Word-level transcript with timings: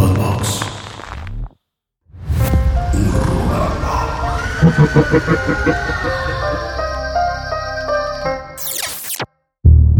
Podbox. 0.00 0.60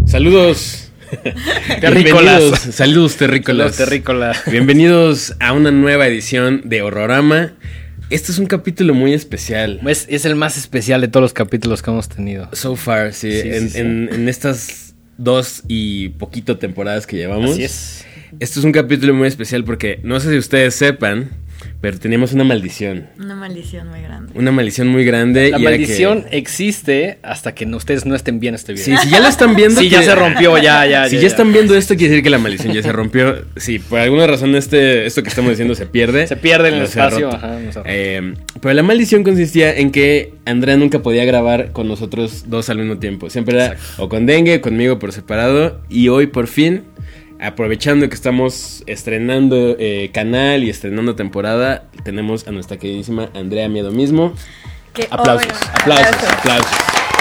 Saludos. 0.06 0.90
Terrícolas. 1.80 2.58
Saludos, 2.72 3.16
terrícolas. 3.16 3.76
Terrícolas. 3.76 4.42
Bienvenidos 4.50 5.34
a 5.40 5.52
una 5.52 5.70
nueva 5.70 6.06
edición 6.06 6.62
de 6.64 6.82
Horrorama. 6.82 7.52
Este 8.10 8.32
es 8.32 8.38
un 8.38 8.46
capítulo 8.46 8.94
muy 8.94 9.12
especial. 9.12 9.80
Es, 9.86 10.06
es 10.08 10.24
el 10.24 10.34
más 10.34 10.56
especial 10.56 11.00
de 11.00 11.08
todos 11.08 11.22
los 11.22 11.32
capítulos 11.32 11.82
que 11.82 11.90
hemos 11.90 12.08
tenido. 12.08 12.48
So 12.52 12.76
far, 12.76 13.12
sí. 13.12 13.30
Sí, 13.32 13.42
sí, 13.42 13.48
en, 13.48 13.70
sí. 13.70 13.78
en- 13.78 14.08
en 14.12 14.28
estas 14.28 14.94
dos 15.16 15.62
y 15.68 16.10
poquito 16.10 16.58
temporadas 16.58 17.06
que 17.06 17.16
llevamos. 17.16 17.52
Así 17.52 17.64
es. 17.64 18.04
Este 18.38 18.58
es 18.60 18.64
un 18.64 18.72
capítulo 18.72 19.14
muy 19.14 19.28
especial 19.28 19.64
porque 19.64 19.98
no 20.02 20.20
sé 20.20 20.30
si 20.30 20.38
ustedes 20.38 20.74
sepan, 20.74 21.30
pero 21.80 21.98
teníamos 21.98 22.32
una 22.32 22.44
maldición. 22.44 23.08
Una 23.18 23.34
maldición 23.34 23.88
muy 23.88 24.00
grande. 24.02 24.32
Una 24.34 24.50
maldición 24.52 24.88
muy 24.88 25.04
grande. 25.04 25.50
La 25.50 25.58
y 25.58 25.62
era 25.62 25.70
que- 25.72 25.78
maldición 25.78 26.24
existe 26.30 27.18
hasta 27.22 27.54
que 27.54 27.66
no- 27.66 27.76
ustedes 27.76 28.06
no 28.06 28.14
estén 28.14 28.38
bien 28.40 28.54
este 28.54 28.72
video. 28.72 28.84
Sí, 28.84 28.96
si 29.02 29.10
ya 29.10 29.20
lo 29.20 29.28
están 29.28 29.54
viendo. 29.56 29.80
Sí, 29.80 29.88
ya 29.90 30.02
se 30.02 30.14
rompió, 30.14 30.56
ya, 30.58 30.86
ya. 30.86 31.08
Si 31.08 31.18
ya, 31.18 31.26
están 31.26 31.52
viendo 31.52 31.74
esto, 31.74 31.96
quiere 31.96 32.10
decir 32.10 32.22
que 32.24 32.30
la 32.30 32.38
maldición 32.38 32.72
ya 32.72 32.82
se 32.82 32.92
rompió. 32.92 33.44
Si 33.56 33.78
por 33.78 33.98
alguna 33.98 34.26
razón 34.26 34.54
este, 34.54 35.04
esto 35.06 35.22
que 35.22 35.28
estamos 35.28 35.50
diciendo 35.50 35.74
se 35.74 35.86
pierde. 35.86 36.26
Se 36.26 36.36
pierde 36.36 36.68
en 36.68 36.74
el 36.76 36.82
espacio. 36.82 37.30
Ajá. 37.30 37.58
Eh, 37.84 38.34
pero 38.62 38.72
la 38.74 38.82
maldición 38.82 39.22
consistía 39.24 39.74
en 39.76 39.90
que 39.90 40.32
Andrea 40.46 40.76
nunca 40.76 41.00
podía 41.00 41.24
grabar 41.24 41.72
con 41.72 41.88
nosotros 41.88 42.44
dos 42.48 42.70
al 42.70 42.78
mismo 42.78 42.98
tiempo. 42.98 43.28
Siempre 43.28 43.56
era 43.56 43.66
Exacto. 43.72 44.04
o 44.04 44.08
con 44.08 44.24
Dengue 44.26 44.56
o 44.56 44.60
conmigo 44.60 44.98
por 44.98 45.12
separado. 45.12 45.80
Y 45.90 46.08
hoy 46.08 46.26
por 46.26 46.46
fin, 46.46 46.84
aprovechando 47.40 48.08
que 48.08 48.14
estamos 48.14 48.82
estrenando 48.86 49.76
eh, 49.78 50.10
canal 50.12 50.62
y 50.62 50.70
estrenando 50.70 51.16
temporada, 51.16 51.88
tenemos 52.04 52.46
a 52.46 52.52
nuestra 52.52 52.78
queridísima 52.78 53.30
Andrea 53.34 53.68
Miedo 53.68 53.90
mismo. 53.90 54.34
Que 54.92 55.06
Aplausos, 55.10 55.52
aplausos, 55.72 56.24
aplausos. 56.24 56.70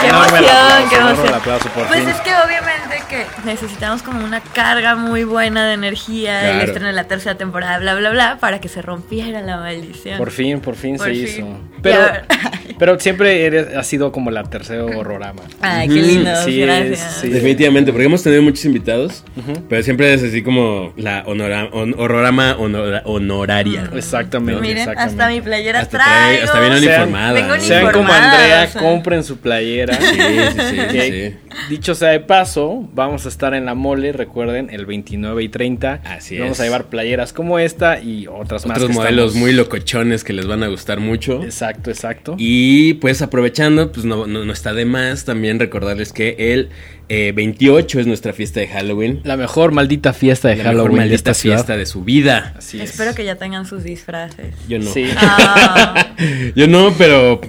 Qué 0.01 0.07
emoción, 0.07 0.35
aplauso, 0.37 0.89
qué 0.89 0.95
emoción. 0.95 1.27
el 1.27 1.33
aplauso, 1.33 1.69
por 1.69 1.87
pues 1.87 1.99
fin. 1.99 2.09
es 2.09 2.15
que 2.21 2.29
obviamente 2.31 3.03
que 3.09 3.25
necesitamos 3.43 4.01
como 4.03 4.23
una 4.23 4.39
carga 4.41 4.95
muy 4.95 5.23
buena 5.23 5.67
de 5.67 5.73
energía, 5.73 6.39
Claro. 6.41 6.55
el 6.59 6.61
estreno 6.65 6.87
de 6.87 6.93
la 6.93 7.05
tercera 7.05 7.35
temporada, 7.35 7.79
bla, 7.79 7.95
bla, 7.95 8.09
bla, 8.11 8.37
para 8.39 8.59
que 8.61 8.67
se 8.69 8.81
rompiera 8.81 9.41
la 9.41 9.57
maldición. 9.57 10.17
Por 10.17 10.31
fin, 10.31 10.59
por 10.61 10.75
fin 10.75 10.97
Por 10.97 11.07
se 11.07 11.13
fin. 11.13 11.23
hizo. 11.23 11.59
Pero, 11.81 11.99
pero 12.79 12.99
siempre 12.99 13.45
eres, 13.45 13.75
ha 13.75 13.83
sido 13.83 14.11
como 14.11 14.29
la 14.31 14.43
tercera 14.43 14.83
horrorama. 14.85 15.41
Ay, 15.61 15.87
qué 15.87 15.95
lindo, 15.95 16.29
sí, 16.43 16.59
gracias. 16.61 17.17
sí. 17.21 17.29
Definitivamente, 17.29 17.91
porque 17.91 18.05
hemos 18.05 18.21
tenido 18.23 18.41
muchos 18.43 18.63
invitados, 18.65 19.23
pero 19.67 19.81
siempre 19.83 20.13
es 20.13 20.21
así 20.23 20.43
como 20.43 20.93
la 20.95 21.23
honora- 21.25 21.69
hon- 21.71 21.95
horrorama 21.97 22.55
honora- 22.59 23.01
honoraria. 23.05 23.89
Exactamente. 23.95 24.61
Miren, 24.61 24.77
exactamente. 24.79 25.21
hasta 25.23 25.33
mi 25.33 25.41
playera 25.41 25.79
Hasta 25.79 25.97
traigo. 25.97 26.13
trae- 26.13 26.43
hasta 26.43 26.59
bien 26.59 26.73
Sean- 26.73 27.01
uniformada. 27.01 27.59
Sean 27.59 27.91
como 27.91 28.13
Andrea, 28.13 28.65
o 28.67 28.71
sea. 28.71 28.81
compren 28.81 29.23
su 29.23 29.37
playera. 29.37 29.88
Sí, 29.93 30.17
sí, 30.51 30.59
sí, 30.69 30.75
Que. 30.91 31.33
Dicho 31.69 31.93
sea 31.95 32.09
de 32.09 32.19
paso, 32.19 32.87
vamos 32.93 33.25
a 33.25 33.29
estar 33.29 33.53
en 33.53 33.65
la 33.65 33.73
mole, 33.75 34.11
recuerden, 34.13 34.69
el 34.71 34.85
29 34.85 35.43
y 35.43 35.49
30. 35.49 36.01
Así 36.05 36.37
Vamos 36.37 36.53
es. 36.53 36.61
a 36.61 36.63
llevar 36.63 36.85
playeras 36.85 37.33
como 37.33 37.59
esta 37.59 37.99
y 38.01 38.27
otras 38.27 38.65
más. 38.65 38.77
Otros 38.77 38.95
modelos 38.95 39.27
estamos- 39.31 39.35
muy 39.47 39.53
locochones 39.53 40.23
que 40.23 40.33
les 40.33 40.47
van 40.47 40.63
a 40.63 40.67
gustar 40.67 40.99
mucho. 40.99 41.43
Exacto, 41.43 41.89
exacto. 41.89 42.35
Y 42.37 42.93
pues 42.95 43.21
aprovechando, 43.21 43.91
pues 43.91 44.05
no, 44.05 44.25
no, 44.27 44.45
no 44.45 44.53
está 44.53 44.73
de 44.73 44.85
más 44.85 45.25
también 45.25 45.59
recordarles 45.59 46.13
que 46.13 46.35
el 46.53 46.69
eh, 47.09 47.33
28 47.35 47.99
es 47.99 48.07
nuestra 48.07 48.31
fiesta 48.33 48.59
de 48.59 48.67
Halloween. 48.67 49.19
La 49.23 49.35
mejor 49.35 49.71
maldita 49.71 50.13
fiesta 50.13 50.47
de 50.49 50.57
la 50.57 50.63
Halloween 50.65 50.83
mejor 50.83 50.91
de 50.91 50.97
maldita 51.09 51.33
fiesta 51.33 51.75
de 51.77 51.85
su 51.87 52.03
vida. 52.03 52.53
Así 52.57 52.79
es. 52.79 52.91
Espero 52.91 53.15
que 53.15 53.25
ya 53.25 53.35
tengan 53.35 53.65
sus 53.65 53.83
disfraces. 53.83 54.53
Yo 54.67 54.77
no. 54.79 54.91
Sí. 54.91 55.05
Ah, 55.17 56.13
Yo 56.55 56.67
no, 56.67 56.93
pero 56.97 57.41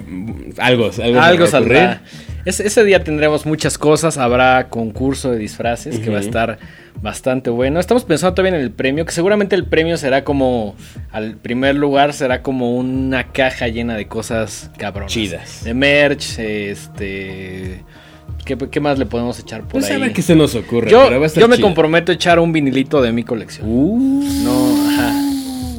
algo, 0.57 0.91
algo, 1.01 1.19
Algo 1.21 1.47
saldrá. 1.47 2.01
Ese, 2.45 2.65
ese 2.65 2.83
día 2.83 3.03
tendremos 3.03 3.45
muchas 3.45 3.77
cosas. 3.77 4.17
Habrá 4.17 4.67
concurso 4.69 5.31
de 5.31 5.37
disfraces 5.37 5.99
que 5.99 6.09
va 6.09 6.17
a 6.17 6.21
estar 6.21 6.57
bastante 7.01 7.49
bueno. 7.49 7.79
Estamos 7.79 8.03
pensando 8.03 8.33
todavía 8.35 8.57
en 8.57 8.63
el 8.63 8.71
premio, 8.71 9.05
que 9.05 9.11
seguramente 9.11 9.55
el 9.55 9.65
premio 9.65 9.97
será 9.97 10.23
como, 10.23 10.75
al 11.11 11.35
primer 11.37 11.75
lugar 11.75 12.13
será 12.13 12.41
como 12.41 12.75
una 12.75 13.27
caja 13.31 13.67
llena 13.67 13.95
de 13.95 14.07
cosas 14.07 14.71
cabronas. 14.77 15.11
Chidas. 15.11 15.63
De 15.63 15.73
merch, 15.73 16.39
este... 16.39 17.83
¿Qué, 18.45 18.57
qué 18.57 18.79
más 18.79 18.97
le 18.97 19.05
podemos 19.05 19.37
echar 19.39 19.61
por 19.61 19.73
Pues 19.73 19.91
a 19.91 19.93
ahí? 19.93 20.01
ver 20.01 20.13
qué 20.13 20.23
se 20.23 20.35
nos 20.35 20.55
ocurre. 20.55 20.89
yo 20.89 21.03
pero 21.05 21.19
va 21.19 21.25
a 21.25 21.27
estar 21.27 21.41
yo 21.41 21.47
me 21.47 21.57
chido. 21.57 21.67
comprometo 21.67 22.11
a 22.11 22.15
echar 22.15 22.39
un 22.39 22.51
vinilito 22.51 22.99
de 23.01 23.11
mi 23.11 23.23
colección. 23.23 23.67
Uh, 23.69 24.23
No, 24.43 24.70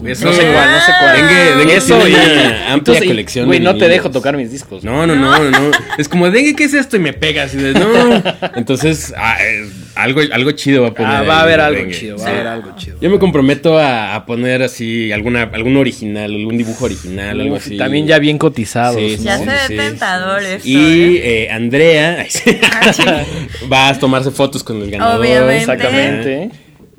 No 0.02 0.14
sé 0.14 0.24
cuál, 0.24 0.70
no 0.70 0.80
sé 0.80 0.92
cuál. 0.98 1.16
Dengue, 1.16 1.56
dengue 1.56 1.76
Eso 1.76 1.98
tiene 1.98 2.10
y 2.10 2.38
una 2.38 2.72
amplia 2.72 3.00
colección 3.04 3.46
Güey, 3.46 3.60
no 3.60 3.76
te 3.76 3.88
dejo 3.88 4.10
tocar 4.10 4.36
mis 4.36 4.50
discos. 4.50 4.82
No, 4.84 5.06
no, 5.06 5.14
no, 5.14 5.38
no, 5.38 5.50
no. 5.50 5.70
Es 5.98 6.08
como, 6.08 6.30
dengue, 6.30 6.54
¿qué 6.56 6.64
es 6.64 6.74
esto? 6.74 6.96
Y 6.96 7.00
me 7.00 7.12
pegas. 7.12 7.54
Y 7.54 7.58
de, 7.58 7.74
no. 7.74 8.22
Entonces, 8.56 9.12
ah, 9.16 9.36
eh, 9.42 9.68
algo, 9.94 10.20
algo 10.32 10.50
chido 10.52 10.82
va 10.82 10.88
a 10.88 10.94
poner. 10.94 11.12
Ah, 11.12 11.22
va 11.22 11.38
a 11.38 11.42
haber 11.42 11.60
algo 11.60 11.78
dengue. 11.78 11.94
chido, 11.94 12.16
va 12.16 12.24
Sí. 12.24 12.28
a 12.30 12.32
haber 12.34 12.46
algo 12.46 12.76
chido. 12.76 12.96
Yo 13.00 13.10
me 13.10 13.18
comprometo 13.18 13.78
a, 13.78 14.14
a 14.14 14.26
poner 14.26 14.62
así 14.62 15.12
alguna, 15.12 15.42
algún 15.52 15.76
original, 15.76 16.34
algún 16.34 16.56
dibujo 16.56 16.84
original, 16.84 17.40
algo 17.40 17.56
así. 17.56 17.76
También 17.76 18.06
ya 18.06 18.18
bien 18.18 18.38
cotizados. 18.38 18.96
Sí, 18.96 19.16
ya 19.18 19.38
se 19.38 19.46
ve 19.46 19.52
sí, 19.68 19.76
tentador 19.76 20.40
sí, 20.40 20.46
esto. 20.54 20.68
Y 20.68 20.76
¿eh? 21.16 21.44
eh, 21.44 21.50
Andrea 21.50 22.16
ay, 22.20 22.26
sí, 22.30 22.50
va 23.70 23.88
a 23.88 23.98
tomarse 23.98 24.30
fotos 24.30 24.62
con 24.64 24.82
el 24.82 24.90
ganador. 24.90 25.20
Obviamente. 25.20 25.58
Exactamente. 25.58 26.50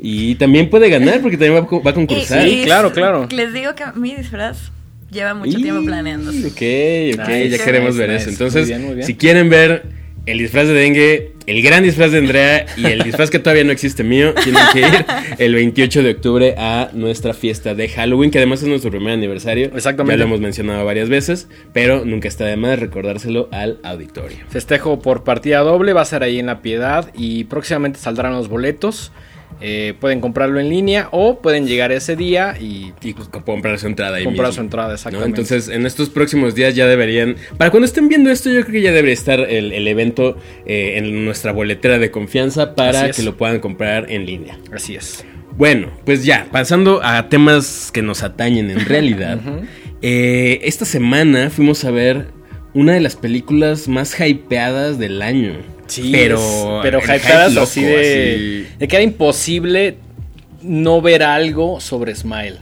Y 0.06 0.36
también 0.36 0.70
puede 0.70 0.90
ganar 0.90 1.22
porque 1.22 1.38
también 1.38 1.64
va, 1.66 1.80
va 1.80 1.92
a 1.92 1.94
concursar. 1.94 2.44
Sí, 2.48 2.64
claro, 2.66 2.92
claro. 2.92 3.28
Les 3.32 3.54
digo 3.54 3.74
que 3.74 3.86
mi 3.96 4.14
disfraz 4.16 4.70
lleva 5.10 5.34
mucho 5.34 5.58
Y- 5.58 5.64
tiempo 5.64 5.82
planeándose. 5.86 6.40
Ok, 6.48 7.20
ok, 7.22 7.28
Nice, 7.30 7.50
ya 7.50 7.64
queremos 7.64 7.92
nice, 7.96 8.00
ver 8.00 8.10
nice. 8.10 8.22
eso. 8.24 8.30
Entonces, 8.32 8.62
Muy 8.68 8.70
bien, 8.76 8.86
muy 8.86 8.96
bien. 8.96 9.08
si 9.08 9.16
quieren 9.16 9.50
ver 9.50 9.84
el 10.26 10.38
disfraz 10.40 10.68
de 10.68 10.74
dengue, 10.74 11.32
el 11.48 11.62
gran 11.62 11.84
disfraz 11.84 12.12
de 12.12 12.18
Andrea 12.18 12.66
y 12.76 12.86
el 12.86 13.04
disfraz 13.04 13.30
que 13.30 13.40
todavía 13.40 13.64
no 13.64 13.72
existe 13.72 14.04
mío, 14.04 14.34
tienen 14.44 14.62
que 14.74 14.80
ir 14.82 15.06
el 15.38 15.56
28 15.56 16.04
de 16.04 16.12
octubre 16.12 16.56
a 16.58 16.90
nuestra 16.94 17.34
fiesta 17.34 17.74
de 17.74 17.88
Halloween, 17.88 18.30
que 18.30 18.40
además 18.40 18.62
es 18.62 18.68
nuestro 18.68 18.92
primer 18.92 19.14
aniversario. 19.14 19.68
Exactamente. 19.74 20.16
Ya 20.16 20.18
lo 20.20 20.26
hemos 20.26 20.42
mencionado 20.42 20.84
varias 20.86 21.08
veces, 21.08 21.48
pero 21.72 22.04
nunca 22.04 22.28
está 22.28 22.44
de 22.46 22.58
más 22.58 22.78
recordárselo 22.78 23.48
al 23.54 23.80
auditorio. 23.84 24.40
Festejo 24.50 25.00
por 25.00 25.24
partida 25.24 25.60
doble, 25.60 25.94
va 25.94 26.02
a 26.02 26.06
ser 26.06 26.24
ahí 26.24 26.40
en 26.40 26.48
La 26.48 26.62
Piedad 26.62 27.10
y 27.18 27.46
próximamente 27.46 28.00
saldrán 28.00 28.34
los 28.34 28.50
boletos. 28.50 29.14
Eh, 29.62 29.94
pueden 30.00 30.20
comprarlo 30.20 30.60
en 30.60 30.70
línea 30.70 31.10
o 31.12 31.40
pueden 31.40 31.68
llegar 31.68 31.92
ese 31.92 32.16
día 32.16 32.56
y 32.60 32.94
Y 33.02 33.14
pues, 33.14 33.30
comprar 33.30 33.80
su 33.80 33.88
entrada 33.88 34.18
ahí 34.18 34.24
comprar 34.24 34.48
mismo, 34.48 34.56
su 34.56 34.62
entrada, 34.62 34.90
¿no? 34.90 34.94
exactamente. 34.94 35.42
Entonces, 35.42 35.70
en 35.70 35.86
estos 35.86 36.10
próximos 36.10 36.56
días 36.56 36.76
ya 36.76 36.86
deberían. 36.86 37.36
Para 37.58 37.72
cuando 37.72 37.86
estén 37.86 38.10
viendo 38.10 38.30
esto, 38.30 38.50
yo 38.50 38.62
creo 38.62 38.74
que 38.74 38.82
ya 38.82 38.92
debería 38.92 39.14
estar 39.14 39.40
el, 39.40 39.72
el 39.72 39.88
evento 39.88 40.38
eh, 40.66 40.94
en 40.98 41.26
nuestra 41.26 41.52
boletera 41.52 42.00
de 42.00 42.12
confianza 42.12 42.76
para 42.76 43.08
es. 43.08 43.16
que 43.16 43.24
lo 43.24 43.38
puedan 43.38 43.60
comprar 43.60 44.12
en 44.12 44.26
línea. 44.26 44.58
Así 44.72 44.96
es. 44.96 45.26
Bueno, 45.56 45.90
pues 46.06 46.26
ya, 46.26 46.48
pasando 46.52 47.02
a 47.04 47.30
temas 47.30 47.92
que 47.92 48.02
nos 48.02 48.24
atañen 48.24 48.72
en 48.72 48.86
realidad. 48.86 49.40
eh, 50.02 50.60
esta 50.64 50.86
semana 50.86 51.50
fuimos 51.50 51.86
a 51.86 51.92
ver 51.92 52.28
una 52.74 52.94
de 52.94 53.00
las 53.00 53.16
películas 53.16 53.88
más 53.88 54.20
hypeadas 54.20 54.98
del 54.98 55.22
año. 55.22 55.73
Pero. 56.12 56.38
es- 56.38 56.66
pero 56.82 57.00
hypeadas 57.00 57.54
loco, 57.54 57.64
así 57.64 57.84
de, 57.84 58.66
de 58.80 58.88
que 58.88 58.96
era 58.96 59.04
imposible 59.04 59.98
no 60.62 61.02
ver 61.02 61.24
algo 61.24 61.82
sobre 61.82 62.16
Smile. 62.16 62.56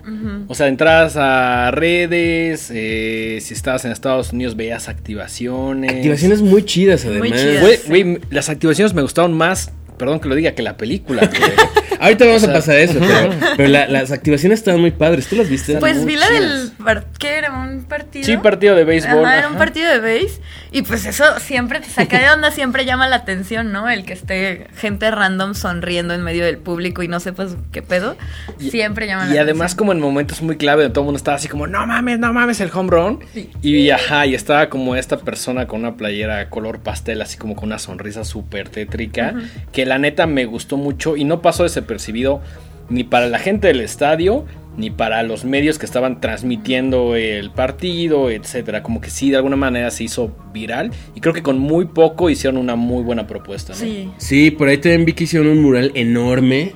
O 0.47 0.56
sea, 0.56 0.68
entradas 0.68 1.16
a 1.18 1.70
redes, 1.70 2.72
eh, 2.74 3.38
si 3.41 3.53
estabas 3.53 3.86
en 3.86 3.91
Estados 3.91 4.34
Unidos 4.34 4.56
veías 4.56 4.90
activaciones. 4.90 5.91
Activaciones 5.91 6.41
muy 6.41 6.64
chidas, 6.66 7.06
además. 7.06 7.30
chidas. 7.40 8.22
Las 8.31 8.50
activaciones 8.50 8.96
me 8.96 9.03
gustaron 9.03 9.34
más, 9.34 9.72
perdón 10.01 10.19
que 10.19 10.28
lo 10.28 10.34
diga, 10.35 10.53
que 10.53 10.63
la 10.63 10.75
película. 10.78 11.28
güey. 11.28 11.41
Ahorita 12.01 12.25
vamos 12.25 12.41
O 12.41 12.45
sea, 12.47 12.56
a 12.56 12.57
pasar 12.57 12.75
a 12.78 12.79
eso, 12.79 13.00
pero, 13.00 13.35
pero 13.57 13.69
la- 13.69 13.88
las 13.88 14.11
activaciones 14.11 14.58
estaban 14.58 14.81
muy 14.81 14.90
padres. 14.90 15.28
¿Tú 15.28 15.35
las 15.35 15.47
viste? 15.47 15.76
Pues 15.78 16.03
vi 16.03 16.16
la 16.16 16.28
del... 16.31 16.72
¿Qué 17.20 17.37
era? 17.37 17.52
¿Un 17.53 17.84
partido? 17.84 18.26
sí, 18.26 18.37
partido 18.37 18.76
de 18.76 18.84
béisbol. 18.85 19.23
Ajá, 19.23 19.37
era 19.37 19.47
un 19.49 19.58
partido 19.58 19.87
de 19.91 19.99
base 19.99 20.41
y 20.72 20.81
pues 20.81 21.05
eso 21.05 21.23
siempre 21.40 21.79
te 21.79 21.87
saca 21.90 22.20
de 22.20 22.29
onda, 22.31 22.49
siempre 22.49 22.85
llama 22.85 23.08
la 23.08 23.17
atención, 23.17 23.72
¿no? 23.72 23.87
El 23.87 24.03
que 24.03 24.14
esté 24.14 24.66
gente 24.76 25.11
random 25.11 25.53
sonriendo 25.53 26.16
en 26.16 26.23
medio 26.23 26.43
del 26.43 26.58
público 26.58 27.03
y 27.03 27.08
no 27.08 27.20
sepas 27.20 27.55
qué 27.72 27.84
pedo, 27.84 28.17
siempre 28.58 29.05
llama 29.05 29.26
la 29.28 29.35
Y 29.35 29.37
además 29.37 29.73
atención. 29.73 29.78
como 29.78 29.91
en 29.91 29.99
momentos 29.99 30.41
muy 30.41 30.58
clave 30.58 30.90
todo 30.90 31.02
el 31.02 31.05
mundo 31.05 31.17
estaba 31.17 31.37
así 31.37 31.47
como, 31.47 31.67
no 31.67 31.85
mames, 31.85 32.17
no 32.17 32.34
mames 32.34 32.59
el 32.61 32.72
home 32.73 32.90
run. 32.90 33.20
Sí. 33.34 33.49
Y 33.61 33.90
ajá, 33.91 34.26
y 34.26 34.34
estaba 34.34 34.70
como 34.70 34.96
esta 34.96 35.17
persona 35.17 35.67
con 35.67 35.81
una 35.81 35.96
playera 35.97 36.49
color 36.49 36.79
pastel, 36.79 37.22
así 37.22 37.37
como 37.37 37.55
con 37.55 37.66
una 37.66 37.78
sonrisa 37.78 38.23
súper 38.23 38.70
tétrica, 38.70 39.35
que 39.72 39.85
la 39.91 39.97
neta 39.97 40.26
me 40.26 40.46
gustó 40.46 40.78
mucho 40.78 41.17
y 41.17 41.26
no 41.26 41.41
pasó 41.41 41.64
desapercibido 41.64 42.40
ni 42.88 43.03
para 43.03 43.28
la 43.28 43.40
gente 43.40 43.67
del 43.67 43.82
estadio, 43.82 44.46
ni 44.78 44.90
para 44.90 45.22
los 45.22 45.43
medios 45.43 45.79
que 45.79 45.85
estaban 45.85 46.22
transmitiendo 46.22 47.17
el 47.17 47.52
partido, 47.52 48.29
etcétera. 48.32 48.84
Como 48.84 49.02
que 49.02 49.09
sí, 49.09 49.32
de 49.32 49.35
alguna 49.35 49.58
manera 49.58 49.91
se 49.91 50.05
hizo 50.05 50.34
viral 50.53 50.91
y 51.14 51.20
creo 51.20 51.34
que 51.34 51.43
con 51.43 51.59
muy 51.59 51.88
poco 51.88 52.29
hicieron 52.29 52.58
una 52.58 52.78
muy 52.78 53.03
buena 53.03 53.28
propuesta. 53.28 53.73
¿no? 53.73 53.79
Sí. 53.79 54.09
Sí, 54.16 54.52
por 54.52 54.70
ahí 54.70 54.78
también 54.78 55.03
vi 55.03 55.11
que 55.11 55.26
hicieron 55.26 55.49
un 55.49 55.61
mural 55.61 55.91
enorme 55.93 56.72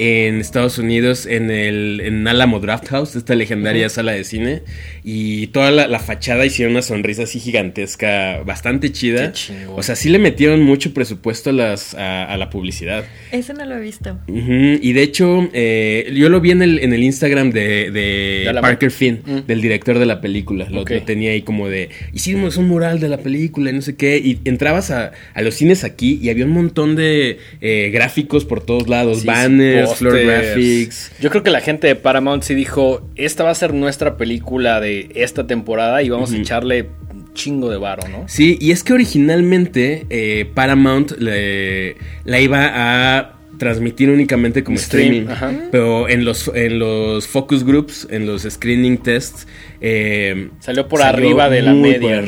en 0.00 0.40
Estados 0.40 0.78
Unidos 0.78 1.26
en 1.26 1.50
el 1.50 2.00
en 2.02 2.26
Alamo 2.26 2.58
Draft 2.58 2.88
House, 2.88 3.16
esta 3.16 3.34
legendaria 3.34 3.86
sala 3.90 4.12
de 4.12 4.24
cine. 4.24 4.62
Y 5.04 5.48
toda 5.48 5.70
la, 5.70 5.98
fachada 5.98 6.46
hicieron 6.46 6.72
una 6.72 6.80
sonrisa 6.80 7.24
así 7.24 7.38
gigantesca, 7.38 8.42
bastante 8.44 8.92
chida. 8.92 9.34
O 9.76 9.82
sea, 9.82 9.96
sí 9.96 10.08
le 10.08 10.18
metieron 10.18 10.62
mucho 10.62 10.94
presupuesto 10.94 11.50
a, 11.50 11.52
las, 11.52 11.94
a, 11.94 12.34
la 12.38 12.48
publicidad. 12.48 13.04
Eso 13.30 13.52
no 13.52 13.66
lo 13.66 13.76
he 13.76 13.80
visto. 13.80 14.18
Y 14.26 14.92
de 14.94 15.02
hecho, 15.02 15.50
eh, 15.52 16.10
yo 16.14 16.30
lo 16.30 16.40
vi 16.40 16.52
en 16.52 16.62
el, 16.62 16.78
en 16.78 16.94
el 16.94 17.02
Instagram 17.02 17.50
de, 17.50 17.90
de 17.90 18.58
Parker 18.58 18.90
Finn, 18.90 19.20
mm. 19.24 19.46
del 19.46 19.60
director 19.60 19.98
de 19.98 20.06
la 20.06 20.22
película. 20.22 20.66
Lo, 20.70 20.84
tenía 20.84 21.32
ahí 21.32 21.42
como 21.42 21.68
de, 21.68 21.90
hicimos 22.14 22.56
un 22.56 22.68
mural 22.68 23.00
de 23.00 23.08
la 23.08 23.18
película 23.18 23.70
y 23.70 23.74
no 23.74 23.82
sé 23.82 23.96
qué. 23.96 24.16
Y 24.16 24.38
entrabas 24.44 24.90
a, 24.90 25.12
los 25.36 25.54
cines 25.54 25.84
aquí 25.84 26.18
y 26.22 26.30
había 26.30 26.46
un 26.46 26.52
montón 26.52 26.96
de 26.96 27.38
eh, 27.60 27.90
gráficos 27.92 28.46
por 28.46 28.64
todos 28.64 28.88
lados, 28.88 29.24
banners, 29.26 29.89
floor 29.94 30.18
graphics. 30.18 31.12
Yo 31.20 31.30
creo 31.30 31.42
que 31.42 31.50
la 31.50 31.60
gente 31.60 31.86
de 31.86 31.96
Paramount 31.96 32.42
sí 32.42 32.54
dijo, 32.54 33.08
esta 33.16 33.44
va 33.44 33.50
a 33.50 33.54
ser 33.54 33.74
nuestra 33.74 34.16
película 34.16 34.80
de 34.80 35.10
esta 35.14 35.46
temporada 35.46 36.02
y 36.02 36.08
vamos 36.08 36.32
a 36.32 36.36
echarle 36.36 36.88
chingo 37.34 37.70
de 37.70 37.78
varo, 37.78 38.08
¿no? 38.08 38.24
Sí, 38.28 38.58
y 38.60 38.72
es 38.72 38.84
que 38.84 38.92
originalmente 38.92 40.06
eh, 40.10 40.50
Paramount 40.54 41.12
la 41.18 42.40
iba 42.40 42.70
a 42.72 43.39
transmitir 43.60 44.08
únicamente 44.08 44.64
como 44.64 44.78
streaming. 44.78 45.26
Pero 45.70 46.08
en 46.08 46.24
los, 46.24 46.50
en 46.54 46.78
los 46.78 47.28
focus 47.28 47.62
groups, 47.62 48.08
en 48.10 48.26
los 48.26 48.42
screening 48.42 48.96
tests, 48.98 49.46
eh, 49.82 50.48
salió 50.60 50.88
por 50.88 51.02
arriba 51.02 51.50
de 51.50 51.60
la 51.60 51.74
media. 51.74 52.24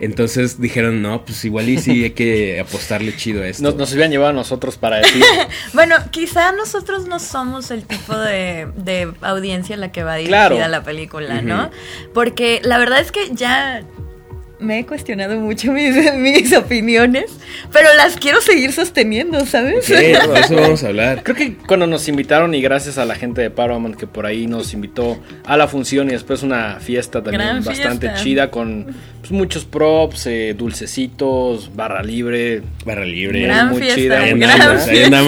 Entonces 0.00 0.58
dijeron, 0.58 1.02
no, 1.02 1.24
pues 1.26 1.44
igual 1.44 1.68
y 1.68 1.78
sí 1.78 2.04
hay 2.04 2.10
que 2.10 2.58
apostarle 2.58 3.14
chido 3.14 3.42
a 3.42 3.48
esto. 3.48 3.62
Nos, 3.62 3.76
nos 3.76 3.92
habían 3.92 4.10
llevado 4.10 4.30
a 4.30 4.32
nosotros 4.32 4.78
para 4.78 4.96
decir. 4.96 5.22
bueno, 5.74 5.94
quizá 6.10 6.52
nosotros 6.52 7.06
no 7.06 7.18
somos 7.18 7.70
el 7.70 7.84
tipo 7.84 8.16
de, 8.16 9.12
audiencia 9.20 9.74
en 9.74 9.80
la 9.80 9.92
que 9.92 10.04
va 10.04 10.16
dirigida 10.16 10.68
la 10.68 10.82
película, 10.82 11.42
¿no? 11.42 11.70
Porque 12.14 12.60
la 12.64 12.78
verdad 12.78 13.00
es 13.00 13.12
que 13.12 13.28
ya 13.32 13.82
me 14.58 14.80
he 14.80 14.86
cuestionado 14.86 15.36
mucho 15.36 15.72
mis, 15.72 15.94
mis, 16.14 16.52
opiniones, 16.56 17.36
pero 17.72 17.88
las 17.96 18.16
quiero 18.16 18.40
seguir 18.40 18.72
sosteniendo, 18.72 19.44
¿sabes? 19.46 19.84
Sí, 19.84 19.94
eso 19.94 20.54
vamos 20.54 20.82
a 20.82 20.88
hablar. 20.88 21.22
Creo 21.22 21.36
que 21.36 21.56
cuando 21.56 21.86
nos 21.86 22.08
invitaron 22.08 22.54
y 22.54 22.62
gracias 22.62 22.98
a 22.98 23.04
la 23.04 23.14
gente 23.14 23.40
de 23.40 23.50
Paramount 23.50 23.96
que 23.96 24.06
por 24.06 24.26
ahí 24.26 24.46
nos 24.46 24.72
invitó 24.72 25.18
a 25.44 25.56
la 25.56 25.68
función 25.68 26.08
y 26.08 26.12
después 26.12 26.42
una 26.42 26.80
fiesta 26.80 27.22
también 27.22 27.62
bastante 27.64 28.10
chida 28.14 28.50
con 28.50 28.94
pues, 29.28 29.38
muchos 29.38 29.64
props, 29.64 30.26
eh, 30.26 30.54
dulcecitos, 30.56 31.74
barra 31.74 32.02
libre. 32.02 32.62
Barra 32.84 33.04
libre. 33.04 33.42
Gran 33.42 33.70
muy 33.70 33.88
chida. 33.88 34.22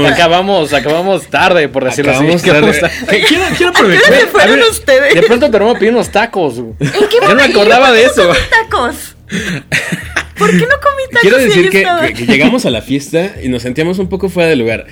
Acabamos, 0.08 0.72
acabamos 0.72 1.26
tarde, 1.26 1.68
por 1.68 1.84
decirlo 1.84 2.12
así. 2.12 2.48
Tarde. 2.48 2.80
quiero, 3.26 3.44
quiero 3.56 3.70
aprovechar. 3.70 4.14
fueron 4.30 4.60
ustedes? 4.70 5.14
De 5.14 5.22
pronto 5.22 5.50
te 5.50 5.58
vamos 5.58 5.76
a 5.76 5.78
pedir 5.78 5.92
unos 5.92 6.10
tacos. 6.10 6.58
¿En 6.58 6.74
qué 6.78 7.18
Yo 7.20 7.28
no 7.28 7.34
me 7.34 7.42
acordaba 7.42 7.92
de 7.92 8.04
eso. 8.04 8.30
tacos? 8.50 9.16
¿Por 10.38 10.50
qué 10.50 10.66
no 10.66 10.80
comí 10.80 11.02
tacos? 11.10 11.20
Quiero 11.20 11.38
decir 11.38 11.70
que, 11.70 12.26
llegamos 12.26 12.66
a 12.66 12.70
la 12.70 12.82
fiesta 12.82 13.36
y 13.42 13.48
nos 13.48 13.62
sentíamos 13.62 13.98
un 13.98 14.08
poco 14.08 14.28
fuera 14.28 14.48
de 14.48 14.56
lugar. 14.56 14.86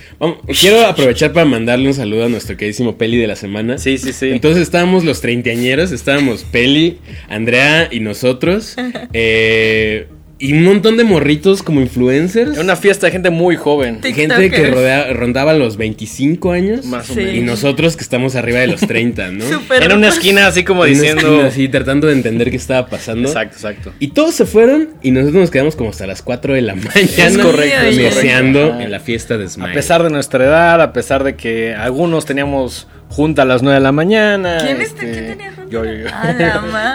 quiero 0.61 0.87
aprovechar 0.87 1.33
para 1.33 1.47
mandarle 1.47 1.89
un 1.89 1.95
saludo 1.95 2.25
a 2.25 2.29
nuestro 2.29 2.57
queridísimo 2.57 2.99
Peli 2.99 3.17
de 3.17 3.27
la 3.27 3.37
semana. 3.37 3.79
Sí, 3.79 3.99
sí, 3.99 4.13
sí. 4.13 4.31
Entonces 4.31 4.63
estábamos 4.63 5.05
los 5.05 5.21
treintañeros, 5.21 5.93
estábamos 5.93 6.45
Peli, 6.45 6.99
Andrea 7.29 7.89
y 7.91 8.01
nosotros. 8.01 8.77
Eh, 9.13 10.09
y 10.39 10.53
un 10.53 10.65
montón 10.65 10.99
de 10.99 11.05
morritos 11.05 11.63
como 11.63 11.81
influencers. 11.81 12.59
Una 12.59 12.77
fiesta 12.77 13.07
de 13.07 13.13
gente 13.13 13.31
muy 13.31 13.57
joven. 13.57 14.01
Gente 14.03 14.51
que 14.51 14.71
rondaba 15.15 15.55
los 15.55 15.77
25 15.79 16.53
años. 16.53 16.85
Más 16.85 17.09
o 17.11 17.15
menos. 17.15 17.35
Y 17.35 17.41
nosotros 17.41 17.97
que 17.97 18.03
estamos 18.03 18.35
arriba 18.35 18.61
de 18.61 18.67
los 18.67 18.81
30, 18.81 19.31
¿no? 19.31 19.45
en 19.81 19.93
una 19.93 20.09
esquina 20.09 20.47
así 20.47 20.63
como 20.63 20.85
diciendo. 20.85 21.43
así 21.43 21.69
tratando 21.69 22.07
de 22.07 22.13
entender 22.13 22.51
qué 22.51 22.57
estaba 22.57 22.87
pasando. 22.87 23.29
Exacto, 23.29 23.57
exacto. 23.57 23.93
Y 23.99 24.09
todos 24.09 24.35
se 24.35 24.45
fueron 24.45 24.91
y 25.03 25.11
nosotros 25.11 25.41
nos 25.41 25.51
quedamos 25.51 25.75
como 25.75 25.91
hasta 25.91 26.07
las 26.07 26.21
4 26.21 26.55
de 26.55 26.63
la 26.63 26.75
mañana. 26.75 27.01
Es 27.01 27.39
correcto. 27.39 27.87
Deseando 27.87 28.81
en 28.81 28.91
la 28.91 29.01
fiesta 29.01 29.39
de 29.39 29.49
Smile. 29.49 29.71
A 29.71 29.75
pesar 29.75 30.03
de 30.03 30.11
nuestra 30.11 30.45
edad, 30.45 30.83
a 30.83 30.93
pesar 30.93 31.25
de 31.25 31.35
que 31.35 31.75
algunos 31.75 32.27
teníamos 32.27 32.89
junta 33.09 33.43
a 33.43 33.45
las 33.45 33.63
9 33.63 33.77
de 33.77 33.83
la 33.83 33.93
mañana. 33.93 34.59
¿Quién, 34.61 34.81
este, 34.81 35.07
tenía 35.07 35.53
junta? 35.53 35.71
Yo, 35.71 35.85
yo, 35.85 35.93
yo. 35.95 36.07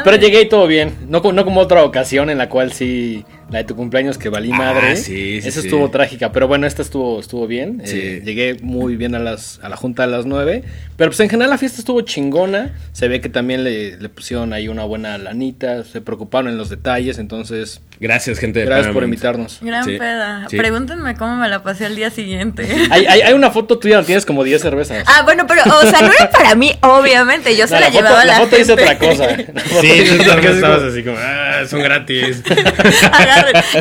Pero 0.04 0.18
llegué 0.18 0.42
y 0.42 0.50
todo 0.50 0.68
bien. 0.68 0.96
No, 1.08 1.20
no 1.20 1.46
como 1.46 1.62
otra 1.62 1.84
ocasión 1.84 2.30
en 2.30 2.38
la 2.38 2.50
cual 2.50 2.72
sí 2.72 3.26
la 3.50 3.60
de 3.60 3.64
tu 3.66 3.76
cumpleaños 3.76 4.18
que 4.18 4.30
valí 4.30 4.52
ah, 4.54 4.58
madre. 4.58 4.96
Sí, 4.96 5.42
sí, 5.42 5.48
Esa 5.48 5.60
estuvo 5.60 5.90
trágica, 5.90 6.32
pero 6.32 6.48
bueno, 6.48 6.66
esta 6.66 6.82
estuvo, 6.82 7.20
estuvo 7.20 7.48
bien. 7.48 7.82
Eh, 7.86 8.22
llegué 8.24 8.58
muy 8.62 8.96
bien 8.96 9.14
a, 9.14 9.20
las, 9.20 9.60
a 9.62 9.70
la 9.70 9.76
junta 9.76 10.04
a 10.04 10.08
las 10.08 10.26
9. 10.26 10.64
Pero 10.96 11.10
pues 11.10 11.20
en 11.20 11.30
general 11.30 11.50
la 11.50 11.58
fiesta 11.58 11.80
estuvo 11.80 12.02
chingona. 12.02 12.74
Se 12.94 13.08
ve 13.08 13.20
que 13.20 13.30
también 13.30 13.64
le, 13.64 13.98
le 13.98 14.10
pusieron 14.10 14.54
ahí 14.54 14.70
una 14.70 14.86
buena 14.86 15.18
lanita. 15.18 15.84
Se 15.84 16.02
preocuparon 16.02 16.50
en 16.50 16.58
los 16.58 16.70
detalles, 16.70 17.20
entonces 17.20 17.82
Gracias, 18.02 18.40
gente. 18.40 18.66
Gracias 18.66 18.92
por 18.92 19.04
invitarnos. 19.04 19.60
Gran 19.62 19.86
peda. 19.86 20.48
Pregúntenme 20.50 21.16
cómo 21.16 21.36
me 21.36 21.48
la 21.48 21.62
pasé 21.62 21.86
al 21.86 21.96
día 21.96 22.10
siguiente. 22.10 22.68
Hay, 22.90 23.06
hay, 23.06 23.22
hay 23.22 23.34
una 23.34 23.52
foto 23.52 23.78
tuya, 23.78 24.02
tienes 24.02 24.26
como 24.26 24.44
10 24.44 24.60
cervezas. 24.60 25.04
Ah, 25.06 25.22
bueno, 25.24 25.46
pero, 25.48 25.62
o 25.64 25.82
sea, 25.84 26.02
no 26.02 26.12
era 26.12 26.30
para 26.32 26.56
mí, 26.56 26.74
obviamente. 26.82 27.56
Yo 27.56 27.68
se 27.68 27.80
la, 27.80 27.90
llevaba 27.90 28.22
a 28.22 28.26
la, 28.26 28.34
la 28.34 28.40
foto 28.40 28.56
dice 28.56 28.74
otra 28.74 28.98
cosa. 28.98 29.30
sí, 29.82 30.04
tú 30.08 30.24
estabas 30.24 30.82
así 30.82 31.04
como, 31.04 31.18
ah, 31.20 31.62
son 31.68 31.84
gratis. 31.84 32.42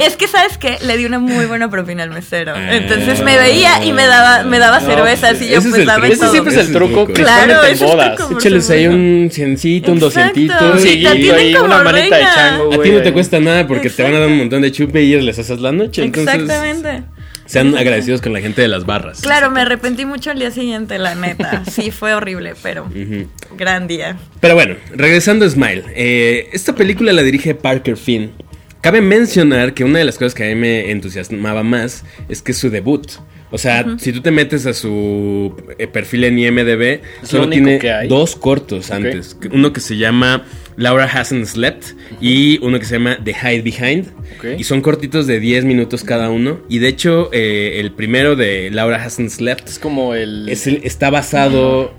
Es 0.04 0.16
que, 0.16 0.28
¿sabes 0.28 0.58
qué? 0.58 0.76
Le 0.82 0.96
di 0.96 1.06
una 1.06 1.18
muy 1.18 1.46
buena 1.46 1.70
propina 1.70 2.02
al 2.02 2.10
mesero. 2.10 2.52
Ah. 2.54 2.76
Entonces 2.76 3.22
me 3.22 3.38
veía 3.38 3.84
y 3.84 3.92
me 3.92 4.06
daba, 4.06 4.44
me 4.44 4.58
daba 4.58 4.80
cervezas 4.80 5.40
y 5.40 5.48
yo 5.48 5.62
pues 5.62 5.86
daba 5.86 6.06
Ese 6.06 6.28
siempre 6.28 6.52
es 6.52 6.60
el 6.60 6.72
truco. 6.72 7.06
Claro, 7.06 7.64
en 7.64 7.78
bodas. 7.78 8.20
Échales 8.32 8.68
ahí 8.70 8.86
un 8.86 9.30
ciencito, 9.32 9.92
un 9.92 9.98
doscientito. 9.98 10.78
Sí, 10.78 11.02
y 11.02 11.56
una 11.56 11.82
manita 11.82 12.16
de 12.16 12.24
chango, 12.24 12.66
güey. 12.66 12.80
A 12.80 12.82
ti 12.82 12.90
no 12.90 13.02
te 13.02 13.12
cuesta 13.12 13.40
nada 13.40 13.66
porque 13.66 13.88
te 13.88 14.09
van 14.10 14.16
a 14.16 14.20
dar 14.20 14.28
un 14.28 14.38
montón 14.38 14.62
de 14.62 14.72
chup 14.72 14.94
y 14.96 15.20
les 15.20 15.38
haces 15.38 15.60
la 15.60 15.72
noche. 15.72 16.04
Exactamente. 16.04 17.04
sean 17.46 17.76
agradecidos 17.76 18.20
con 18.20 18.32
la 18.32 18.40
gente 18.40 18.62
de 18.62 18.68
las 18.68 18.86
barras. 18.86 19.20
Claro, 19.20 19.50
me 19.50 19.60
arrepentí 19.60 20.04
mucho 20.04 20.30
al 20.30 20.38
día 20.38 20.50
siguiente, 20.50 20.98
la 20.98 21.14
neta. 21.14 21.62
Sí, 21.70 21.90
fue 21.90 22.14
horrible, 22.14 22.54
pero 22.62 22.86
gran 23.56 23.86
día. 23.86 24.16
Pero 24.40 24.54
bueno, 24.54 24.76
regresando 24.94 25.44
a 25.44 25.50
Smile. 25.50 25.84
Eh, 25.94 26.48
esta 26.52 26.74
película 26.74 27.12
la 27.12 27.22
dirige 27.22 27.54
Parker 27.54 27.96
Finn. 27.96 28.32
Cabe 28.80 29.00
mencionar 29.02 29.74
que 29.74 29.84
una 29.84 29.98
de 29.98 30.04
las 30.04 30.16
cosas 30.16 30.34
que 30.34 30.44
a 30.44 30.48
mí 30.48 30.54
me 30.54 30.90
entusiasmaba 30.90 31.62
más 31.62 32.04
es 32.28 32.40
que 32.42 32.52
es 32.52 32.58
su 32.58 32.70
debut. 32.70 33.06
O 33.52 33.58
sea, 33.58 33.84
si 33.98 34.12
tú 34.12 34.20
te 34.20 34.30
metes 34.30 34.64
a 34.66 34.72
su 34.72 35.54
eh, 35.76 35.88
perfil 35.88 36.24
en 36.24 36.38
IMDB, 36.38 37.00
solo 37.24 37.48
tiene 37.48 37.80
dos 38.08 38.36
cortos 38.36 38.90
antes. 38.90 39.36
Uno 39.52 39.72
que 39.72 39.80
se 39.80 39.96
llama 39.96 40.44
Laura 40.76 41.04
Hasn't 41.04 41.46
Slept 41.46 41.84
y 42.20 42.58
uno 42.64 42.78
que 42.78 42.84
se 42.84 42.94
llama 42.94 43.18
The 43.22 43.32
Hide 43.32 43.62
Behind. 43.62 44.06
Y 44.58 44.64
son 44.64 44.80
cortitos 44.80 45.26
de 45.26 45.40
10 45.40 45.64
minutos 45.64 46.04
cada 46.04 46.30
uno. 46.30 46.60
Y 46.68 46.78
de 46.78 46.88
hecho, 46.88 47.30
eh, 47.32 47.80
el 47.80 47.92
primero 47.92 48.36
de 48.36 48.70
Laura 48.70 49.02
Hasn't 49.02 49.30
Slept 49.30 49.68
es 49.68 49.78
como 49.78 50.14
el. 50.14 50.48
está 50.48 51.10
basado. 51.10 51.98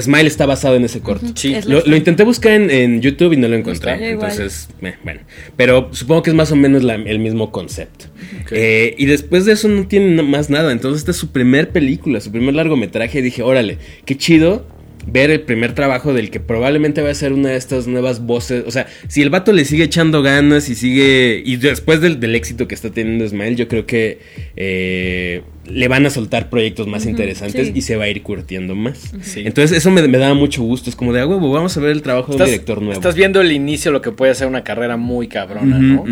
Smile 0.00 0.28
está 0.28 0.46
basado 0.46 0.76
en 0.76 0.84
ese 0.84 1.00
corto. 1.00 1.26
Sí. 1.34 1.56
Lo, 1.66 1.96
intenté 1.96 2.22
buscar 2.22 2.52
en, 2.52 3.00
YouTube 3.00 3.32
y 3.32 3.36
no 3.36 3.48
lo 3.48 3.56
encontré. 3.56 4.12
Entonces, 4.12 4.68
bueno. 4.80 5.20
Pero 5.56 5.88
supongo 5.90 6.22
que 6.22 6.30
es 6.30 6.36
más 6.36 6.52
o 6.52 6.56
menos 6.56 6.84
el 6.84 7.18
mismo 7.18 7.50
concepto. 7.50 8.06
Eh, 8.52 8.94
y 8.96 9.06
después 9.06 9.44
de 9.44 9.52
eso 9.52 9.66
no 9.68 9.88
tiene 9.88 10.22
más 10.22 10.50
nada. 10.50 10.70
Entonces, 10.70 11.00
esta 11.00 11.10
es 11.10 11.16
su 11.16 11.32
primer 11.32 11.70
película, 11.70 12.20
su 12.20 12.30
primer 12.30 12.54
largometraje. 12.54 13.18
Y 13.18 13.22
dije, 13.22 13.42
órale, 13.42 13.78
qué 14.04 14.16
chido 14.16 14.64
ver 15.06 15.30
el 15.30 15.40
primer 15.40 15.74
trabajo 15.74 16.12
del 16.14 16.30
que 16.30 16.40
probablemente 16.40 17.02
va 17.02 17.10
a 17.10 17.14
ser 17.14 17.32
una 17.32 17.50
de 17.50 17.56
estas 17.56 17.86
nuevas 17.86 18.24
voces. 18.24 18.64
O 18.66 18.70
sea, 18.70 18.86
si 19.08 19.22
el 19.22 19.30
vato 19.30 19.52
le 19.52 19.64
sigue 19.64 19.84
echando 19.84 20.22
ganas 20.22 20.68
y 20.68 20.74
sigue. 20.74 21.42
Y 21.44 21.56
después 21.56 22.00
del, 22.00 22.34
éxito 22.34 22.68
que 22.68 22.74
está 22.74 22.90
teniendo 22.90 23.24
Ismael, 23.24 23.56
yo 23.56 23.68
creo 23.68 23.86
que 23.86 24.20
eh, 24.56 25.42
le 25.66 25.88
van 25.88 26.06
a 26.06 26.10
soltar 26.10 26.50
proyectos 26.50 26.86
más 26.86 27.06
interesantes 27.06 27.72
y 27.74 27.82
se 27.82 27.96
va 27.96 28.04
a 28.04 28.08
ir 28.08 28.22
curtiendo 28.22 28.74
más. 28.74 29.12
Entonces, 29.36 29.76
eso 29.76 29.90
me, 29.90 30.06
me 30.06 30.18
da 30.18 30.34
mucho 30.34 30.62
gusto. 30.62 30.90
Es 30.90 30.96
como 30.96 31.12
de 31.12 31.20
a 31.20 31.26
huevo, 31.26 31.50
vamos 31.50 31.76
a 31.76 31.80
ver 31.80 31.90
el 31.90 32.02
trabajo 32.02 32.32
de 32.32 32.38
un 32.38 32.44
director 32.44 32.78
nuevo. 32.78 32.94
Estás 32.94 33.14
viendo 33.14 33.40
el 33.40 33.52
inicio 33.52 33.90
de 33.90 33.94
lo 33.94 34.02
que 34.02 34.12
puede 34.12 34.34
ser 34.34 34.46
una 34.48 34.64
carrera 34.64 34.96
muy 34.96 35.28
cabrona, 35.28 35.78
¿no? 35.78 36.04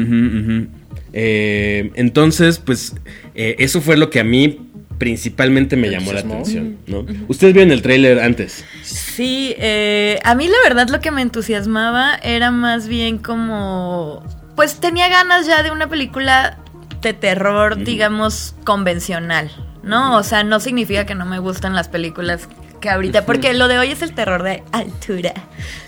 Eh, 1.13 1.91
entonces, 1.95 2.59
pues, 2.59 2.95
eh, 3.35 3.57
eso 3.59 3.81
fue 3.81 3.97
lo 3.97 4.11
que 4.11 4.21
a 4.21 4.25
mí 4.25 4.70
principalmente 5.01 5.77
me 5.77 5.89
llamó 5.89 6.13
la 6.13 6.21
atención, 6.21 6.77
¿no? 6.87 7.07
¿Ustedes 7.27 7.55
vieron 7.55 7.73
el 7.73 7.81
tráiler 7.81 8.21
antes? 8.21 8.67
Sí, 8.83 9.55
eh, 9.57 10.21
a 10.25 10.35
mí 10.35 10.47
la 10.47 10.59
verdad 10.63 10.91
lo 10.91 11.01
que 11.01 11.11
me 11.11 11.23
entusiasmaba 11.23 12.17
era 12.23 12.51
más 12.51 12.87
bien 12.87 13.17
como, 13.17 14.23
pues 14.57 14.79
tenía 14.79 15.09
ganas 15.09 15.47
ya 15.47 15.63
de 15.63 15.71
una 15.71 15.89
película 15.89 16.59
de 17.01 17.15
terror, 17.15 17.83
digamos, 17.83 18.55
convencional, 18.65 19.51
¿no? 19.83 20.19
O 20.19 20.23
sea, 20.23 20.45
no 20.45 20.61
significa 20.61 21.07
que 21.07 21.15
no 21.15 21.25
me 21.25 21.39
gustan 21.39 21.75
las 21.75 21.89
películas 21.89 22.47
que 22.81 22.91
ahorita, 22.91 23.27
porque 23.27 23.55
lo 23.55 23.69
de 23.69 23.79
hoy 23.79 23.91
es 23.91 24.03
el 24.03 24.15
terror 24.15 24.43
de 24.43 24.63
altura, 24.73 25.35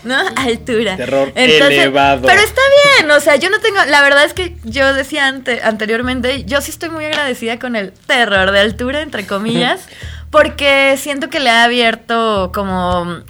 ¿no? 0.04 0.16
Altura. 0.36 0.96
Terror 0.96 1.32
elevado. 1.34 2.26
Pero 2.26 2.40
está 2.40 2.60
bien, 2.98 3.10
o 3.10 3.20
sea, 3.20 3.36
yo 3.36 3.50
no 3.50 3.60
tengo, 3.60 3.78
la 3.86 4.02
verdad 4.02 4.24
es 4.24 4.34
que 4.34 4.56
yo 4.64 4.92
decía 4.94 5.26
anteriormente, 5.26 6.44
yo 6.44 6.60
sí 6.60 6.70
estoy 6.70 6.90
muy 6.90 7.04
agradecida 7.04 7.58
con 7.58 7.76
el 7.76 7.92
terror 7.92 8.50
de 8.50 8.60
altura, 8.60 9.00
entre 9.00 9.26
comillas. 9.26 9.88
Porque 10.30 10.96
siento 10.96 11.28
que 11.28 11.40
le 11.40 11.50
ha 11.50 11.64
abierto 11.64 12.52
como 12.54 13.22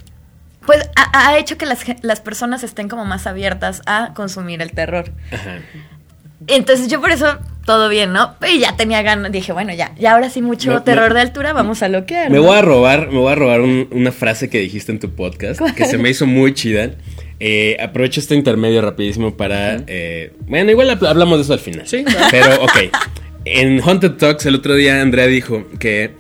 pues 0.64 0.88
ha, 0.95 1.28
ha 1.28 1.38
hecho 1.38 1.59
que 1.59 1.66
las, 1.66 1.81
las 2.02 2.21
personas 2.21 2.62
estén 2.62 2.88
como 2.88 3.04
más 3.04 3.26
abiertas 3.26 3.83
a 3.87 4.12
consumir 4.14 4.62
el 4.62 4.71
terror. 4.71 5.11
Ajá. 5.33 5.59
Entonces 6.47 6.88
yo 6.88 7.00
por 7.00 7.11
eso 7.11 7.38
todo 7.64 7.88
bien, 7.88 8.12
¿no? 8.12 8.35
Y 8.52 8.59
ya 8.59 8.76
tenía 8.76 9.02
ganas, 9.02 9.31
dije, 9.33 9.52
bueno, 9.52 9.73
ya, 9.75 9.95
ya 9.99 10.12
ahora 10.14 10.31
sí 10.31 10.42
mucho 10.42 10.73
Me- 10.75 10.81
terror 10.81 11.09
me- 11.11 11.14
de 11.14 11.21
altura, 11.21 11.52
vamos 11.52 11.83
a 11.83 11.88
loquear. 11.88 12.31
Me 12.31 12.37
¿no? 12.38 12.42
voy 12.45 12.57
a 12.57 12.62
robar, 12.62 13.09
me 13.11 13.19
voy 13.19 13.33
a 13.33 13.35
robar 13.37 13.61
un- 13.61 13.88
una 13.92 14.11
frase 14.12 14.49
que 14.50 14.59
dijiste 14.59 14.90
en 14.92 14.99
tu 14.99 15.11
podcast 15.11 15.61
que 15.76 15.85
se 15.85 15.99
me 15.99 16.11
hizo 16.11 16.26
muy 16.26 16.54
chida. 16.54 16.90
Eh, 17.40 17.76
aprovecho 17.81 18.21
este 18.21 18.35
intermedio 18.37 18.83
rapidísimo 18.83 19.37
para... 19.37 19.83
eh, 19.87 20.33
bueno, 20.47 20.71
igual 20.71 20.90
habl- 20.90 21.09
hablamos 21.09 21.38
de 21.38 21.42
eso 21.42 21.52
al 21.52 21.59
final. 21.59 21.87
Sí, 21.88 22.04
claro. 22.04 22.26
Pero, 22.31 22.64
ok. 22.64 22.76
En 23.45 23.81
Haunted 23.81 24.12
Talks 24.12 24.47
el 24.47 24.54
otro 24.54 24.75
día 24.76 25.00
Andrea 25.02 25.26
dijo 25.26 25.64
que 25.81 26.12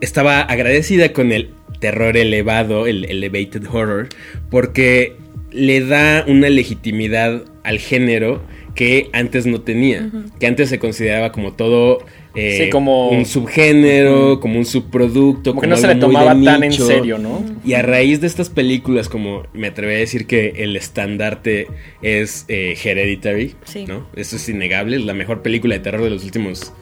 estaba 0.00 0.40
agradecida 0.42 1.12
con 1.12 1.32
el 1.32 1.50
terror 1.80 2.16
elevado, 2.16 2.86
el 2.86 3.04
elevated 3.06 3.62
horror, 3.72 4.08
porque 4.50 5.16
le 5.50 5.84
da 5.84 6.24
una 6.28 6.48
legitimidad 6.48 7.42
al 7.64 7.78
género 7.80 8.40
que 8.74 9.10
antes 9.12 9.46
no 9.46 9.60
tenía, 9.62 10.10
que 10.38 10.46
antes 10.46 10.68
se 10.68 10.78
consideraba 10.78 11.32
como 11.32 11.52
todo 11.54 11.98
eh, 12.36 12.62
Sí, 12.64 12.70
como- 12.70 13.08
un 13.10 13.26
subgénero, 13.26 14.38
como 14.38 14.56
un 14.58 14.64
subproducto, 14.64 15.50
Como 15.50 15.62
que 15.62 15.66
no 15.66 15.76
se 15.76 15.88
le 15.88 15.94
muy 15.94 16.00
tomaba 16.00 16.40
tan 16.40 16.62
en 16.62 16.72
serio, 16.72 17.18
¿no? 17.18 17.44
Y 17.64 17.72
a 17.72 17.82
raíz 17.82 18.20
de 18.20 18.28
estas 18.28 18.48
películas, 18.50 19.08
como 19.08 19.42
me 19.52 19.66
atreví 19.66 19.94
a 19.94 19.98
decir 19.98 20.26
que 20.26 20.54
el 20.58 20.76
estandarte 20.76 21.66
es 22.02 22.44
eh, 22.48 22.76
Hereditary, 22.82 23.56
Sí. 23.64 23.84
¿no? 23.86 24.06
Eso 24.14 24.36
es 24.36 24.48
innegable, 24.48 24.96
es 24.98 25.04
la 25.04 25.14
mejor 25.14 25.42
película 25.42 25.74
de 25.74 25.80
terror 25.80 26.04
de 26.04 26.10
los 26.10 26.22
últimos 26.24 26.72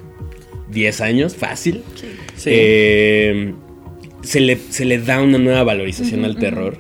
10 0.71 1.01
años, 1.01 1.35
fácil. 1.35 1.83
Sí. 2.37 2.51
Eh, 2.53 3.55
se, 4.23 4.41
le, 4.41 4.57
se 4.57 4.85
le 4.85 4.99
da 4.99 5.23
una 5.23 5.39
nueva 5.39 5.63
valorización 5.65 6.27
al 6.27 6.37
terror. 6.37 6.77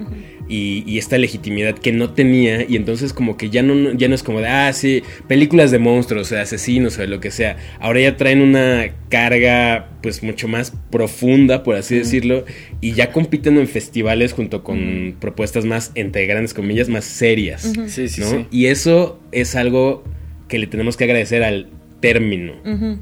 Y, 0.49 0.83
y 0.87 0.99
esta 0.99 1.19
legitimidad 1.19 1.78
que 1.78 1.93
no 1.93 2.11
tenía 2.11 2.64
y 2.67 2.76
entonces 2.76 3.12
como 3.12 3.37
que 3.37 3.50
ya 3.50 3.62
no, 3.62 3.93
ya 3.93 4.09
no 4.09 4.14
es 4.14 4.23
como 4.23 4.40
de, 4.40 4.49
ah, 4.49 4.73
sí, 4.73 5.02
películas 5.26 5.71
de 5.71 5.78
monstruos 5.78 6.33
asesinos 6.33 6.99
o 6.99 7.02
de 7.02 7.07
lo 7.07 7.21
que 7.21 7.31
sea. 7.31 7.57
Ahora 7.81 8.00
ya 8.00 8.17
traen 8.17 8.40
una 8.40 8.87
carga 9.11 9.90
pues 10.02 10.23
mucho 10.23 10.49
más 10.49 10.73
profunda, 10.90 11.62
por 11.62 11.76
así 11.76 11.97
decirlo, 11.97 12.45
y 12.81 12.93
ya 12.93 13.12
compiten 13.12 13.59
en 13.59 13.69
festivales 13.69 14.33
junto 14.33 14.62
con 14.62 15.17
propuestas 15.21 15.64
más, 15.64 15.93
entre 15.95 16.26
grandes 16.26 16.55
comillas, 16.55 16.88
más 16.88 17.05
serias. 17.05 17.71
Sí, 17.88 18.09
sí, 18.09 18.21
¿no? 18.21 18.31
sí. 18.31 18.47
Y 18.50 18.67
eso 18.67 19.21
es 19.33 19.55
algo 19.55 20.05
que 20.49 20.59
le 20.59 20.67
tenemos 20.67 20.97
que 20.97 21.05
agradecer 21.05 21.43
al 21.43 21.69
término. 22.00 22.55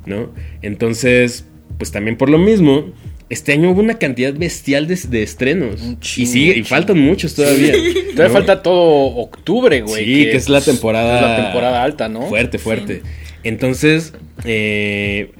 ¿no? 0.06 0.32
Entonces, 0.62 1.46
pues 1.78 1.92
también 1.92 2.16
por 2.16 2.30
lo 2.30 2.38
mismo, 2.38 2.92
este 3.28 3.52
año 3.52 3.70
hubo 3.70 3.80
una 3.80 3.94
cantidad 3.94 4.32
bestial 4.32 4.86
de, 4.86 4.98
de 5.08 5.22
estrenos. 5.22 5.80
Y 6.16 6.26
sigue, 6.26 6.56
y 6.58 6.62
faltan 6.62 6.98
muchos 6.98 7.34
todavía. 7.34 7.72
Todavía 8.16 8.28
¿no? 8.28 8.30
falta 8.30 8.62
todo 8.62 9.16
octubre, 9.16 9.80
güey. 9.82 10.04
Sí, 10.04 10.24
que 10.24 10.36
es 10.36 10.48
la 10.48 10.60
temporada. 10.60 11.16
es 11.16 11.22
la 11.22 11.44
temporada 11.44 11.82
alta, 11.82 12.08
¿no? 12.08 12.22
Fuerte, 12.22 12.58
fuerte. 12.58 13.02
Entonces, 13.42 14.12
eh, 14.44 15.32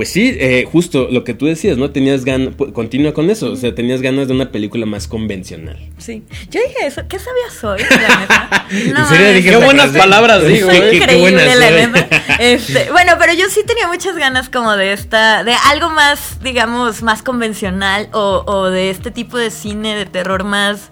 pues 0.00 0.12
sí, 0.12 0.34
eh, 0.40 0.66
justo 0.72 1.08
lo 1.10 1.24
que 1.24 1.34
tú 1.34 1.44
decías, 1.44 1.76
¿no? 1.76 1.90
Tenías 1.90 2.24
ganas, 2.24 2.54
continúa 2.72 3.12
con 3.12 3.28
eso, 3.28 3.52
o 3.52 3.56
sea, 3.56 3.74
tenías 3.74 4.00
ganas 4.00 4.28
de 4.28 4.32
una 4.32 4.50
película 4.50 4.86
más 4.86 5.06
convencional. 5.06 5.76
Sí. 5.98 6.22
Yo 6.50 6.58
dije 6.66 6.86
eso, 6.86 7.02
¿qué 7.06 7.18
sabía 7.18 7.50
soy? 7.50 7.80
La 8.00 8.20
neta. 8.20 8.66
¿En 8.70 8.92
No, 8.94 9.06
serio 9.06 9.26
mames. 9.26 9.34
dije 9.34 9.50
Qué 9.50 9.56
buenas 9.62 9.90
palabras 9.90 10.46
digo, 10.46 10.70
¿eh? 10.70 10.72
Qué- 10.80 10.90
qué 10.90 10.96
increíble, 10.96 11.20
buena 11.32 11.54
la 11.54 11.68
soy. 11.68 11.86
neta. 11.92 12.22
Este, 12.40 12.90
bueno, 12.90 13.12
pero 13.18 13.34
yo 13.34 13.44
sí 13.50 13.60
tenía 13.66 13.88
muchas 13.88 14.16
ganas 14.16 14.48
como 14.48 14.74
de 14.74 14.94
esta, 14.94 15.44
de 15.44 15.52
algo 15.70 15.90
más, 15.90 16.42
digamos, 16.42 17.02
más 17.02 17.22
convencional 17.22 18.08
o, 18.14 18.42
o 18.46 18.70
de 18.70 18.88
este 18.88 19.10
tipo 19.10 19.36
de 19.36 19.50
cine 19.50 19.94
de 19.96 20.06
terror 20.06 20.44
más, 20.44 20.88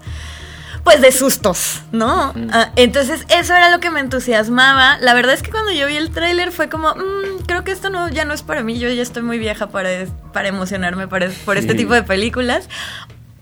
pues 0.83 1.01
de 1.01 1.11
sustos, 1.11 1.81
¿no? 1.91 2.33
Ah, 2.51 2.71
entonces 2.75 3.25
eso 3.29 3.53
era 3.55 3.69
lo 3.69 3.79
que 3.79 3.89
me 3.89 3.99
entusiasmaba. 3.99 4.97
La 4.99 5.13
verdad 5.13 5.33
es 5.33 5.43
que 5.43 5.51
cuando 5.51 5.71
yo 5.71 5.87
vi 5.87 5.97
el 5.97 6.09
tráiler 6.11 6.51
fue 6.51 6.69
como, 6.69 6.93
"Mm, 6.95 7.43
creo 7.45 7.63
que 7.63 7.71
esto 7.71 7.89
no, 7.89 8.09
ya 8.09 8.25
no 8.25 8.33
es 8.33 8.41
para 8.43 8.63
mí, 8.63 8.79
yo 8.79 8.89
ya 8.89 9.01
estoy 9.01 9.23
muy 9.23 9.37
vieja 9.39 9.67
para, 9.67 9.89
para 10.33 10.47
emocionarme 10.47 11.07
para- 11.07 11.29
por 11.45 11.57
este 11.57 11.73
tipo 11.75 11.93
de 11.93 12.03
películas. 12.03 12.67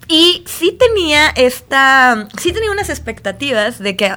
Y 0.09 0.43
sí 0.47 0.71
tenía 0.71 1.27
esta. 1.29 2.27
Sí 2.39 2.53
tenía 2.53 2.71
unas 2.71 2.89
expectativas 2.89 3.79
de 3.79 3.95
que 3.97 4.15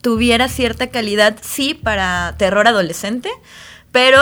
tuviera 0.00 0.48
cierta 0.48 0.88
calidad, 0.88 1.36
sí, 1.40 1.74
para 1.74 2.34
terror 2.38 2.66
adolescente. 2.68 3.30
Pero, 3.90 4.18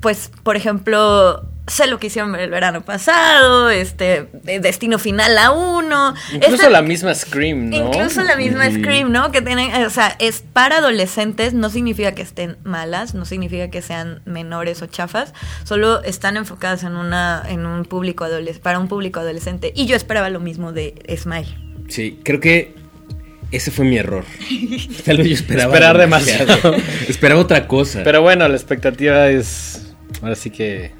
pues, 0.00 0.30
por 0.42 0.56
ejemplo. 0.56 1.44
Sé 1.68 1.86
lo 1.86 1.98
que 1.98 2.08
hicieron 2.08 2.34
el 2.34 2.50
verano 2.50 2.82
pasado, 2.82 3.70
este, 3.70 4.28
de 4.42 4.60
Destino 4.60 4.98
Final 4.98 5.36
a 5.38 5.50
uno. 5.52 6.14
Incluso 6.32 6.54
Esta- 6.56 6.70
la 6.70 6.82
misma 6.82 7.14
Scream, 7.14 7.70
¿no? 7.70 7.76
Incluso 7.76 8.22
la 8.22 8.36
misma. 8.36 8.70
Scream, 8.70 9.12
¿no? 9.12 9.30
Que 9.32 9.42
tienen, 9.42 9.84
o 9.84 9.90
sea, 9.90 10.16
es 10.18 10.42
para 10.52 10.78
adolescentes, 10.78 11.54
no 11.54 11.70
significa 11.70 12.12
que 12.12 12.22
estén 12.22 12.56
malas, 12.64 13.14
no 13.14 13.24
significa 13.24 13.70
que 13.70 13.82
sean 13.82 14.22
menores 14.24 14.82
o 14.82 14.86
chafas, 14.86 15.32
solo 15.64 16.02
están 16.02 16.36
enfocadas 16.36 16.82
en 16.82 16.96
una, 16.96 17.42
en 17.48 17.66
un 17.66 17.84
público 17.84 18.24
adolescente, 18.24 18.62
para 18.62 18.78
un 18.78 18.88
público 18.88 19.20
adolescente. 19.20 19.72
Y 19.74 19.86
yo 19.86 19.96
esperaba 19.96 20.30
lo 20.30 20.40
mismo 20.40 20.72
de 20.72 20.94
Smile. 21.16 21.56
Sí, 21.88 22.20
creo 22.24 22.40
que 22.40 22.74
ese 23.50 23.70
fue 23.70 23.84
mi 23.84 23.96
error. 23.96 24.24
Tal 25.04 25.16
vez 25.18 25.26
yo 25.28 25.34
esperaba. 25.34 25.72
Esperar 25.72 25.98
demasiado. 25.98 26.74
esperaba 27.08 27.40
otra 27.40 27.66
cosa. 27.66 28.02
Pero 28.04 28.20
bueno, 28.22 28.46
la 28.48 28.54
expectativa 28.56 29.28
es. 29.28 29.94
Ahora 30.22 30.34
sí 30.34 30.50
que. 30.50 30.97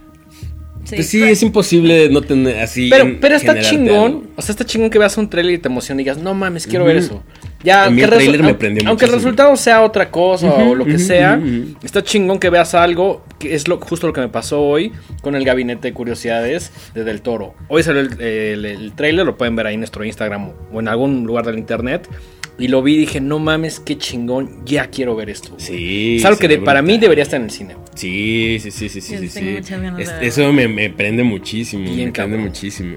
Pues 0.97 1.09
sí, 1.09 1.23
es 1.23 1.43
imposible 1.43 2.09
no 2.11 2.23
tener 2.23 2.59
así. 2.61 2.89
Pero, 2.91 3.17
pero 3.21 3.35
está 3.37 3.59
chingón. 3.61 4.05
algo. 4.07 4.23
O 4.37 4.43
sea, 4.43 4.53
está 4.53 4.65
chingón 4.65 4.91
que 4.91 4.99
veas 4.99 5.17
un 5.17 5.29
trailer 5.29 5.55
y 5.55 5.59
te 5.59 5.69
emociones 5.69 6.03
y 6.03 6.05
digas, 6.05 6.19
no 6.19 6.35
mames, 6.35 6.67
quiero 6.67 6.85
ver 6.85 6.97
eso. 6.97 7.23
Ya, 7.65 7.87
aunque 7.87 8.05
el 8.05 8.11
resu- 8.11 8.39
me 8.83 8.89
aunque- 8.89 9.07
resultado 9.07 9.57
sea 9.57 9.83
otra 9.83 10.11
cosa 10.11 10.53
o 10.55 10.75
lo 10.77 10.85
que 10.85 10.99
sea, 10.99 11.41
está 11.83 12.03
chingón 12.03 12.39
que 12.39 12.51
veas 12.51 12.75
algo 12.75 13.25
que 13.39 13.55
es 13.55 13.67
lo, 13.69 13.79
justo 13.81 14.07
lo 14.07 14.13
que 14.13 14.21
me 14.21 14.29
pasó 14.29 14.61
hoy 14.63 14.93
con 15.23 15.35
el 15.35 15.45
gabinete 15.45 15.89
de 15.89 15.95
curiosidades 15.95 16.71
de 16.95 17.05
Del 17.05 17.21
Toro. 17.21 17.55
Hoy 17.69 17.83
salió 17.83 18.01
el, 18.03 18.21
el, 18.21 18.65
el 18.65 18.93
tráiler, 18.93 19.27
lo 19.27 19.37
pueden 19.37 19.57
ver 19.57 19.67
ahí 19.67 19.75
en 19.75 19.81
nuestro 19.81 20.05
Instagram 20.05 20.51
o 20.73 20.81
en 20.81 20.89
algún 20.89 21.25
lugar 21.25 21.45
del 21.47 21.59
internet. 21.59 22.09
Y 22.59 22.69
lo 22.69 22.83
vi 22.83 22.95
y 22.95 22.99
dije, 22.99 23.21
no 23.21 23.39
mames, 23.39 23.79
qué 23.79 23.97
chingón, 23.97 24.65
ya 24.67 24.89
quiero 24.89 25.15
ver 25.15 25.31
esto. 25.31 25.51
güey". 25.51 25.61
Sí. 25.65 26.17
es 26.17 26.25
algo 26.25 26.39
que 26.41 26.49
de- 26.49 26.59
para 26.59 26.83
mí 26.83 26.99
debería 26.99 27.23
estar 27.23 27.39
en 27.39 27.45
el 27.45 27.51
cine. 27.53 27.77
Sí, 27.95 28.59
sí, 28.61 28.71
sí, 28.73 28.89
sí, 28.89 29.01
sí, 29.01 29.29
sí. 29.29 29.59
Es- 29.99 30.13
eso 30.21 30.53
me, 30.53 30.67
me 30.69 30.91
prende 30.91 31.23
muchísimo. 31.23 31.85
Bien 31.85 31.97
me 31.97 32.03
prende 32.05 32.13
cabrón. 32.13 32.41
muchísimo. 32.43 32.97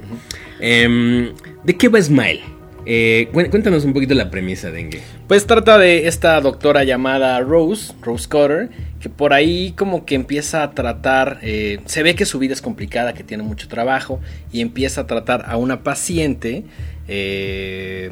Em, 0.59 1.29
¿De 1.63 1.77
qué 1.77 1.89
va 1.89 2.01
Smile? 2.01 2.41
Eh, 2.87 3.27
cué- 3.31 3.51
cuéntanos 3.51 3.85
un 3.85 3.93
poquito 3.93 4.15
la 4.15 4.31
premisa, 4.31 4.71
Dengue. 4.71 4.99
Pues 5.27 5.45
trata 5.45 5.77
de 5.77 6.07
esta 6.07 6.41
doctora 6.41 6.83
llamada 6.83 7.39
Rose, 7.41 7.93
Rose 8.01 8.27
Cutter, 8.27 8.69
que 8.99 9.07
por 9.09 9.33
ahí 9.33 9.73
como 9.77 10.03
que 10.05 10.15
empieza 10.15 10.63
a 10.63 10.71
tratar, 10.71 11.37
eh, 11.43 11.79
se 11.85 12.01
ve 12.01 12.15
que 12.15 12.25
su 12.25 12.39
vida 12.39 12.53
es 12.53 12.61
complicada, 12.63 13.13
que 13.13 13.23
tiene 13.23 13.43
mucho 13.43 13.67
trabajo, 13.67 14.19
y 14.51 14.61
empieza 14.61 15.01
a 15.01 15.07
tratar 15.07 15.45
a 15.47 15.57
una 15.57 15.83
paciente, 15.83 16.63
eh, 17.07 18.09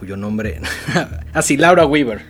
cuyo 0.00 0.16
nombre, 0.16 0.58
así, 1.34 1.58
Laura 1.58 1.84
Weaver. 1.84 2.22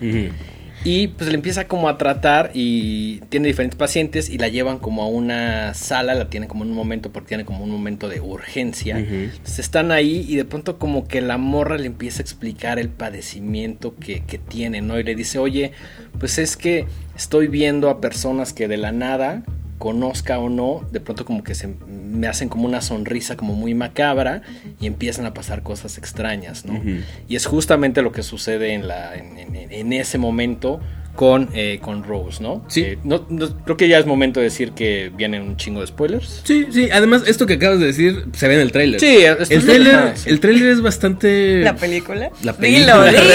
Y 0.82 1.08
pues 1.08 1.28
le 1.28 1.36
empieza 1.36 1.68
como 1.68 1.88
a 1.88 1.98
tratar 1.98 2.50
y 2.52 3.20
tiene 3.28 3.46
diferentes 3.46 3.78
pacientes 3.78 4.28
y 4.28 4.38
la 4.38 4.48
llevan 4.48 4.78
como 4.78 5.04
a 5.04 5.06
una 5.06 5.72
sala, 5.74 6.14
la 6.14 6.30
tienen 6.30 6.48
como 6.48 6.64
en 6.64 6.70
un 6.70 6.76
momento 6.76 7.12
porque 7.12 7.28
tiene 7.28 7.44
como 7.44 7.62
un 7.62 7.70
momento 7.70 8.08
de 8.08 8.20
urgencia. 8.20 8.96
Ujú. 8.96 9.14
Entonces 9.14 9.60
están 9.60 9.92
ahí 9.92 10.26
y 10.26 10.34
de 10.34 10.44
pronto 10.44 10.78
como 10.78 11.06
que 11.06 11.20
la 11.20 11.38
morra 11.38 11.78
le 11.78 11.86
empieza 11.86 12.20
a 12.20 12.22
explicar 12.22 12.80
el 12.80 12.88
padecimiento 12.88 13.94
que, 13.94 14.24
que 14.24 14.38
tiene, 14.38 14.80
¿no? 14.80 14.98
Y 14.98 15.04
le 15.04 15.14
dice, 15.14 15.38
oye, 15.38 15.72
pues 16.18 16.38
es 16.38 16.56
que 16.56 16.86
estoy 17.14 17.46
viendo 17.46 17.88
a 17.88 18.00
personas 18.00 18.52
que 18.52 18.66
de 18.66 18.78
la 18.78 18.90
nada, 18.90 19.44
conozca 19.80 20.38
o 20.38 20.48
no, 20.48 20.86
de 20.92 21.00
pronto 21.00 21.24
como 21.24 21.42
que 21.42 21.56
se 21.56 21.66
me 21.88 22.28
hacen 22.28 22.48
como 22.48 22.66
una 22.66 22.80
sonrisa 22.82 23.36
como 23.36 23.54
muy 23.54 23.74
macabra 23.74 24.42
y 24.80 24.86
empiezan 24.86 25.26
a 25.26 25.34
pasar 25.34 25.62
cosas 25.64 25.98
extrañas, 25.98 26.64
¿no? 26.66 26.80
Y 27.28 27.34
es 27.34 27.46
justamente 27.46 28.02
lo 28.02 28.12
que 28.12 28.22
sucede 28.22 28.74
en, 28.74 28.86
la, 28.86 29.16
en, 29.16 29.36
en- 29.38 29.72
en 29.72 29.92
ese 29.92 30.18
momento 30.18 30.80
con, 31.14 31.50
eh, 31.52 31.78
con 31.82 32.02
Rose, 32.04 32.42
¿no? 32.42 32.64
Sí. 32.68 32.82
Eh, 32.82 32.98
no, 33.04 33.26
no- 33.28 33.54
Creo 33.64 33.76
que 33.76 33.88
ya 33.88 33.98
es 33.98 34.06
momento 34.06 34.40
de 34.40 34.44
decir 34.44 34.72
que 34.72 35.10
vienen 35.14 35.42
un 35.42 35.56
chingo 35.56 35.80
de 35.80 35.86
spoilers. 35.86 36.40
Sí, 36.44 36.66
sí. 36.70 36.88
Además, 36.92 37.24
esto 37.26 37.46
que 37.46 37.54
acabas 37.54 37.78
de 37.80 37.86
decir 37.86 38.24
se 38.32 38.48
ve 38.48 38.54
en 38.54 38.60
el 38.60 38.72
tráiler. 38.72 39.00
Sí, 39.00 39.18
El 39.24 39.36
es- 39.42 39.64
tráiler, 39.64 39.94
ajá, 39.94 40.16
sí. 40.16 40.30
el 40.30 40.40
tráiler 40.40 40.68
es 40.70 40.80
bastante. 40.80 41.60
¿La 41.62 41.76
película? 41.76 42.30
La 42.42 42.52
película. 42.54 43.04
dilo. 43.10 43.20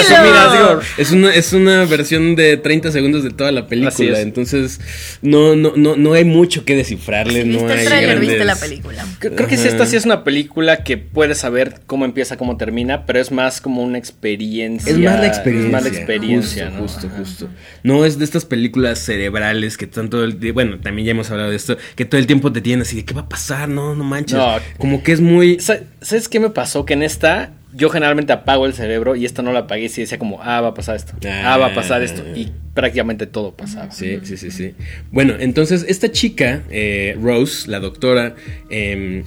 Digo, 0.55 0.79
Es 0.97 1.11
una, 1.11 1.33
es 1.33 1.53
una 1.53 1.85
versión 1.85 2.35
de 2.35 2.57
30 2.57 2.91
segundos 2.91 3.23
de 3.23 3.29
toda 3.31 3.51
la 3.51 3.67
película. 3.67 4.17
es. 4.17 4.19
Entonces, 4.25 4.79
no, 5.21 5.55
no, 5.55 5.73
no, 5.75 5.95
no 5.95 6.13
hay 6.13 6.25
mucho 6.25 6.65
que 6.65 6.75
descifrarle. 6.75 7.43
No 7.45 7.59
viste 7.59 7.73
hay 7.73 7.79
el 7.79 7.85
tráiler, 7.85 8.19
viste 8.19 8.45
la 8.45 8.55
película. 8.55 9.05
Creo, 9.19 9.35
creo 9.35 9.47
que 9.47 9.57
sí, 9.57 9.67
esta 9.67 9.85
sí 9.85 9.95
es 9.95 10.05
una 10.05 10.23
película 10.23 10.83
que 10.83 10.97
puedes 10.97 11.37
saber 11.37 11.81
cómo 11.85 12.05
empieza, 12.05 12.37
cómo 12.37 12.57
termina, 12.57 13.05
pero 13.05 13.19
es 13.19 13.31
más 13.31 13.61
como 13.61 13.83
una 13.83 13.97
experiencia. 13.97 14.91
Es 14.91 14.97
más 14.97 15.19
la 15.19 15.27
experiencia. 15.27 15.65
Es 15.67 15.71
más 15.73 15.83
la 15.83 15.89
experiencia, 15.89 16.65
justo, 16.65 16.77
¿no? 16.77 16.81
Justo, 16.87 17.07
Ajá. 17.07 17.17
justo. 17.17 17.49
No 17.83 18.05
es 18.05 18.17
de 18.19 18.25
estas 18.25 18.45
películas 18.45 18.99
cerebrales 18.99 19.77
que 19.77 19.87
tanto 19.87 20.23
el 20.23 20.35
bueno, 20.53 20.79
también 20.79 21.05
ya 21.05 21.11
hemos 21.11 21.31
hablado 21.31 21.49
de 21.49 21.55
esto, 21.55 21.77
que 21.95 22.05
todo 22.05 22.19
el 22.19 22.27
tiempo 22.27 22.51
te 22.51 22.61
tienen 22.61 22.81
así 22.81 22.97
de 22.97 23.05
qué 23.05 23.13
va 23.13 23.21
a 23.21 23.29
pasar, 23.29 23.69
no, 23.69 23.95
no 23.95 24.03
manches. 24.03 24.39
Como 24.77 25.03
que 25.03 25.11
es 25.11 25.21
muy 25.21 25.59
¿Sabes 25.59 26.29
qué 26.29 26.39
me 26.39 26.49
pasó? 26.49 26.85
Que 26.85 26.93
en 26.93 27.03
esta 27.03 27.51
yo 27.75 27.89
generalmente 27.89 28.31
apago 28.31 28.65
el 28.65 28.73
cerebro 28.73 29.15
y 29.15 29.25
esta 29.25 29.41
no 29.41 29.51
la 29.51 29.59
apagué 29.59 29.85
y 29.85 29.89
decía 29.89 30.17
como, 30.17 30.41
ah, 30.41 30.61
va 30.61 30.69
a 30.69 30.73
pasar 30.73 30.95
esto, 30.95 31.13
ah, 31.27 31.57
va 31.57 31.67
a 31.67 31.75
pasar 31.75 32.01
esto. 32.03 32.23
Y 32.33 32.51
prácticamente 32.73 33.27
todo 33.27 33.53
pasaba. 33.53 33.91
Sí, 33.91 34.19
sí, 34.23 34.37
sí, 34.37 34.49
sí. 34.49 34.73
Bueno, 35.11 35.33
entonces 35.37 35.85
esta 35.87 36.09
chica, 36.09 36.63
eh, 36.69 37.17
Rose, 37.21 37.69
la 37.69 37.81
doctora, 37.81 38.35
em, 38.69 39.23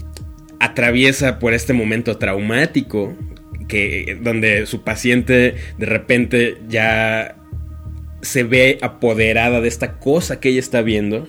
atraviesa 0.60 1.38
por 1.38 1.52
este 1.52 1.74
momento 1.74 2.16
traumático 2.16 3.14
que 3.68 4.18
donde 4.22 4.66
su 4.66 4.82
paciente 4.82 5.56
de 5.76 5.86
repente 5.86 6.56
ya 6.68 7.36
se 8.22 8.42
ve 8.42 8.78
apoderada 8.82 9.60
de 9.60 9.68
esta 9.68 9.98
cosa 9.98 10.40
que 10.40 10.50
ella 10.50 10.60
está 10.60 10.82
viendo 10.82 11.26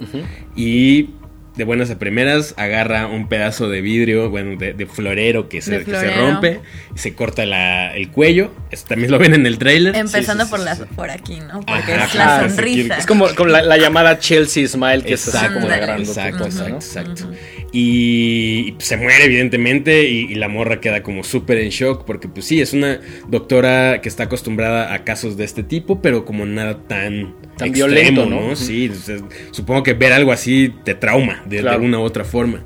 y 0.56 1.10
de 1.60 1.66
buenas 1.66 1.92
a 1.92 2.00
primeras 2.00 2.54
agarra 2.56 3.08
un 3.08 3.28
pedazo 3.28 3.68
de 3.68 3.82
vidrio, 3.82 4.30
bueno, 4.30 4.58
de, 4.58 4.86
florero, 4.86 5.50
que 5.50 5.62
se, 5.62 5.84
se 5.84 6.12
rompe, 6.16 6.62
se 6.96 7.14
corta 7.14 7.44
el 7.44 8.10
cuello. 8.12 8.52
Eso 8.72 8.86
también 8.88 9.12
lo 9.12 9.20
ven 9.20 9.34
en 9.34 9.46
el 9.46 9.58
trailer. 9.58 9.94
Empezando 9.94 10.48
por, 10.50 10.62
por 10.96 11.12
aquí, 11.12 11.42
¿no? 11.42 11.60
Porque 11.60 11.96
es 11.96 12.16
la 12.16 12.50
sonrisa. 12.50 12.98
Es 12.98 13.06
como, 13.06 13.28
la, 13.28 13.78
llamada 13.78 14.20
Chelsea 14.20 14.66
Smile, 14.68 15.04
que 15.04 15.16
está 15.16 15.54
como 15.54 15.68
agarrando. 15.68 16.04
Exacto, 16.04 16.46
exacto, 16.46 16.76
exacto. 16.76 17.32
Y 17.74 18.76
se 18.80 18.96
muere, 18.96 19.26
evidentemente, 19.26 20.08
y, 20.08 20.34
la 20.36 20.48
morra 20.48 20.80
queda 20.80 21.04
como 21.04 21.26
súper 21.26 21.58
en 21.58 21.70
shock, 21.70 22.06
porque 22.06 22.30
pues 22.30 22.46
sí, 22.46 22.62
es 22.62 22.72
una 22.72 23.02
doctora 23.28 24.00
que 24.02 24.08
está 24.08 24.24
acostumbrada 24.24 24.94
a 24.94 25.04
casos 25.04 25.36
de 25.36 25.44
este 25.44 25.64
tipo, 25.64 26.02
pero 26.02 26.24
como 26.24 26.46
nada 26.46 26.80
tan, 26.88 27.36
tan 27.58 27.74
violento, 27.74 28.26
¿no? 28.26 28.56
Sí, 28.56 28.90
supongo 29.52 29.84
que 29.84 29.94
ver 29.94 30.14
algo 30.14 30.32
así 30.32 30.74
te 30.86 30.96
trauma 30.96 31.44
de, 31.50 31.68
alguna 31.68 32.00
u 32.00 32.04
otra 32.04 32.24
forma. 32.24 32.64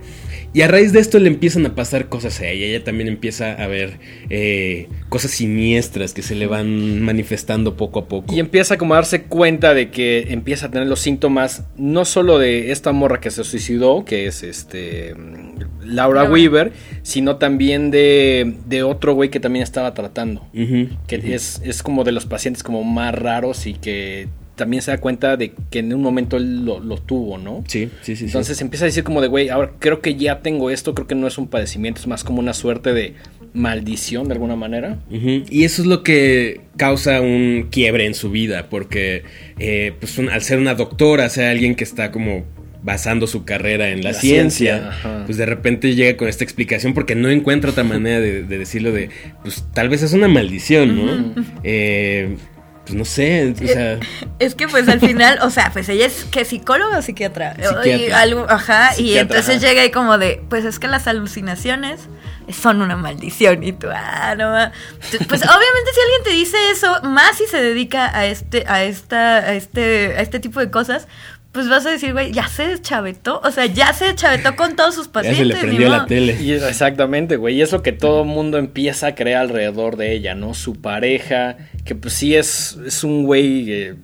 Y 0.56 0.62
a 0.62 0.68
raíz 0.68 0.94
de 0.94 1.00
esto 1.00 1.18
le 1.18 1.30
empiezan 1.30 1.66
a 1.66 1.74
pasar 1.74 2.10
cosas 2.10 2.40
a 2.40 2.48
ella. 2.48 2.68
Ella 2.68 2.84
también 2.84 3.08
empieza 3.08 3.54
a 3.54 3.66
ver 3.66 3.98
eh, 4.30 4.88
cosas 5.10 5.32
siniestras 5.32 6.14
que 6.14 6.22
se 6.22 6.36
le 6.36 6.46
van 6.46 7.02
manifestando 7.02 7.76
poco 7.76 8.00
a 8.00 8.08
poco. 8.08 8.34
Y 8.34 8.40
empieza 8.40 8.78
como 8.78 8.94
a 8.94 8.98
darse 8.98 9.24
cuenta 9.24 9.74
de 9.74 9.90
que 9.90 10.28
empieza 10.30 10.68
a 10.68 10.72
tener 10.72 10.88
los 10.88 11.00
síntomas 11.00 11.64
no 11.76 12.06
solo 12.06 12.38
de 12.38 12.72
esta 12.72 12.92
morra 12.92 13.20
que 13.20 13.32
se 13.32 13.44
suicidó, 13.44 14.06
que 14.06 14.28
es 14.28 14.44
este 14.44 15.16
Laura 15.84 16.26
Weaver, 16.26 16.72
sino 17.02 17.38
también 17.38 17.90
de, 17.90 18.56
de 18.68 18.84
otro 18.84 19.16
güey 19.16 19.30
que 19.32 19.40
también 19.40 19.64
estaba 19.64 19.96
tratando. 19.96 20.46
que 20.54 21.16
es, 21.34 21.62
es 21.66 21.82
como 21.82 22.04
de 22.04 22.12
los 22.12 22.28
pacientes 22.28 22.62
como 22.62 22.84
más 22.84 23.16
raros 23.16 23.66
y 23.66 23.74
que 23.74 24.28
también 24.56 24.82
se 24.82 24.92
da 24.92 25.00
cuenta 25.00 25.36
de 25.38 25.54
que 25.72 25.80
en 25.80 25.94
un 25.94 26.02
momento 26.02 26.38
él 26.38 26.66
lo, 26.66 26.98
tuvo, 26.98 27.38
¿no? 27.38 27.64
Sí, 27.68 27.90
sí, 28.02 28.16
sí. 28.16 28.26
Entonces 28.26 28.62
empieza 28.62 28.86
a 28.86 28.88
decir 28.88 29.04
como 29.04 29.22
de, 29.22 29.28
güey, 29.28 29.50
ahora 29.50 29.72
creo 29.80 30.02
que 30.02 30.16
ya 30.16 30.42
tengo 30.42 30.70
esto, 30.70 30.94
creo 30.94 31.08
que 31.08 31.16
no 31.16 31.28
es 31.28 31.38
un 31.38 31.48
padecimiento, 31.48 32.02
es 32.02 32.08
más 32.08 32.24
como 32.24 32.40
una 32.40 32.54
suerte 32.54 32.94
de 32.94 33.14
maldición 33.54 34.28
de 34.28 34.34
alguna 34.34 34.56
manera. 34.56 35.00
Y 35.10 35.64
eso 35.64 35.82
es 35.82 35.88
lo 35.88 36.04
que 36.04 36.62
causa 36.78 37.22
un 37.22 37.68
quiebre 37.72 38.06
en 38.06 38.14
su 38.14 38.30
vida, 38.32 38.68
porque 38.70 39.24
eh, 39.60 39.94
pues 40.00 40.18
al 40.20 40.42
ser 40.42 40.60
una 40.60 40.76
doctora, 40.76 41.30
sea 41.30 41.52
alguien 41.52 41.76
que 41.76 41.84
está 41.84 42.12
como 42.12 42.46
basando 42.84 43.28
su 43.28 43.46
carrera 43.46 43.90
en 43.90 44.04
la, 44.04 44.14
ciencia, 44.14 44.92
pues 45.26 45.38
de 45.38 45.46
repente 45.46 45.96
llega 45.96 46.18
con 46.18 46.28
esta 46.28 46.44
explicación 46.44 46.94
porque 46.94 47.16
no 47.16 47.30
encuentra 47.30 47.72
otra 47.72 47.86
manera 47.86 48.20
de, 48.20 48.44
decirlo 48.44 48.92
de, 48.92 49.10
pues 49.42 49.66
tal 49.74 49.88
vez 49.88 50.04
es 50.04 50.12
una 50.12 50.28
maldición, 50.28 50.96
¿no? 50.98 51.36
eh, 51.64 52.36
pues 52.86 52.96
no 52.96 53.06
sé, 53.06 53.54
o 53.54 53.68
sea... 53.68 54.00
Es 54.40 54.56
que 54.56 54.68
pues 54.68 54.90
al 54.90 55.00
final, 55.00 55.40
o 55.42 55.50
sea, 55.50 55.72
pues 55.72 55.88
ella 55.88 56.06
es 56.06 56.26
que 56.26 56.44
psicóloga 56.44 56.98
o 56.98 57.02
psiquiatra. 57.02 57.56
Y 57.86 58.12
algo, 58.12 58.46
ajá, 58.50 58.92
y 58.98 59.18
entonces 59.18 59.62
llega 59.62 59.82
ahí 59.82 59.92
como 59.92 60.18
de, 60.18 60.44
pues 60.50 60.66
es 60.66 60.80
que 60.80 60.88
las 60.88 61.08
alucinaciones 61.08 62.02
son 62.52 62.82
una 62.82 62.98
maldición 62.98 63.64
y 63.64 63.72
tú, 63.72 63.88
ah, 63.90 64.36
no. 64.36 64.52
Pues 65.10 65.22
obviamente 65.22 65.92
si 65.94 66.02
alguien 66.02 66.24
te 66.26 66.30
dice 66.32 66.58
eso, 66.72 67.02
más 67.04 67.38
si 67.38 67.46
se 67.46 67.62
dedica 67.62 68.16
a 68.16 68.26
este, 68.26 68.66
a 68.68 68.84
esta, 68.84 69.38
a 69.38 69.54
este, 69.54 70.16
a 70.18 70.22
este 70.22 70.40
tipo 70.40 70.60
de 70.60 70.70
cosas, 70.70 71.08
pues 71.54 71.70
vas 71.70 71.86
a 71.86 71.92
decir, 71.92 72.14
güey, 72.14 72.32
ya 72.32 72.48
se 72.48 72.68
deschavetó. 72.68 73.40
O 73.44 73.52
sea, 73.52 73.68
ya 73.68 73.94
se 73.94 74.06
deschavetó 74.06 74.56
con 74.56 74.76
todos 74.76 74.96
sus 74.96 75.08
pacientes. 75.08 75.48
Ya 75.48 75.54
se 75.56 75.62
le 75.62 75.68
prendió 75.68 75.88
la 75.88 76.08
tele. 76.08 76.36
Y 76.42 76.52
exactamente, 76.52 77.38
güey. 77.38 77.56
Y 77.56 77.62
es 77.62 77.72
lo 77.72 77.84
que 77.84 77.92
todo 77.92 78.24
el 78.24 78.28
mundo 78.28 78.58
empieza 78.58 79.08
a 79.08 79.16
creer 79.16 79.38
alrededor 79.38 79.96
de 79.96 80.14
ella, 80.14 80.34
¿no? 80.34 80.56
Su 80.56 80.82
pareja, 80.82 81.58
que 81.86 81.94
pues 81.94 82.16
sí 82.16 82.36
es, 82.36 82.80
es 82.86 83.04
un 83.04 83.24
güey. 83.24 83.72
Eh, 83.72 83.96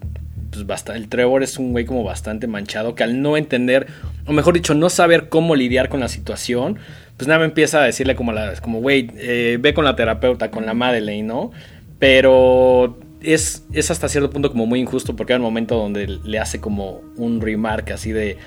pues 0.52 0.66
bastante, 0.66 1.00
el 1.00 1.10
Trevor 1.10 1.44
es 1.44 1.58
un 1.58 1.72
güey 1.72 1.86
como 1.86 2.04
bastante 2.04 2.48
manchado 2.48 2.96
que 2.96 3.04
al 3.04 3.22
no 3.22 3.38
entender, 3.38 3.88
o 4.26 4.34
mejor 4.34 4.54
dicho, 4.56 4.74
no 4.74 4.90
saber 4.90 5.30
cómo 5.30 5.56
lidiar 5.56 5.90
con 5.90 6.00
la 6.00 6.08
situación, 6.08 6.80
pues 7.18 7.28
nada 7.28 7.40
me 7.40 7.46
empieza 7.46 7.82
a 7.82 7.86
decirle 7.86 8.16
como, 8.16 8.32
la, 8.32 8.56
como 8.56 8.80
güey, 8.80 9.12
eh, 9.18 9.58
ve 9.60 9.74
con 9.74 9.86
la 9.86 9.96
terapeuta, 9.96 10.50
con 10.50 10.66
la 10.66 10.74
Madeleine, 10.74 11.28
¿no? 11.28 11.52
Pero 12.00 12.98
es, 13.22 13.64
es 13.74 13.92
hasta 13.92 14.08
cierto 14.08 14.30
punto 14.30 14.52
como 14.52 14.66
muy 14.66 14.80
injusto 14.80 15.16
porque 15.16 15.34
hay 15.34 15.38
un 15.38 15.44
momento 15.44 15.76
donde 15.76 16.08
le 16.08 16.40
hace 16.40 16.60
como 16.60 17.02
un 17.18 17.42
remark 17.42 17.92
así 17.92 18.12
de 18.12 18.38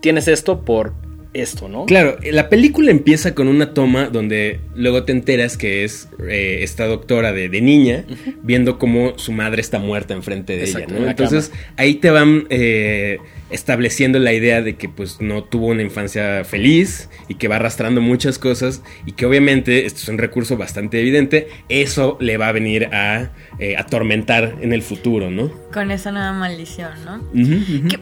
tienes 0.00 0.28
esto 0.28 0.64
por 0.64 0.94
esto, 1.34 1.68
¿no? 1.68 1.84
Claro, 1.86 2.16
la 2.22 2.48
película 2.48 2.90
empieza 2.90 3.34
con 3.34 3.48
una 3.48 3.74
toma 3.74 4.08
donde 4.08 4.60
luego 4.74 5.04
te 5.04 5.12
enteras 5.12 5.56
que 5.56 5.84
es 5.84 6.08
eh, 6.28 6.60
esta 6.62 6.86
doctora 6.86 7.32
de, 7.32 7.48
niña 7.60 8.04
viendo 8.42 8.78
cómo 8.78 9.18
su 9.18 9.32
madre 9.32 9.60
está 9.60 9.78
muerta 9.78 10.14
enfrente 10.14 10.56
de 10.56 10.64
ella, 10.64 10.86
¿no? 10.88 11.08
Entonces 11.08 11.52
ahí 11.76 11.96
te 11.96 12.10
van 12.10 12.46
eh, 12.50 13.18
estableciendo 13.50 14.18
la 14.18 14.32
idea 14.32 14.62
de 14.62 14.76
que 14.76 14.88
pues 14.88 15.20
no 15.20 15.44
tuvo 15.44 15.68
una 15.68 15.82
infancia 15.82 16.44
feliz 16.44 17.08
y 17.28 17.36
que 17.36 17.48
va 17.48 17.56
arrastrando 17.56 18.00
muchas 18.00 18.38
cosas 18.38 18.82
y 19.06 19.12
que 19.12 19.26
obviamente 19.26 19.86
esto 19.86 20.00
es 20.02 20.08
un 20.08 20.18
recurso 20.18 20.56
bastante 20.56 21.00
evidente, 21.00 21.48
eso 21.68 22.16
le 22.20 22.36
va 22.36 22.48
a 22.48 22.52
venir 22.52 22.86
a 22.92 23.30
eh, 23.58 23.76
atormentar 23.76 24.56
en 24.60 24.72
el 24.72 24.82
futuro, 24.82 25.30
¿no? 25.30 25.50
Con 25.72 25.90
esa 25.90 26.10
nueva 26.12 26.32
maldición, 26.32 26.92
¿no? 27.04 27.22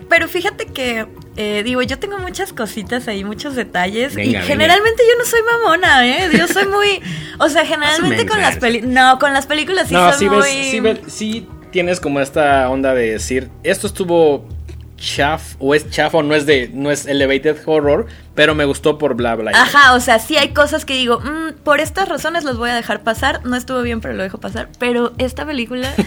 pero 0.09 0.29
fíjate 0.29 0.67
que, 0.67 1.07
eh, 1.37 1.63
digo, 1.65 1.83
yo 1.83 1.99
tengo 1.99 2.19
muchas 2.19 2.53
cositas 2.53 3.09
ahí, 3.09 3.25
muchos 3.25 3.55
detalles 3.55 4.17
y 4.17 4.35
generalmente 4.35 5.03
yo 5.09 5.19
no 5.19 5.25
soy 5.25 5.41
mamona, 5.43 6.07
¿eh? 6.07 6.29
Yo 6.37 6.49
soy 6.49 6.67
muy, 6.67 7.01
o 7.39 7.49
sea, 7.49 7.65
generalmente 7.65 8.27
con 8.27 8.41
las 8.41 8.57
películas, 8.57 8.95
no, 8.95 9.19
con 9.19 9.33
las 9.33 9.47
películas 9.47 9.89
sí 9.89 9.95
soy 10.19 10.29
muy... 10.29 11.01
sí 11.07 11.49
tienes 11.71 12.01
como 12.01 12.21
esta 12.21 12.71
onda 12.71 12.95
de 12.95 13.13
decir, 13.13 13.51
esto 13.63 13.87
estuvo 13.87 14.49
chaf 14.97 15.57
o 15.59 15.75
es 15.75 15.91
chaf 15.91 16.15
o 16.15 16.23
no 16.23 16.35
es 16.35 16.47
de 16.47 16.71
no 16.73 16.91
es 16.91 17.07
elevated 17.07 17.57
horror, 17.67 18.07
pero 18.35 18.55
me 18.55 18.65
gustó 18.65 18.99
por 18.99 19.15
bla 19.15 19.35
bla. 19.35 19.53
Ajá, 19.55 19.95
o 19.95 20.01
sea, 20.01 20.19
sí 20.19 20.37
hay 20.37 20.51
cosas 20.51 20.85
que 20.85 20.95
digo, 20.95 21.21
mm, 21.21 21.63
por 21.65 21.81
estas 21.81 22.09
razones 22.09 22.45
los 22.45 22.57
voy 22.57 22.71
a 22.71 22.75
dejar 22.75 23.03
pasar, 23.03 23.45
no 23.45 23.57
estuvo 23.57 23.83
bien, 23.83 24.01
pero 24.01 24.15
lo 24.15 24.23
dejo 24.23 24.39
pasar, 24.39 24.69
pero 24.79 25.13
esta 25.19 25.45
película 25.47 25.93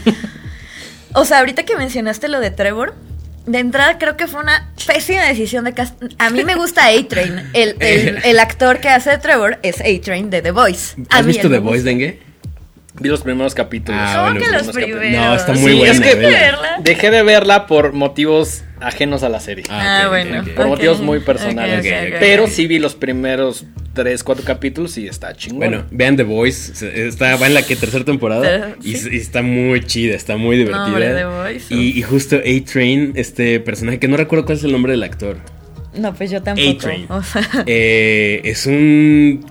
O 1.13 1.25
sea, 1.25 1.39
ahorita 1.39 1.63
que 1.63 1.75
mencionaste 1.75 2.28
lo 2.28 2.39
de 2.39 2.52
Trevor, 2.52 2.93
de 3.45 3.60
entrada 3.60 3.97
creo 3.97 4.15
que 4.15 4.28
fue 4.28 4.41
una 4.41 4.71
pésima 4.86 5.23
decisión 5.23 5.63
de 5.63 5.73
cast 5.73 6.02
A 6.19 6.30
mí 6.30 6.43
me 6.43 6.56
gusta 6.56 6.88
A-Train. 6.88 7.49
El, 7.54 7.75
el, 7.80 8.39
actor 8.39 8.80
que 8.80 8.89
hace 8.89 9.12
de 9.12 9.17
Trevor 9.17 9.58
es 9.63 9.82
A-Train 9.82 10.30
de 10.30 10.41
The 10.41 10.52
Voice. 10.52 10.95
¿Has 11.10 11.25
visto 11.25 11.49
The 11.49 11.60
Voice, 11.60 11.84
Dengue? 11.84 12.29
Vi 13.00 13.10
los 13.10 13.22
primeros 13.22 13.56
capítulos. 13.56 14.02
Ah, 14.04 14.28
¿Cómo 14.28 14.40
que 14.40 14.52
los, 14.52 14.68
primeros? 14.70 15.12
No, 15.12 15.36
está 15.36 15.54
muy 15.54 15.74
buena. 15.74 15.94
Es 15.94 16.02
que 16.02 16.52
dejé 16.82 17.12
de 17.12 17.24
verla 17.24 17.66
por 17.68 17.94
motivos 17.94 18.64
ajenos 18.82 19.24
a 19.24 19.30
la 19.30 19.40
serie. 19.40 19.66
Ah, 19.70 20.04
ah 20.04 20.08
bueno. 20.10 20.44
Por 20.56 20.68
motivos 20.68 21.00
muy 21.00 21.20
personales. 21.20 21.86
Pero 22.20 22.48
sí 22.48 22.68
vi 22.68 22.80
los 22.80 22.96
primeros 22.96 23.66
tres, 23.94 24.24
cuatro 24.24 24.46
capítulos 24.46 24.98
y 24.98 25.08
está 25.08 25.34
chingón. 25.36 25.60
Bueno, 25.60 25.86
vean 25.92 26.16
The 26.16 26.24
Voice. 26.24 27.08
Está, 27.08 27.36
va 27.36 27.48
en 27.48 27.54
la 27.54 27.64
que 27.64 27.76
tercera 27.76 28.04
temporada. 28.06 28.76
y, 28.84 28.96
está 28.96 29.42
muy 29.42 29.86
chida, 29.86 30.16
está 30.16 30.38
muy 30.38 30.58
divertida. 30.58 31.52
y, 31.70 32.00
y, 32.00 32.02
justo 32.02 32.38
A-Train, 32.38 33.14
este 33.16 33.60
personaje 33.60 34.00
que 34.00 34.08
no 34.08 34.18
recuerdo 34.18 34.46
cuál 34.46 34.58
es 34.58 34.64
el 34.64 34.72
nombre 34.72 34.92
del 34.92 35.04
actor. 35.04 35.38
No, 35.94 36.14
pues 36.14 36.32
yo 36.32 36.42
tampoco. 36.42 36.70
A-Train. 36.70 37.08
eh, 37.66 38.42
es 38.44 38.66
un 38.66 39.46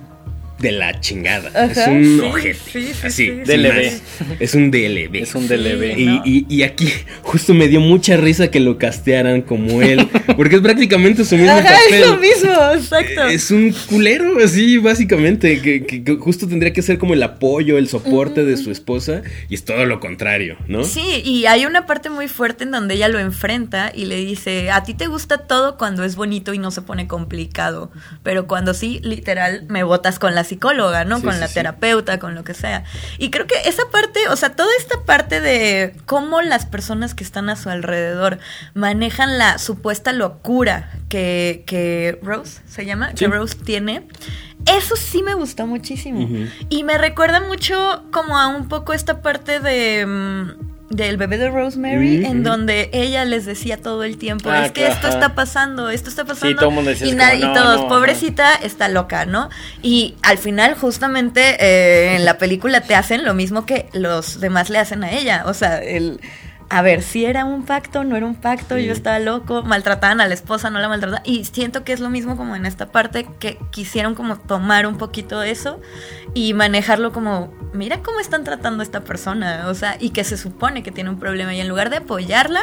de 0.59 0.71
la 0.73 0.99
chingada. 0.99 1.49
es 1.71 1.87
un 1.87 2.21
ojete. 2.21 2.93
así, 3.03 3.29
DLB. 3.29 3.99
Es 4.39 4.53
un 4.55 4.71
DLB. 4.71 5.15
Es 5.15 5.33
un 5.35 5.47
DLB. 5.47 5.97
Y, 6.25 6.45
y, 6.49 6.63
aquí 6.63 6.91
justo 7.21 7.53
me 7.53 7.67
dio 7.67 7.79
mucha 7.79 8.17
risa 8.17 8.51
que 8.51 8.59
lo 8.59 8.77
castearan 8.77 9.41
como 9.41 9.81
él. 9.81 10.07
Porque 10.35 10.57
es 10.57 10.61
prácticamente 10.61 11.23
su 11.23 11.37
mismo 11.37 11.51
Ajá, 11.51 11.75
Es 11.89 12.07
lo 12.07 12.17
mismo, 12.17 12.51
exacto. 12.75 13.23
Es 13.27 13.51
un 13.51 13.73
culero, 13.87 14.43
así, 14.43 14.77
básicamente. 14.77 15.61
Que, 15.61 15.85
que, 15.85 16.15
justo 16.15 16.47
tendría 16.47 16.73
que 16.73 16.81
ser 16.81 16.97
como 16.97 17.13
el 17.13 17.23
apoyo, 17.23 17.77
el 17.77 17.87
soporte 17.87 18.43
de 18.43 18.57
su 18.57 18.71
esposa. 18.71 19.21
Y 19.49 19.55
es 19.55 19.63
todo 19.63 19.85
lo 19.85 19.99
contrario, 19.99 20.57
¿no? 20.67 20.83
Sí, 20.83 21.21
y 21.23 21.45
hay 21.45 21.65
una 21.65 21.85
parte 21.85 22.09
muy 22.09 22.27
fuerte 22.27 22.65
en 22.65 22.71
donde 22.71 22.95
ella 22.95 23.07
lo 23.07 23.19
enfrenta 23.19 23.91
y 23.95 24.05
le 24.05 24.17
dice: 24.17 24.71
A 24.71 24.83
ti 24.83 24.93
te 24.93 25.07
gusta 25.07 25.39
todo 25.39 25.77
cuando 25.77 26.03
es 26.03 26.15
bonito 26.15 26.53
y 26.53 26.57
no 26.57 26.71
se 26.71 26.81
pone 26.81 27.07
complicado. 27.07 27.91
Pero 28.23 28.47
cuando 28.47 28.73
sí, 28.73 28.99
literal, 29.03 29.65
me 29.69 29.83
botas 29.83 30.19
con 30.19 30.35
las 30.35 30.48
psicóloga, 30.49 31.05
¿no? 31.05 31.21
con 31.21 31.39
la 31.39 31.47
terapeuta, 31.47 32.19
con 32.19 32.35
lo 32.35 32.43
que 32.43 32.53
sea. 32.53 32.83
Y 33.17 33.29
creo 33.29 33.47
que 33.47 33.55
esa 33.65 33.83
parte, 33.91 34.27
o 34.29 34.35
sea, 34.35 34.55
toda 34.55 34.69
esta 34.77 35.03
parte 35.05 35.41
de 35.41 35.95
cómo 36.05 36.41
las 36.41 36.65
personas 36.65 37.15
que 37.15 37.23
están 37.23 37.49
a 37.49 37.55
su 37.55 37.69
alrededor 37.69 38.39
manejan 38.73 39.37
la 39.37 39.57
supuesta 39.57 40.11
locura 40.11 40.91
que, 41.07 41.63
que 41.65 42.19
Rose 42.21 42.61
se 42.67 42.85
llama, 42.85 43.13
que 43.13 43.27
Rose 43.27 43.55
tiene. 43.55 44.07
Eso 44.65 44.95
sí 44.95 45.23
me 45.23 45.33
gustó 45.35 45.67
muchísimo. 45.67 46.27
Y 46.69 46.83
me 46.83 46.97
recuerda 46.97 47.39
mucho 47.39 48.03
como 48.11 48.37
a 48.37 48.47
un 48.47 48.67
poco 48.67 48.93
esta 48.93 49.21
parte 49.21 49.59
de... 49.59 50.55
Del 50.89 51.17
bebé 51.17 51.37
de 51.37 51.49
Rosemary, 51.49 52.25
en 52.25 52.43
donde 52.43 52.89
ella 52.93 53.23
les 53.23 53.45
decía 53.45 53.77
todo 53.77 54.03
el 54.03 54.17
tiempo, 54.17 54.49
ah, 54.49 54.65
es 54.65 54.71
que 54.71 54.87
esto 54.87 55.07
está 55.07 55.35
pasando, 55.35 55.89
esto 55.89 56.09
está 56.09 56.25
pasando. 56.25 56.71
y, 56.71 57.41
todos, 57.53 57.85
pobrecita, 57.85 58.55
está 58.55 58.89
loca, 58.89 59.25
¿no? 59.25 59.49
Y 59.83 60.15
al 60.23 60.39
final, 60.39 60.73
justamente, 60.73 61.57
eh, 61.59 62.15
en 62.15 62.25
la 62.25 62.39
película 62.39 62.81
te 62.81 62.95
hacen 62.95 63.23
lo 63.23 63.35
mismo 63.35 63.67
que 63.67 63.87
los 63.93 64.39
demás 64.39 64.71
le 64.71 64.79
hacen 64.79 65.03
a 65.03 65.11
ella. 65.11 65.43
O 65.45 65.53
sea, 65.53 65.77
el 65.77 66.19
a 66.69 66.81
ver 66.83 67.01
si 67.01 67.25
era 67.25 67.45
un 67.45 67.63
pacto, 67.63 68.03
no 68.03 68.15
era 68.15 68.25
un 68.25 68.35
pacto, 68.35 68.77
yo 68.77 68.93
estaba 68.93 69.19
loco, 69.19 69.63
maltrataban 69.63 70.21
a 70.21 70.27
la 70.27 70.35
esposa, 70.35 70.69
no 70.69 70.79
la 70.79 70.87
maltrataban. 70.87 71.23
Y 71.25 71.45
siento 71.45 71.83
que 71.83 71.93
es 71.93 71.99
lo 71.99 72.09
mismo 72.11 72.37
como 72.37 72.55
en 72.55 72.65
esta 72.67 72.91
parte, 72.91 73.25
que 73.39 73.57
quisieron 73.71 74.13
como 74.13 74.37
tomar 74.37 74.85
un 74.85 74.97
poquito 74.97 75.41
eso 75.41 75.81
y 76.35 76.53
manejarlo 76.53 77.11
como, 77.11 77.51
mira 77.73 78.03
cómo 78.03 78.19
están 78.19 78.43
tratando 78.43 78.81
a 78.81 78.83
esta 78.83 79.01
persona, 79.01 79.65
o 79.67 79.73
sea, 79.73 79.97
y 79.99 80.11
que 80.11 80.23
se 80.23 80.37
supone 80.37 80.83
que 80.83 80.91
tiene 80.91 81.09
un 81.09 81.19
problema 81.19 81.55
y 81.55 81.59
en 81.59 81.67
lugar 81.67 81.89
de 81.89 81.97
apoyarla, 81.97 82.61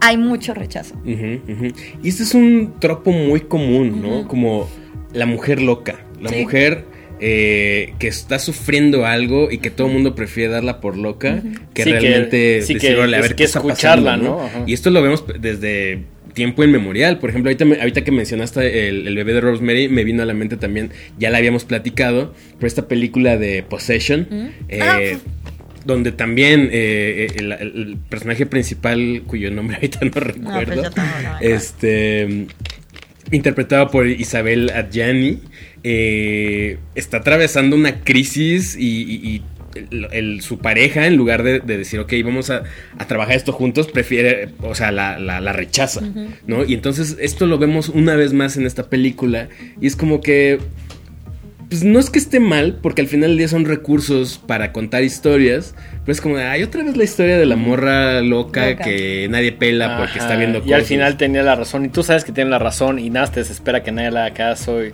hay 0.00 0.16
mucho 0.16 0.54
rechazo. 0.54 0.94
Y 1.04 2.08
este 2.08 2.22
es 2.22 2.34
un 2.34 2.74
tropo 2.78 3.10
muy 3.10 3.40
común, 3.40 4.00
¿no? 4.00 4.28
Como 4.28 4.68
la 5.12 5.26
mujer 5.26 5.60
loca, 5.60 6.04
la 6.20 6.30
mujer 6.30 6.86
eh, 7.24 7.94
que 8.00 8.08
está 8.08 8.40
sufriendo 8.40 9.06
algo 9.06 9.48
y 9.48 9.58
que 9.58 9.70
todo 9.70 9.86
el 9.86 9.92
mundo 9.92 10.16
prefiere 10.16 10.50
darla 10.50 10.80
por 10.80 10.96
loca 10.96 11.40
que 11.72 11.84
realmente 11.84 12.62
sí, 12.62 12.76
a 12.84 13.06
ver 13.06 13.36
qué 13.36 13.44
escucharla, 13.44 14.16
¿no? 14.16 14.50
Y 14.66 14.72
esto 14.72 14.90
lo 14.90 15.00
vemos 15.02 15.24
desde 15.38 16.00
tiempo 16.34 16.64
inmemorial. 16.64 17.20
Por 17.20 17.30
ejemplo, 17.30 17.50
ahorita, 17.50 17.64
ahorita 17.80 18.02
que 18.02 18.10
mencionaste 18.10 18.88
el, 18.88 19.14
bebé 19.14 19.34
de 19.34 19.40
Rosemary, 19.40 19.88
me 19.88 20.02
vino 20.02 20.24
a 20.24 20.26
la 20.26 20.34
mente 20.34 20.56
también, 20.56 20.90
ya 21.16 21.30
la 21.30 21.38
habíamos 21.38 21.64
platicado, 21.64 22.34
por 22.58 22.66
esta 22.66 22.88
película 22.88 23.36
de 23.36 23.62
Possession. 23.62 24.26
Eh, 24.68 24.80
ah, 24.82 24.98
donde 25.84 26.10
también 26.10 26.70
eh, 26.72 27.28
el, 27.36 27.98
personaje 28.08 28.46
principal, 28.46 29.22
cuyo 29.28 29.48
nombre 29.52 29.76
ahorita 29.80 30.00
no 30.04 30.10
pues 30.10 30.24
recuerdo, 30.24 30.90
este, 31.40 32.46
interpretado 33.30 33.90
por 33.90 34.08
Isabel 34.08 34.70
Adjani, 34.70 35.38
eh, 35.84 36.78
está 36.94 37.18
atravesando 37.18 37.74
una 37.74 38.00
crisis 38.00 38.76
y, 38.78 39.42
su 40.40 40.58
pareja, 40.58 41.06
en 41.06 41.16
lugar 41.16 41.42
de, 41.42 41.60
decir, 41.60 41.98
ok, 41.98 42.12
vamos 42.24 42.50
a, 42.50 42.62
trabajar 43.08 43.36
esto 43.36 43.52
juntos, 43.52 43.88
prefiere, 43.88 44.50
o 44.60 44.74
sea, 44.74 44.92
la, 44.92 45.52
rechaza, 45.52 46.02
¿no? 46.46 46.64
Y 46.64 46.74
entonces 46.74 47.16
esto 47.20 47.46
lo 47.46 47.58
vemos 47.58 47.88
una 47.88 48.14
vez 48.14 48.32
más 48.32 48.56
en 48.56 48.66
esta 48.66 48.88
película 48.88 49.48
y 49.80 49.86
es 49.86 49.96
como 49.96 50.20
que... 50.20 50.58
Pues 51.68 51.84
no 51.84 51.98
es 51.98 52.10
que 52.10 52.18
esté 52.18 52.38
mal, 52.38 52.80
porque 52.82 53.00
al 53.00 53.08
final 53.08 53.30
del 53.30 53.38
día 53.38 53.48
son 53.48 53.64
recursos 53.64 54.36
para 54.36 54.72
contar 54.72 55.04
historias, 55.04 55.74
pero 56.04 56.12
es 56.12 56.20
como, 56.20 56.36
hay 56.36 56.62
otra 56.62 56.84
vez 56.84 56.98
la 56.98 57.04
historia 57.04 57.38
de 57.38 57.46
la 57.46 57.56
morra 57.56 58.20
loca, 58.20 58.76
que 58.76 59.26
nadie 59.30 59.52
pela 59.52 59.96
porque 59.96 60.18
está 60.18 60.36
viendo 60.36 60.58
cosas. 60.58 60.70
Y 60.70 60.74
al 60.74 60.82
final 60.82 61.16
tenía 61.16 61.42
la 61.42 61.54
razón, 61.54 61.86
y 61.86 61.88
tú 61.88 62.02
sabes 62.02 62.24
que 62.24 62.32
tiene 62.32 62.50
la 62.50 62.58
razón, 62.58 62.98
y 62.98 63.08
nada, 63.08 63.28
te 63.28 63.40
desespera 63.40 63.82
que 63.82 63.90
nadie 63.90 64.10
le 64.10 64.18
haga 64.18 64.34
caso. 64.34 64.84
Y 64.84 64.92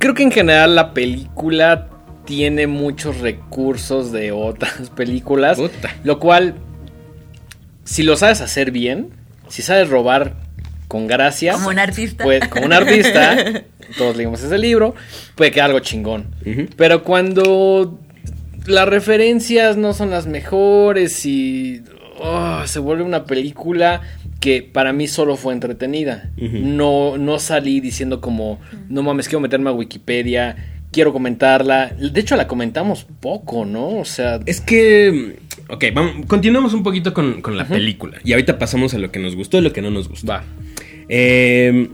creo 0.00 0.14
que 0.14 0.24
en 0.24 0.32
general 0.32 0.74
la 0.74 0.92
película 0.92 1.88
tiene 2.24 2.66
muchos 2.66 3.18
recursos 3.18 4.10
de 4.10 4.32
otras 4.32 4.90
películas. 4.96 5.58
Lo 6.02 6.18
cual, 6.18 6.54
si 7.84 8.02
lo 8.02 8.16
sabes 8.16 8.40
hacer 8.40 8.72
bien, 8.72 9.10
si 9.48 9.62
sabes 9.62 9.88
robar 9.88 10.34
con 10.88 11.06
gracia. 11.06 11.52
Como 11.52 11.68
un 11.68 11.78
artista. 11.78 12.24
como 12.48 12.66
un 12.66 12.72
artista, 12.72 13.36
todos 13.98 14.16
leímos 14.16 14.42
ese 14.42 14.58
libro, 14.58 14.96
puede 15.36 15.52
quedar 15.52 15.66
algo 15.66 15.80
chingón. 15.80 16.34
Pero 16.76 17.04
cuando 17.04 18.00
las 18.66 18.88
referencias 18.88 19.76
no 19.76 19.92
son 19.92 20.10
las 20.10 20.26
mejores 20.26 21.24
y 21.26 21.82
oh, 22.20 22.66
se 22.66 22.78
vuelve 22.78 23.02
una 23.02 23.24
película 23.24 24.02
que 24.40 24.62
para 24.62 24.92
mí 24.92 25.06
solo 25.06 25.36
fue 25.36 25.52
entretenida. 25.52 26.30
no, 26.36 27.18
no 27.18 27.38
salí 27.38 27.80
diciendo 27.80 28.20
como, 28.20 28.60
no 28.88 29.02
mames, 29.02 29.28
quiero 29.28 29.40
meterme 29.40 29.70
a 29.70 29.72
Wikipedia, 29.72 30.56
quiero 30.90 31.12
comentarla. 31.12 31.88
De 31.88 32.20
hecho, 32.20 32.36
la 32.36 32.46
comentamos 32.46 33.06
poco, 33.20 33.64
¿no? 33.64 33.98
O 33.98 34.04
sea... 34.04 34.40
Es 34.46 34.60
que... 34.60 35.36
Ok, 35.68 35.84
vamos, 35.94 36.26
continuamos 36.26 36.74
un 36.74 36.82
poquito 36.82 37.14
con, 37.14 37.42
la 37.56 37.66
película. 37.66 38.18
Y 38.24 38.32
ahorita 38.32 38.58
pasamos 38.58 38.94
a 38.94 38.98
lo 38.98 39.12
que 39.12 39.20
nos 39.20 39.36
gustó 39.36 39.58
y 39.58 39.60
lo 39.60 39.72
que 39.72 39.82
no 39.82 39.90
nos 39.90 40.08
gustó. 40.08 40.26
Va. 40.26 40.44
Em, 41.08 41.88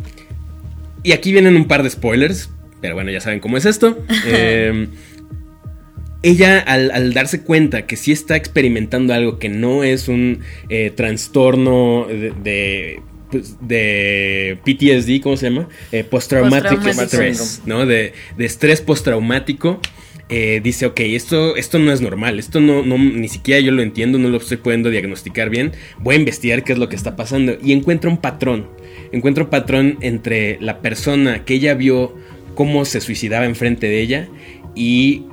y 1.03 1.13
aquí 1.13 1.33
vienen 1.33 1.57
un 1.57 1.67
par 1.67 1.83
de 1.83 1.91
spoilers, 1.91 2.51
pero 2.81 2.95
bueno, 2.95 3.11
ya 3.11 3.21
saben 3.21 3.41
cómo 3.41 3.57
es 3.57 3.67
esto. 3.67 3.99
eh, 4.27 4.89
ella 6.27 6.59
al, 6.59 7.13
darse 7.15 7.43
cuenta 7.43 7.87
que 7.87 7.97
sí 7.97 8.11
está 8.11 8.35
experimentando 8.35 9.15
algo 9.15 9.39
que 9.39 9.49
no 9.49 9.85
es 9.85 10.09
un 10.09 10.41
eh, 10.69 10.91
trastorno 10.95 12.07
de, 12.09 13.01
pues, 13.31 13.57
de, 13.61 14.59
PTSD, 14.65 15.23
¿cómo 15.23 15.37
se 15.37 15.51
llama? 15.51 15.69
Eh, 15.93 16.03
post-traumatic 16.03 16.85
stress, 16.85 17.63
¿no? 17.65 17.87
De, 17.87 18.13
estrés 18.39 18.81
postraumático. 18.81 19.81
Eh, 20.29 20.61
dice, 20.65 20.87
ok, 20.87 20.99
esto, 20.99 21.55
esto 21.55 21.79
no 21.79 21.93
es 21.93 22.01
normal, 22.01 22.41
esto 22.41 22.59
no, 22.59 22.83
no, 22.83 22.99
ni 22.99 23.29
siquiera 23.29 23.61
yo 23.61 23.71
lo 23.71 23.81
entiendo, 23.81 24.19
no 24.19 24.29
lo 24.29 24.39
estoy 24.39 24.57
pudiendo 24.57 24.91
diagnosticar 24.91 25.51
bien, 25.51 25.71
voy 26.01 26.17
a 26.17 26.19
investigar 26.19 26.65
qué 26.65 26.73
es 26.73 26.81
lo 26.81 26.89
que 26.89 26.97
está 26.97 27.15
pasando 27.15 27.57
y 27.63 27.71
encuentra 27.71 28.11
un 28.11 28.17
patrón, 28.17 28.69
encuentra 29.13 29.45
un 29.45 29.51
patrón 29.51 29.99
entre 30.01 30.59
la 30.61 30.81
persona 30.81 31.45
que 31.45 31.55
ella 31.55 31.75
vio 31.75 32.17
cómo 32.57 32.85
se 32.85 33.01
suicidaba 33.01 33.47
enfrente 33.47 33.87
de 33.87 34.01
ella 34.01 34.29
y 34.75 35.27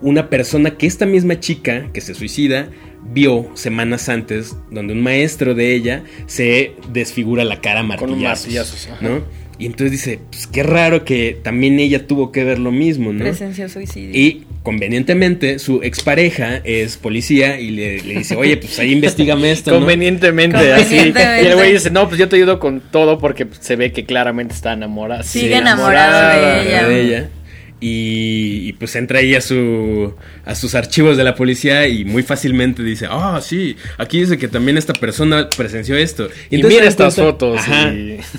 una 0.00 0.28
persona 0.28 0.76
que 0.76 0.86
esta 0.86 1.06
misma 1.06 1.40
chica 1.40 1.90
que 1.92 2.00
se 2.00 2.14
suicida 2.14 2.68
vio 3.12 3.50
semanas 3.54 4.08
antes, 4.08 4.56
donde 4.70 4.92
un 4.92 5.02
maestro 5.02 5.54
de 5.54 5.74
ella 5.74 6.02
se 6.26 6.72
desfigura 6.92 7.44
la 7.44 7.60
cara 7.60 7.82
martillazos, 7.82 8.88
¿no? 9.00 9.22
Y 9.58 9.64
entonces 9.64 9.92
dice, 9.92 10.20
pues 10.30 10.46
qué 10.46 10.62
raro 10.62 11.04
que 11.04 11.38
también 11.42 11.78
ella 11.78 12.06
tuvo 12.06 12.30
que 12.30 12.44
ver 12.44 12.58
lo 12.58 12.72
mismo, 12.72 13.12
¿no? 13.12 13.24
Presencia 13.24 13.70
suicidio. 13.70 14.10
Y 14.14 14.44
convenientemente 14.62 15.58
su 15.58 15.82
expareja 15.82 16.60
es 16.64 16.98
policía 16.98 17.58
y 17.58 17.70
le, 17.70 18.02
dice, 18.02 18.36
oye, 18.36 18.58
pues 18.58 18.78
ahí 18.78 18.92
investigame 18.92 19.52
esto. 19.52 19.70
Convenientemente, 19.70 20.74
así. 20.74 20.96
Y 20.96 21.46
el 21.46 21.54
güey 21.54 21.72
dice, 21.72 21.90
no, 21.90 22.06
pues 22.06 22.18
yo 22.18 22.28
te 22.28 22.36
ayudo 22.36 22.58
con 22.58 22.80
todo 22.80 23.18
porque 23.18 23.46
se 23.60 23.76
ve 23.76 23.92
que 23.92 24.04
claramente 24.04 24.54
está 24.54 24.74
enamorada. 24.74 25.22
Sigue 25.22 25.56
enamorada, 25.56 26.62
de 26.62 27.00
ella. 27.00 27.30
Y, 27.78 28.72
pues 28.74 28.96
entra 28.96 29.18
ahí 29.18 29.34
a, 29.34 29.42
su, 29.42 30.14
a 30.46 30.54
sus 30.54 30.74
archivos 30.74 31.18
de 31.18 31.24
la 31.24 31.34
policía 31.34 31.86
y 31.86 32.06
muy 32.06 32.22
fácilmente 32.22 32.82
dice, 32.82 33.06
ah, 33.10 33.38
sí, 33.42 33.76
aquí 33.98 34.20
dice 34.20 34.38
que 34.38 34.48
también 34.48 34.78
esta 34.78 34.94
persona 34.94 35.48
presenció 35.54 35.96
esto. 35.96 36.28
Y, 36.50 36.62
mira 36.62 36.86
estas 36.86 37.16
fotos. 37.16 37.60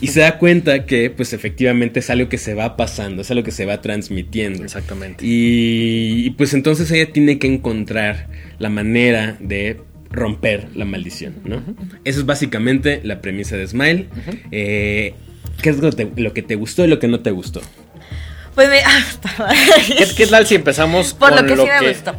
y... 0.02 0.08
se 0.08 0.22
da 0.22 0.40
cuenta 0.40 0.86
que 0.86 1.12
pues 1.12 1.34
efectivamente 1.34 2.00
es 2.00 2.10
algo 2.10 2.30
que 2.30 2.40
se 2.40 2.56
va 2.56 2.76
pasando, 2.76 3.22
es 3.22 3.30
algo 3.30 3.44
que 3.44 3.52
se 3.52 3.66
va 3.66 3.80
transmitiendo. 3.80 4.64
Exactamente. 4.64 5.24
Y, 5.24 6.32
pues 6.32 6.54
entonces 6.54 6.90
ella 6.90 7.12
tiene 7.14 7.38
que 7.38 7.48
encontrar 7.48 8.28
la 8.58 8.70
manera 8.70 9.38
de 9.40 9.78
romper 10.10 10.70
la 10.74 10.86
maldición, 10.86 11.36
¿no? 11.46 11.62
Eso 12.06 12.22
es 12.22 12.26
básicamente 12.26 13.02
la 13.04 13.22
premisa 13.22 13.56
de 13.56 13.68
Smile. 13.68 14.08
Eh, 14.52 15.14
¿Qué 15.62 15.70
es 15.70 15.78
lo 15.78 16.34
que 16.34 16.42
te 16.42 16.56
gustó 16.56 16.86
y 16.86 16.88
lo 16.88 16.98
que 16.98 17.08
no 17.08 17.20
te 17.20 17.32
gustó? 17.32 17.62
Pues 18.58 18.70
me... 18.70 18.82
¿Qué, 20.18 20.26
tal 20.26 20.48
si 20.48 20.56
empezamos 20.56 21.14
Por 21.14 21.30
con 21.30 21.42
lo 21.42 21.46
que 21.46 21.56
sí 21.56 21.70
me 21.80 21.90
gustó? 21.90 22.16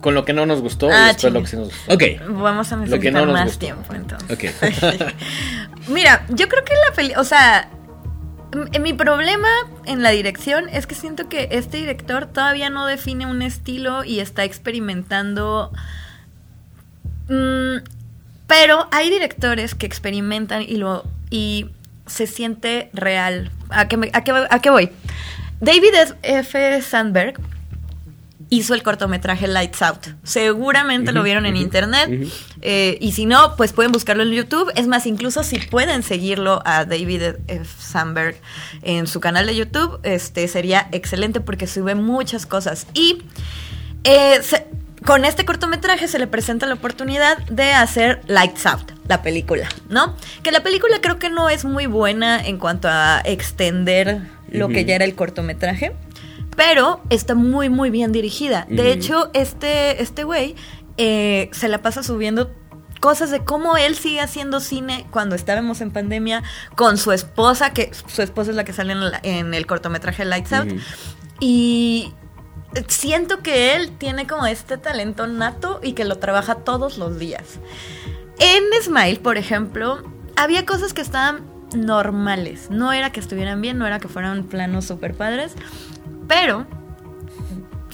Con 0.00 0.14
lo 0.14 0.24
que 0.24 0.32
no 0.32 0.46
nos 0.46 0.62
gustó 0.62 0.88
y 0.88 0.92
ah, 0.94 1.08
después 1.08 1.30
lo 1.30 1.42
que 1.42 1.46
sí 1.46 1.56
nos 1.56 1.66
gustó. 1.66 1.92
Ok. 1.92 2.02
Vamos 2.26 2.72
a 2.72 2.76
necesitar 2.76 3.26
más 3.26 3.58
tiempo 3.58 3.92
entonces. 3.92 4.30
Ok. 4.30 5.04
Mira, 5.88 6.24
yo 6.30 6.48
creo 6.48 6.64
que 6.64 6.72
la 6.72 6.96
peli... 6.96 7.12
O 7.18 7.24
sea, 7.24 7.68
mi 8.80 8.94
problema 8.94 9.48
en 9.84 10.02
la 10.02 10.08
dirección 10.08 10.70
es 10.70 10.86
que 10.86 10.94
siento 10.94 11.28
que 11.28 11.48
este 11.50 11.76
director 11.76 12.28
todavía 12.28 12.70
no 12.70 12.86
define 12.86 13.26
un 13.26 13.42
estilo 13.42 14.04
y 14.04 14.20
está 14.20 14.42
experimentando... 14.44 15.70
Mm, 17.28 17.84
pero 18.46 18.88
hay 18.90 19.10
directores 19.10 19.74
que 19.74 19.84
experimentan 19.84 20.62
y 20.62 20.76
lo 20.76 21.04
y 21.28 21.66
se 22.06 22.26
siente 22.26 22.88
real. 22.94 23.50
¿A 23.68 23.86
qué, 23.86 24.10
a 24.14 24.24
qué, 24.24 24.46
a 24.48 24.58
qué 24.60 24.70
voy? 24.70 24.90
David 25.60 25.94
F. 26.22 26.82
Sandberg 26.82 27.40
hizo 28.50 28.74
el 28.74 28.82
cortometraje 28.82 29.48
Lights 29.48 29.82
Out. 29.82 30.06
Seguramente 30.22 31.12
lo 31.12 31.22
vieron 31.22 31.46
en 31.46 31.56
internet. 31.56 32.30
Eh, 32.60 32.98
y 33.00 33.12
si 33.12 33.26
no, 33.26 33.56
pues 33.56 33.72
pueden 33.72 33.92
buscarlo 33.92 34.22
en 34.22 34.30
YouTube. 34.30 34.70
Es 34.76 34.86
más, 34.86 35.06
incluso 35.06 35.42
si 35.42 35.58
pueden 35.58 36.02
seguirlo 36.02 36.62
a 36.64 36.84
David 36.84 37.36
F. 37.48 37.66
Sandberg 37.78 38.36
en 38.82 39.06
su 39.06 39.20
canal 39.20 39.46
de 39.46 39.56
YouTube, 39.56 39.98
este 40.02 40.46
sería 40.48 40.88
excelente 40.92 41.40
porque 41.40 41.66
sube 41.66 41.94
muchas 41.94 42.46
cosas. 42.46 42.86
Y 42.94 43.22
eh, 44.04 44.40
con 45.04 45.24
este 45.24 45.44
cortometraje 45.44 46.08
se 46.08 46.18
le 46.18 46.26
presenta 46.26 46.66
la 46.66 46.74
oportunidad 46.74 47.38
de 47.46 47.72
hacer 47.72 48.20
Lights 48.26 48.66
Out, 48.66 48.92
la 49.08 49.22
película, 49.22 49.68
¿no? 49.88 50.16
Que 50.42 50.50
la 50.50 50.62
película 50.62 51.00
creo 51.00 51.18
que 51.18 51.30
no 51.30 51.50
es 51.50 51.64
muy 51.64 51.86
buena 51.86 52.44
en 52.44 52.58
cuanto 52.58 52.88
a 52.88 53.20
extender 53.24 54.33
lo 54.48 54.68
que 54.68 54.84
ya 54.84 54.94
era 54.94 55.04
el 55.04 55.14
cortometraje 55.14 55.92
pero 56.56 57.00
está 57.10 57.34
muy, 57.34 57.68
muy 57.68 57.90
bien 57.90 58.12
dirigida. 58.12 58.66
De 58.68 58.92
hecho, 58.92 59.30
este, 59.34 60.02
este 60.02 60.24
güey 60.24 60.54
eh, 60.96 61.50
se 61.52 61.68
la 61.68 61.82
pasa 61.82 62.02
subiendo 62.02 62.52
cosas 63.00 63.30
de 63.30 63.44
cómo 63.44 63.76
él 63.76 63.96
sigue 63.96 64.20
haciendo 64.20 64.60
cine 64.60 65.06
cuando 65.10 65.34
estábamos 65.34 65.80
en 65.80 65.90
pandemia 65.90 66.42
con 66.76 66.96
su 66.96 67.12
esposa, 67.12 67.72
que 67.72 67.90
su 68.06 68.22
esposa 68.22 68.50
es 68.50 68.56
la 68.56 68.64
que 68.64 68.72
sale 68.72 68.94
en, 69.22 69.52
el 69.52 69.66
cortometraje 69.66 70.24
Lights 70.24 70.52
Out. 70.52 70.68
Y 71.40 72.12
siento 72.88 73.42
que 73.42 73.74
él 73.74 73.90
tiene 73.98 74.26
como 74.26 74.46
este 74.46 74.78
talento 74.78 75.26
nato 75.26 75.80
y 75.82 75.92
que 75.92 76.04
lo 76.04 76.16
trabaja 76.16 76.56
todos 76.56 76.98
los 76.98 77.18
días. 77.18 77.58
En 78.38 78.62
Smile, 78.82 79.20
por 79.20 79.36
ejemplo, 79.36 80.02
había 80.36 80.64
cosas 80.64 80.94
que 80.94 81.02
estaban 81.02 81.53
normales. 81.74 82.68
No 82.70 82.92
era 82.92 83.10
que 83.10 83.20
estuvieran 83.20 83.60
bien, 83.60 83.78
no 83.78 83.86
era 83.86 83.98
que 84.00 84.08
fueran 84.08 84.44
planos 84.44 84.84
super 84.86 85.14
padres, 85.14 85.52
pero 86.28 86.66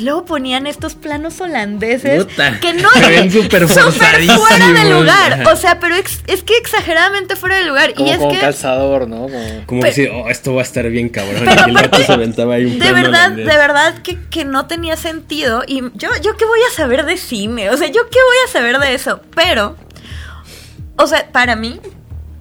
luego 0.00 0.24
ponían 0.24 0.66
estos 0.66 0.94
planos 0.94 1.40
holandeses 1.40 2.26
que 2.60 2.74
no 2.74 2.90
se 2.94 3.08
ven 3.08 3.30
súper 3.30 3.68
fuera 3.68 4.72
de 4.72 4.90
lugar. 4.90 5.46
O 5.52 5.56
sea, 5.56 5.78
pero 5.78 5.94
es 5.94 6.42
que 6.42 6.56
exageradamente 6.56 7.36
fuera 7.36 7.58
de 7.58 7.64
lugar. 7.64 7.94
Como, 7.94 8.08
y 8.08 8.12
es 8.12 8.18
como 8.18 8.32
que, 8.32 8.38
calzador, 8.38 9.08
¿no? 9.08 9.26
Como, 9.66 9.82
decir, 9.82 10.10
oh, 10.12 10.28
esto 10.28 10.54
va 10.54 10.62
a 10.62 10.64
estar 10.64 10.88
bien 10.88 11.08
cabrón. 11.08 11.44
Pero 11.44 11.68
y 11.68 11.76
el 11.76 12.06
se 12.06 12.12
aventaba 12.12 12.54
ahí 12.54 12.66
un 12.66 12.78
de 12.78 12.92
verdad, 12.92 13.30
de 13.30 13.44
verdad 13.44 13.98
que, 13.98 14.18
que, 14.30 14.44
no 14.44 14.66
tenía 14.66 14.96
sentido. 14.96 15.62
Y 15.66 15.82
yo, 15.94 16.08
yo 16.22 16.36
qué 16.36 16.44
voy 16.44 16.60
a 16.70 16.74
saber 16.74 17.04
de 17.04 17.16
cine. 17.16 17.70
O 17.70 17.76
sea, 17.76 17.88
yo 17.88 18.08
qué 18.10 18.18
voy 18.18 18.36
a 18.46 18.50
saber 18.50 18.78
de 18.78 18.94
eso. 18.94 19.20
Pero, 19.34 19.76
o 20.96 21.06
sea, 21.06 21.30
para 21.30 21.56
mí, 21.56 21.80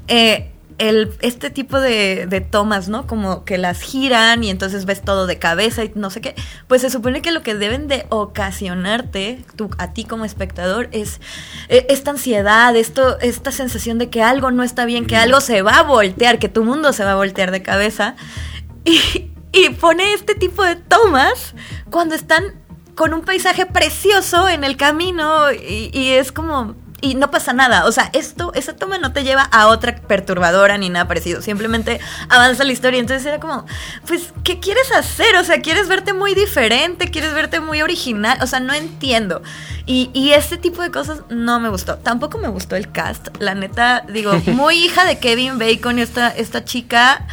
eh, 0.08 0.52
el, 0.80 1.12
este 1.22 1.50
tipo 1.50 1.80
de, 1.80 2.26
de, 2.28 2.42
tomas, 2.42 2.89
¿no? 2.89 3.06
Como 3.06 3.44
que 3.44 3.58
las 3.58 3.82
giran 3.82 4.44
y 4.44 4.50
entonces 4.50 4.86
ves 4.86 5.02
todo 5.02 5.28
de 5.28 5.38
cabeza 5.38 5.84
y 5.84 5.92
no 5.94 6.10
sé 6.10 6.22
qué. 6.22 6.36
Pues 6.68 6.82
se 6.82 6.89
supone 6.89 7.22
que 7.22 7.32
lo 7.32 7.44
que 7.44 7.54
deben 7.54 7.88
de 7.88 8.06
ocasionarte 8.10 9.44
tú, 9.56 9.70
a 9.78 9.94
ti 9.94 10.06
como 10.06 10.26
espectador 10.26 10.88
es 10.92 11.20
e, 11.68 11.86
esta 11.89 12.12
ansiedad, 12.12 12.76
esto, 12.76 13.20
esta 13.20 13.52
sensación 13.52 14.00
de 14.00 14.10
que 14.10 14.24
algo 14.24 14.52
no 14.52 14.63
está 14.63 14.86
bien, 14.86 15.06
que 15.06 15.18
algo 15.18 15.42
se 15.42 15.62
va 15.62 15.80
a 15.80 15.84
voltear, 15.84 16.39
que 16.39 16.50
tu 16.50 16.63
mundo 16.63 16.94
se 16.94 17.04
va 17.04 17.12
a 17.12 17.15
voltear 17.15 17.52
de 17.52 17.62
cabeza. 17.62 18.15
Y, 18.86 19.32
y 19.52 19.70
pone 19.72 20.13
este 20.13 20.34
tipo 20.34 20.63
de 20.63 20.78
tomas 20.78 21.54
cuando 21.89 22.15
están 22.15 22.56
con 22.96 23.13
un 23.13 23.22
paisaje 23.22 23.65
precioso 23.65 24.48
en 24.48 24.63
el 24.63 24.78
camino 24.78 25.52
y, 25.52 25.89
y 25.94 26.12
es 26.12 26.32
como 26.32 26.76
y 27.01 27.15
no 27.15 27.31
pasa 27.31 27.53
nada. 27.53 27.85
O 27.85 27.91
sea, 27.91 28.09
esto, 28.13 28.51
esa 28.53 28.75
toma 28.75 28.97
no 28.97 29.13
te 29.13 29.23
lleva 29.23 29.43
a 29.43 29.67
otra 29.67 29.95
perturbadora 29.95 30.77
ni 30.77 30.89
nada 30.89 31.07
parecido. 31.07 31.41
Simplemente 31.41 31.99
avanza 32.29 32.63
la 32.63 32.71
historia. 32.71 32.99
Entonces 32.99 33.25
era 33.25 33.39
como, 33.39 33.65
pues, 34.07 34.33
¿qué 34.43 34.59
quieres 34.59 34.91
hacer? 34.91 35.35
O 35.38 35.43
sea, 35.43 35.62
¿quieres 35.62 35.88
verte 35.88 36.13
muy 36.13 36.35
diferente? 36.35 37.09
¿Quieres 37.09 37.33
verte 37.33 37.59
muy 37.59 37.81
original? 37.81 38.38
O 38.41 38.47
sea, 38.47 38.59
no 38.59 38.73
entiendo. 38.73 39.41
Y, 39.85 40.09
y 40.13 40.31
este 40.31 40.57
tipo 40.57 40.81
de 40.81 40.91
cosas 40.91 41.21
no 41.29 41.59
me 41.59 41.69
gustó. 41.69 41.97
Tampoco 41.97 42.38
me 42.38 42.47
gustó 42.47 42.75
el 42.75 42.91
cast. 42.91 43.29
La 43.39 43.55
neta, 43.55 44.05
digo, 44.12 44.33
muy 44.47 44.75
hija 44.75 45.05
de 45.05 45.19
Kevin 45.19 45.57
Bacon 45.57 45.99
y 45.99 46.01
esta, 46.01 46.29
esta 46.29 46.65
chica 46.65 47.25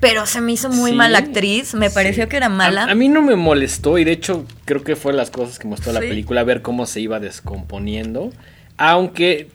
pero 0.00 0.26
se 0.26 0.42
me 0.42 0.52
hizo 0.52 0.68
muy 0.68 0.92
mala 0.92 1.16
actriz, 1.16 1.72
me 1.72 1.88
pareció 1.88 2.28
que 2.28 2.36
era 2.36 2.50
mala. 2.50 2.82
A, 2.82 2.94
mí 2.94 3.08
no 3.08 3.22
me 3.22 3.36
molestó 3.36 3.96
y 3.96 4.04
de 4.04 4.12
hecho 4.12 4.44
creo 4.66 4.84
que 4.84 4.96
fue 4.96 5.14
las 5.14 5.30
cosas 5.30 5.58
que 5.58 5.66
mostró 5.66 5.94
la 5.94 6.00
película, 6.00 6.44
ver 6.44 6.60
cómo 6.60 6.84
se 6.84 7.00
iba 7.00 7.20
descomponiendo. 7.20 8.30
Aunque 8.76 9.48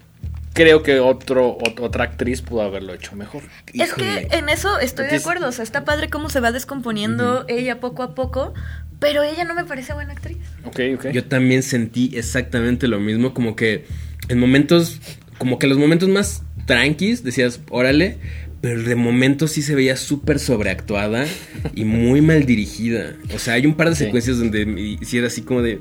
creo 0.54 0.84
que 0.84 1.00
otro, 1.00 1.58
otra 1.80 2.04
actriz 2.04 2.42
pudo 2.42 2.62
haberlo 2.62 2.94
hecho 2.94 3.16
mejor. 3.16 3.44
Es 3.74 3.94
que 3.94 4.28
en 4.32 4.50
eso 4.50 4.80
estoy 4.80 5.08
de 5.08 5.18
acuerdo. 5.18 5.48
O 5.48 5.52
sea, 5.52 5.64
está 5.64 5.86
padre 5.86 6.10
cómo 6.10 6.30
se 6.30 6.40
va 6.40 6.52
descomponiendo 6.52 7.46
ella 7.48 7.80
poco 7.80 8.04
a 8.04 8.16
poco. 8.16 8.54
Pero 9.00 9.24
ella 9.24 9.46
no 9.46 9.56
me 9.56 9.64
parece 9.64 9.94
buena 9.94 10.12
actriz. 10.12 10.38
Ok, 10.66 10.80
ok. 10.96 11.08
Yo 11.12 11.24
también 11.24 11.64
sentí 11.64 12.12
exactamente 12.16 12.88
lo 12.90 13.00
mismo. 13.00 13.34
Como 13.34 13.56
que 13.56 13.86
en 14.28 14.40
momentos. 14.40 15.00
Como 15.38 15.58
que 15.58 15.68
los 15.68 15.78
momentos 15.78 16.10
más 16.10 16.44
tranquis 16.66 17.24
decías, 17.24 17.62
órale. 17.70 18.18
Pero 18.62 18.84
de 18.84 18.96
momento 18.96 19.48
sí 19.48 19.62
se 19.62 19.74
veía 19.74 19.96
súper 19.96 20.38
sobreactuada 20.38 21.26
y 21.74 21.86
muy 21.86 22.20
mal 22.20 22.46
dirigida. 22.46 23.16
O 23.34 23.40
sea, 23.40 23.54
hay 23.54 23.66
un 23.66 23.76
par 23.76 23.90
de 23.90 23.96
secuencias 23.96 24.38
donde 24.38 24.98
sí 25.02 25.18
era 25.18 25.28
así 25.28 25.44
como 25.44 25.62
de 25.62 25.80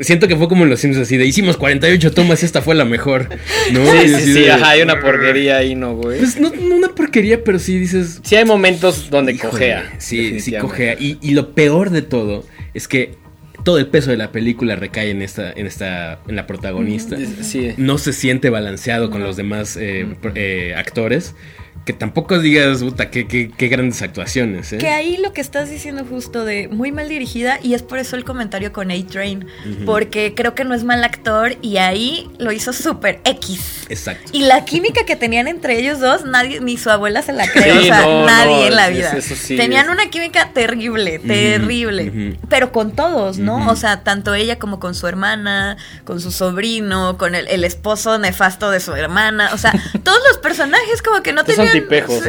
Siento 0.00 0.28
que 0.28 0.36
fue 0.36 0.48
como 0.48 0.64
en 0.64 0.70
los 0.70 0.80
Simpsons, 0.80 1.06
así 1.06 1.18
de 1.18 1.26
hicimos 1.26 1.58
48 1.58 2.12
tomas 2.12 2.42
y 2.42 2.46
esta 2.46 2.62
fue 2.62 2.74
la 2.74 2.84
mejor. 2.86 3.28
¿no? 3.72 3.84
Sí, 3.84 4.08
sí, 4.08 4.32
sí, 4.32 4.48
ajá, 4.48 4.70
hay 4.70 4.82
una 4.82 4.98
porquería 5.00 5.58
ahí, 5.58 5.74
¿no, 5.74 5.94
güey? 5.94 6.18
Pues 6.18 6.40
no, 6.40 6.50
una 6.50 6.88
porquería, 6.88 7.44
pero 7.44 7.58
sí 7.58 7.78
dices. 7.78 8.20
Sí, 8.22 8.36
hay 8.36 8.44
momentos 8.46 9.10
donde 9.10 9.36
cojea. 9.38 9.94
Sí, 9.98 10.40
sí, 10.40 10.54
cojea. 10.56 10.94
Y, 10.98 11.18
y 11.20 11.32
lo 11.32 11.54
peor 11.54 11.90
de 11.90 12.02
todo 12.02 12.46
es 12.72 12.88
que 12.88 13.16
todo 13.64 13.78
el 13.78 13.86
peso 13.86 14.10
de 14.10 14.16
la 14.16 14.30
película 14.30 14.76
recae 14.76 15.10
en 15.10 15.22
esta, 15.22 15.50
en 15.50 15.66
esta, 15.66 16.20
en 16.28 16.36
la 16.36 16.46
protagonista. 16.46 17.16
Sí. 17.42 17.72
No 17.76 17.98
se 17.98 18.12
siente 18.12 18.50
balanceado 18.50 19.10
con 19.10 19.22
los 19.22 19.36
demás 19.36 19.76
eh, 19.76 20.06
eh, 20.34 20.74
actores 20.76 21.34
que 21.84 21.92
tampoco 21.92 22.38
digas, 22.38 22.82
puta, 22.82 23.10
qué, 23.10 23.26
qué, 23.26 23.68
grandes 23.68 24.00
actuaciones. 24.00 24.72
¿eh? 24.72 24.78
Que 24.78 24.88
ahí 24.88 25.18
lo 25.18 25.34
que 25.34 25.42
estás 25.42 25.68
diciendo 25.68 26.04
justo 26.08 26.44
de 26.44 26.68
muy 26.68 26.92
mal 26.92 27.08
dirigida 27.08 27.58
y 27.62 27.74
es 27.74 27.82
por 27.82 27.98
eso 27.98 28.16
el 28.16 28.24
comentario 28.24 28.72
con 28.72 28.90
A-Train, 28.90 29.46
porque 29.84 30.34
creo 30.34 30.54
que 30.54 30.64
no 30.64 30.74
es 30.74 30.82
mal 30.82 31.04
actor 31.04 31.56
y 31.60 31.76
ahí 31.76 32.30
lo 32.38 32.52
hizo 32.52 32.72
súper 32.72 33.20
X. 33.24 33.86
Exacto. 33.90 34.30
Y 34.32 34.42
la 34.44 34.64
química 34.64 35.04
que 35.04 35.14
tenían 35.14 35.46
entre 35.46 35.78
ellos 35.78 36.00
dos, 36.00 36.24
nadie, 36.24 36.60
ni 36.60 36.78
su 36.78 36.88
abuela 36.88 37.20
se 37.20 37.34
la 37.34 37.46
cree, 37.50 37.72
o 37.72 37.82
sea, 37.82 38.06
nadie 38.24 38.68
en 38.68 38.76
la 38.76 38.88
vida. 38.88 39.14
tenían 39.48 39.90
una 39.90 40.08
química 40.08 40.50
terrible, 40.54 41.18
terrible, 41.18 42.38
pero 42.48 42.72
con 42.72 42.92
todos, 42.92 43.38
¿no? 43.38 43.70
O 43.70 43.76
sea, 43.76 44.02
tanto 44.02 44.34
ella 44.34 44.58
como 44.58 44.80
con 44.80 44.94
su 44.94 45.06
hermana, 45.06 45.76
con 46.04 46.20
su 46.20 46.32
sobrino, 46.32 47.18
con 47.18 47.34
el, 47.34 47.46
el 47.48 47.62
esposo 47.64 48.18
nefasto 48.18 48.70
de 48.70 48.80
su 48.80 48.94
hermana, 48.94 49.50
o 49.52 49.58
sea, 49.58 49.72
todos 50.02 50.18
los 50.28 50.38
personajes 50.38 51.02
como 51.02 51.22
que 51.22 51.34
no 51.34 51.44
tenían 51.44 51.73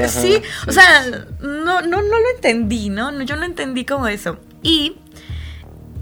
sí, 0.07 0.41
o 0.67 0.71
sea, 0.71 1.05
no, 1.41 1.81
no, 1.81 2.01
no 2.01 2.01
lo 2.01 2.29
entendí, 2.35 2.89
¿no? 2.89 3.21
Yo 3.23 3.35
no 3.35 3.45
entendí 3.45 3.85
como 3.85 4.07
eso. 4.07 4.37
Y 4.63 4.97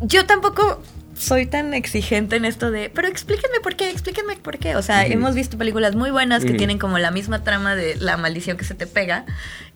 yo 0.01 0.25
tampoco 0.25 0.81
soy 1.15 1.45
tan 1.45 1.73
exigente 1.73 2.35
en 2.35 2.45
esto 2.45 2.71
de, 2.71 2.89
pero 2.89 3.07
explíquenme 3.07 3.59
por 3.61 3.75
qué, 3.75 3.89
explíquenme 3.89 4.35
por 4.35 4.57
qué. 4.57 4.75
O 4.75 4.81
sea, 4.81 5.05
hemos 5.05 5.35
visto 5.35 5.57
películas 5.57 5.95
muy 5.95 6.11
buenas 6.11 6.43
que 6.43 6.53
tienen 6.53 6.79
como 6.79 6.97
la 6.97 7.11
misma 7.11 7.43
trama 7.43 7.75
de 7.75 7.95
la 7.95 8.17
maldición 8.17 8.57
que 8.57 8.65
se 8.65 8.75
te 8.75 8.87
pega 8.87 9.25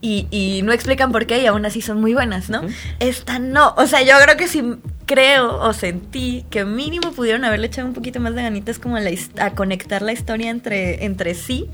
y, 0.01 0.27
y 0.31 0.61
no 0.63 0.73
explican 0.73 1.11
por 1.11 1.25
qué 1.25 1.41
y 1.41 1.45
aún 1.45 1.65
así 1.65 1.81
son 1.81 2.01
muy 2.01 2.13
buenas, 2.13 2.49
¿no? 2.49 2.61
Esta 2.99 3.39
no. 3.39 3.73
O 3.77 3.87
sea, 3.87 4.01
yo 4.01 4.13
creo 4.23 4.37
que 4.37 4.47
si 4.47 4.63
creo 5.05 5.59
o 5.61 5.73
sentí 5.73 6.45
que 6.49 6.65
mínimo 6.65 7.13
pudieron 7.13 7.45
haberle 7.45 7.67
echado 7.67 7.87
un 7.87 7.93
poquito 7.93 8.19
más 8.19 8.35
de 8.35 8.43
ganitas 8.43 8.77
como 8.79 8.97
a, 8.97 9.01
a 9.39 9.51
conectar 9.51 10.01
la 10.01 10.11
historia 10.11 10.49
entre, 10.49 11.05
entre 11.05 11.33
sí 11.33 11.69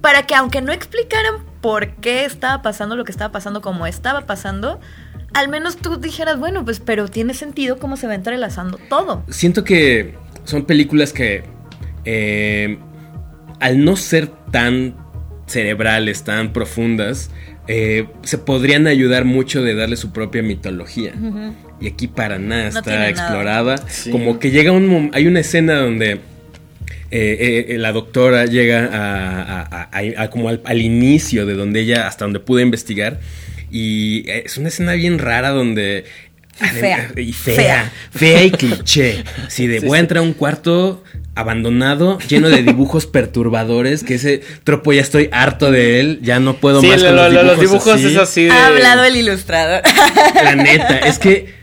para 0.00 0.26
que 0.26 0.34
aunque 0.34 0.60
no 0.62 0.72
explicaran 0.72 1.34
por 1.60 1.94
qué 1.96 2.24
estaba 2.24 2.62
pasando 2.62 2.96
lo 2.96 3.04
que 3.04 3.12
estaba 3.12 3.32
pasando 3.32 3.60
como 3.60 3.86
estaba 3.86 4.22
pasando, 4.22 4.80
al 5.34 5.48
menos 5.48 5.76
tú 5.76 5.96
dijeras, 5.98 6.38
bueno, 6.38 6.64
pues 6.64 6.80
pero 6.80 7.08
tiene 7.08 7.34
sentido 7.34 7.78
cómo 7.78 7.96
se 7.96 8.06
va 8.06 8.14
entrelazando 8.14 8.78
todo. 8.88 9.24
Siento 9.28 9.64
que 9.64 10.14
son 10.44 10.64
películas 10.64 11.12
que 11.12 11.44
eh, 12.04 12.78
al 13.60 13.84
no 13.84 13.96
ser 13.96 14.28
tan 14.50 14.94
cerebrales, 15.46 16.24
tan 16.24 16.52
profundas, 16.52 17.30
eh, 17.68 18.08
se 18.22 18.38
podrían 18.38 18.86
ayudar 18.86 19.24
mucho 19.24 19.62
de 19.62 19.74
darle 19.74 19.96
su 19.96 20.12
propia 20.12 20.42
mitología. 20.42 21.12
Y 21.80 21.88
aquí 21.88 22.08
para 22.08 22.38
nada 22.38 22.68
está 22.68 23.08
explorada. 23.08 23.76
Como 24.10 24.38
que 24.38 24.50
llega 24.50 24.72
un... 24.72 25.10
Hay 25.12 25.26
una 25.26 25.40
escena 25.40 25.76
donde 25.76 26.20
eh, 27.10 27.66
eh, 27.70 27.78
la 27.78 27.92
doctora 27.92 28.46
llega 28.46 28.88
a, 29.90 30.30
como 30.30 30.48
al, 30.48 30.80
inicio 30.80 31.44
de 31.46 31.54
donde 31.54 31.80
ella, 31.80 32.06
hasta 32.06 32.24
donde 32.24 32.40
pude 32.40 32.62
investigar. 32.62 33.20
Y 33.70 34.28
es 34.30 34.56
una 34.58 34.68
escena 34.68 34.92
bien 34.92 35.18
rara 35.18 35.50
donde... 35.50 36.04
fea. 36.56 37.10
Y 37.16 37.32
fea, 37.32 37.92
fea. 38.10 38.44
y 38.44 38.50
cliché. 38.50 39.24
Si 39.48 39.66
de 39.66 39.80
voy 39.80 39.98
a 39.98 40.00
entrar 40.00 40.18
a 40.18 40.22
un 40.22 40.34
cuarto 40.34 41.02
abandonado, 41.34 42.18
lleno 42.28 42.48
de 42.48 42.62
dibujos 42.62 43.06
perturbadores, 43.06 44.04
que 44.04 44.14
ese 44.14 44.42
tropo 44.64 44.92
ya 44.92 45.00
estoy 45.00 45.28
harto 45.32 45.70
de 45.70 46.00
él, 46.00 46.20
ya 46.22 46.38
no 46.38 46.56
puedo 46.56 46.82
más 46.82 47.02
con 47.02 47.16
los 47.16 47.30
dibujos. 47.30 47.86
Los 47.86 48.00
dibujos 48.02 48.16
así. 48.16 48.48
Ha 48.48 48.66
hablado 48.66 49.04
el 49.04 49.16
ilustrador. 49.16 49.82
La 50.34 50.54
neta, 50.54 50.98
es 50.98 51.18
que 51.18 51.59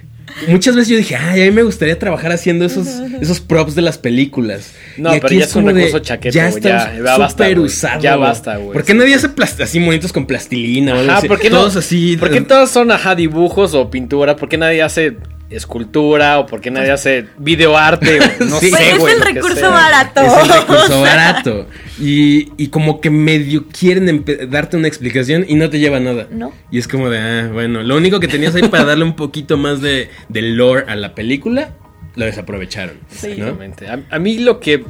muchas 0.48 0.76
veces 0.76 0.90
yo 0.90 0.98
dije, 0.98 1.16
ay, 1.16 1.42
a 1.42 1.46
mí 1.46 1.52
me 1.52 1.64
gustaría 1.64 1.98
trabajar 1.98 2.32
haciendo 2.32 2.66
esos, 2.66 2.88
esos 3.22 3.40
props 3.40 3.76
de 3.76 3.82
las 3.82 3.98
películas. 3.98 4.74
No, 4.98 5.16
Y 5.16 5.20
pero 5.20 5.34
ya 5.34 5.46
es 5.46 5.56
un 5.56 5.64
como 5.64 5.74
de, 5.74 5.86
recurso 5.86 6.06
chaqueto, 6.06 6.34
Ya 6.36 6.50
güey, 6.50 6.58
está 6.58 6.94
ya, 6.96 7.18
basta, 7.18 7.50
usado. 7.60 8.02
Ya 8.02 8.16
basta, 8.16 8.58
güey. 8.58 8.74
¿Por 8.74 8.84
qué 8.84 8.94
nadie 8.94 9.16
hace 9.16 9.30
así 9.64 9.80
monitos 9.80 10.14
con 10.14 10.26
plastilina 10.26 10.94
o 10.94 10.98
algo 11.00 11.10
Ajá, 11.12 11.20
así? 11.20 11.28
¿por 11.28 11.40
qué 11.40 11.50
no? 11.50 11.60
Todos 11.60 11.76
así. 11.78 12.18
¿Por 12.18 12.30
qué 12.32 12.42
todos 12.42 12.70
son, 12.70 12.92
ajá, 12.92 13.16
dibujos 13.16 13.74
o 13.74 13.90
pintura? 13.90 14.36
¿Por 14.36 14.50
qué 14.50 14.58
nadie 14.58 14.82
hace 14.82 15.18
escultura 15.50 16.40
o 16.40 16.46
por 16.46 16.62
qué 16.62 16.72
nadie 16.72 16.92
hace 16.92 17.26
videoarte? 17.38 18.20
o 18.20 18.46
no 18.46 18.60
Sí. 18.60 18.70
sé, 18.72 18.96
Pues 19.00 19.14
es 19.16 19.20
el 19.22 19.34
recurso 19.34 19.56
sea. 19.58 19.70
barato. 19.70 20.22
Es 20.22 20.34
el 20.44 20.50
recurso 20.62 21.02
barato. 21.02 21.68
Y, 22.00 22.52
y 22.58 22.68
como 22.68 23.02
que 23.02 23.10
medio 23.10 23.66
quieren 23.68 24.24
darte 24.50 24.78
una 24.78 24.88
explicación 24.88 25.46
y 25.48 25.56
no 25.56 25.70
te 25.70 25.80
lleva 25.80 25.98
a 25.98 26.02
nada. 26.02 26.28
No. 26.32 26.52
Y 26.72 26.78
es 26.80 26.88
como 26.88 27.10
de, 27.10 27.18
ah, 27.20 27.50
bueno, 27.52 27.84
lo 27.84 27.96
único 27.98 28.20
que 28.20 28.28
tenías 28.28 28.56
ahí 28.56 28.64
para 28.68 28.84
darle 28.86 29.04
un 29.04 29.16
poquito 29.16 29.58
más 29.58 29.82
de, 29.82 30.10
de 30.30 30.42
lore 30.42 30.86
a 30.88 30.96
la 30.96 31.16
película, 31.16 31.72
lo 32.16 32.26
desaprovecharon. 32.26 32.98
Sí. 33.10 33.28
¿no? 33.30 33.34
Exactamente. 33.50 33.88
A, 33.88 34.00
a 34.10 34.20
mí 34.20 34.40
lo 34.40 34.60
que, 34.60 34.84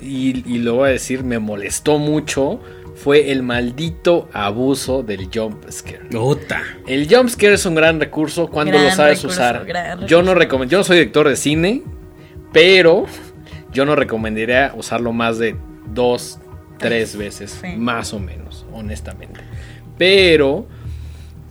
y, 0.00 0.42
y 0.46 0.58
lo 0.58 0.74
voy 0.74 0.88
a 0.90 0.92
decir, 0.92 1.24
me 1.24 1.38
molestó 1.38 1.98
mucho 1.98 2.60
fue 2.94 3.32
el 3.32 3.42
maldito 3.42 4.28
abuso 4.32 5.02
del 5.02 5.28
jump 5.32 5.68
scare. 5.70 6.08
Ota. 6.16 6.62
El 6.86 7.08
jump 7.12 7.28
scare 7.28 7.54
es 7.54 7.66
un 7.66 7.74
gran 7.74 7.98
recurso 8.00 8.48
cuando 8.48 8.72
Gran 8.72 8.84
lo 8.84 8.90
sabes 8.92 9.18
recurso, 9.22 9.40
usar. 9.42 10.06
Yo 10.06 10.22
no 10.22 10.34
recomiendo, 10.34 10.70
yo 10.72 10.78
no 10.78 10.84
soy 10.84 10.98
director 10.98 11.28
de 11.28 11.36
cine, 11.36 11.82
pero 12.52 13.06
yo 13.72 13.84
no 13.84 13.96
recomendaría 13.96 14.72
usarlo 14.76 15.12
más 15.12 15.38
de 15.38 15.56
dos, 15.92 16.38
tres 16.78 17.16
veces, 17.16 17.58
Sí. 17.60 17.76
más 17.76 18.12
o 18.14 18.20
menos, 18.20 18.64
honestamente. 18.72 19.40
Pero 19.98 20.66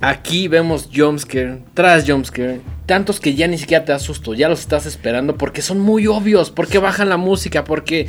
aquí 0.02 0.48
vemos 0.48 0.90
jumpscare 0.94 1.60
tras 1.74 2.10
jumpscare, 2.10 2.62
tantos 2.86 3.20
que 3.20 3.36
ya 3.36 3.48
ni 3.48 3.58
siquiera 3.58 3.86
te 3.86 3.92
da 3.92 4.00
susto, 4.00 4.34
ya 4.34 4.50
los 4.50 4.60
estás 4.62 4.86
esperando 4.86 5.38
porque 5.38 5.62
son 5.62 5.80
muy 5.80 6.08
obvios, 6.08 6.52
porque 6.52 6.78
bajan 6.78 7.10
la 7.10 7.18
música, 7.18 7.64
porque 7.64 8.08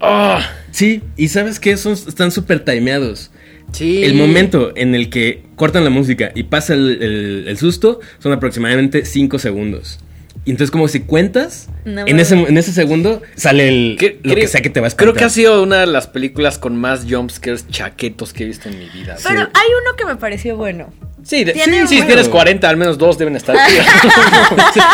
¡Ah! 0.00 0.48
Sí, 0.70 1.02
y 1.16 1.28
sabes 1.28 1.60
que 1.60 1.70
esos 1.72 2.06
están 2.06 2.30
súper 2.30 2.64
timeados. 2.64 3.30
sí. 3.72 4.02
El 4.04 4.14
momento 4.14 4.72
en 4.76 4.94
el 4.94 5.08
que 5.10 5.42
cortan 5.56 5.84
la 5.84 5.90
música 5.90 6.32
y 6.34 6.44
pasa 6.44 6.74
el, 6.74 7.02
el- 7.02 7.44
el 7.48 7.58
susto 7.58 8.00
son 8.18 8.32
aproximadamente 8.32 9.04
5 9.04 9.38
segundos. 9.38 9.98
Y 10.46 10.50
entonces 10.50 10.70
como 10.70 10.88
si 10.88 11.00
cuentas, 11.00 11.68
No 11.86 12.06
en, 12.06 12.20
ese, 12.20 12.34
en 12.34 12.58
ese 12.58 12.72
segundo 12.72 13.22
sale 13.34 13.68
el, 13.68 13.96
Que- 13.98 14.18
lo 14.22 14.34
que 14.34 14.40
creo- 14.42 14.48
sea 14.48 14.60
que 14.60 14.68
te 14.70 14.80
va 14.80 14.88
a 14.88 14.90
Creo 14.90 15.08
espantar. 15.10 15.18
que 15.20 15.24
ha 15.24 15.28
sido 15.30 15.62
una 15.62 15.78
de 15.80 15.86
las 15.86 16.06
películas 16.06 16.58
con 16.58 16.76
más 16.76 17.06
jumpscares 17.08 17.66
chaquetos 17.68 18.32
que 18.34 18.42
he 18.44 18.46
visto 18.46 18.68
en 18.68 18.78
mi 18.78 18.88
vida. 18.90 19.16
Pero 19.26 19.40
hay 19.40 19.68
uno 19.82 19.96
que 19.96 20.04
me 20.04 20.16
pareció 20.16 20.56
bueno. 20.56 20.92
Sí, 21.22 21.44
de- 21.44 21.54
Tiene 21.54 21.86
sí, 21.86 22.00
si 22.00 22.06
tienes 22.06 22.28
40, 22.28 22.68
al 22.68 22.76
menos 22.76 22.98
dos 22.98 23.16
deben 23.16 23.34
estar. 23.36 23.56
chidas. 23.66 23.86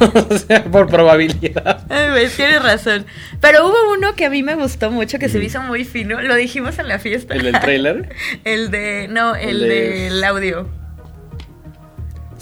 o 0.30 0.38
sea, 0.38 0.64
por 0.64 0.88
probabilidad. 0.88 1.84
Ay, 1.88 2.26
tienes 2.36 2.60
razón. 2.60 3.06
Pero 3.40 3.68
hubo 3.68 3.92
uno 3.92 4.14
que 4.16 4.24
a 4.24 4.30
mí 4.30 4.42
me 4.42 4.56
gustó 4.56 4.90
mucho, 4.90 5.20
que 5.20 5.28
se 5.28 5.38
me 5.38 5.44
hizo 5.44 5.62
muy 5.62 5.84
fino. 5.84 6.20
Lo 6.20 6.34
dijimos 6.34 6.78
en 6.80 6.88
la 6.88 6.98
fiesta. 6.98 7.34
¿El 7.34 7.44
del 7.44 7.60
trailer? 7.60 8.08
El 8.44 8.72
de. 8.72 9.06
No, 9.08 9.36
el, 9.36 9.62
El 9.62 9.68
de- 9.68 9.90
del 10.10 10.24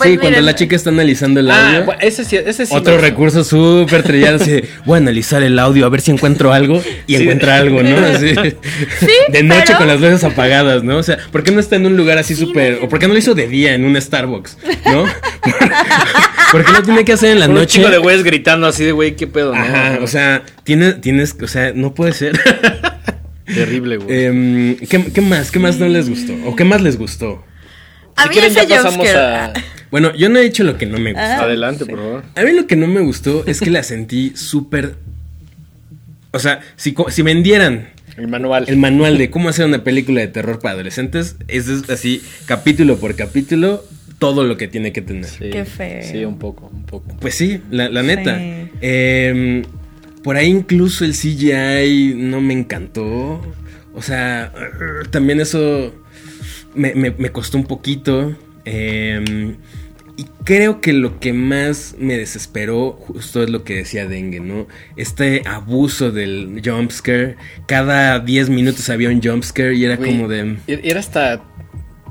audio. 0.03 0.13
Sí, 0.13 0.19
Pues 0.19 0.31
cuando 0.31 0.41
la 0.47 0.55
chica 0.55 0.77
está 0.77 0.91
analizando 0.91 1.41
el 1.41 1.51
Ah, 1.51 1.69
audio. 1.69 1.85
bueno, 1.87 2.01
ese 2.03 2.25
sí, 2.25 2.37
ese 2.37 2.67
sí. 2.67 2.75
Otro 2.75 2.99
recurso 2.99 3.45
súper 3.45 4.03
trillado 4.03 4.37
así 4.43 4.61
voy 4.85 4.97
a 4.97 4.99
analizar 4.99 5.43
el 5.43 5.59
audio 5.59 5.87
a 5.87 5.89
ver 5.89 6.01
si 6.01 6.11
encuentro 6.11 6.53
algo 6.53 6.83
y 7.07 7.17
Sí. 7.17 7.23
encuentra 7.23 7.57
algo, 7.57 7.83
¿no? 7.83 7.97
Así, 7.99 8.27
de 9.33 9.43
noche 9.43 9.63
pero- 9.67 9.79
con 9.79 9.87
las 9.89 10.01
luces 10.01 10.25
apagadas, 10.25 10.83
¿no? 10.85 10.99
O 10.99 11.03
sea, 11.03 11.19
¿por 11.31 11.43
qué 11.43 11.51
no 11.53 11.61
está 11.61 11.77
en 11.77 11.87
un 11.87 11.97
lugar 11.97 12.19
así 12.19 12.35
Sí, 12.35 12.45
súper... 12.47 12.79
no. 12.81 12.87
o 12.87 12.89
por 12.89 12.99
qué 12.99 13.07
no 13.07 13.13
lo 13.15 13.19
hizo 13.19 13.35
de 13.35 13.47
día 13.49 13.75
en 13.75 13.85
un 13.85 14.01
Starbucks, 14.01 14.59
¿no? 14.87 15.05
¿Por 16.53 16.65
qué 16.65 16.73
lo 16.73 16.83
tiene 16.83 17.05
que 17.05 17.13
hacer 17.13 17.31
en 17.31 17.41
la 17.41 17.47
Un 17.49 17.55
noche? 17.55 17.79
chico 17.79 17.89
de 17.91 17.99
güeyes 17.99 18.23
gritando 18.25 18.67
así 18.67 18.85
de 18.85 18.93
güey, 18.93 19.17
qué 19.17 19.27
pedo, 19.27 19.55
¿no? 19.55 19.61
Ajá, 19.61 19.99
o 20.03 20.07
sea, 20.07 20.43
tienes, 20.65 21.01
tienes, 21.01 21.35
o 21.43 21.47
sea, 21.49 21.73
no 21.75 21.95
puede 21.95 22.13
ser. 22.13 22.39
Terrible, 23.47 23.97
güey. 23.97 24.25
Em, 24.27 24.77
¿qué, 24.77 25.05
qué 25.13 25.21
más? 25.21 25.51
¿Qué 25.51 25.59
más 25.59 25.79
no 25.79 25.89
les 25.89 26.09
gustó? 26.09 26.33
¿O 26.47 26.55
qué 26.57 26.65
más 26.65 26.81
les 26.81 26.97
gustó? 26.99 27.43
A 28.17 28.23
si 28.25 28.29
mí 28.29 28.35
quieren, 28.35 28.69
ya 28.69 28.83
pasamos 28.83 29.09
a. 29.09 29.53
Bueno, 29.91 30.15
yo 30.15 30.29
no 30.31 30.39
he 30.39 30.43
dicho 30.43 30.65
lo 30.65 30.79
que 30.79 30.87
no 30.87 30.99
me 30.99 31.13
gustó. 31.13 31.27
Ah, 31.27 31.43
Adelante, 31.43 31.85
sí. 31.85 31.91
por 31.91 31.99
favor. 32.01 32.25
A 32.35 32.43
mí 32.43 32.53
lo 32.53 32.67
que 32.67 32.77
no 32.77 32.87
me 32.87 33.01
gustó 33.01 33.45
es 33.47 33.61
que 33.61 33.71
la 33.71 33.83
sentí 33.83 34.33
súper... 34.35 34.95
O 36.31 36.39
sea, 36.39 36.61
si, 36.77 36.95
si 37.09 37.21
vendieran 37.21 37.91
El 38.17 38.29
manual. 38.29 38.65
el 38.69 38.79
manual 38.79 39.19
de 39.19 39.29
cómo 39.31 39.51
hacer 39.51 39.67
una 39.67 39.85
película 39.85 40.23
de 40.23 40.29
terror 40.29 40.61
para 40.61 40.75
adolescentes, 40.75 41.37
es 41.47 41.69
así, 41.91 42.23
capítulo 42.47 42.97
por 42.97 43.15
capítulo, 43.17 43.85
todo 44.19 44.45
lo 44.45 44.57
que 44.57 44.67
tiene 44.67 44.93
que 44.93 45.03
tener. 45.03 45.27
Sí, 45.27 45.51
Qué 45.51 45.67
feo. 45.67 46.03
Sí, 46.03 46.25
un 46.25 46.39
poco, 46.39 46.71
un 46.73 46.85
poco. 46.85 47.15
Pues 47.21 47.35
sí, 47.35 47.61
la, 47.71 47.91
la 47.91 48.03
neta. 48.03 48.39
Sí. 48.39 48.71
Em, 48.81 49.63
por 50.23 50.37
ahí 50.37 50.47
incluso 50.47 51.05
el 51.05 51.13
CGI 51.13 52.15
no 52.17 52.41
me 52.41 52.55
encantó. 52.55 53.43
O 53.95 54.01
sea, 54.01 54.55
también 55.11 55.39
eso 55.41 55.93
me, 56.75 56.95
me- 56.95 57.11
me 57.17 57.31
costó 57.31 57.59
un 57.59 57.65
poquito. 57.65 58.37
Em, 58.65 59.57
y 60.17 60.25
creo 60.45 60.81
que 60.81 60.93
lo 60.93 61.19
que 61.21 61.33
más 61.33 61.97
me 61.99 62.17
desesperó 62.19 62.93
justo 62.93 63.43
es 63.43 63.51
lo 63.51 63.65
que 63.65 63.77
decía 63.77 64.07
Dengue, 64.07 64.41
¿no? 64.41 64.67
Este 64.97 65.43
abuso 65.47 66.13
del 66.13 66.61
jumpscare. 66.65 67.37
Cada 67.67 68.19
10 68.21 68.51
minutos 68.51 68.89
había 68.91 69.09
un 69.09 69.23
jumpscare 69.23 69.75
y 69.75 69.85
era 69.85 69.97
como 69.97 70.29
de... 70.29 70.59
Era 70.67 71.01
hasta. 71.01 71.43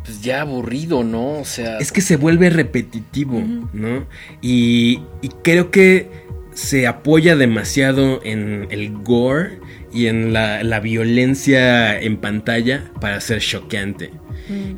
Pues 0.04 0.20
ya 0.24 0.42
aburrido, 0.42 1.04
¿no? 1.04 1.40
O 1.40 1.46
sea. 1.46 1.78
Es 1.78 1.92
que 1.92 2.02
se 2.02 2.16
vuelve 2.18 2.50
repetitivo, 2.50 3.40
¿no? 3.72 4.08
Y, 4.42 5.00
y 5.22 5.30
creo 5.44 5.70
que 5.70 6.10
se 6.56 6.88
apoya 6.88 7.36
demasiado 7.36 8.20
en 8.26 8.68
el 8.72 8.92
gore 8.94 9.60
y 9.94 10.08
en 10.08 10.34
la, 10.34 10.64
la 10.64 10.80
violencia 10.80 12.00
en 12.02 12.18
pantalla 12.18 12.92
para 13.00 13.22
ser 13.22 13.42
choqueante. 13.42 14.10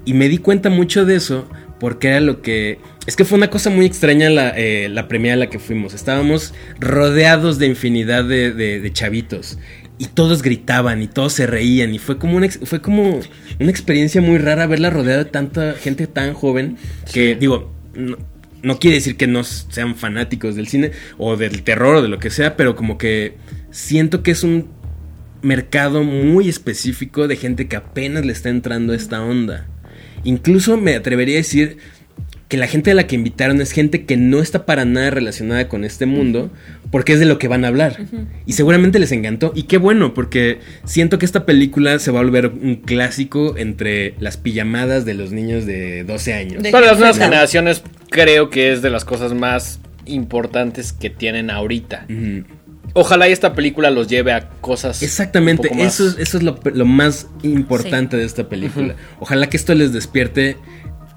Y 0.06 0.14
me 0.14 0.30
di 0.30 0.38
cuenta 0.38 0.70
mucho 0.70 1.06
de 1.06 1.16
eso 1.16 1.48
porque 1.80 2.10
era 2.10 2.20
lo 2.22 2.42
que... 2.42 2.80
Es 3.08 3.16
que 3.16 3.26
fue 3.26 3.38
una 3.38 3.50
cosa 3.50 3.70
muy 3.70 3.86
extraña 3.86 4.30
la, 4.30 4.54
eh, 4.58 4.88
la 4.90 5.08
premia 5.10 5.34
a 5.34 5.36
la 5.36 5.50
que 5.50 5.60
fuimos. 5.60 5.94
Estábamos 5.94 6.54
rodeados 6.80 7.60
de 7.60 7.68
infinidad 7.68 8.24
de, 8.24 8.54
de- 8.54 8.80
de 8.80 8.94
chavitos. 8.94 9.58
Y 9.98 10.06
todos 10.08 10.42
gritaban 10.42 11.02
y 11.04 11.08
todos 11.08 11.34
se 11.34 11.46
reían. 11.46 11.94
Y 11.94 12.00
fue 12.00 12.18
como 12.18 12.38
una, 12.38 12.50
fue 12.50 12.82
como 12.82 13.20
una 13.60 13.70
experiencia 13.70 14.22
muy 14.22 14.38
rara 14.38 14.68
verla 14.68 14.90
rodeada 14.90 15.26
de 15.26 15.30
tanta 15.30 15.74
gente 15.74 16.08
tan 16.08 16.34
joven. 16.34 16.78
Que 17.14 17.36
digo, 17.36 17.74
no, 17.94 18.18
no 18.62 18.80
quiere 18.80 18.96
decir 18.98 19.18
que 19.18 19.28
no 19.28 19.44
sean 19.44 19.96
fanáticos 19.96 20.56
del 20.56 20.68
cine 20.68 20.92
o 21.18 21.36
del 21.36 21.64
terror 21.64 21.96
o 21.98 22.02
de 22.02 22.08
lo 22.08 22.20
que 22.20 22.30
sea. 22.30 22.56
Pero 22.56 22.76
como 22.76 22.98
que 22.98 23.36
siento 23.72 24.24
que 24.24 24.32
es 24.32 24.44
un 24.44 24.68
mercado 25.44 26.04
muy 26.04 26.50
específico 26.50 27.28
de 27.28 27.36
gente 27.36 27.68
que 27.68 27.76
apenas 27.76 28.26
le 28.26 28.32
está 28.34 28.50
entrando 28.50 28.94
a 28.94 28.96
esta 28.96 29.22
onda. 29.24 29.68
Incluso 30.24 30.78
me 30.78 30.96
atrevería 30.96 31.36
a 31.36 31.38
decir 31.38 31.78
que 32.48 32.58
la 32.58 32.68
gente 32.68 32.92
a 32.92 32.94
la 32.94 33.08
que 33.08 33.16
invitaron 33.16 33.60
es 33.62 33.72
gente 33.72 34.06
que 34.06 34.16
no 34.16 34.40
está 34.40 34.66
para 34.66 34.86
nada 34.86 35.10
relacionada 35.10 35.68
con 35.68 35.84
este 35.84 36.06
mundo, 36.06 36.52
porque 36.92 37.14
es 37.14 37.20
de 37.20 37.26
lo 37.26 37.40
que 37.40 37.48
van 37.48 37.66
a 37.66 37.70
hablar. 37.70 37.98
Y 38.46 38.54
seguramente 38.54 39.00
les 39.00 39.12
encantó. 39.12 39.52
Y 39.56 39.64
qué 39.64 39.78
bueno, 39.78 40.14
porque 40.14 40.60
siento 40.86 41.18
que 41.18 41.26
esta 41.26 41.46
película 41.48 41.98
se 41.98 42.12
va 42.12 42.20
a 42.20 42.24
volver 42.24 42.48
un 42.48 42.76
clásico 42.76 43.58
entre 43.58 44.14
las 44.20 44.38
pijamadas 44.38 45.04
de 45.04 45.16
los 45.16 45.32
niños 45.32 45.66
de 45.66 46.04
12 46.04 46.34
años. 46.36 46.62
De- 46.64 46.70
Para 46.72 46.88
las 46.88 47.00
nuevas 47.00 47.18
generaciones, 47.18 47.82
creo 48.12 48.50
que 48.52 48.72
es 48.72 48.82
de 48.84 48.92
las 48.92 49.04
cosas 49.04 49.34
más 49.34 49.80
importantes 50.06 50.94
que 50.94 51.10
tienen 51.10 51.50
ahorita. 51.50 52.06
Ojalá 52.94 53.28
y 53.28 53.32
esta 53.32 53.54
película 53.54 53.90
los 53.90 54.08
lleve 54.08 54.34
a 54.34 54.50
cosas. 54.62 55.02
Exactamente, 55.02 55.64
un 55.64 55.70
poco 55.70 55.84
más- 55.84 55.94
eso, 56.00 56.08
es- 56.10 56.18
eso 56.20 56.38
es 56.38 56.44
lo, 56.44 56.60
lo 56.64 56.86
más 56.86 57.28
importante 57.42 58.18
de 58.18 58.26
esta 58.26 58.48
película. 58.48 58.96
Ojalá 59.20 59.48
que 59.50 59.58
esto 59.58 59.74
les 59.74 59.94
despierte 59.94 60.58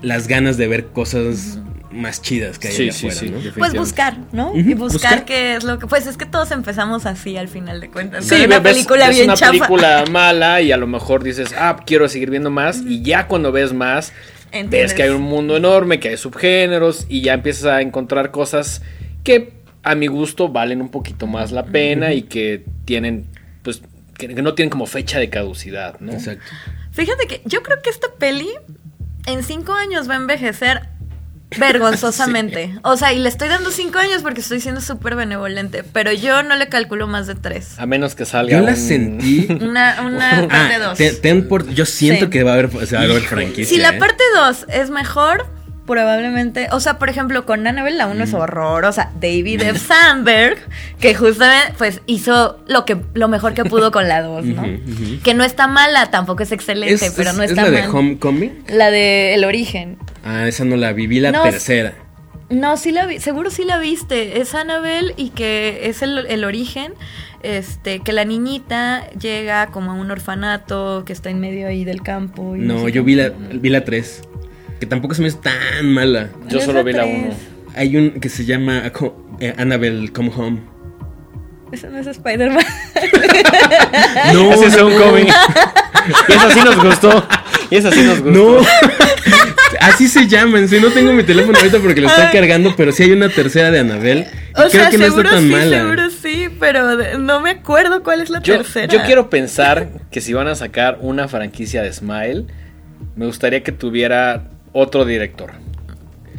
las 0.02 0.26
ganas 0.28 0.56
de 0.56 0.68
ver 0.68 0.86
cosas 0.86 1.58
más 1.90 2.20
chidas 2.20 2.58
que 2.58 2.68
hay 2.68 2.74
Sí, 2.74 2.82
allá 2.84 2.92
sí, 2.92 3.06
afuera, 3.08 3.20
sí. 3.40 3.46
¿no? 3.48 3.52
Pues 3.58 3.74
buscar, 3.74 4.18
¿no? 4.32 4.52
Y 4.54 4.74
buscar, 4.74 4.92
buscar. 4.92 5.24
qué 5.24 5.56
es 5.56 5.64
lo 5.64 5.78
que. 5.78 5.86
Pues 5.86 6.06
es 6.06 6.16
que 6.16 6.26
todos 6.26 6.50
empezamos 6.50 7.06
así 7.06 7.36
al 7.38 7.48
final 7.48 7.80
de 7.80 7.88
cuentas. 7.90 8.24
Sí, 8.26 8.34
una 8.44 8.58
ves, 8.58 8.72
película 8.74 9.06
ves 9.08 9.16
bien 9.16 9.28
una 9.30 9.36
chafa. 9.36 9.52
película 9.52 10.04
mala 10.10 10.60
y 10.62 10.72
a 10.72 10.76
lo 10.76 10.86
mejor 10.86 11.22
dices, 11.22 11.54
ah, 11.58 11.76
quiero 11.86 12.08
seguir 12.08 12.30
viendo 12.30 12.50
más. 12.50 12.82
Y 12.86 13.02
ya 13.02 13.26
cuando 13.28 13.52
ves 13.52 13.72
más, 13.72 14.12
Entiendes. 14.52 14.80
ves 14.82 14.94
que 14.94 15.02
hay 15.04 15.08
un 15.10 15.22
mundo 15.22 15.56
enorme, 15.56 15.98
que 16.00 16.08
hay 16.10 16.16
subgéneros 16.18 17.06
y 17.08 17.22
ya 17.22 17.32
empiezas 17.34 17.64
a 17.66 17.80
encontrar 17.80 18.30
cosas 18.30 18.82
que 19.24 19.55
a 19.86 19.94
mi 19.94 20.06
gusto 20.08 20.48
valen 20.48 20.80
un 20.82 20.90
poquito 20.90 21.26
más 21.26 21.52
la 21.52 21.64
pena 21.64 22.12
y 22.12 22.22
que 22.22 22.64
tienen, 22.84 23.26
pues, 23.62 23.80
que, 24.18 24.28
que 24.34 24.42
no 24.42 24.54
tienen 24.54 24.70
como 24.70 24.86
fecha 24.86 25.18
de 25.18 25.30
caducidad, 25.30 25.98
¿no? 26.00 26.12
Exacto. 26.12 26.44
Fíjate 26.92 27.26
que 27.26 27.40
yo 27.44 27.62
creo 27.62 27.80
que 27.82 27.90
esta 27.90 28.08
peli 28.18 28.48
en 29.26 29.42
cinco 29.42 29.72
años 29.74 30.08
va 30.08 30.14
a 30.14 30.16
envejecer 30.18 30.88
vergonzosamente. 31.58 32.74
O 32.82 32.96
sea, 32.96 33.12
y 33.12 33.18
le 33.18 33.28
estoy 33.28 33.48
dando 33.48 33.70
cinco 33.70 33.98
años 33.98 34.22
porque 34.22 34.40
estoy 34.40 34.60
siendo 34.60 34.80
súper 34.80 35.16
benevolente. 35.16 35.82
Pero 35.84 36.12
yo 36.12 36.42
no 36.42 36.56
le 36.56 36.68
calculo 36.68 37.06
más 37.06 37.26
de 37.26 37.34
tres. 37.34 37.78
A 37.78 37.86
menos 37.86 38.14
que 38.14 38.24
salga. 38.24 38.58
Yo 38.58 38.64
la 38.64 38.72
un- 38.72 38.76
sentí. 38.76 39.46
Una, 39.60 40.02
una 40.02 40.30
parte 40.48 40.74
Ah, 40.74 40.78
dos. 40.78 40.98
te- 40.98 41.12
ten 41.12 41.48
por- 41.48 41.68
yo 41.68 41.86
siento 41.86 42.26
Sí. 42.26 42.30
que 42.30 42.42
va 42.44 42.52
a 42.52 42.54
haber, 42.54 42.70
se 42.86 42.96
va 42.96 43.02
a 43.02 43.04
haber 43.04 43.22
franquicia. 43.22 43.66
Si 43.66 43.78
la 43.80 43.90
¿eh? 43.90 43.98
parte 43.98 44.22
2 44.34 44.66
es 44.68 44.90
mejor, 44.90 45.46
probablemente, 45.86 46.68
o 46.72 46.80
sea, 46.80 46.98
por 46.98 47.08
ejemplo, 47.08 47.46
con 47.46 47.66
Annabelle 47.66 47.96
la 47.96 48.06
1 48.06 48.24
es 48.24 48.34
horrorosa. 48.34 49.10
David 49.20 49.62
F. 49.62 49.78
Sandberg, 49.78 50.58
que 51.00 51.14
justamente 51.14 51.74
pues 51.78 52.00
hizo 52.06 52.58
lo 52.66 52.84
que 52.84 52.96
lo 53.14 53.28
mejor 53.28 53.54
que 53.54 53.64
pudo 53.64 53.90
con 53.92 54.08
la 54.08 54.22
2, 54.22 54.44
¿no? 54.46 54.62
Que 55.24 55.34
no 55.34 55.44
está 55.44 55.66
mala, 55.68 56.10
tampoco 56.10 56.42
es 56.42 56.52
excelente, 56.52 57.10
pero 57.16 57.32
no 57.32 57.42
está 57.42 57.62
¿Es 57.66 57.70
la 57.70 57.78
mal. 57.80 57.82
de 57.92 57.96
Homecoming? 57.98 58.64
La 58.68 58.90
de 58.90 59.34
El 59.34 59.44
Origen. 59.44 59.98
Ah, 60.24 60.46
esa 60.48 60.64
no 60.64 60.76
la 60.76 60.92
vi, 60.92 61.06
vi 61.06 61.20
la 61.20 61.32
No, 61.32 61.42
tercera. 61.42 61.94
No, 62.48 62.76
sí 62.76 62.92
la 62.92 63.06
vi, 63.06 63.18
seguro 63.18 63.50
sí 63.50 63.64
la 63.64 63.78
viste. 63.78 64.40
Es 64.40 64.54
Annabelle 64.54 65.14
y 65.16 65.30
que 65.30 65.80
es 65.88 66.02
el, 66.02 66.26
el 66.28 66.44
origen. 66.44 66.92
Este, 67.42 68.00
que 68.00 68.12
la 68.12 68.24
niñita 68.24 69.08
llega 69.10 69.68
como 69.68 69.92
a 69.92 69.94
un 69.94 70.10
orfanato 70.10 71.04
que 71.06 71.12
está 71.12 71.30
en 71.30 71.38
medio 71.40 71.68
ahí 71.68 71.84
del 71.84 72.02
campo. 72.02 72.56
y 72.56 72.60
No, 72.60 72.84
sé 72.84 72.92
yo 72.92 73.04
vi 73.04 73.14
la, 73.14 73.28
vi 73.30 73.68
la 73.68 73.84
3. 73.84 74.22
Que 74.80 74.86
tampoco 74.86 75.14
se 75.14 75.22
me 75.22 75.28
hizo 75.28 75.38
tan 75.38 75.92
mala. 75.92 76.28
Yo 76.48 76.60
solo 76.60 76.84
vi 76.84 76.92
la 76.92 77.02
tres. 77.04 77.16
1. 77.26 77.34
Hay 77.76 77.96
un 77.96 78.10
que 78.20 78.28
se 78.28 78.44
llama 78.44 78.82
eh, 79.40 79.54
Annabelle 79.56 80.10
Come 80.12 80.30
Home. 80.36 80.60
Ese 81.72 81.88
no 81.88 81.98
es 81.98 82.06
Spider-Man. 82.06 82.64
No, 84.32 84.52
Ese 84.52 84.66
es 84.66 84.76
un 84.80 84.94
cómic. 84.94 85.28
Y 86.28 86.32
eso 86.32 86.50
sí 86.50 86.60
nos 86.64 86.82
gustó. 86.82 87.26
Y 87.70 87.76
eso 87.76 87.90
sí 87.90 88.02
nos 88.02 88.20
gustó. 88.22 88.60
No. 88.60 88.66
Así 89.80 90.08
se 90.08 90.26
llaman. 90.28 90.68
Sí, 90.68 90.78
no 90.80 90.90
tengo 90.90 91.12
mi 91.12 91.22
teléfono 91.24 91.58
ahorita 91.58 91.78
porque 91.80 92.00
lo 92.00 92.06
estoy 92.08 92.24
Ay. 92.26 92.32
cargando, 92.32 92.74
pero 92.76 92.92
sí 92.92 93.02
hay 93.02 93.12
una 93.12 93.28
tercera 93.28 93.70
de 93.70 93.80
Annabelle. 93.80 94.20
y 94.20 94.60
O 94.60 94.68
creo 94.68 94.70
sea, 94.70 94.90
que 94.90 94.98
no 94.98 95.04
seguro 95.06 95.22
está 95.28 95.36
tan 95.36 95.44
sí, 95.44 95.50
mala. 95.50 95.76
seguro 95.78 96.10
sí, 96.10 96.48
pero 96.60 97.18
no 97.18 97.40
me 97.40 97.50
acuerdo 97.50 98.02
cuál 98.02 98.20
es 98.20 98.30
la 98.30 98.40
Yo, 98.40 98.56
tercera. 98.58 98.86
yo 98.86 99.02
quiero 99.04 99.28
pensar 99.28 99.88
que 100.10 100.20
si 100.20 100.32
van 100.32 100.48
a 100.48 100.54
sacar 100.54 100.98
una 101.00 101.28
franquicia 101.28 101.82
de 101.82 101.92
Smile, 101.92 102.46
me 103.16 103.26
gustaría 103.26 103.62
que 103.62 103.72
tuviera 103.72 104.50
otro 104.76 105.04
director. 105.04 105.52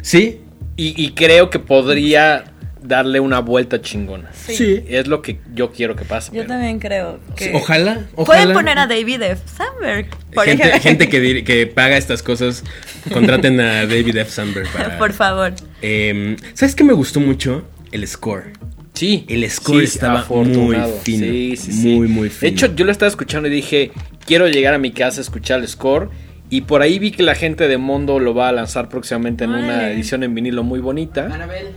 Sí, 0.02 0.42
Y, 0.76 0.94
y 1.04 1.12
creo 1.14 1.50
que 1.50 1.58
podría 1.60 2.54
darle 2.84 3.20
una 3.20 3.40
vuelta 3.40 3.82
chingona. 3.82 4.30
Sí. 4.34 4.56
sí. 4.56 4.84
Es 4.88 5.08
lo 5.08 5.22
que 5.24 5.40
yo 5.56 5.72
quiero 5.72 5.96
que 5.96 6.06
pase. 6.06 6.28
Yo 6.32 6.38
pero- 6.44 6.50
también 6.50 6.80
creo 6.80 7.20
que. 7.36 7.52
Ojalá, 7.56 8.06
ojalá. 8.16 8.26
Pueden 8.44 8.54
poner 8.54 8.78
a 8.78 8.86
David 8.86 9.22
F. 9.24 9.42
Sandberg. 9.48 10.08
Por 10.34 10.46
gente, 10.46 10.64
ejemplo. 10.68 10.82
gente 10.82 11.10
que, 11.10 11.22
dir- 11.22 11.44
que 11.44 11.66
paga 11.68 11.98
estas 11.98 12.22
cosas, 12.22 12.64
contraten 13.12 13.60
a 13.60 13.88
David 13.88 14.18
F. 14.18 14.30
Sandberg 14.32 14.70
para... 14.72 14.98
Por 15.00 15.14
favor. 15.14 15.54
Em, 15.82 16.38
¿Sabes 16.54 16.76
qué 16.76 16.84
me 16.84 16.94
gustó 16.94 17.20
mucho? 17.20 17.68
El 17.92 18.08
score. 18.08 18.54
Sí, 18.94 19.26
El 19.28 19.50
score 19.50 19.84
estaba 19.84 20.20
afortunado. 20.22 20.90
muy 20.90 21.00
fino, 21.04 21.26
Sí, 21.26 21.56
sí, 21.58 21.72
sí. 21.72 21.88
muy, 21.96 22.08
muy 22.08 22.30
fino. 22.30 22.42
De 22.42 22.48
hecho, 22.56 22.76
yo 22.76 22.86
lo 22.86 22.92
estaba 22.92 23.10
escuchando 23.10 23.48
y 23.48 23.52
dije, 23.52 23.92
quiero 24.26 24.48
llegar 24.48 24.74
a 24.76 24.78
mi 24.78 24.92
casa 24.92 25.20
a 25.20 25.24
escuchar 25.24 25.60
el 25.60 25.68
score. 25.68 26.10
Y 26.50 26.62
por 26.62 26.82
ahí 26.82 26.98
vi 27.00 27.12
que 27.12 27.24
la 27.24 27.36
gente 27.36 27.68
de 27.68 27.78
Mondo 27.78 28.20
lo 28.20 28.34
va 28.34 28.50
a 28.50 28.52
lanzar 28.54 28.88
próximamente 28.90 29.44
en 29.44 29.50
una 29.52 29.66
Órale. 29.68 29.94
edición 29.94 30.24
en 30.24 30.34
vinilo 30.34 30.64
muy 30.64 30.80
bonita. 30.80 31.26
Annabelle 31.26 31.72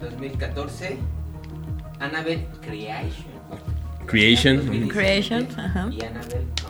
2014. 0.00 0.98
Annabelle 2.00 2.46
Creation. 2.60 3.30
Creation. 4.06 4.56
2017, 4.56 4.92
Creation, 4.92 5.46
ajá. 5.58 5.88
Y 5.90 6.02
Annabelle 6.04 6.46
Comes 6.62 6.64
Home 6.64 6.69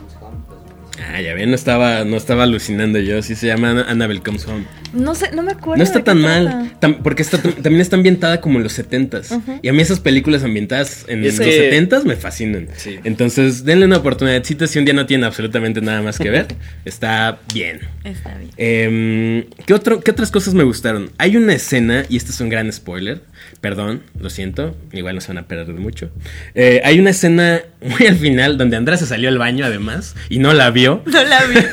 Ah, 1.09 1.19
ya 1.21 1.33
ven, 1.33 1.49
no 1.49 1.55
estaba, 1.55 2.03
no 2.05 2.15
estaba 2.17 2.43
alucinando 2.43 2.99
yo. 2.99 3.21
Sí 3.21 3.35
se 3.35 3.47
llama 3.47 3.71
Anna- 3.71 3.85
Annabelle 3.89 4.21
Comes 4.21 4.45
Home. 4.47 4.65
No 4.93 5.15
sé, 5.15 5.31
no 5.33 5.41
me 5.41 5.53
acuerdo. 5.53 5.77
No 5.77 5.83
está 5.83 5.99
de 5.99 6.05
tan 6.05 6.19
mal, 6.21 6.71
tam- 6.81 7.01
porque 7.01 7.21
está, 7.21 7.37
también 7.37 7.81
está 7.81 7.95
ambientada 7.95 8.41
como 8.41 8.57
en 8.57 8.63
los 8.63 8.73
70s. 8.77 9.41
Y 9.61 9.67
a 9.69 9.73
mí 9.73 9.81
esas 9.81 9.99
películas 9.99 10.43
ambientadas 10.43 11.05
en 11.07 11.23
Es 11.25 11.37
los 11.37 11.45
que- 11.47 11.69
70s 11.71 12.05
me 12.05 12.15
fascinan. 12.15 12.67
Sí. 12.75 12.99
Entonces, 13.03 13.63
denle 13.65 13.85
una 13.85 13.97
oportunidad. 13.97 14.43
si 14.43 14.79
un 14.79 14.85
día 14.85 14.93
no 14.93 15.05
tiene 15.05 15.25
absolutamente 15.25 15.81
nada 15.81 16.01
más 16.01 16.17
que 16.19 16.29
ver, 16.29 16.47
está 16.85 17.39
bien. 17.53 17.79
Está 18.03 18.37
bien. 18.37 18.51
Em, 18.57 19.45
¿qué, 19.65 19.73
otro, 19.73 20.01
¿Qué 20.01 20.11
otras 20.11 20.29
cosas 20.31 20.53
me 20.53 20.63
gustaron? 20.63 21.11
Hay 21.17 21.37
una 21.37 21.53
escena, 21.53 22.03
y 22.09 22.17
este 22.17 22.31
es 22.31 22.39
un 22.41 22.49
gran 22.49 22.71
spoiler, 22.71 23.21
perdón, 23.59 24.03
lo 24.19 24.29
siento, 24.29 24.75
igual 24.91 25.15
no 25.15 25.21
se 25.21 25.29
van 25.29 25.37
a 25.39 25.47
perder 25.47 25.75
mucho. 25.75 26.09
Eh, 26.55 26.81
hay 26.83 26.99
una 26.99 27.09
escena 27.11 27.61
muy 27.81 28.07
al 28.07 28.17
final 28.17 28.57
donde 28.57 28.77
Andrea 28.77 28.97
se 28.97 29.05
salió 29.05 29.29
al 29.29 29.37
baño 29.37 29.65
además 29.65 30.15
y 30.29 30.39
no 30.39 30.53
la 30.53 30.69
vio. 30.71 31.01
No 31.05 31.23
la 31.23 31.43
vi. 31.45 31.57
es 31.57 31.65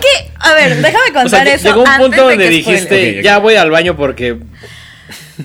que, 0.00 0.30
a 0.38 0.54
ver, 0.54 0.76
déjame 0.76 1.04
O 1.10 1.12
sea, 1.12 1.22
contar 1.22 1.48
eso. 1.48 1.68
llegó 1.68 1.82
un 1.82 1.86
antes 1.88 2.00
punto 2.06 2.22
de 2.26 2.30
donde 2.30 2.44
que 2.44 2.50
dijiste, 2.50 3.22
ya 3.22 3.38
voy 3.38 3.54
al 3.56 3.70
baño 3.70 3.96
porque... 3.96 4.38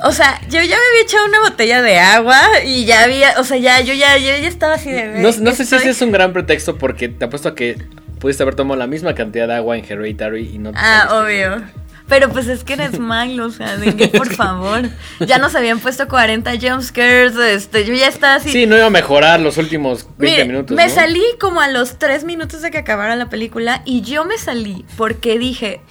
O 0.03 0.12
sea, 0.12 0.39
yo 0.49 0.60
ya 0.62 0.76
me 0.76 0.88
había 0.91 1.01
echado 1.03 1.26
una 1.26 1.39
botella 1.39 1.82
de 1.82 1.97
agua 1.97 2.39
y 2.66 2.86
ya 2.86 3.03
había, 3.03 3.39
o 3.39 3.43
sea, 3.43 3.58
ya, 3.58 3.80
yo 3.82 3.93
ya, 3.93 4.18
yo 4.18 4.26
ya 4.26 4.47
estaba 4.47 4.76
así 4.76 4.91
de. 4.91 5.08
No, 5.20 5.30
no 5.39 5.51
sé 5.51 5.55
si 5.58 5.64
estoy- 5.64 5.80
ese 5.80 5.89
es 5.91 6.01
un 6.01 6.12
gran 6.12 6.34
pretexto 6.34 6.78
porque 6.78 7.08
te 7.10 7.26
apuesto 7.26 7.49
a 7.49 7.55
que 7.55 7.78
pudiste 8.20 8.43
haber 8.43 8.53
tomado 8.55 8.78
la 8.78 8.86
misma 8.86 9.16
cantidad 9.16 9.47
de 9.47 9.55
agua 9.55 9.78
en 9.78 9.86
Hereditary 9.86 10.51
y 10.53 10.58
no 10.60 10.72
te 10.72 10.78
Ah, 10.80 11.08
obvio. 11.24 11.64
Pero 12.08 12.30
pues 12.30 12.47
es 12.47 12.64
que 12.64 12.74
eres 12.74 12.99
malo, 12.99 13.47
o 13.47 13.51
sea, 13.51 13.78
de 13.78 13.95
que 13.97 14.08
por 14.08 14.34
favor. 14.34 14.89
Ya 15.20 15.38
nos 15.39 15.55
habían 15.55 15.80
puesto 15.80 16.08
40 16.08 16.51
jumpscares, 16.62 17.36
este, 17.36 17.86
yo 17.86 17.93
ya 17.93 18.08
estaba 18.08 18.36
así. 18.36 18.51
Sí, 18.51 18.66
no 18.66 18.78
iba 18.78 18.86
a 18.86 18.89
mejorar 18.89 19.39
los 19.41 19.58
últimos 19.58 20.08
20 20.18 20.24
Mire, 20.26 20.45
minutos. 20.45 20.76
me 20.76 20.88
¿no? 20.88 20.93
salí 20.93 21.24
como 21.39 21.60
a 21.60 21.68
los 21.68 21.99
3 21.99 22.24
minutos 22.24 22.62
de 22.62 22.72
que 22.72 22.78
acabara 22.78 23.16
la 23.16 23.30
película 23.30 23.82
y 23.86 24.01
yo 24.01 24.24
me 24.24 24.38
salí 24.38 24.86
porque 24.95 25.38
dije, 25.38 25.82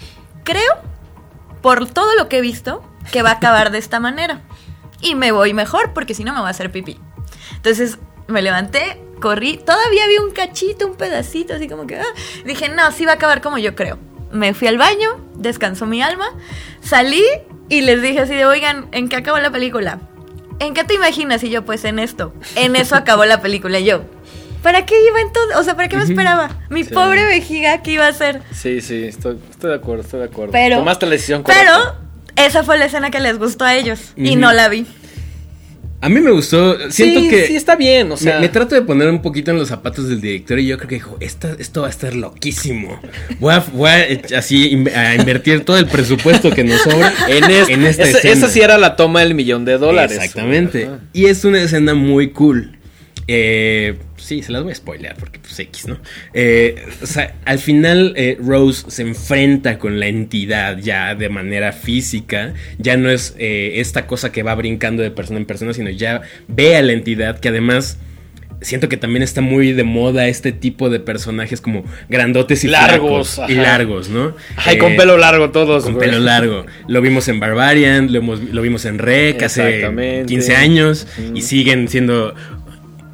creo, 0.43 0.73
por 1.61 1.87
todo 1.89 2.15
lo 2.17 2.29
que 2.29 2.39
he 2.39 2.41
visto, 2.41 2.83
que 3.13 3.23
va 3.23 3.31
a 3.31 3.35
acabar 3.35 3.71
de 3.71 3.79
esta 3.79 4.01
manera. 4.01 4.41
Y 5.03 5.15
me 5.15 5.33
voy 5.33 5.53
mejor 5.53 5.93
porque 5.93 6.15
si 6.15 6.25
no 6.25 6.33
me 6.33 6.41
va 6.41 6.49
a 6.49 6.51
hacer 6.51 6.73
pipí. 6.73 6.99
Entonces 7.57 7.99
me 8.27 8.41
levanté, 8.41 9.03
corrí, 9.21 9.59
todavía 9.59 10.07
vi 10.07 10.17
un 10.19 10.31
cachito, 10.33 10.87
un 10.87 10.97
pedacito, 10.97 11.55
así 11.55 11.69
como 11.69 11.87
que... 11.87 11.97
ah. 11.97 12.05
Dije, 12.45 12.71
no, 12.71 12.91
sí 12.93 13.05
va 13.05 13.13
a 13.13 13.15
acabar 13.17 13.43
como 13.43 13.59
yo 13.59 13.75
creo. 13.75 13.99
Me 14.33 14.55
fui 14.55 14.69
al 14.69 14.79
baño, 14.79 15.25
descansó 15.37 15.87
mi 15.87 16.03
alma, 16.03 16.27
salí 16.81 17.23
y 17.69 17.81
les 17.83 18.03
dije 18.03 18.21
así 18.21 18.35
de, 18.35 18.45
oigan, 18.47 18.87
¿en 18.93 19.09
qué 19.09 19.17
acabó 19.17 19.39
la 19.39 19.51
película? 19.51 20.01
¿En 20.59 20.75
qué 20.75 20.85
te 20.85 20.95
imaginas? 20.95 21.43
Y 21.45 21.51
yo, 21.51 21.65
pues 21.65 21.85
en 21.85 21.99
esto. 21.99 22.33
En 22.55 22.77
eso 22.77 22.97
acabó 22.97 23.25
la 23.25 23.41
película. 23.43 23.79
Y 23.79 23.85
yo, 23.85 24.03
¿para 24.63 24.87
qué 24.87 24.95
iba 25.07 25.21
entonces? 25.21 25.57
O 25.57 25.63
sea, 25.63 25.77
¿para 25.77 25.89
qué 25.89 25.97
me 25.97 26.05
esperaba? 26.05 26.51
Mi 26.71 26.85
Sí. 26.85 26.95
pobre 26.95 27.25
vejiga, 27.25 27.83
¿qué 27.83 27.93
iba 27.93 28.07
a 28.07 28.09
hacer? 28.09 28.43
Sí, 28.53 28.81
sí, 28.81 29.05
estoy, 29.05 29.39
estoy 29.51 29.71
de 29.71 29.77
acuerdo, 29.77 30.03
estoy 30.03 30.21
de 30.21 30.27
acuerdo. 30.27 30.53
Pero- 30.53 30.79
Tomaste 30.79 31.07
la 31.07 31.13
decisión 31.13 31.43
correcta. 31.43 31.65
Pero 32.35 32.47
esa 32.47 32.63
fue 32.63 32.79
la 32.79 32.87
escena 32.87 33.11
que 33.11 33.21
les 33.21 33.39
gustó 33.39 33.65
a 33.65 33.75
ellos. 33.75 34.13
Y 34.17 34.37
no 34.37 34.53
la 34.53 34.69
vi. 34.69 34.87
A 36.01 36.09
mí 36.11 36.21
me 36.21 36.31
gustó, 36.31 36.91
siento 36.91 37.21
sí, 37.21 37.29
que... 37.31 37.47
sí 37.47 37.57
está 37.57 37.75
bien, 37.75 38.13
o 38.13 38.17
sea... 38.19 38.35
me, 38.37 38.43
me 38.43 38.49
trato 38.51 38.75
de 38.75 38.83
poner 38.83 39.09
un 39.09 39.23
poquito 39.23 39.51
en 39.51 39.57
los 39.59 39.69
zapatos 39.69 40.09
del 40.09 40.21
director 40.21 40.59
y 40.59 40.67
yo 40.67 40.77
creo 40.77 40.89
que 40.89 40.95
dijo, 40.97 41.17
"Esta- 41.21 41.57
esto 41.59 41.81
va 41.81 41.87
a 41.87 41.91
estar 41.91 42.15
loquísimo. 42.15 43.01
Voy 43.41 43.55
a, 43.55 43.61
voy 43.73 43.91
a, 43.91 44.37
así 44.39 44.69
in- 44.73 44.91
a 44.95 45.15
invertir 45.15 45.65
todo 45.65 45.79
el 45.79 45.87
presupuesto 45.87 46.51
que 46.51 46.65
nos 46.65 46.83
sobra 46.83 47.13
en, 47.29 47.45
es- 47.51 47.69
en 47.71 47.85
esta 47.87 48.03
esa, 48.05 48.19
escena. 48.19 48.35
esa 48.35 48.49
sí 48.51 48.61
era 48.61 48.77
la 48.79 48.95
toma 48.95 49.21
del 49.21 49.35
millón 49.35 49.65
de 49.65 49.79
dólares. 49.79 50.17
Exactamente. 50.19 50.85
Ajá. 50.85 51.01
Y 51.15 51.27
es 51.27 51.45
una 51.45 51.63
escena 51.63 51.95
muy 51.95 52.31
cool. 52.31 52.79
Eh, 53.27 53.97
sí, 54.27 54.43
se 54.43 54.53
las 54.53 54.63
voy 54.63 54.73
a 54.73 54.75
spoilear 54.75 55.17
porque 55.17 55.39
pues 55.39 55.59
X, 55.59 55.87
¿no? 55.87 55.99
Eh, 56.35 56.85
o 57.03 57.07
sea, 57.07 57.35
al 57.45 57.59
final 57.59 58.13
eh, 58.17 58.37
Rose 58.41 58.85
se 58.91 59.03
enfrenta 59.03 59.79
con 59.79 60.01
la 60.01 60.07
entidad 60.09 60.79
ya 60.79 61.15
de 61.15 61.29
manera 61.29 61.73
física. 61.73 62.55
Ya 62.79 62.97
no 62.97 63.09
es 63.11 63.35
eh, 63.39 63.75
esta 63.77 64.07
cosa 64.07 64.33
que 64.33 64.43
va 64.43 64.55
brincando 64.55 65.03
de 65.03 65.11
persona 65.11 65.39
en 65.39 65.47
persona, 65.47 65.73
sino 65.73 65.91
ya 65.91 66.23
ve 66.49 66.77
a 66.77 66.83
la 66.83 66.93
entidad 66.93 67.39
que 67.41 67.49
además... 67.49 67.99
Siento 68.63 68.89
que 68.89 68.97
también 68.97 69.23
está 69.23 69.43
muy 69.43 69.75
de 69.75 69.85
moda 69.85 70.29
este 70.29 70.51
tipo 70.51 70.89
de 70.89 70.99
personajes 70.99 71.61
como 71.61 71.85
grandotes 72.09 72.65
y 72.65 72.69
Largos, 72.69 73.39
y 73.49 73.55
largos, 73.55 74.09
¿no? 74.09 74.35
Ay, 74.57 74.77
Eh, 74.77 74.79
con 74.79 74.97
pelo 74.97 75.19
largo 75.19 75.51
todos. 75.51 75.85
con 75.85 75.93
güey. 75.93 76.09
pelo 76.09 76.21
largo. 76.25 76.65
Lo 76.89 77.03
vimos 77.03 77.29
en 77.29 77.39
Barbarian, 77.39 78.11
lo, 78.11 78.19
hemos- 78.21 78.41
lo 78.43 78.63
vimos 78.63 78.87
en 78.87 78.97
Rec 78.99 79.43
hace 79.43 79.63
Exactamente. 79.77 80.25
15 80.33 80.57
años 80.57 81.07
y 81.35 81.43
siguen 81.43 81.87
siendo 81.89 82.35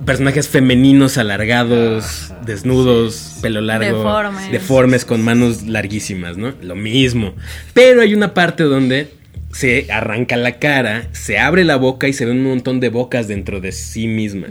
personajes 0.05 0.49
femeninos 0.49 1.19
alargados, 1.19 2.33
desnudos, 2.45 3.39
pelo 3.43 3.61
largo, 3.61 3.99
Deformes. 3.99 4.51
deformes 4.53 5.05
con 5.05 5.23
manos 5.23 5.63
larguísimas, 5.67 6.37
¿no? 6.37 6.55
Lo 6.63 6.75
mismo. 6.75 7.35
Pero 7.75 8.03
hay 8.03 8.15
una 8.15 8.35
parte 8.35 8.65
donde 8.65 9.09
se 9.53 9.87
arranca 9.93 10.37
la 10.37 10.59
cara, 10.59 11.09
se 11.13 11.39
abre 11.39 11.65
la 11.65 11.77
boca 11.77 12.09
y 12.09 12.13
se 12.15 12.25
ven 12.25 12.39
un 12.39 12.45
montón 12.45 12.81
de 12.81 12.89
bocas 12.89 13.29
dentro 13.29 13.61
de 13.61 13.73
sí 13.73 14.07
misma. 14.09 14.47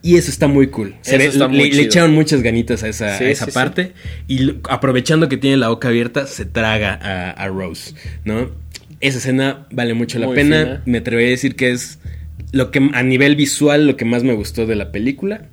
Y 0.00 0.16
eso 0.16 0.30
está 0.30 0.46
muy 0.46 0.68
cool. 0.68 0.94
Se 1.00 1.18
ve- 1.18 1.26
está 1.26 1.48
muy 1.48 1.70
le, 1.72 1.82
echaron 1.82 2.12
muchas 2.12 2.42
ganitas 2.42 2.82
a 2.84 2.88
esa, 2.88 3.18
Sí, 3.18 3.24
a 3.24 3.30
esa 3.30 3.46
sí, 3.46 3.50
sí. 3.50 3.54
parte. 3.54 3.92
Y 4.28 4.54
aprovechando 4.68 5.28
que 5.28 5.36
tiene 5.38 5.56
la 5.56 5.68
boca 5.70 5.88
abierta, 5.88 6.26
se 6.26 6.44
traga 6.44 6.94
a, 7.02 7.30
a 7.30 7.48
Rose, 7.48 7.94
¿no? 8.24 8.50
Esa 9.00 9.18
escena 9.18 9.66
vale 9.72 9.92
mucho 9.94 10.18
la 10.18 10.26
Muy 10.26 10.36
pena. 10.36 10.62
fina. 10.62 10.82
Me 10.86 10.98
atrevería 10.98 11.28
a 11.28 11.32
decir 11.32 11.56
que 11.56 11.72
es 11.72 11.98
lo 12.54 12.70
que 12.70 12.90
a 12.92 13.02
nivel 13.02 13.36
visual 13.36 13.86
lo 13.86 13.96
que 13.96 14.04
más 14.04 14.22
me 14.22 14.32
gustó 14.32 14.66
de 14.66 14.76
la 14.76 14.92
película. 14.92 15.48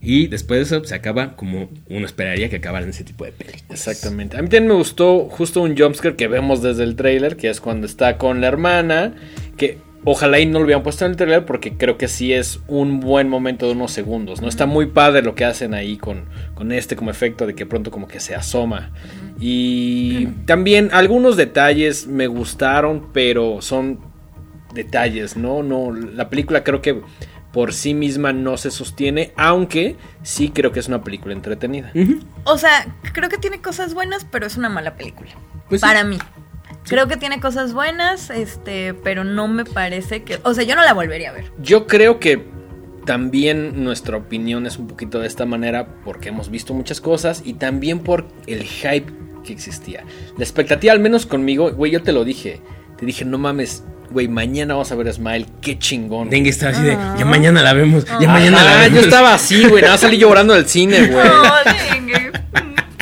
Y 0.00 0.26
después 0.26 0.58
de 0.58 0.76
eso 0.76 0.84
se 0.84 0.94
acaba 0.94 1.36
como 1.36 1.70
uno 1.88 2.06
esperaría 2.06 2.48
que 2.48 2.56
acabaran 2.56 2.90
ese 2.90 3.04
tipo 3.04 3.24
de 3.24 3.32
películas. 3.32 3.70
Exactamente. 3.70 4.36
A 4.36 4.42
mí 4.42 4.48
también 4.48 4.66
me 4.66 4.74
gustó 4.74 5.28
justo 5.28 5.62
un 5.62 5.76
jumpscare 5.76 6.16
que 6.16 6.26
vemos 6.26 6.60
desde 6.60 6.82
el 6.82 6.96
trailer, 6.96 7.36
que 7.36 7.48
es 7.48 7.60
cuando 7.60 7.86
está 7.86 8.18
con 8.18 8.40
la 8.40 8.48
hermana, 8.48 9.14
que 9.56 9.78
Ojalá 10.04 10.40
y 10.40 10.46
no 10.46 10.58
lo 10.58 10.64
hubieran 10.64 10.82
puesto 10.82 11.04
en 11.04 11.12
el 11.12 11.16
trailer 11.16 11.46
porque 11.46 11.74
creo 11.74 11.96
que 11.96 12.08
sí 12.08 12.32
es 12.32 12.58
un 12.66 12.98
buen 12.98 13.28
momento 13.28 13.66
de 13.66 13.72
unos 13.72 13.92
segundos, 13.92 14.40
¿no? 14.40 14.48
Está 14.48 14.66
muy 14.66 14.86
padre 14.86 15.22
lo 15.22 15.36
que 15.36 15.44
hacen 15.44 15.74
ahí 15.74 15.96
con, 15.96 16.24
con 16.56 16.72
este 16.72 16.96
como 16.96 17.12
efecto 17.12 17.46
de 17.46 17.54
que 17.54 17.66
pronto 17.66 17.92
como 17.92 18.08
que 18.08 18.18
se 18.18 18.34
asoma. 18.34 18.90
Y 19.38 20.26
también 20.44 20.90
algunos 20.92 21.36
detalles 21.36 22.08
me 22.08 22.26
gustaron, 22.26 23.10
pero 23.12 23.62
son 23.62 24.00
detalles, 24.72 25.36
¿no? 25.36 25.62
No, 25.62 25.92
la 25.92 26.28
película 26.28 26.64
creo 26.64 26.82
que 26.82 27.00
por 27.52 27.74
sí 27.74 27.94
misma 27.94 28.32
no 28.32 28.56
se 28.56 28.70
sostiene, 28.70 29.32
aunque 29.36 29.96
sí 30.22 30.50
creo 30.50 30.72
que 30.72 30.80
es 30.80 30.88
una 30.88 31.04
película 31.04 31.34
entretenida. 31.34 31.92
O 32.44 32.56
sea, 32.56 32.86
creo 33.12 33.28
que 33.28 33.38
tiene 33.38 33.60
cosas 33.60 33.94
buenas, 33.94 34.26
pero 34.30 34.46
es 34.46 34.56
una 34.56 34.68
mala 34.68 34.96
película. 34.96 35.30
Pues 35.68 35.80
sí. 35.80 35.86
para 35.86 36.04
mí. 36.04 36.18
Creo 36.84 37.06
que 37.06 37.16
tiene 37.16 37.40
cosas 37.40 37.72
buenas, 37.74 38.30
este, 38.30 38.94
pero 38.94 39.22
no 39.22 39.46
me 39.46 39.64
parece 39.64 40.24
que, 40.24 40.40
o 40.42 40.52
sea, 40.52 40.64
yo 40.64 40.74
no 40.74 40.82
la 40.82 40.94
volvería 40.94 41.30
a 41.30 41.32
ver. 41.32 41.52
Yo 41.60 41.86
creo 41.86 42.18
que 42.18 42.44
también 43.04 43.84
nuestra 43.84 44.16
opinión 44.16 44.66
es 44.66 44.78
un 44.78 44.88
poquito 44.88 45.20
de 45.20 45.26
esta 45.26 45.44
manera 45.44 45.86
porque 46.04 46.30
hemos 46.30 46.50
visto 46.50 46.74
muchas 46.74 47.00
cosas 47.00 47.42
y 47.44 47.54
también 47.54 48.00
por 48.00 48.26
el 48.46 48.64
hype 48.64 49.12
que 49.44 49.52
existía. 49.52 50.04
La 50.36 50.44
expectativa, 50.44 50.92
al 50.92 51.00
menos 51.00 51.26
conmigo, 51.26 51.70
güey, 51.72 51.92
yo 51.92 52.02
te 52.02 52.12
lo 52.12 52.24
dije. 52.24 52.60
Te 52.96 53.06
dije, 53.06 53.24
no 53.24 53.38
mames, 53.38 53.84
güey, 54.12 54.28
mañana 54.28 54.74
vamos 54.74 54.92
a 54.92 54.94
ver 54.94 55.08
a 55.08 55.12
Smile, 55.12 55.46
qué 55.60 55.78
chingón. 55.78 56.30
Dengue 56.30 56.50
estaba 56.50 56.72
así 56.72 56.82
de, 56.82 56.92
ya 56.92 57.24
mañana 57.24 57.62
la 57.62 57.72
vemos, 57.72 58.04
ya 58.20 58.28
mañana 58.28 58.62
la 58.62 58.74
Ah, 58.74 58.82
vemos. 58.82 58.94
yo 59.00 59.04
estaba 59.04 59.34
así, 59.34 59.64
güey, 59.66 59.82
nada, 59.82 59.98
salí 59.98 60.18
llorando 60.18 60.54
del 60.54 60.66
cine, 60.68 61.06
güey. 61.08 61.24
No, 61.26 61.42
dengue. 61.90 62.30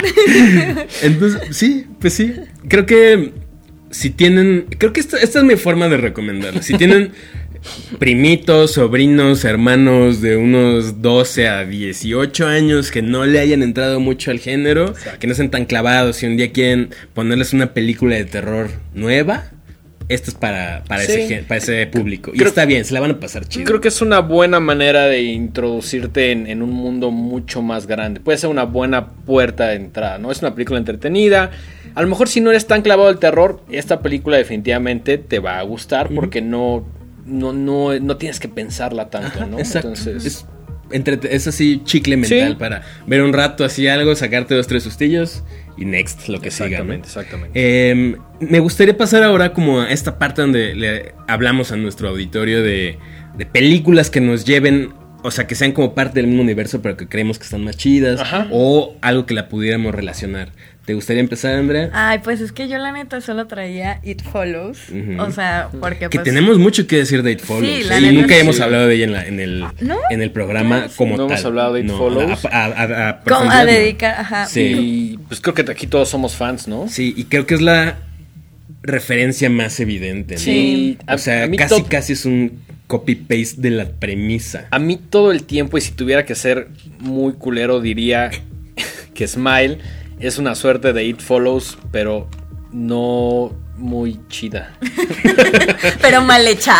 Entonces, 1.02 1.56
sí, 1.56 1.86
pues 2.00 2.14
sí. 2.14 2.34
Creo 2.68 2.86
que 2.86 3.32
si 3.90 4.10
tienen. 4.10 4.66
Creo 4.78 4.92
que 4.92 5.00
esta, 5.00 5.18
esta 5.18 5.40
es 5.40 5.44
mi 5.44 5.56
forma 5.56 5.88
de 5.88 5.96
recomendarla. 5.96 6.62
Si 6.62 6.74
tienen 6.74 7.12
primitos, 7.98 8.72
sobrinos, 8.72 9.44
hermanos 9.44 10.20
de 10.20 10.36
unos 10.36 11.02
12 11.02 11.48
a 11.48 11.64
18 11.64 12.46
años 12.46 12.90
que 12.90 13.02
no 13.02 13.26
le 13.26 13.40
hayan 13.40 13.62
entrado 13.62 14.00
mucho 14.00 14.30
al 14.30 14.38
género, 14.38 14.94
que 15.18 15.26
no 15.26 15.34
sean 15.34 15.50
tan 15.50 15.66
clavados 15.66 16.22
y 16.22 16.26
un 16.26 16.36
día 16.36 16.52
quieren 16.52 16.90
ponerles 17.14 17.52
una 17.52 17.74
película 17.74 18.16
de 18.16 18.24
terror 18.24 18.70
nueva. 18.94 19.50
Esto 20.10 20.30
es 20.30 20.36
para, 20.36 20.82
para, 20.88 21.02
Sí. 21.04 21.12
ese, 21.20 21.44
para 21.44 21.58
ese 21.58 21.86
público. 21.86 22.32
Y 22.34 22.38
Creo- 22.38 22.48
está 22.48 22.64
bien, 22.64 22.84
se 22.84 22.92
la 22.94 23.00
van 23.00 23.12
a 23.12 23.20
pasar 23.20 23.46
chido. 23.46 23.64
Creo 23.64 23.80
que 23.80 23.88
es 23.88 24.02
una 24.02 24.18
buena 24.20 24.58
manera 24.60 25.06
de 25.06 25.22
introducirte 25.22 26.32
en, 26.32 26.46
en 26.46 26.62
un 26.62 26.70
mundo 26.72 27.10
mucho 27.10 27.62
más 27.62 27.86
grande. 27.86 28.20
Puede 28.20 28.36
ser 28.38 28.50
una 28.50 28.64
buena 28.64 29.08
puerta 29.10 29.68
de 29.68 29.76
entrada, 29.76 30.18
¿no? 30.18 30.30
Es 30.32 30.40
una 30.42 30.54
película 30.54 30.78
entretenida. 30.78 31.50
A 31.94 32.02
lo 32.02 32.08
mejor 32.08 32.28
si 32.28 32.40
no 32.40 32.50
eres 32.50 32.66
tan 32.66 32.82
clavado 32.82 33.08
al 33.08 33.18
terror, 33.18 33.62
esta 33.70 34.00
película 34.02 34.36
definitivamente 34.36 35.16
te 35.18 35.38
va 35.38 35.58
a 35.58 35.62
gustar 35.62 36.08
porque 36.14 36.40
no, 36.42 36.84
no, 37.26 37.52
no, 37.52 37.98
no 38.00 38.16
tienes 38.16 38.40
que 38.40 38.48
pensarla 38.48 39.10
tanto, 39.10 39.46
¿no? 39.46 39.58
Exacto. 39.58 39.88
Entonces, 39.88 40.24
es, 40.24 40.46
entrete- 40.90 41.28
es 41.30 41.46
así 41.46 41.82
chicle 41.84 42.16
mental 42.16 42.48
Sí. 42.50 42.56
para 42.58 42.82
ver 43.06 43.22
un 43.22 43.32
rato 43.32 43.64
así 43.64 43.86
algo, 43.86 44.14
sacarte 44.16 44.54
dos, 44.56 44.66
tres 44.66 44.82
sustillos 44.82 45.44
y 45.80 45.86
next, 45.86 46.28
lo 46.28 46.40
que 46.40 46.50
siga. 46.50 46.84
¿no? 46.84 46.92
exactamente, 46.92 47.08
exactamente. 47.08 47.50
Eh, 47.54 48.16
me 48.40 48.60
gustaría 48.60 48.96
pasar 48.96 49.22
ahora 49.22 49.52
como 49.52 49.80
a 49.80 49.90
esta 49.90 50.18
parte 50.18 50.42
donde 50.42 50.74
le 50.74 51.14
hablamos 51.26 51.72
a 51.72 51.76
nuestro 51.76 52.08
auditorio 52.10 52.62
de, 52.62 52.98
de 53.36 53.46
películas 53.46 54.10
que 54.10 54.20
nos 54.20 54.44
lleven, 54.44 54.92
o 55.22 55.30
sea, 55.30 55.46
que 55.46 55.54
sean 55.54 55.72
como 55.72 55.94
parte 55.94 56.20
del 56.20 56.26
mismo 56.26 56.42
universo, 56.42 56.82
pero 56.82 56.96
que 56.96 57.08
creemos 57.08 57.38
que 57.38 57.44
están 57.44 57.64
más 57.64 57.76
chidas, 57.76 58.20
Ajá. 58.20 58.46
o 58.50 58.94
algo 59.00 59.24
que 59.26 59.34
la 59.34 59.48
pudiéramos 59.48 59.94
relacionar. 59.94 60.52
¿Te 60.90 60.94
gustaría 60.94 61.20
empezar, 61.20 61.54
Andrea? 61.54 61.88
Ay, 61.92 62.18
pues 62.18 62.40
es 62.40 62.50
que 62.50 62.66
yo 62.66 62.76
la 62.78 62.90
neta 62.90 63.20
solo 63.20 63.46
traía 63.46 64.00
It 64.02 64.22
Follows. 64.24 64.76
O 65.20 65.30
sea, 65.30 65.68
porque 65.80 66.08
que 66.08 66.18
pues, 66.18 66.24
tenemos 66.24 66.58
mucho 66.58 66.88
que 66.88 66.96
decir 66.96 67.22
de 67.22 67.30
It 67.30 67.40
Follows. 67.42 67.64
Sí, 67.64 67.82
¿eh? 67.82 67.84
la 67.84 67.98
y 68.00 68.02
neta 68.06 68.12
nunca 68.22 68.34
sí. 68.34 68.40
hemos 68.40 68.58
hablado 68.60 68.88
de 68.88 68.94
ella 68.96 69.04
en, 69.04 69.12
la- 69.12 69.24
en 69.24 69.38
el, 69.38 69.60
¿No? 69.82 69.98
en 70.10 70.20
el 70.20 70.32
programa 70.32 70.88
como 70.96 71.16
No 71.16 71.28
tal. 71.28 71.34
hemos 71.36 71.44
hablado 71.44 71.74
de 71.74 71.82
It 71.82 71.90
Follows. 71.92 72.44
A, 72.46 72.64
a- 72.64 73.08
a- 73.10 73.20
no. 73.24 73.66
dedicar, 73.66 74.16
ajá. 74.18 74.46
Sí. 74.46 75.12
Y 75.14 75.18
pues 75.28 75.40
creo 75.40 75.54
que 75.54 75.62
aquí 75.70 75.86
todos 75.86 76.08
somos 76.08 76.34
fans, 76.34 76.66
¿no? 76.66 76.88
Sí, 76.88 77.14
y 77.16 77.22
creo 77.26 77.46
que 77.46 77.54
es 77.54 77.60
la 77.60 77.98
referencia 78.82 79.48
más 79.48 79.78
evidente. 79.78 80.34
¿no? 80.34 80.40
Sí. 80.40 80.98
O 81.06 81.18
sea, 81.18 81.42
A- 81.42 81.44
a 81.44 81.46
mí 81.46 81.56
casi 81.56 81.82
casi 81.84 82.14
es 82.14 82.24
un 82.24 82.62
copy-paste 82.88 83.60
de 83.60 83.70
la 83.70 83.84
premisa. 83.90 84.66
A 84.72 84.80
mí 84.80 84.96
todo 85.08 85.30
el 85.30 85.44
tiempo, 85.44 85.78
y 85.78 85.82
si 85.82 85.92
tuviera 85.92 86.24
que 86.24 86.34
ser 86.34 86.66
muy 86.98 87.34
culero, 87.34 87.80
diría 87.80 88.30
que 89.14 89.28
Smile 89.28 89.78
es 90.20 90.38
una 90.38 90.54
suerte 90.54 90.92
de 90.92 91.04
It 91.04 91.20
Follows, 91.20 91.78
pero 91.90 92.28
no 92.72 93.52
muy 93.76 94.20
chida. 94.28 94.76
pero 96.02 96.22
mal 96.22 96.46
hecha. 96.46 96.76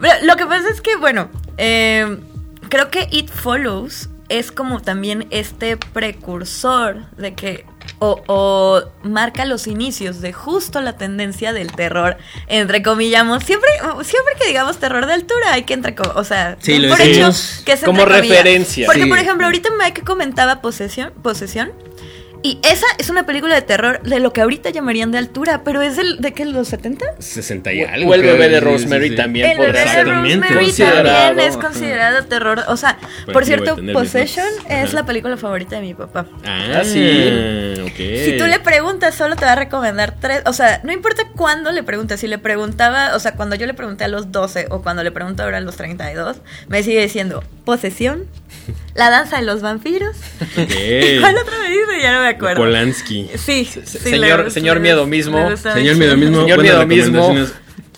Pero 0.00 0.14
lo 0.24 0.36
que 0.36 0.46
pasa 0.46 0.68
es 0.70 0.80
que, 0.80 0.96
bueno, 0.96 1.30
eh, 1.58 2.18
creo 2.68 2.90
que 2.90 3.08
It 3.10 3.30
Follows 3.30 4.08
es 4.28 4.52
como 4.52 4.80
también 4.80 5.26
este 5.30 5.76
precursor 5.76 7.10
de 7.16 7.34
que, 7.34 7.66
o, 8.00 8.20
o 8.26 8.82
marca 9.02 9.44
los 9.44 9.66
inicios 9.68 10.20
de 10.20 10.32
justo 10.32 10.80
la 10.80 10.96
tendencia 10.96 11.52
del 11.52 11.70
terror, 11.72 12.16
entre 12.48 12.82
comillamos. 12.82 13.44
Siempre, 13.44 13.70
siempre 14.02 14.34
que 14.40 14.48
digamos 14.48 14.78
terror 14.78 15.06
de 15.06 15.12
altura 15.12 15.52
hay 15.52 15.62
que 15.62 15.74
entre, 15.74 15.94
o 16.16 16.24
sea, 16.24 16.56
Sí, 16.60 16.72
den 16.72 16.82
lo 16.82 16.88
por 16.96 17.00
hecho 17.02 17.30
que 17.64 17.72
es 17.72 17.80
como 17.84 18.00
comillas. 18.02 18.20
referencia. 18.22 18.86
Porque, 18.86 19.02
Sí. 19.04 19.08
por 19.08 19.18
ejemplo, 19.18 19.46
ahorita 19.46 19.68
Mike 19.78 20.02
comentaba 20.02 20.60
posesión, 20.60 21.12
posesión. 21.22 21.72
Y 22.42 22.58
esa 22.62 22.86
es 22.98 23.10
una 23.10 23.26
película 23.26 23.54
de 23.54 23.62
terror 23.62 24.00
de 24.02 24.18
lo 24.18 24.32
que 24.32 24.40
ahorita 24.40 24.70
llamarían 24.70 25.10
de 25.12 25.18
altura, 25.18 25.62
pero 25.62 25.82
es 25.82 25.96
del, 25.96 26.18
de 26.20 26.32
que 26.32 26.46
los 26.46 26.68
70? 26.68 27.04
60 27.18 27.72
y 27.74 27.82
algo. 27.82 28.10
O 28.10 28.14
el 28.14 28.22
bebé 28.22 28.48
de 28.48 28.60
Rosemary 28.60 29.04
sí, 29.04 29.10
sí. 29.10 29.16
también 29.16 29.50
El 29.50 29.58
bebé 29.58 29.72
de. 29.84 30.04
Rosemary 30.04 30.54
Considerado, 30.64 31.04
también 31.28 31.48
es 31.48 31.56
considerado 31.58 32.24
terror. 32.24 32.62
O 32.68 32.76
sea, 32.78 32.98
Pues 33.26 33.34
por 33.34 33.44
cierto, 33.44 33.76
Possession 33.92 34.46
es 34.70 34.84
Ajá. 34.88 34.94
la 34.94 35.06
película 35.06 35.36
favorita 35.36 35.76
de 35.76 35.82
mi 35.82 35.92
papá. 35.94 36.26
Ah, 36.46 36.78
Ah, 36.80 36.84
sí. 36.84 37.74
ok. 37.82 37.96
Si 37.96 38.36
tú 38.38 38.46
le 38.46 38.58
preguntas, 38.60 39.14
solo 39.14 39.36
te 39.36 39.44
va 39.44 39.52
a 39.52 39.56
recomendar 39.56 40.14
tres. 40.18 40.42
O 40.46 40.52
sea, 40.54 40.80
no 40.82 40.92
importa 40.92 41.24
cuándo 41.36 41.72
le 41.72 41.82
preguntes. 41.82 42.20
Si 42.20 42.26
le 42.26 42.38
preguntaba, 42.38 43.14
o 43.16 43.18
sea, 43.20 43.32
cuando 43.34 43.54
yo 43.56 43.66
le 43.66 43.74
pregunté 43.74 44.04
a 44.04 44.08
los 44.08 44.32
12 44.32 44.66
o 44.70 44.80
cuando 44.82 45.02
le 45.02 45.10
pregunto 45.10 45.42
ahora 45.42 45.58
a 45.58 45.60
los 45.60 45.76
32, 45.76 46.38
me 46.68 46.82
sigue 46.82 47.02
diciendo 47.02 47.44
posesión, 47.66 48.24
la 48.94 49.10
danza 49.10 49.36
de 49.36 49.42
los 49.42 49.62
vampiros. 49.62 50.16
Ok. 50.56 50.70
¿Y 50.70 51.18
¿Cuál 51.20 51.36
otra 51.38 51.58
me 51.58 51.68
dice? 51.70 52.02
Ya 52.02 52.12
no 52.14 52.20
me 52.22 52.28
acuerdo. 52.30 52.62
Polanski. 52.62 53.28
Sí, 53.36 53.64
Se- 53.64 53.86
sí, 53.86 53.98
señor- 53.98 54.44
le- 54.44 54.50
señor 54.50 54.76
le- 54.76 54.82
Miedo 54.82 55.06
mismo. 55.06 55.56
Señor. 55.56 55.96
Miedo 55.96 56.16
mismo. 56.16 56.40
Señor 56.42 56.62
Miedo 56.62 56.86
mismo. 56.86 57.46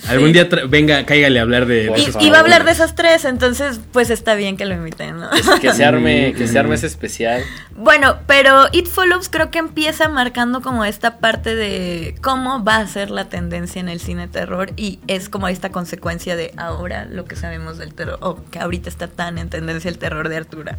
Algún 0.09 0.33
día 0.33 0.49
venga, 0.69 1.07
cáigale 1.07 1.39
a 1.39 1.43
hablar 1.43 1.67
de. 1.67 1.93
Y, 2.21 2.31
va 2.31 2.39
a 2.39 2.41
hablar 2.41 2.65
de 2.65 2.73
esas 2.73 2.95
tres, 2.95 3.25
entonces 3.25 3.81
pues 3.93 4.11
está 4.11 4.35
bien 4.35 4.57
que 4.57 4.65
lo 4.65 4.75
inviten, 4.75 5.19
¿no? 5.19 5.31
Que 5.61 5.73
se 5.73 5.85
arme, 5.85 6.35
que 6.35 6.49
se 6.49 6.59
arme 6.59 6.75
ese 6.75 6.89
especial. 6.89 7.43
Bueno, 7.77 8.19
pero 8.27 8.67
It 8.73 8.89
Follows 8.89 9.29
creo 9.29 9.51
que 9.51 9.59
empieza 9.59 10.09
marcando 10.09 10.61
como 10.61 10.85
esta 10.85 11.19
parte 11.19 11.55
de 11.55 12.17
cómo 12.21 12.65
va 12.65 12.79
a 12.79 12.87
ser 12.89 13.11
la 13.11 13.29
tendencia 13.29 13.81
en 13.81 13.89
el 13.89 14.01
cine 14.01 14.27
terror 14.27 14.73
y 14.77 14.99
es 15.07 15.29
como 15.29 15.47
esta 15.47 15.71
consecuencia 15.71 16.35
de 16.35 16.53
ahora 16.57 17.05
lo 17.05 17.25
que 17.25 17.37
sabemos 17.37 17.79
del 17.79 17.95
terror, 17.95 18.19
o 18.23 18.43
que 18.51 18.59
ahorita 18.59 18.89
está 18.89 19.07
tan 19.07 19.39
en 19.39 19.51
tendencia 19.51 19.89
el 19.89 19.99
terror 19.99 20.29
de 20.29 20.37
Artura. 20.37 20.79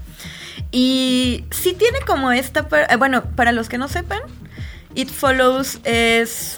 Y 0.71 1.45
sí 1.49 1.73
tiene 1.73 1.99
como 2.05 2.31
esta, 2.31 2.67
eh, 2.89 2.95
bueno, 2.97 3.23
para 3.35 3.53
los 3.53 3.69
que 3.69 3.77
no 3.77 3.87
sepan, 3.87 4.21
It 4.95 5.09
Follows 5.09 5.79
es 5.85 6.57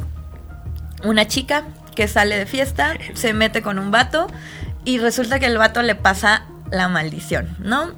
una 1.03 1.27
chica 1.27 1.65
que 1.95 2.07
sale 2.07 2.37
de 2.37 2.45
fiesta, 2.45 2.93
se 3.13 3.33
mete 3.33 3.61
con 3.61 3.79
un 3.79 3.91
vato 3.91 4.27
y 4.83 4.99
resulta 4.99 5.39
que 5.39 5.45
el 5.47 5.57
vato 5.57 5.81
le 5.81 5.95
pasa 5.95 6.45
la 6.71 6.87
maldición, 6.89 7.55
¿no? 7.59 7.93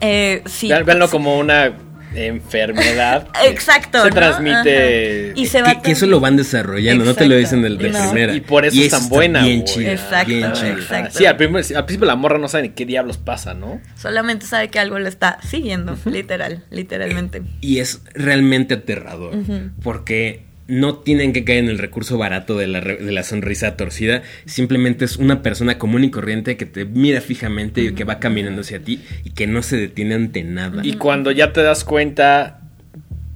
Eh, 0.00 0.42
sí, 0.46 0.70
como 1.10 1.38
una 1.38 1.72
enfermedad. 2.14 3.28
Exacto. 3.44 4.02
Se 4.02 4.08
¿no? 4.08 4.14
transmite. 4.14 5.30
Ajá. 5.30 5.32
Y 5.40 5.46
se 5.46 5.62
va 5.62 5.74
Que, 5.74 5.82
que 5.82 5.90
eso 5.92 6.06
lo 6.06 6.20
van 6.20 6.36
desarrollando, 6.36 7.04
no 7.04 7.14
te 7.14 7.26
lo 7.26 7.36
dicen 7.36 7.62
de, 7.62 7.70
de. 7.70 7.90
No. 7.90 8.00
primera. 8.08 8.34
Y 8.34 8.40
por 8.40 8.64
eso 8.64 8.80
es 8.80 8.90
tan 8.90 9.08
buena, 9.08 9.42
Bien 9.42 9.64
chida. 9.64 9.92
Exacto, 9.92 10.26
bien 10.28 10.52
chida. 10.52 10.70
exacto. 10.72 11.18
Sí, 11.18 11.26
al, 11.26 11.36
primer- 11.36 11.64
al 11.76 11.84
principio 11.84 12.06
la 12.06 12.16
morra 12.16 12.38
no 12.38 12.48
sabe 12.48 12.62
ni 12.62 12.68
qué 12.70 12.86
diablos 12.86 13.18
pasa, 13.18 13.54
¿no? 13.54 13.80
Solamente 13.96 14.46
sabe 14.46 14.68
que 14.68 14.78
algo 14.78 14.98
lo 14.98 15.08
está 15.08 15.38
siguiendo, 15.42 15.96
literal, 16.04 16.64
literalmente. 16.70 17.42
Y 17.60 17.78
es 17.78 18.02
realmente 18.14 18.74
aterrador. 18.74 19.34
Porque 19.82 20.46
no 20.70 20.96
tienen 20.98 21.32
que 21.32 21.44
caer 21.44 21.58
en 21.64 21.68
el 21.70 21.78
recurso 21.78 22.16
barato 22.16 22.56
de 22.56 22.66
la, 22.68 22.80
de 22.80 23.12
la 23.12 23.22
sonrisa 23.22 23.76
torcida. 23.76 24.22
Simplemente 24.46 25.04
es 25.04 25.16
una 25.16 25.42
persona 25.42 25.76
común 25.78 26.04
y 26.04 26.10
corriente 26.10 26.56
que 26.56 26.64
te 26.66 26.84
mira 26.84 27.20
fijamente 27.20 27.82
y 27.82 27.92
que 27.92 28.04
va 28.04 28.18
caminando 28.20 28.62
hacia 28.62 28.78
ti 28.80 29.00
y 29.24 29.30
que 29.30 29.46
no 29.46 29.62
se 29.62 29.76
detiene 29.76 30.14
ante 30.14 30.44
nada. 30.44 30.80
Y 30.84 30.94
cuando 30.94 31.30
ya 31.32 31.52
te 31.52 31.62
das 31.62 31.84
cuenta, 31.84 32.60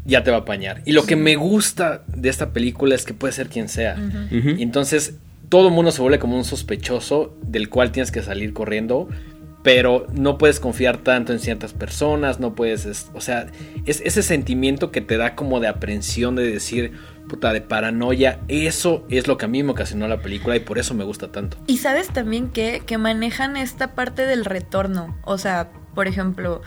ya 0.07 0.23
te 0.23 0.31
va 0.31 0.39
a 0.39 0.41
apañar. 0.41 0.83
Y 0.85 0.93
lo 0.93 1.05
que 1.05 1.17
me 1.17 1.37
gusta 1.37 2.05
de 2.09 2.29
esta 2.29 2.53
película 2.53 2.95
es 2.95 3.05
que 3.05 3.15
puede 3.15 3.33
ser 3.33 3.49
quien 3.49 3.69
sea. 3.69 3.97
Y 4.31 4.63
entonces 4.63 5.17
todo 5.49 5.69
el 5.69 5.75
mundo 5.75 5.91
se 5.93 6.01
vuelve 6.03 6.19
como 6.19 6.37
un 6.37 6.45
sospechoso 6.45 7.37
del 7.47 7.69
cual 7.69 7.91
tienes 7.93 8.11
que 8.11 8.23
salir 8.23 8.53
corriendo. 8.53 9.09
Pero 9.63 10.07
no 10.13 10.37
puedes 10.37 10.61
confiar 10.61 10.99
tanto 10.99 11.33
en 11.33 11.39
ciertas 11.41 11.73
personas, 11.73 12.39
no 12.39 12.55
puedes, 12.55 12.85
es- 12.85 13.09
o 13.15 13.23
sea, 13.23 13.47
es 13.87 14.03
ese 14.05 14.23
sentimiento 14.23 14.91
que 14.91 15.01
te 15.01 15.17
da 15.17 15.35
como 15.35 15.59
de 15.59 15.69
aprensión 15.69 16.35
de 16.37 16.51
decir, 16.53 16.93
puta, 17.29 17.53
de 17.53 17.61
paranoia. 17.61 18.41
Eso 18.49 19.05
es 19.11 19.27
lo 19.27 19.37
que 19.39 19.45
a 19.47 19.49
mí 19.49 19.63
me 19.63 19.73
ocasionó 19.73 20.07
la 20.09 20.21
película 20.21 20.57
y 20.57 20.61
por 20.61 20.79
eso 20.79 20.95
me 20.95 21.05
gusta 21.05 21.33
tanto. 21.33 21.57
Y 21.67 21.79
sabes 21.79 22.09
también 22.09 22.51
que, 22.51 22.83
que 22.87 22.99
manejan 22.99 23.57
esta 23.57 23.95
parte 23.95 24.27
del 24.27 24.45
retorno. 24.45 25.17
O 25.25 25.39
sea, 25.39 25.71
por 25.95 26.07
ejemplo, 26.09 26.63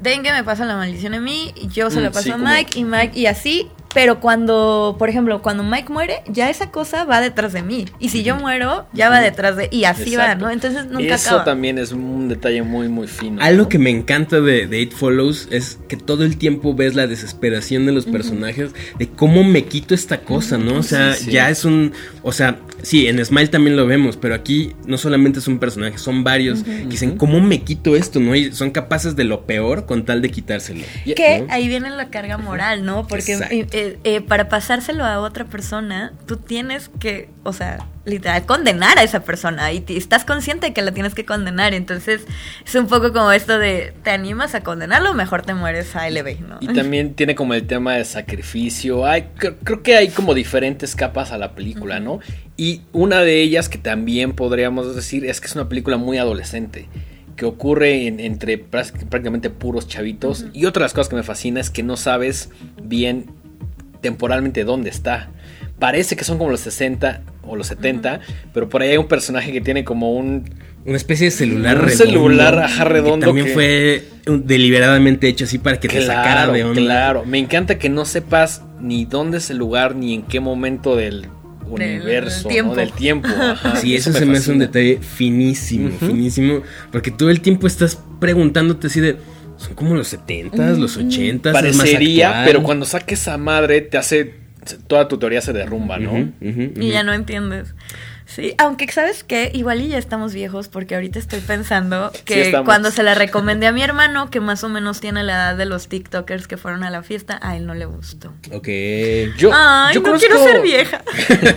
Dengue 0.00 0.32
me 0.32 0.44
pasa 0.44 0.64
la 0.64 0.76
maldición 0.76 1.14
a 1.14 1.20
mí, 1.20 1.52
yo 1.72 1.90
se 1.90 2.00
Mm, 2.00 2.02
la 2.04 2.10
paso 2.10 2.22
sí, 2.24 2.30
a 2.30 2.32
como- 2.34 2.46
Mike 2.48 2.78
y 2.78 2.84
Mike 2.84 3.18
y 3.18 3.26
así. 3.26 3.70
Pero 3.92 4.20
cuando, 4.20 4.94
por 4.98 5.08
ejemplo, 5.08 5.42
cuando 5.42 5.64
Mike 5.64 5.92
muere, 5.92 6.22
ya 6.28 6.48
esa 6.48 6.70
cosa 6.70 7.04
va 7.04 7.20
detrás 7.20 7.52
de 7.52 7.62
mí. 7.62 7.86
Y 7.98 8.10
si 8.10 8.22
yo 8.22 8.36
muero, 8.36 8.86
ya 8.92 9.08
va 9.10 9.20
detrás 9.20 9.56
de... 9.56 9.68
Y 9.72 9.84
así 9.84 10.14
va. 10.16 10.34
¿no? 10.36 10.48
Entonces 10.50 10.86
nunca 10.86 11.14
Eso 11.16 11.30
acaba. 11.30 11.44
también 11.44 11.76
es 11.78 11.90
un 11.92 12.28
detalle 12.28 12.62
muy, 12.62 12.88
muy 12.88 13.08
fino. 13.08 13.42
Algo 13.42 13.64
¿no? 13.64 13.68
que 13.68 13.78
me 13.78 13.90
encanta 13.90 14.40
de, 14.40 14.66
de 14.68 14.80
It 14.80 14.92
Follows 14.92 15.48
es 15.50 15.78
que 15.88 15.96
todo 15.96 16.24
el 16.24 16.36
tiempo 16.36 16.74
ves 16.74 16.94
la 16.94 17.06
desesperación 17.08 17.84
de 17.86 17.92
los 17.92 18.06
personajes, 18.06 18.70
de 18.98 19.08
cómo 19.08 19.42
me 19.42 19.64
quito 19.64 19.94
esta 19.94 20.20
cosa, 20.20 20.56
¿no? 20.56 20.78
O 20.78 20.82
sea, 20.82 21.14
Sí, 21.14 21.24
sí. 21.24 21.30
ya 21.32 21.50
es 21.50 21.64
un. 21.64 21.92
O 22.22 22.32
sea, 22.32 22.58
sí, 22.82 23.06
en 23.08 23.24
Smile 23.24 23.48
también 23.48 23.76
lo 23.76 23.86
vemos, 23.86 24.16
pero 24.16 24.34
aquí 24.34 24.72
no 24.86 24.98
solamente 24.98 25.38
es 25.40 25.48
un 25.48 25.58
personaje, 25.58 25.98
son 25.98 26.22
varios 26.22 26.62
que 26.62 26.84
dicen, 26.86 27.16
¿cómo 27.16 27.40
me 27.40 27.62
quito 27.62 27.96
esto, 27.96 28.20
no? 28.20 28.34
Y 28.36 28.52
son 28.52 28.70
capaces 28.70 29.16
de 29.16 29.24
lo 29.24 29.46
peor 29.46 29.86
con 29.86 30.04
tal 30.04 30.22
de 30.22 30.30
quitárselo. 30.30 30.84
Que 31.16 31.40
¿no? 31.40 31.52
ahí 31.52 31.66
viene 31.68 31.90
la 31.90 32.08
carga 32.10 32.38
moral, 32.38 32.84
¿no? 32.84 33.06
Porque 33.06 33.66
Eh, 34.04 34.20
para 34.20 34.48
pasárselo 34.48 35.04
a 35.04 35.20
otra 35.20 35.44
persona, 35.46 36.12
tú 36.26 36.36
tienes 36.36 36.90
que, 37.00 37.28
o 37.44 37.52
sea, 37.52 37.86
literal, 38.04 38.44
condenar 38.46 38.98
a 38.98 39.02
esa 39.02 39.20
persona 39.24 39.72
y 39.72 39.84
estás 39.88 40.24
consciente 40.24 40.66
de 40.68 40.72
que 40.72 40.82
la 40.82 40.92
tienes 40.92 41.14
que 41.14 41.24
condenar. 41.24 41.72
Entonces, 41.74 42.22
es 42.66 42.74
un 42.74 42.86
poco 42.88 43.12
como 43.12 43.32
esto 43.32 43.58
de, 43.58 43.94
¿te 44.02 44.10
animas 44.10 44.54
a 44.54 44.62
condenarlo? 44.62 45.14
Mejor 45.14 45.42
te 45.42 45.54
mueres 45.54 45.94
a 45.96 46.08
LB, 46.10 46.40
¿no? 46.40 46.58
Y 46.60 46.68
también 46.68 47.14
tiene 47.14 47.34
como 47.34 47.54
el 47.54 47.66
tema 47.66 47.94
de 47.94 48.04
sacrificio. 48.04 49.06
Hay, 49.06 49.28
cre- 49.38 49.56
creo 49.64 49.82
que 49.82 49.96
hay 49.96 50.08
como 50.08 50.34
diferentes 50.34 50.94
capas 50.94 51.32
a 51.32 51.38
la 51.38 51.54
película, 51.54 52.00
¿no? 52.00 52.20
Y 52.56 52.82
una 52.92 53.20
de 53.20 53.40
ellas 53.40 53.68
que 53.68 53.78
también 53.78 54.32
podríamos 54.32 54.94
decir 54.94 55.24
es 55.24 55.40
que 55.40 55.46
es 55.46 55.54
una 55.54 55.68
película 55.68 55.96
muy 55.96 56.18
adolescente. 56.18 56.88
Que 57.36 57.46
ocurre 57.46 58.06
en- 58.06 58.20
entre 58.20 58.58
prácticamente 58.58 59.48
puros 59.48 59.88
chavitos. 59.88 60.44
Y 60.52 60.66
otra 60.66 60.80
de 60.80 60.84
las 60.86 60.92
cosas 60.92 61.08
que 61.08 61.16
me 61.16 61.22
fascina 61.22 61.60
es 61.60 61.70
que 61.70 61.82
no 61.82 61.96
sabes 61.96 62.50
bien 62.82 63.30
temporalmente 64.00 64.64
dónde 64.64 64.90
está. 64.90 65.28
Parece 65.78 66.14
que 66.16 66.24
son 66.24 66.36
como 66.38 66.50
los 66.50 66.60
60 66.60 67.22
o 67.42 67.56
los 67.56 67.66
70, 67.68 68.20
pero 68.52 68.68
por 68.68 68.82
ahí 68.82 68.90
hay 68.90 68.96
un 68.98 69.08
personaje 69.08 69.52
que 69.52 69.60
tiene 69.60 69.82
como 69.84 70.12
un 70.14 70.44
Una 70.84 70.96
especie 70.96 71.26
de 71.26 71.30
celular 71.30 71.76
Un 71.78 71.84
redondo. 71.84 72.04
celular, 72.06 72.58
ajá, 72.60 72.84
redondo 72.84 73.18
Que 73.20 73.26
también 73.26 73.46
que- 73.48 73.52
fue 73.52 74.04
un- 74.26 74.46
deliberadamente 74.46 75.28
hecho 75.28 75.44
así 75.44 75.58
para 75.58 75.78
que 75.78 75.88
te 75.88 76.00
sacara 76.06 76.50
de 76.50 76.64
onda. 76.64 76.80
Claro, 76.80 77.24
me 77.26 77.38
encanta 77.38 77.78
que 77.78 77.88
no 77.90 78.04
sepas 78.06 78.62
ni 78.80 79.04
dónde 79.04 79.38
es 79.38 79.50
el 79.50 79.58
lugar 79.58 79.94
ni 79.94 80.14
en 80.14 80.22
qué 80.22 80.40
momento 80.40 80.96
del 80.96 81.26
universo, 81.68 82.44
¿no? 82.44 82.48
tiempo. 82.48 82.74
del 82.76 82.92
tiempo. 82.92 83.28
ajá. 83.28 83.76
Sí, 83.80 83.94
eso, 83.94 84.12
se 84.12 84.24
me 84.26 84.38
hace 84.38 84.52
un 84.52 84.58
detalle 84.58 84.98
finísimo, 85.02 85.90
finísimo. 85.98 86.62
Porque 86.90 87.10
todo 87.10 87.30
el 87.30 87.40
tiempo 87.40 87.66
estás 87.66 87.98
preguntándote 88.18 88.86
así 88.88 89.00
de. 89.00 89.16
Son 89.60 89.74
como 89.74 89.94
los 89.94 90.12
70s, 90.12 90.78
los 90.78 90.98
80s. 90.98 91.38
es 91.38 91.44
más 91.44 91.52
Parecería, 91.52 92.42
pero 92.46 92.62
cuando 92.62 92.86
saques 92.86 93.20
esa 93.20 93.36
madre 93.36 93.82
te 93.82 93.98
hace 93.98 94.34
toda 94.86 95.06
tu 95.06 95.18
teoría 95.18 95.40
se 95.40 95.52
derrumba, 95.52 95.98
¿no? 95.98 96.32
Y 96.40 96.90
ya 96.90 97.02
no 97.02 97.12
entiendes. 97.12 97.74
Sí, 98.24 98.54
aunque 98.58 98.86
sabes 98.92 99.24
que 99.24 99.50
igual 99.52 99.80
y 99.80 99.88
ya 99.88 99.98
estamos 99.98 100.32
viejos 100.32 100.68
porque 100.68 100.94
ahorita 100.94 101.18
estoy 101.18 101.40
pensando 101.40 102.12
que 102.24 102.52
cuando 102.64 102.92
se 102.92 103.02
la 103.02 103.16
recomendé 103.16 103.66
a 103.66 103.72
mi 103.72 103.82
hermano, 103.82 104.30
que 104.30 104.38
más 104.38 104.62
o 104.62 104.68
menos 104.68 105.00
tiene 105.00 105.24
la 105.24 105.32
edad 105.32 105.56
de 105.56 105.64
los 105.64 105.88
TikTokers 105.88 106.46
que 106.46 106.56
fueron 106.56 106.84
a 106.84 106.90
la 106.90 107.02
fiesta, 107.02 107.40
a 107.42 107.56
él 107.56 107.66
no 107.66 107.74
le 107.74 107.86
gustó. 107.86 108.32
Ok. 108.52 108.68
Yo, 109.36 109.50
Ay, 109.52 109.96
yo 109.96 110.00
no 110.00 110.16
quiero 110.16 110.38
ser 110.44 110.62
vieja. 110.62 111.02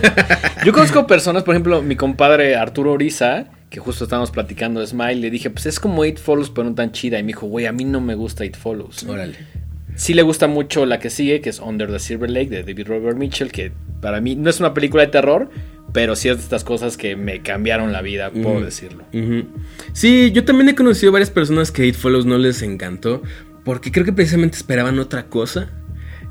Yo 0.64 0.72
conozco 0.72 1.06
personas, 1.06 1.42
por 1.42 1.54
ejemplo, 1.54 1.82
mi 1.82 1.94
compadre 1.94 2.56
Arturo 2.56 2.92
Oriza, 2.92 3.44
que 3.74 3.80
justo 3.80 4.04
estábamos 4.04 4.30
platicando 4.30 4.78
de 4.80 4.86
Smile, 4.86 5.16
le 5.16 5.30
dije, 5.30 5.50
pues 5.50 5.66
es 5.66 5.80
como 5.80 6.04
It 6.04 6.18
Follows, 6.18 6.48
pero 6.50 6.68
no 6.68 6.76
tan 6.76 6.92
chida. 6.92 7.18
Y 7.18 7.24
me 7.24 7.28
dijo, 7.28 7.46
güey, 7.48 7.66
a 7.66 7.72
mí 7.72 7.84
no 7.84 8.00
me 8.00 8.14
gusta 8.14 8.44
It 8.44 8.56
Follows. 8.56 9.02
Órale. 9.02 9.34
Sí 9.96 10.14
le 10.14 10.22
gusta 10.22 10.46
mucho 10.46 10.86
la 10.86 11.00
que 11.00 11.10
sigue, 11.10 11.40
que 11.40 11.50
es 11.50 11.58
Under 11.58 11.90
the 11.90 11.98
Silver 11.98 12.30
Lake 12.30 12.50
de 12.50 12.62
David 12.62 12.86
Robert 12.86 13.16
Mitchell, 13.18 13.50
que 13.50 13.72
para 14.00 14.20
mí 14.20 14.36
no 14.36 14.48
es 14.48 14.60
una 14.60 14.74
película 14.74 15.04
de 15.04 15.10
terror, 15.10 15.50
pero 15.92 16.14
sí 16.14 16.28
es 16.28 16.36
de 16.36 16.42
estas 16.44 16.62
cosas 16.62 16.96
que 16.96 17.16
me 17.16 17.42
cambiaron 17.42 17.90
la 17.92 18.00
vida, 18.00 18.30
puedo 18.30 18.60
Mm. 18.60 18.64
decirlo. 18.64 19.04
Sí, 19.92 20.30
yo 20.32 20.44
también 20.44 20.68
he 20.68 20.74
conocido 20.76 21.10
varias 21.10 21.30
personas 21.30 21.72
que 21.72 21.84
It 21.86 21.96
Follows 21.96 22.26
no 22.26 22.38
les 22.38 22.62
encantó. 22.62 23.22
Porque 23.64 23.90
creo 23.90 24.04
que 24.04 24.12
precisamente 24.12 24.56
esperaban 24.56 24.98
otra 24.98 25.26
cosa. 25.26 25.70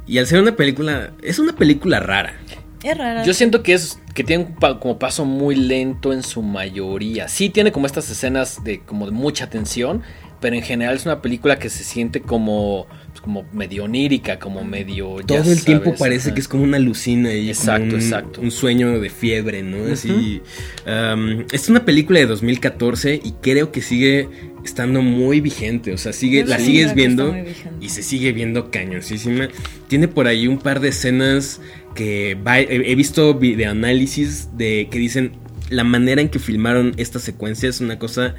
Y 0.06 0.18
al 0.20 0.28
ser 0.28 0.40
una 0.42 0.56
película. 0.56 1.12
Es 1.24 1.40
una 1.40 1.54
película 1.54 2.00
rara. 2.00 2.36
Es 2.84 2.98
rara. 2.98 3.24
Yo 3.24 3.34
siento 3.34 3.64
que 3.64 3.74
es 3.74 4.00
que 4.14 4.24
tiene 4.24 4.44
un 4.46 4.56
pa- 4.56 4.80
como 4.80 5.00
paso 5.00 5.26
muy 5.26 5.56
lento 5.56 6.12
en 6.14 6.22
su 6.24 6.42
mayoría. 6.42 7.28
Sí 7.28 7.50
tiene 7.50 7.72
como 7.72 7.86
estas 7.86 8.10
escenas 8.12 8.64
de 8.64 8.80
como 8.82 9.06
de 9.06 9.12
mucha 9.12 9.50
tensión, 9.50 10.02
pero 10.42 10.56
en 10.56 10.62
general 10.62 10.96
es 10.96 11.06
una 11.06 11.22
película 11.22 11.58
que 11.58 11.70
se 11.70 11.84
siente 11.86 12.20
como 12.22 12.86
pues, 13.10 13.22
como 13.22 13.46
medio 13.54 13.86
onírica, 13.86 14.38
como 14.40 14.64
medio 14.66 15.20
ya 15.22 15.42
Todo 15.42 15.52
el 15.52 15.64
tiempo 15.64 15.94
parece 15.98 16.30
ajá. 16.30 16.36
que 16.36 16.42
es 16.42 16.48
como 16.50 16.64
una 16.64 16.78
alucina 16.78 17.34
y 17.34 17.48
Exacto, 17.50 17.82
como 17.86 17.94
un, 17.96 18.02
exacto. 18.02 18.42
un 18.42 18.52
sueño 18.52 19.00
de 19.00 19.10
fiebre, 19.10 19.64
¿no? 19.64 19.92
Así. 19.94 20.42
um, 20.86 21.46
es 21.52 21.70
una 21.70 21.86
película 21.86 22.20
de 22.20 22.26
2014 22.26 23.22
y 23.24 23.32
creo 23.42 23.72
que 23.72 23.82
sigue 23.82 24.28
estando 24.66 25.02
muy 25.02 25.40
vigente. 25.42 25.94
O 25.94 25.98
sea, 25.98 26.12
sigue, 26.14 26.44
la 26.46 26.60
sigues 26.60 26.94
viendo 26.94 27.34
y 27.80 27.90
se 27.90 28.04
sigue 28.04 28.32
viendo 28.34 28.70
cañosísima. 28.72 29.48
Tiene 29.88 30.08
por 30.08 30.28
ahí 30.28 30.48
un 30.48 30.58
par 30.60 30.80
de 30.80 30.90
escenas 30.90 31.62
que 31.96 32.36
va- 32.36 32.60
he 32.60 32.92
he 32.92 32.96
visto 32.96 33.34
videoanálisis 33.36 34.50
de 34.58 34.88
que 34.92 35.00
dicen 35.00 35.34
la 35.70 35.84
manera 35.84 36.22
en 36.22 36.30
que 36.30 36.40
filmaron 36.40 36.94
esta 36.98 37.20
secuencia 37.20 37.70
es 37.70 37.80
una 37.82 37.98
cosa 38.00 38.36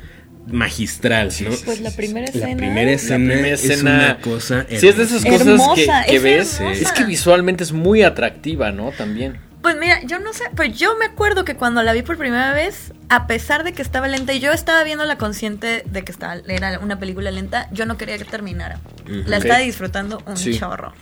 magistral, 0.47 1.31
¿no? 1.43 1.51
Pues 1.65 1.81
la 1.81 1.91
primera 1.91 2.27
La 2.27 2.33
escena. 2.33 2.57
primera 2.57 2.91
escena, 2.93 3.33
primera 3.35 3.55
es 3.55 3.81
una 3.83 4.19
cosa 4.21 4.67
Sí, 4.69 4.89
es 4.89 4.97
de 4.99 5.03
esas 5.05 5.25
hermosa. 5.25 5.45
cosas 5.45 5.47
Hermosa, 5.49 6.03
que, 6.05 6.11
que 6.11 6.17
es 6.17 6.23
ves. 6.23 6.61
hermosa. 6.61 6.83
Es 6.83 6.93
que 6.93 7.05
visualmente 7.05 7.65
es 7.65 7.73
muy 7.73 8.03
atractiva, 8.03 8.71
¿no? 8.71 8.91
También. 8.93 9.39
Pues 9.65 9.77
mira, 9.81 10.03
yo 10.05 10.19
no 10.19 10.35
sé, 10.35 10.45
pues 10.55 10.79
yo 10.79 10.95
me 10.99 11.07
acuerdo 11.07 11.47
que 11.47 11.57
cuando 11.57 11.83
la 11.83 11.95
vi 11.95 12.03
por 12.03 12.19
primera 12.19 12.53
vez, 12.53 12.93
a 13.09 13.27
pesar 13.27 13.65
de 13.65 13.73
que 13.73 13.81
estaba 13.81 14.09
lenta 14.09 14.35
y 14.35 14.39
yo 14.39 14.53
estaba 14.53 14.85
viendo 14.85 15.07
la 15.07 15.17
consciente 15.17 15.83
de 15.91 16.03
que 16.05 16.13
estaba, 16.13 16.37
era 16.47 16.79
una 16.81 16.99
película 17.01 17.31
lenta, 17.31 17.71
yo 17.73 17.87
no 17.87 17.97
quería 17.97 18.19
que 18.19 18.25
terminara. 18.27 18.79
La 19.27 19.39
estaba 19.39 19.61
disfrutando 19.61 20.23
un 20.27 20.37
Sí. 20.37 20.59
chorro. 20.59 20.93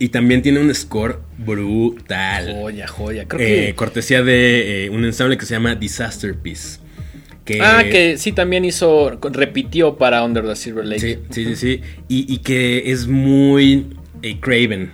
Y 0.00 0.08
también 0.08 0.42
tiene 0.42 0.58
un 0.58 0.74
score 0.74 1.20
brutal. 1.38 2.52
Joya, 2.52 2.88
joya. 2.88 3.28
Creo 3.28 3.46
Eh, 3.46 3.66
que. 3.68 3.74
cortesía 3.76 4.22
de 4.24 4.86
eh, 4.86 4.90
un 4.90 5.04
ensamble 5.04 5.38
que 5.38 5.46
se 5.46 5.54
llama 5.54 5.76
Disaster 5.76 6.34
Piece. 6.34 6.80
Que, 7.44 7.60
Ah, 7.62 7.84
que 7.88 8.18
sí 8.18 8.32
también 8.32 8.64
hizo. 8.64 9.10
Repitió 9.22 9.96
para 9.96 10.24
Under 10.24 10.44
the 10.44 10.56
Silver 10.56 10.84
Lake. 10.84 11.00
Sí, 11.00 11.18
sí, 11.30 11.44
sí. 11.44 11.56
sí. 11.56 11.82
Y, 12.08 12.32
y 12.34 12.38
que 12.38 12.90
es 12.90 13.06
muy 13.06 13.96
eh, 14.22 14.38
Craven. 14.40 14.92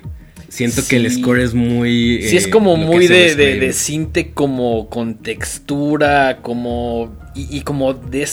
Siento 0.48 0.82
que 0.88 0.96
el 0.96 1.10
score 1.10 1.40
es 1.40 1.54
muy. 1.54 2.22
Sí, 2.22 2.36
es 2.36 2.46
eh, 2.46 2.50
como 2.50 2.76
muy 2.76 3.08
de, 3.08 3.34
de, 3.34 3.58
de 3.58 3.72
cinte 3.72 4.32
como 4.32 4.88
con 4.88 5.16
textura, 5.16 6.38
como. 6.42 7.16
Y, 7.34 7.58
y 7.58 7.60
como 7.62 7.94
de 7.94 8.26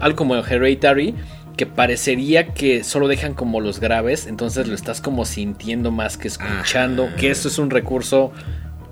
algo 0.00 0.16
como 0.16 0.36
Hereditary, 0.36 1.14
que 1.56 1.66
parecería 1.66 2.48
que 2.48 2.84
solo 2.84 3.08
dejan 3.08 3.34
como 3.34 3.60
los 3.60 3.80
graves, 3.80 4.26
entonces 4.26 4.68
lo 4.68 4.74
estás 4.74 5.00
como 5.00 5.24
sintiendo 5.24 5.90
más 5.90 6.18
que 6.18 6.28
escuchando, 6.28 7.06
Ajá. 7.06 7.16
que 7.16 7.30
eso 7.30 7.48
es 7.48 7.58
un 7.58 7.70
recurso 7.70 8.32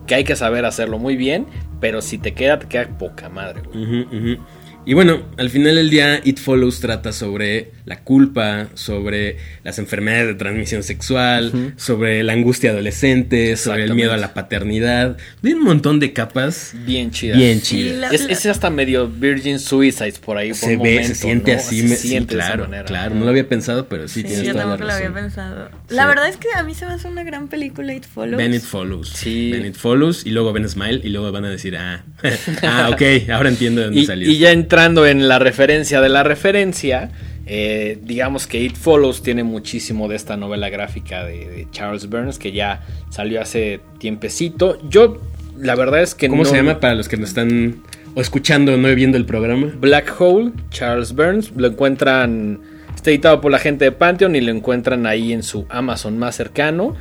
que 0.06 0.14
hay 0.14 0.24
que 0.24 0.36
saber 0.36 0.64
hacerlo 0.64 0.98
muy 0.98 1.16
bien, 1.16 1.46
pero 1.80 2.02
si 2.02 2.18
te 2.18 2.34
queda, 2.34 2.58
te 2.58 2.66
queda 2.66 2.88
poca 2.98 3.28
madre, 3.28 3.62
güey. 3.72 4.38
Y 4.86 4.92
bueno, 4.92 5.22
al 5.38 5.48
final 5.48 5.76
del 5.76 5.88
día, 5.88 6.20
It 6.24 6.38
Follows 6.38 6.80
trata 6.80 7.12
sobre 7.12 7.72
la 7.86 8.00
culpa, 8.00 8.68
sobre 8.74 9.36
las 9.62 9.78
enfermedades 9.78 10.28
de 10.28 10.34
transmisión 10.34 10.82
sexual, 10.82 11.74
sobre 11.76 12.22
la 12.22 12.32
angustia 12.32 12.70
adolescente, 12.70 13.56
sobre 13.56 13.84
el 13.84 13.94
miedo 13.94 14.12
a 14.12 14.16
la 14.16 14.32
paternidad. 14.34 15.16
De 15.42 15.54
un 15.54 15.62
montón 15.62 16.00
de 16.00 16.12
capas 16.12 16.72
Bien 16.86 17.10
chida. 17.10 17.36
bien 17.36 17.60
Sí, 17.60 17.76
chidas. 17.84 17.98
la- 17.98 18.08
Es, 18.10 18.22
es 18.28 18.46
hasta 18.46 18.70
medio 18.70 19.06
Virgin 19.08 19.58
Suicides 19.58 20.18
por 20.18 20.38
ahí. 20.38 20.48
por 20.50 20.56
se 20.56 20.68
ve, 20.70 20.76
momento, 20.78 21.08
se 21.08 21.14
siente 21.14 21.52
¿no? 21.52 21.58
así, 21.58 21.80
Se 21.82 21.88
me- 21.88 21.96
sí, 21.96 22.08
siente 22.08 22.34
de 22.36 22.40
esa 22.42 22.52
claro, 22.54 22.84
claro, 22.86 23.14
no 23.14 23.24
lo 23.24 23.30
había 23.30 23.48
pensado, 23.48 23.86
pero 23.88 24.08
sí, 24.08 24.20
Sí, 24.22 24.28
tienes 24.28 24.46
yo 24.46 24.52
toda 24.52 24.64
la 24.64 24.70
tampoco 24.70 24.86
lo 24.88 24.94
había 24.94 25.08
razón. 25.08 25.22
pensado. 25.22 25.68
Sí. 25.88 25.94
La 25.94 26.06
verdad 26.06 26.28
es 26.28 26.36
que 26.38 26.48
a 26.56 26.62
mí 26.62 26.74
se 26.74 26.86
me 26.86 26.92
hace 26.92 27.08
una 27.08 27.22
gran 27.22 27.48
película 27.48 27.94
It 27.94 28.04
Follows. 28.06 28.38
Ben 28.38 28.54
It 28.54 28.62
Follows. 28.62 29.10
Sí. 29.10 29.50
Ben 29.52 29.66
It 29.66 29.74
Follows 29.76 30.24
y 30.24 30.30
luego 30.30 30.52
Ben 30.54 30.66
Smile 30.68 31.00
y 31.04 31.10
luego 31.10 31.30
van 31.32 31.44
a 31.44 31.50
decir, 31.50 31.76
ah, 31.76 32.02
ah, 32.62 32.90
ok, 32.92 33.28
ahora 33.30 33.50
entiendo 33.50 33.80
de 33.82 33.86
dónde 33.88 34.00
Y, 34.00 34.06
salió. 34.06 34.30
y 34.30 34.38
ya 34.38 34.52
entrando 34.52 35.06
en 35.06 35.28
la 35.28 35.38
referencia 35.38 36.00
de 36.00 36.08
la 36.08 36.22
referencia, 36.22 37.10
eh, 37.46 37.98
digamos 38.02 38.46
que 38.46 38.60
It 38.60 38.76
Follows 38.76 39.22
tiene 39.22 39.44
muchísimo 39.44 40.08
de 40.08 40.16
esta 40.16 40.36
novela 40.36 40.68
gráfica 40.70 41.24
de, 41.24 41.48
de 41.48 41.66
Charles 41.70 42.08
Burns 42.08 42.38
que 42.38 42.52
ya 42.52 42.82
salió 43.10 43.40
hace 43.40 43.80
tiempecito. 43.98 44.78
Yo, 44.88 45.18
la 45.58 45.74
verdad 45.74 46.02
es 46.02 46.14
que 46.14 46.28
¿Cómo 46.28 46.44
no- 46.44 46.48
se 46.48 46.56
llama 46.56 46.80
para 46.80 46.94
los 46.94 47.08
que 47.08 47.16
nos 47.16 47.28
están 47.30 47.82
o 48.14 48.20
escuchando 48.20 48.74
o 48.74 48.76
no 48.76 48.94
viendo 48.94 49.16
el 49.18 49.26
programa? 49.26 49.72
Black 49.78 50.14
Hole, 50.20 50.52
Charles 50.70 51.14
Burns. 51.14 51.52
Lo 51.56 51.66
encuentran, 51.68 52.60
está 52.94 53.10
editado 53.10 53.40
por 53.40 53.50
la 53.52 53.58
gente 53.58 53.84
de 53.84 53.92
Pantheon 53.92 54.36
y 54.36 54.40
lo 54.40 54.50
encuentran 54.50 55.06
ahí 55.06 55.32
en 55.32 55.42
su 55.42 55.66
Amazon 55.68 56.18
más 56.18 56.36
cercano. 56.36 56.94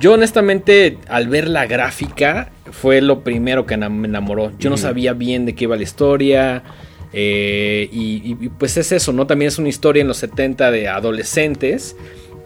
Yo 0.00 0.12
honestamente, 0.14 0.96
al 1.08 1.26
ver 1.28 1.48
la 1.48 1.66
gráfica, 1.66 2.50
fue 2.70 3.00
lo 3.00 3.24
primero 3.24 3.66
que 3.66 3.76
me 3.76 4.06
enamoró. 4.06 4.52
Yo 4.58 4.70
no 4.70 4.76
sabía 4.76 5.12
bien 5.12 5.44
de 5.46 5.54
qué 5.56 5.64
iba 5.64 5.76
la 5.76 5.82
historia. 5.82 6.62
Eh, 7.12 7.88
y, 7.90 8.34
pues 8.58 8.76
es 8.76 8.92
eso, 8.92 9.12
¿no? 9.12 9.26
También 9.26 9.48
es 9.48 9.58
una 9.58 9.68
historia 9.68 10.02
en 10.02 10.08
los 10.08 10.18
70 10.18 10.70
de 10.70 10.88
adolescentes 10.88 11.96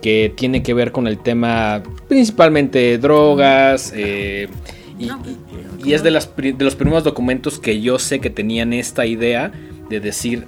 que 0.00 0.32
tiene 0.34 0.62
que 0.62 0.74
ver 0.74 0.92
con 0.92 1.06
el 1.06 1.18
tema 1.18 1.82
principalmente 2.08 2.98
drogas. 2.98 3.92
Eh, 3.94 4.48
y, 4.98 5.92
es 5.92 6.02
de, 6.02 6.10
las, 6.10 6.34
de 6.36 6.54
los 6.58 6.76
primeros 6.76 7.04
documentos 7.04 7.58
que 7.58 7.80
yo 7.80 7.98
sé 7.98 8.20
que 8.20 8.30
tenían 8.30 8.72
esta 8.72 9.04
idea 9.04 9.52
de 9.88 10.00
decir, 10.00 10.46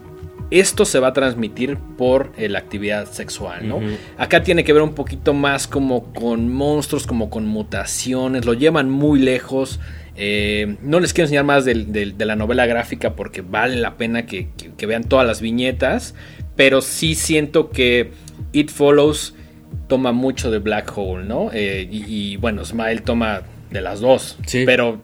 esto 0.51 0.85
se 0.85 1.01
va 1.01 1.09
a 1.09 1.13
transmitir 1.13 1.79
por 1.97 2.33
eh, 2.37 2.49
la 2.49 2.61
actividad 2.61 3.11
sexual, 3.11 3.69
¿no? 3.69 3.81
Acá 4.17 4.43
tiene 4.43 4.63
que 4.63 4.73
ver 4.73 4.83
un 4.83 4.95
poquito 4.95 5.35
más 5.35 5.67
como 5.67 6.13
con 6.13 6.53
monstruos, 6.53 7.07
como 7.07 7.31
con 7.31 7.47
mutaciones, 7.47 8.45
lo 8.45 8.55
llevan 8.55 8.91
muy 8.91 9.19
lejos. 9.19 9.81
Eh, 10.17 10.77
no 10.83 11.01
les 11.01 11.13
quiero 11.13 11.27
enseñar 11.27 11.45
más 11.45 11.65
de, 11.65 12.15
la 12.19 12.37
novela 12.37 12.67
gráfica 12.67 13.15
porque 13.15 13.43
vale 13.43 13.77
la 13.77 13.97
pena 13.97 14.27
que, 14.27 14.49
vean 14.87 15.05
todas 15.05 15.27
las 15.27 15.41
viñetas, 15.41 16.15
pero 16.57 16.83
sí 16.83 17.15
siento 17.15 17.71
que 17.71 18.11
It 18.53 18.71
Follows 18.71 19.35
toma 19.89 20.13
mucho 20.13 20.51
de 20.51 20.59
Black 20.59 20.93
Hole, 20.97 21.25
¿no? 21.25 21.51
Eh, 21.53 21.89
y, 21.91 22.37
bueno, 22.37 22.65
Smile 22.65 23.01
toma 23.01 23.43
de 23.71 23.81
las 23.81 24.01
dos, 24.01 24.39
pero 24.65 25.01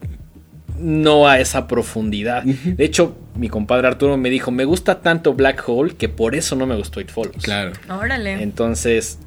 no 0.79 1.27
a 1.27 1.39
esa 1.39 1.67
profundidad. 1.67 2.43
De 2.43 2.83
hecho, 2.85 3.17
mi 3.35 3.49
compadre 3.49 3.87
Arturo 3.87 4.17
me 4.17 4.29
dijo, 4.29 4.51
me 4.51 4.65
gusta 4.65 5.01
tanto 5.01 5.33
Black 5.33 5.63
Hole 5.67 5.95
que 5.95 6.09
por 6.09 6.35
eso 6.35 6.55
no 6.55 6.65
me 6.65 6.75
gustó 6.75 7.01
It 7.01 7.09
Follows. 7.09 7.43
Claro. 7.43 7.73
Órale. 7.89 8.41
Entonces, 8.41 9.19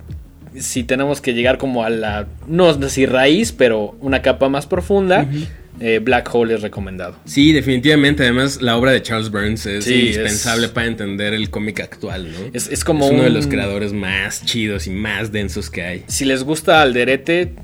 si 0.59 0.85
tenemos 0.85 1.21
que 1.21 1.35
llegar 1.35 1.59
como 1.59 1.85
a 1.85 1.91
la, 1.91 2.27
no 2.47 2.71
es 2.71 2.81
decir 2.81 3.13
raíz, 3.13 3.53
pero 3.53 3.97
una 4.01 4.23
capa 4.23 4.49
más 4.49 4.67
profunda. 4.67 5.27
Eh, 5.81 6.01
Black 6.03 6.33
Hole 6.33 6.55
es 6.55 6.63
recomendado. 6.63 7.17
Sí, 7.25 7.53
definitivamente. 7.53 8.23
Además, 8.23 8.63
la 8.63 8.77
obra 8.77 8.93
de 8.93 9.03
Charles 9.03 9.31
Burns 9.31 9.67
es 9.67 9.87
indispensable 9.89 10.69
para 10.69 10.87
entender 10.87 11.35
el 11.35 11.51
cómic 11.51 11.81
actual, 11.81 12.31
¿no? 12.33 12.39
Es, 12.53 12.85
como 12.85 13.07
uno 13.07 13.23
de 13.23 13.31
los 13.31 13.47
creadores 13.47 13.93
más 13.93 14.45
chidos 14.45 14.87
y 14.87 14.91
más 14.91 15.33
densos 15.33 15.71
que 15.71 15.83
hay. 15.83 16.05
Si 16.07 16.25
les 16.25 16.45
gusta 16.45 16.83
Alderete, 16.83 17.55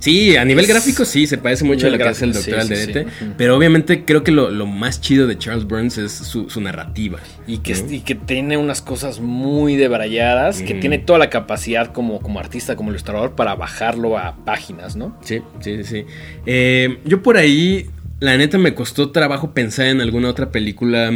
Sí, 0.00 0.34
a 0.36 0.44
nivel 0.44 0.66
gráfico 0.66 1.04
sí, 1.04 1.26
se 1.26 1.38
parece 1.38 1.64
mucho 1.64 1.86
a 1.86 1.90
lo 1.90 1.98
que 1.98 2.04
hace 2.04 2.24
el 2.24 2.32
Doctor 2.32 2.60
Alderete. 2.60 3.06
Pero 3.36 3.56
obviamente 3.56 4.04
creo 4.04 4.24
que 4.24 4.32
lo, 4.32 4.66
más 4.66 5.00
chido 5.00 5.26
de 5.26 5.38
Charles 5.38 5.66
Burns 5.66 5.98
es 5.98 6.12
su, 6.12 6.60
narrativa. 6.60 7.20
Y 7.46 7.58
que, 7.58 8.02
que 8.02 8.14
tiene 8.14 8.56
unas 8.56 8.82
cosas 8.82 9.20
muy 9.20 9.76
debrayadas, 9.76 10.62
que 10.62 10.74
tiene 10.74 10.98
toda 10.98 11.18
la 11.18 11.30
capacidad 11.30 11.92
como, 11.92 12.20
como 12.20 12.40
artista, 12.40 12.76
como 12.76 12.90
ilustrador, 12.90 13.34
para 13.34 13.54
bajarlo 13.54 14.18
a 14.18 14.36
páginas, 14.44 14.96
¿no? 14.96 15.16
Sí, 15.22 15.42
sí, 15.60 15.84
sí. 15.84 16.04
Eh, 16.46 16.98
yo 17.04 17.22
por 17.22 17.36
ahí, 17.36 17.90
la 18.20 18.36
neta, 18.36 18.56
me 18.58 18.74
costó 18.74 19.10
trabajo 19.10 19.52
pensar 19.52 19.86
en 19.86 20.00
alguna 20.00 20.30
otra 20.30 20.50
película 20.50 21.12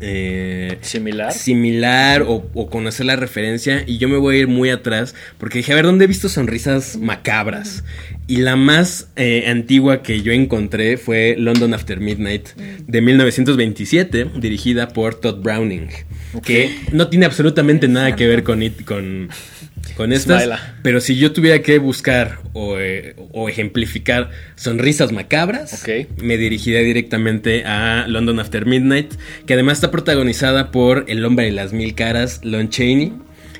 eh, 0.00 0.78
similar. 0.82 1.32
Similar 1.32 2.24
o, 2.26 2.68
conocer 2.70 3.06
la 3.06 3.16
referencia. 3.16 3.84
Y 3.86 3.98
yo 3.98 4.08
me 4.08 4.16
voy 4.16 4.36
a 4.36 4.38
ir 4.40 4.48
muy 4.48 4.70
atrás 4.70 5.14
porque 5.38 5.58
dije, 5.58 5.72
a 5.72 5.76
ver, 5.76 5.84
¿dónde 5.84 6.04
he 6.04 6.08
visto 6.08 6.28
sonrisas 6.28 6.96
macabras? 6.96 7.84
Y 8.26 8.38
la 8.38 8.56
más 8.56 9.08
eh, 9.16 9.44
antigua 9.46 10.02
que 10.02 10.22
yo 10.22 10.32
encontré 10.32 10.96
fue 10.96 11.36
London 11.38 11.74
After 11.74 12.00
Midnight 12.00 12.48
de 12.86 13.00
1927, 13.00 14.30
dirigida 14.36 14.88
por 14.88 15.14
Todd 15.14 15.40
Browning. 15.42 15.88
Que 16.44 16.76
no 16.92 17.08
tiene 17.08 17.24
absolutamente 17.24 17.88
nada 17.88 18.16
que 18.16 18.26
ver 18.26 18.42
con, 18.42 18.62
con, 18.84 19.30
con 19.96 20.12
estas. 20.12 20.48
Pero 20.82 21.00
si 21.00 21.16
yo 21.16 21.32
tuviera 21.32 21.60
que 21.62 21.78
buscar 21.78 22.40
o, 22.52 22.78
eh, 22.78 23.14
ejemplificar 23.48 24.30
sonrisas 24.54 25.12
macabras, 25.12 25.84
me 26.20 26.36
dirigiría 26.36 26.80
directamente 26.80 27.64
a 27.64 28.06
London 28.08 28.40
After 28.40 28.66
Midnight, 28.66 29.14
que 29.46 29.54
además 29.54 29.78
está 29.78 29.90
protagonizada 29.90 30.70
por 30.70 31.04
el 31.08 31.24
hombre 31.24 31.46
de 31.46 31.52
las 31.52 31.72
mil 31.72 31.94
caras, 31.94 32.40
Lon 32.42 32.68
Chaney. 32.68 33.12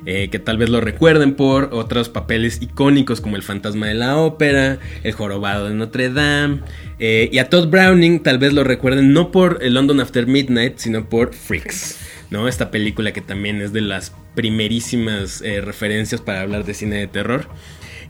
Eh, 0.08 0.28
que 0.30 0.38
tal 0.38 0.56
vez 0.56 0.68
lo 0.68 0.80
recuerden 0.80 1.34
por 1.34 1.70
otros 1.72 2.08
papeles 2.08 2.62
icónicos 2.62 3.20
como 3.20 3.34
El 3.34 3.42
fantasma 3.42 3.88
de 3.88 3.94
la 3.94 4.18
ópera, 4.18 4.78
El 5.02 5.12
jorobado 5.12 5.68
de 5.68 5.74
Notre 5.74 6.10
Dame, 6.10 6.60
eh, 7.00 7.28
y 7.32 7.38
a 7.38 7.48
Todd 7.48 7.70
Browning 7.70 8.22
tal 8.22 8.38
vez 8.38 8.52
lo 8.52 8.62
recuerden 8.62 9.12
no 9.12 9.32
por 9.32 9.60
London 9.64 9.98
After 9.98 10.28
Midnight, 10.28 10.78
sino 10.78 11.08
por 11.08 11.34
Freaks. 11.34 11.98
¿no? 12.30 12.48
Esta 12.48 12.70
película 12.70 13.12
que 13.12 13.20
también 13.20 13.60
es 13.60 13.72
de 13.72 13.80
las 13.80 14.12
primerísimas 14.36 15.42
eh, 15.42 15.60
referencias 15.60 16.20
para 16.20 16.42
hablar 16.42 16.64
de 16.64 16.74
cine 16.74 16.96
de 16.96 17.08
terror. 17.08 17.48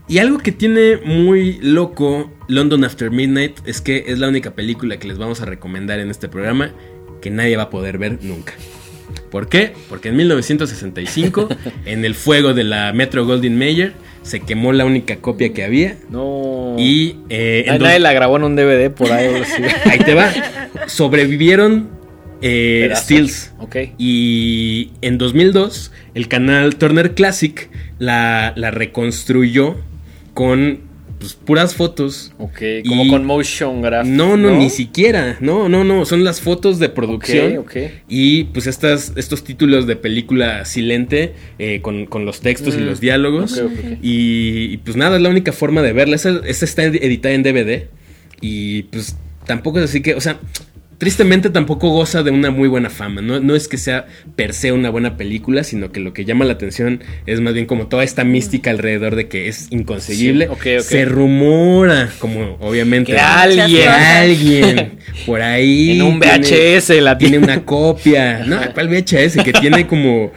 Y 0.07 0.19
algo 0.19 0.37
que 0.37 0.51
tiene 0.51 0.97
muy 0.97 1.57
loco 1.61 2.31
London 2.47 2.83
After 2.83 3.09
Midnight 3.09 3.59
es 3.65 3.81
que 3.81 4.05
es 4.07 4.19
la 4.19 4.27
única 4.27 4.51
película 4.51 4.97
que 4.99 5.07
les 5.07 5.17
vamos 5.17 5.41
a 5.41 5.45
recomendar 5.45 5.99
en 5.99 6.11
este 6.11 6.29
programa 6.29 6.71
que 7.21 7.31
nadie 7.31 7.57
va 7.57 7.63
a 7.63 7.69
poder 7.71 7.97
ver 7.97 8.19
nunca. 8.23 8.53
¿Por 9.31 9.49
qué? 9.49 9.73
Porque 9.89 10.09
en 10.09 10.17
1965, 10.17 11.49
en 11.85 12.05
el 12.05 12.13
fuego 12.13 12.53
de 12.53 12.63
la 12.63 12.93
Metro 12.93 13.25
Goldwyn 13.25 13.57
Mayer, 13.57 13.93
se 14.21 14.41
quemó 14.41 14.71
la 14.73 14.85
única 14.85 15.17
copia 15.17 15.53
que 15.53 15.63
había. 15.63 15.97
No. 16.09 16.75
Y 16.77 17.17
eh, 17.29 17.65
nadie 17.79 17.99
la 17.99 18.13
grabó 18.13 18.37
en 18.37 18.43
un 18.43 18.55
DVD 18.55 18.89
por 18.91 19.11
ahí. 19.11 19.41
ahí 19.85 19.99
te 19.99 20.13
va. 20.13 20.31
Sobrevivieron 20.87 21.96
eh, 22.41 22.91
Stills. 22.95 23.53
Okay. 23.59 23.93
Y 23.97 24.91
en 25.01 25.17
2002, 25.17 25.91
el 26.13 26.27
canal 26.27 26.75
Turner 26.75 27.13
Classic 27.13 27.69
la, 27.99 28.53
reconstruyó 28.71 29.77
con 30.33 30.81
pues, 31.19 31.33
puras 31.33 31.75
fotos. 31.75 32.33
Ok, 32.37 32.61
como 32.87 33.07
con 33.07 33.25
motion 33.25 33.81
graphics. 33.81 34.15
No, 34.15 34.37
no, 34.37 34.51
ni 34.51 34.69
siquiera. 34.69 35.37
No, 35.39 35.67
no, 35.67 35.83
no. 35.83 36.05
Son 36.05 36.23
las 36.23 36.41
fotos 36.41 36.79
de 36.79 36.89
producción. 36.89 37.65
Y 38.07 38.45
pues 38.45 38.67
estas, 38.67 39.13
estos 39.15 39.43
títulos 39.43 39.87
de 39.87 39.95
película 39.95 40.65
silente 40.65 41.33
eh, 41.57 41.81
con, 41.81 42.07
los 42.25 42.41
textos 42.41 42.75
y 42.75 42.79
mm, 42.79 42.85
los 42.85 42.99
diálogos. 42.99 43.61
Y, 44.01 44.77
pues 44.77 44.95
nada, 44.95 45.17
es 45.17 45.21
la 45.21 45.29
única 45.29 45.51
forma 45.51 45.81
de 45.81 45.93
verla. 45.93 46.15
Esa, 46.15 46.41
esa 46.45 46.65
está 46.65 46.83
editada 46.83 47.33
en 47.33 47.43
DVD. 47.43 47.87
Y 48.39 48.83
pues 48.83 49.17
tampoco 49.47 49.79
es 49.79 49.85
así 49.85 50.01
que, 50.01 50.13
o 50.13 50.21
sea, 50.21 50.39
tristemente 50.97 51.49
tampoco 51.49 51.89
goza 51.89 52.23
de 52.23 52.31
una 52.31 52.51
muy 52.51 52.67
buena 52.67 52.89
fama. 52.89 53.21
No, 53.21 53.39
no, 53.39 53.55
es 53.55 53.67
que 53.67 53.77
sea 53.77 54.07
per 54.35 54.53
se 54.53 54.71
una 54.71 54.89
buena 54.89 55.17
película, 55.17 55.63
sino 55.63 55.91
que 55.91 55.99
lo 55.99 56.13
que 56.13 56.25
llama 56.25 56.45
la 56.45 56.53
atención 56.53 57.03
es 57.25 57.39
más 57.41 57.53
bien 57.53 57.65
como 57.65 57.87
toda 57.87 58.03
esta 58.03 58.23
mística 58.23 58.71
alrededor 58.71 59.15
de 59.15 59.27
que 59.27 59.47
es 59.47 59.67
inconseguible. 59.71 60.49
Se 60.81 61.05
rumora, 61.05 62.09
como 62.19 62.57
obviamente 62.59 63.13
que 63.13 63.19
alguien, 63.19 63.89
alguien 63.89 64.91
por 65.25 65.41
ahí 65.41 65.91
en 65.91 66.01
un 66.01 66.19
VHS 66.19 66.89
la 67.01 67.17
tiene 67.17 67.37
una 67.37 67.63
copia. 67.63 68.43
No, 68.45 68.59
¿cuál 68.73 68.89
VHS? 68.89 69.43
Que 69.43 69.53
tiene 69.53 69.87
como 69.87 70.31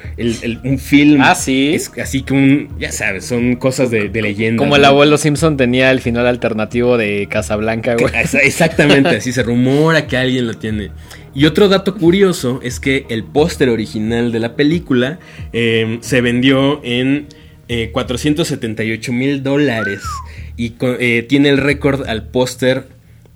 un 0.65 0.79
film. 0.79 1.21
Ah, 1.23 1.35
sí. 1.35 1.75
Es 1.75 1.91
así 2.01 2.23
que 2.23 2.35
un, 2.35 2.69
ya 2.79 2.93
sabes, 2.93 3.25
son 3.25 3.57
cosas 3.57 3.91
de, 3.91 4.11
leyenda. 4.21 4.59
Como 4.59 4.77
el 4.77 4.85
abuelo 4.85 5.17
Simpson 5.17 5.57
tenía 5.57 5.91
el 5.91 6.01
final 6.01 6.27
alternativo 6.27 6.99
de 6.99 7.27
Casablanca, 7.31 7.95
güey. 7.95 8.13
Exactamente, 8.43 9.17
así 9.17 9.33
se 9.33 9.43
rumora 9.43 10.07
que 10.07 10.19
alguien 10.19 10.50
tiene. 10.59 10.91
Y 11.35 11.47
otro 11.47 11.69
dato 11.69 11.95
curioso 11.95 12.61
es 12.63 12.81
que 12.81 13.07
el 13.09 13.25
póster 13.25 13.69
original 13.69 14.33
de 14.33 14.41
la 14.41 14.57
película 14.57 15.19
eh, 15.53 15.99
se 16.01 16.21
vendió 16.21 16.81
en 16.85 17.29
478 17.93 19.11
eh, 19.11 19.15
mil 19.15 19.43
dólares 19.43 20.03
y 20.57 20.75
eh, 20.81 21.25
tiene 21.29 21.51
el 21.51 21.59
récord 21.59 22.09
al 22.09 22.29
póster 22.29 22.87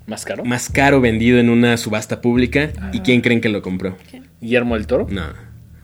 más 0.07 0.23
caro. 0.23 0.45
Más 0.45 0.69
caro 0.69 1.01
vendido 1.01 1.39
en 1.39 1.49
una 1.49 1.77
subasta 1.77 2.21
pública. 2.21 2.69
¿Y 2.93 2.99
quién 2.99 3.21
creen 3.21 3.41
que 3.41 3.49
lo 3.49 3.61
compró? 3.61 3.97
Guillermo 4.39 4.75
del 4.75 4.85
Toro. 4.85 5.07
No. 5.09 5.23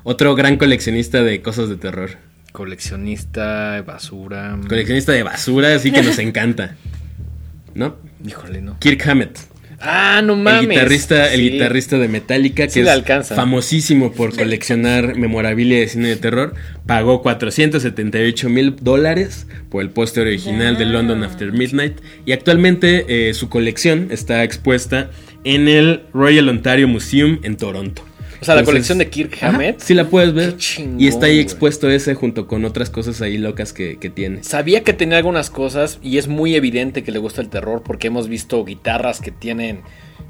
Otro 0.03 0.35
gran 0.35 0.57
coleccionista 0.57 1.23
de 1.23 1.41
cosas 1.41 1.69
de 1.69 1.77
terror. 1.77 2.11
Coleccionista 2.51 3.73
de 3.73 3.81
basura. 3.81 4.59
Coleccionista 4.67 5.11
de 5.11 5.23
basura, 5.23 5.73
así 5.73 5.91
que 5.91 6.03
nos 6.03 6.19
encanta. 6.19 6.75
¿No? 7.73 7.95
Híjole, 8.25 8.61
no. 8.61 8.77
Kirk 8.79 9.07
Hammett. 9.07 9.39
Ah, 9.81 10.21
no 10.23 10.35
mames. 10.35 10.63
El 10.63 10.69
guitarrista, 10.69 11.33
el 11.33 11.41
guitarrista 11.41 11.97
de 11.97 12.07
Metallica, 12.07 12.67
que 12.67 12.81
es 12.81 13.27
famosísimo 13.27 14.11
por 14.11 14.35
coleccionar 14.35 15.15
memorabilia 15.15 15.79
de 15.79 15.87
cine 15.87 16.09
de 16.09 16.15
terror, 16.17 16.53
pagó 16.85 17.21
478 17.21 18.49
mil 18.49 18.75
dólares 18.79 19.47
por 19.69 19.81
el 19.81 19.89
póster 19.89 20.27
original 20.27 20.77
de 20.77 20.85
London 20.85 21.23
After 21.23 21.51
Midnight. 21.51 21.99
Y 22.25 22.31
actualmente 22.31 23.05
eh, 23.29 23.33
su 23.33 23.49
colección 23.49 24.07
está 24.11 24.43
expuesta 24.43 25.09
en 25.43 25.67
el 25.67 26.03
Royal 26.13 26.49
Ontario 26.49 26.87
Museum 26.87 27.39
en 27.43 27.57
Toronto. 27.57 28.03
O 28.41 28.45
sea, 28.45 28.55
la 28.55 28.63
colección 28.63 28.97
de 28.97 29.07
Kirk 29.07 29.37
Hammett. 29.41 29.79
sí 29.79 29.93
la 29.93 30.09
puedes 30.09 30.33
ver. 30.33 30.57
y 30.97 31.07
está 31.07 31.27
ahí 31.27 31.39
expuesto 31.39 31.89
ese 31.89 32.15
junto 32.15 32.47
con 32.47 32.65
otras 32.65 32.89
cosas 32.89 33.21
ahí 33.21 33.37
locas 33.37 33.71
que, 33.71 33.95
tiene. 34.13 34.43
Sabía 34.43 34.83
que 34.83 34.93
tenía 34.93 35.17
algunas 35.17 35.51
cosas 35.51 35.99
y 36.01 36.17
es 36.17 36.27
muy 36.27 36.55
evidente 36.55 37.03
que 37.03 37.11
le 37.11 37.19
gusta 37.19 37.41
el 37.41 37.49
terror 37.49 37.83
porque 37.83 38.07
hemos 38.07 38.27
visto 38.27 38.65
guitarras 38.65 39.21
que 39.21 39.29
tienen 39.31 39.81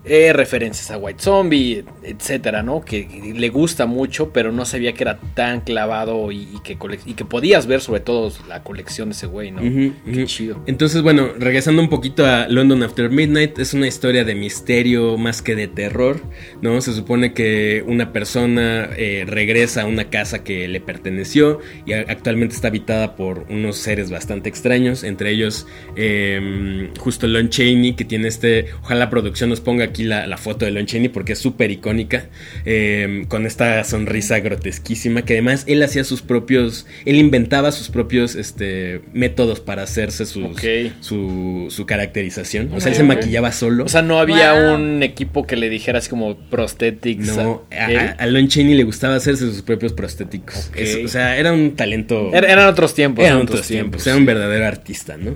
eh, 0.06 0.34
referencias 0.34 0.92
a 0.92 0.98
White 0.98 1.22
Zombie, 1.22 1.84
etcétera, 2.04 2.64
¿no? 2.64 2.82
Que 2.82 3.34
le 3.36 3.50
gusta 3.50 3.86
mucho, 3.86 4.32
pero 4.32 4.52
no 4.52 4.66
sabía 4.66 4.94
que 4.94 5.04
era 5.04 5.20
tan 5.36 5.62
clavado 5.62 6.32
y, 6.32 6.48
que, 6.64 6.78
y 7.06 7.14
que 7.14 7.26
podías 7.26 7.68
ver 7.68 7.82
sobre 7.82 8.00
todo 8.00 8.32
la 8.48 8.64
colección 8.64 9.10
de 9.10 9.14
ese 9.14 9.28
güey, 9.28 9.52
¿no? 9.52 9.62
Qué 9.62 10.26
chido. 10.26 10.62
Entonces, 10.66 11.02
bueno, 11.02 11.30
regresando 11.38 11.82
un 11.82 11.90
poquito 11.90 12.26
a 12.26 12.48
London 12.48 12.84
After 12.84 13.10
Midnight, 13.10 13.60
es 13.60 13.74
una 13.74 13.88
historia 13.88 14.24
de 14.24 14.36
misterio 14.36 15.18
más 15.18 15.42
que 15.42 15.56
de 15.56 15.68
terror, 15.68 16.22
¿no? 16.62 16.80
Se 16.82 16.94
supone 16.94 17.34
que 17.34 17.84
una 17.86 18.14
persona 18.14 18.90
eh, 18.98 19.26
regresa 19.28 19.82
a 19.82 19.86
una 19.86 20.10
casa 20.10 20.44
que 20.44 20.68
le 20.68 20.80
perteneció 20.80 21.60
y 21.86 21.94
actualmente 21.94 22.56
está 22.56 22.70
habitada 22.70 23.16
por 23.16 23.46
unos 23.50 23.78
seres 23.78 24.10
bastante 24.10 24.50
extraños, 24.50 25.04
entre 25.04 25.32
ellos 25.32 25.68
em, 25.96 26.94
justo 26.96 27.28
Lon 27.28 27.50
Chaney, 27.50 27.94
que 27.94 28.06
tiene 28.06 28.28
este, 28.28 28.68
ojalá 28.84 29.02
la 29.02 29.10
producción 29.10 29.50
nos 29.50 29.62
ponga 29.62 29.81
aquí 29.84 30.04
la, 30.04 30.38
foto 30.38 30.66
de 30.66 30.72
Lon 30.72 30.86
Chaney 30.86 31.10
porque 31.10 31.34
es 31.34 31.40
súper 31.40 31.72
icónica, 31.72 32.26
em, 32.66 33.26
con 33.26 33.46
esta 33.46 33.84
sonrisa 33.84 34.40
grotesquísima, 34.40 35.24
que 35.24 35.34
además 35.34 35.66
él 35.68 35.84
hacía 35.84 36.04
sus 36.04 36.22
propios, 36.22 36.88
él 37.06 37.16
inventaba 37.18 37.72
sus 37.72 37.90
propios 37.90 38.36
este, 38.36 39.02
métodos 39.14 39.60
para 39.60 39.84
hacerse 39.84 40.26
sus, 40.26 40.58
su, 41.02 41.68
su, 41.70 41.86
caracterización. 41.86 42.72
O 42.74 42.80
sea, 42.80 42.92
él 42.92 42.98
se 42.98 43.04
maquillaba 43.04 43.52
solo. 43.52 43.86
O 43.86 43.90
sea, 43.90 44.02
no 44.02 44.20
había 44.20 44.76
un 44.76 45.04
equipo 45.04 45.46
que 45.46 45.56
le 45.56 45.70
dijera 45.70 46.00
así 46.00 46.10
como 46.10 46.38
prosthetics. 46.38 47.36
No, 47.36 47.64
a, 47.72 48.26
Lon 48.26 48.48
Chaney 48.48 48.74
le 48.74 48.84
gustaba 48.84 49.16
hacerse 49.16 49.46
sus 49.46 49.62
propios 49.62 49.94
prostéticos. 49.94 50.72
o 51.04 51.08
sea, 51.08 51.38
era 51.38 51.52
un 51.52 51.76
talento. 51.76 52.32
eran 52.34 52.68
otros 52.68 52.94
tiempos. 52.94 53.26
Eran 53.26 53.38
otros 53.38 53.68
tiempos. 53.68 54.06
Era 54.08 54.18
un 54.18 54.26
verdadero 54.26 54.66
artista, 54.66 55.18
¿no? 55.18 55.36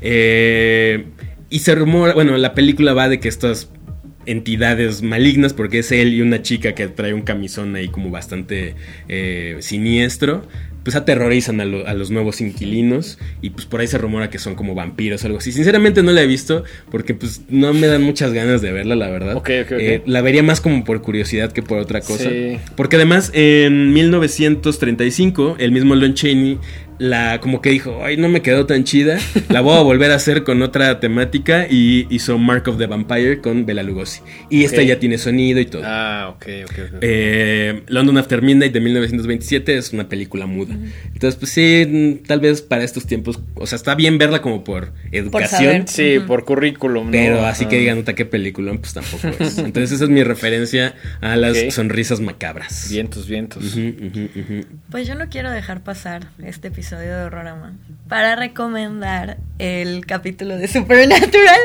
Eh, 0.00 1.04
y 1.50 1.58
se 1.58 1.74
rumora, 1.74 2.14
bueno, 2.14 2.36
la 2.38 2.54
película 2.54 2.94
va 2.94 3.08
de 3.08 3.20
que 3.20 3.28
estas 3.28 3.68
entidades 4.26 5.02
malignas, 5.02 5.52
porque 5.52 5.80
es 5.80 5.92
él 5.92 6.14
y 6.14 6.22
una 6.22 6.42
chica 6.42 6.74
que 6.74 6.88
trae 6.88 7.12
un 7.12 7.22
camisón 7.22 7.74
ahí 7.74 7.88
como 7.88 8.10
bastante 8.10 8.74
eh, 9.08 9.56
siniestro, 9.60 10.46
pues 10.84 10.96
aterrorizan 10.96 11.60
a, 11.60 11.64
los 11.64 12.10
nuevos 12.10 12.40
inquilinos 12.40 13.18
y 13.42 13.50
pues 13.50 13.66
por 13.66 13.80
ahí 13.80 13.86
se 13.86 13.98
rumora 13.98 14.30
que 14.30 14.38
son 14.38 14.54
como 14.54 14.74
vampiros 14.74 15.22
o 15.22 15.26
algo 15.26 15.38
así. 15.38 15.52
Sinceramente 15.52 16.02
no 16.02 16.12
la 16.12 16.22
he 16.22 16.26
visto 16.26 16.64
porque 16.90 17.14
pues 17.14 17.42
no 17.48 17.74
me 17.74 17.86
dan 17.86 18.02
muchas 18.02 18.32
ganas 18.32 18.62
de 18.62 18.72
verla, 18.72 18.96
la 18.96 19.10
verdad. 19.10 19.42
Eh, 19.46 20.02
la 20.06 20.22
vería 20.22 20.42
más 20.42 20.60
como 20.60 20.84
por 20.84 21.02
curiosidad 21.02 21.52
que 21.52 21.62
por 21.62 21.78
otra 21.78 22.00
cosa. 22.00 22.30
Porque 22.76 22.96
además 22.96 23.30
en 23.34 23.92
1935 23.92 25.56
el 25.58 25.72
mismo 25.72 25.94
Lon 25.94 26.14
Chaney 26.14 26.58
la 27.00 27.40
como 27.40 27.62
que 27.62 27.70
dijo, 27.70 28.04
ay, 28.04 28.18
no 28.18 28.28
me 28.28 28.42
quedó 28.42 28.66
tan 28.66 28.84
chida, 28.84 29.18
la 29.48 29.62
voy 29.62 29.78
a 29.78 29.80
volver 29.80 30.10
a 30.10 30.16
hacer 30.16 30.44
con 30.44 30.60
otra 30.60 31.00
temática 31.00 31.66
y 31.68 32.06
hizo 32.10 32.36
Mark 32.36 32.68
of 32.68 32.76
the 32.76 32.86
Vampire 32.86 33.40
con 33.40 33.64
Bela 33.64 33.82
Lugosi. 33.82 34.20
Y 34.50 34.64
esta 34.64 34.82
ya 34.82 34.98
tiene 34.98 35.16
sonido 35.16 35.60
y 35.60 35.64
todo. 35.64 35.82
Ah, 35.86 36.34
ok, 36.36 36.46
ok. 36.66 36.78
Eh, 37.00 37.82
London 37.86 38.18
After 38.18 38.42
Midnight 38.42 38.74
de 38.74 38.80
1927 38.80 39.78
es 39.78 39.94
una 39.94 40.10
película 40.10 40.44
muda. 40.44 40.76
Entonces, 41.14 41.36
pues 41.36 41.52
sí, 41.52 42.20
tal 42.26 42.40
vez 42.40 42.60
para 42.60 42.84
estos 42.84 43.06
tiempos, 43.06 43.40
o 43.54 43.66
sea, 43.66 43.76
está 43.76 43.94
bien 43.94 44.18
verla 44.18 44.42
como 44.42 44.62
por 44.62 44.92
educación. 45.10 45.88
sí, 45.88 46.18
por 46.26 46.44
currículum. 46.44 47.10
Pero 47.10 47.46
así 47.46 47.64
que 47.64 47.78
digan, 47.78 48.04
qué 48.04 48.26
película, 48.26 48.74
pues 48.74 48.92
tampoco 48.92 49.28
es. 49.42 49.56
Entonces 49.56 49.92
esa 49.92 50.04
es 50.04 50.10
mi 50.10 50.22
referencia 50.22 50.94
a 51.22 51.36
las 51.36 51.56
sonrisas 51.72 52.20
macabras. 52.20 52.88
Vientos, 52.90 53.26
vientos. 53.26 53.64
Pues 54.90 55.08
yo 55.08 55.14
no 55.14 55.30
quiero 55.30 55.50
dejar 55.50 55.82
pasar 55.82 56.28
este 56.44 56.68
episodio 56.68 56.89
de 56.98 57.14
Horrorama 57.14 57.74
para 58.08 58.34
recomendar 58.34 59.38
el 59.58 60.04
capítulo 60.06 60.56
de 60.58 60.66
Supernatural, 60.66 61.60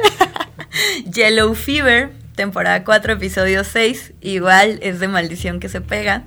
Yellow 1.12 1.56
Fever, 1.56 2.12
temporada 2.36 2.84
4, 2.84 3.14
episodio 3.14 3.64
6. 3.64 4.14
Igual 4.22 4.80
es 4.84 5.00
de 5.00 5.08
maldición 5.08 5.60
que 5.60 5.70
se 5.70 5.82
pega. 5.82 6.24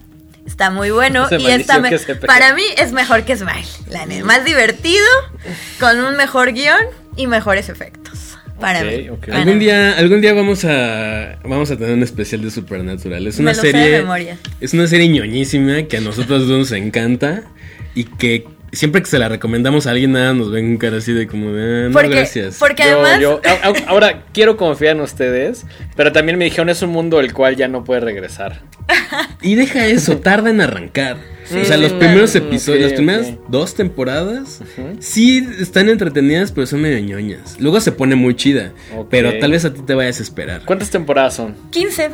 Está 0.47 0.71
muy 0.71 0.91
bueno 0.91 1.29
y 1.39 1.47
está 1.47 1.81
para 2.27 2.55
mí 2.55 2.63
es 2.77 2.93
mejor 2.93 3.25
que 3.25 3.37
Smile. 3.37 3.69
La 3.91 4.07
más 4.25 4.45
divertido, 4.45 5.07
con 5.79 6.01
un 6.01 6.17
mejor 6.17 6.53
guion 6.53 6.81
y 7.17 7.27
mejores 7.29 7.69
efectos. 7.69 8.37
Para 8.59 8.83
mí. 8.83 9.09
algún 9.31 9.61
día, 9.61 9.97
algún 9.97 10.21
día 10.21 10.35
vamos 10.35 10.65
a 10.65 11.39
vamos 11.45 11.71
a 11.71 11.77
tener 11.77 11.95
un 11.95 12.03
especial 12.03 12.43
de 12.43 12.51
Supernatural. 12.51 13.25
Es 13.29 13.39
una 13.39 13.55
serie 13.55 14.05
es 14.61 14.75
una 14.75 14.89
serie 14.89 15.09
ñoñísima 15.09 15.85
que 15.85 15.99
a 15.99 16.01
nosotros 16.01 16.49
nos 16.49 16.73
encanta 16.73 17.45
y 17.95 18.03
que 18.05 18.58
siempre 18.73 19.03
que 19.03 19.09
se 19.09 19.19
la 19.19 19.29
recomendamos 19.29 19.87
a 19.87 19.91
alguien, 19.91 20.13
nada 20.13 20.33
nos 20.33 20.51
ven 20.51 20.67
un 20.67 20.77
cara 20.77 20.99
así 20.99 21.13
de 21.13 21.27
como 21.27 21.53
de, 21.53 21.87
ah, 21.87 21.89
no, 21.89 22.09
gracias. 22.09 22.57
Porque 22.59 22.83
además... 22.83 23.21
ahora, 23.87 24.25
quiero 24.33 24.57
confiar 24.57 24.97
en 24.97 25.03
ustedes, 25.03 25.65
pero 25.97 26.13
también 26.13 26.39
me 26.39 26.45
dijeron, 26.45 26.69
es 26.69 26.83
un 26.83 26.91
mundo 26.91 27.19
del 27.19 27.33
cual 27.33 27.57
ya 27.57 27.69
no 27.69 27.85
puede 27.85 28.01
regresar. 28.01 28.63
y 29.43 29.55
deja 29.55 29.87
eso, 29.87 30.19
tarda 30.19 30.51
en 30.51 30.61
arrancar. 30.61 31.17
o 31.45 31.65
sea, 31.65 31.77
los 31.77 31.93
primeros 31.93 32.35
episodios, 32.35 32.83
las 32.83 32.93
primeras 32.93 33.33
dos 33.49 33.75
temporadas, 33.75 34.63
sí 35.01 35.47
están 35.61 35.89
entretenidas, 35.89 36.53
pero 36.53 36.67
son 36.67 36.83
medio 36.83 37.01
ñoñas. 37.01 37.57
Luego 37.61 37.81
se 37.81 37.93
pone 37.93 38.15
muy 38.15 38.35
chida, 38.37 38.73
pero 39.11 39.39
tal 39.39 39.53
vez 39.53 39.65
a 39.65 39.73
ti 39.73 39.81
te 39.83 39.95
vayas 39.95 40.21
a 40.21 40.23
esperar. 40.23 40.63
¿Cuántas 40.65 40.91
temporadas 40.91 41.35
son? 41.35 41.55
15. 41.71 42.11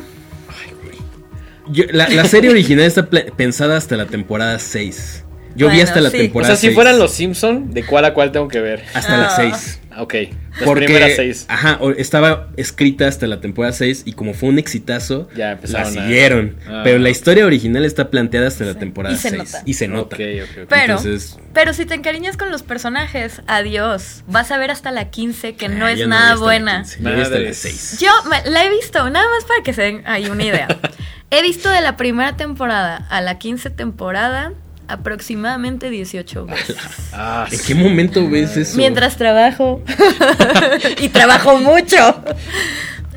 la, 1.92 2.08
la, 2.08 2.24
serie 2.26 2.50
original 2.50 2.84
está 2.84 3.08
pensada 3.08 3.76
hasta 3.76 3.96
la 3.96 4.06
temporada 4.06 4.58
6. 4.58 5.23
Yo 5.56 5.70
vi 5.70 5.80
hasta 5.80 6.00
la 6.00 6.10
temporada. 6.10 6.54
O 6.54 6.56
sea, 6.56 6.68
si 6.68 6.74
fueran 6.74 6.98
los 6.98 7.12
Simpson, 7.12 7.72
¿de 7.72 7.84
cuál 7.84 8.04
a 8.04 8.14
cuál 8.14 8.32
tengo 8.32 8.48
que 8.48 8.60
ver? 8.60 8.82
Hasta 8.94 9.16
la 9.16 9.30
6. 9.30 9.80
Ah, 9.90 10.02
ok. 10.02 10.14
Las 10.14 10.62
Porque, 10.64 11.12
6. 11.16 11.46
Ajá, 11.48 11.80
estaba 11.96 12.48
escrita 12.56 13.08
hasta 13.08 13.26
la 13.26 13.40
temporada 13.40 13.72
6 13.72 14.02
y 14.04 14.12
como 14.12 14.34
fue 14.34 14.48
un 14.48 14.58
exitazo, 14.58 15.28
ya 15.34 15.58
la 15.62 15.84
siguieron. 15.84 16.56
Ah. 16.66 16.82
Pero 16.84 16.98
la 16.98 17.10
historia 17.10 17.46
original 17.46 17.84
está 17.84 18.10
planteada 18.10 18.48
hasta 18.48 18.64
la 18.64 18.74
temporada 18.74 19.16
6. 19.16 19.62
Y 19.64 19.74
se 19.74 19.88
nota. 19.88 20.16
Okay, 20.16 20.42
okay, 20.42 20.64
pero, 20.68 20.98
pero 21.52 21.72
si 21.72 21.86
te 21.86 21.94
encariñas 21.94 22.36
con 22.36 22.50
los 22.50 22.62
personajes, 22.62 23.42
adiós. 23.46 24.24
Vas 24.26 24.50
a 24.50 24.58
ver 24.58 24.70
hasta 24.70 24.90
la 24.90 25.10
15, 25.10 25.54
que 25.54 25.68
no 25.68 25.88
es 25.88 26.06
nada 26.06 26.36
buena. 26.36 26.84
Yo 27.00 27.22
hasta 27.22 27.38
la 27.38 27.52
6. 27.52 27.98
Yo 28.00 28.10
la 28.46 28.64
he 28.64 28.70
visto, 28.70 29.10
nada 29.10 29.26
más 29.28 29.44
para 29.44 29.62
que 29.62 29.72
se 29.72 29.82
den 29.82 30.02
ahí 30.06 30.26
una 30.26 30.44
idea. 30.44 30.68
he 31.30 31.42
visto 31.42 31.68
de 31.68 31.80
la 31.80 31.96
primera 31.96 32.36
temporada 32.36 33.06
a 33.10 33.20
la 33.20 33.38
15 33.38 33.70
temporada 33.70 34.52
aproximadamente 34.88 35.90
18 35.90 36.46
veces. 36.46 36.76
Ah, 37.12 37.46
¿En 37.50 37.58
qué 37.66 37.74
momento 37.74 38.28
ves 38.28 38.56
eso? 38.56 38.76
Mientras 38.76 39.16
trabajo. 39.16 39.82
y 41.00 41.08
trabajo 41.08 41.58
mucho. 41.58 42.22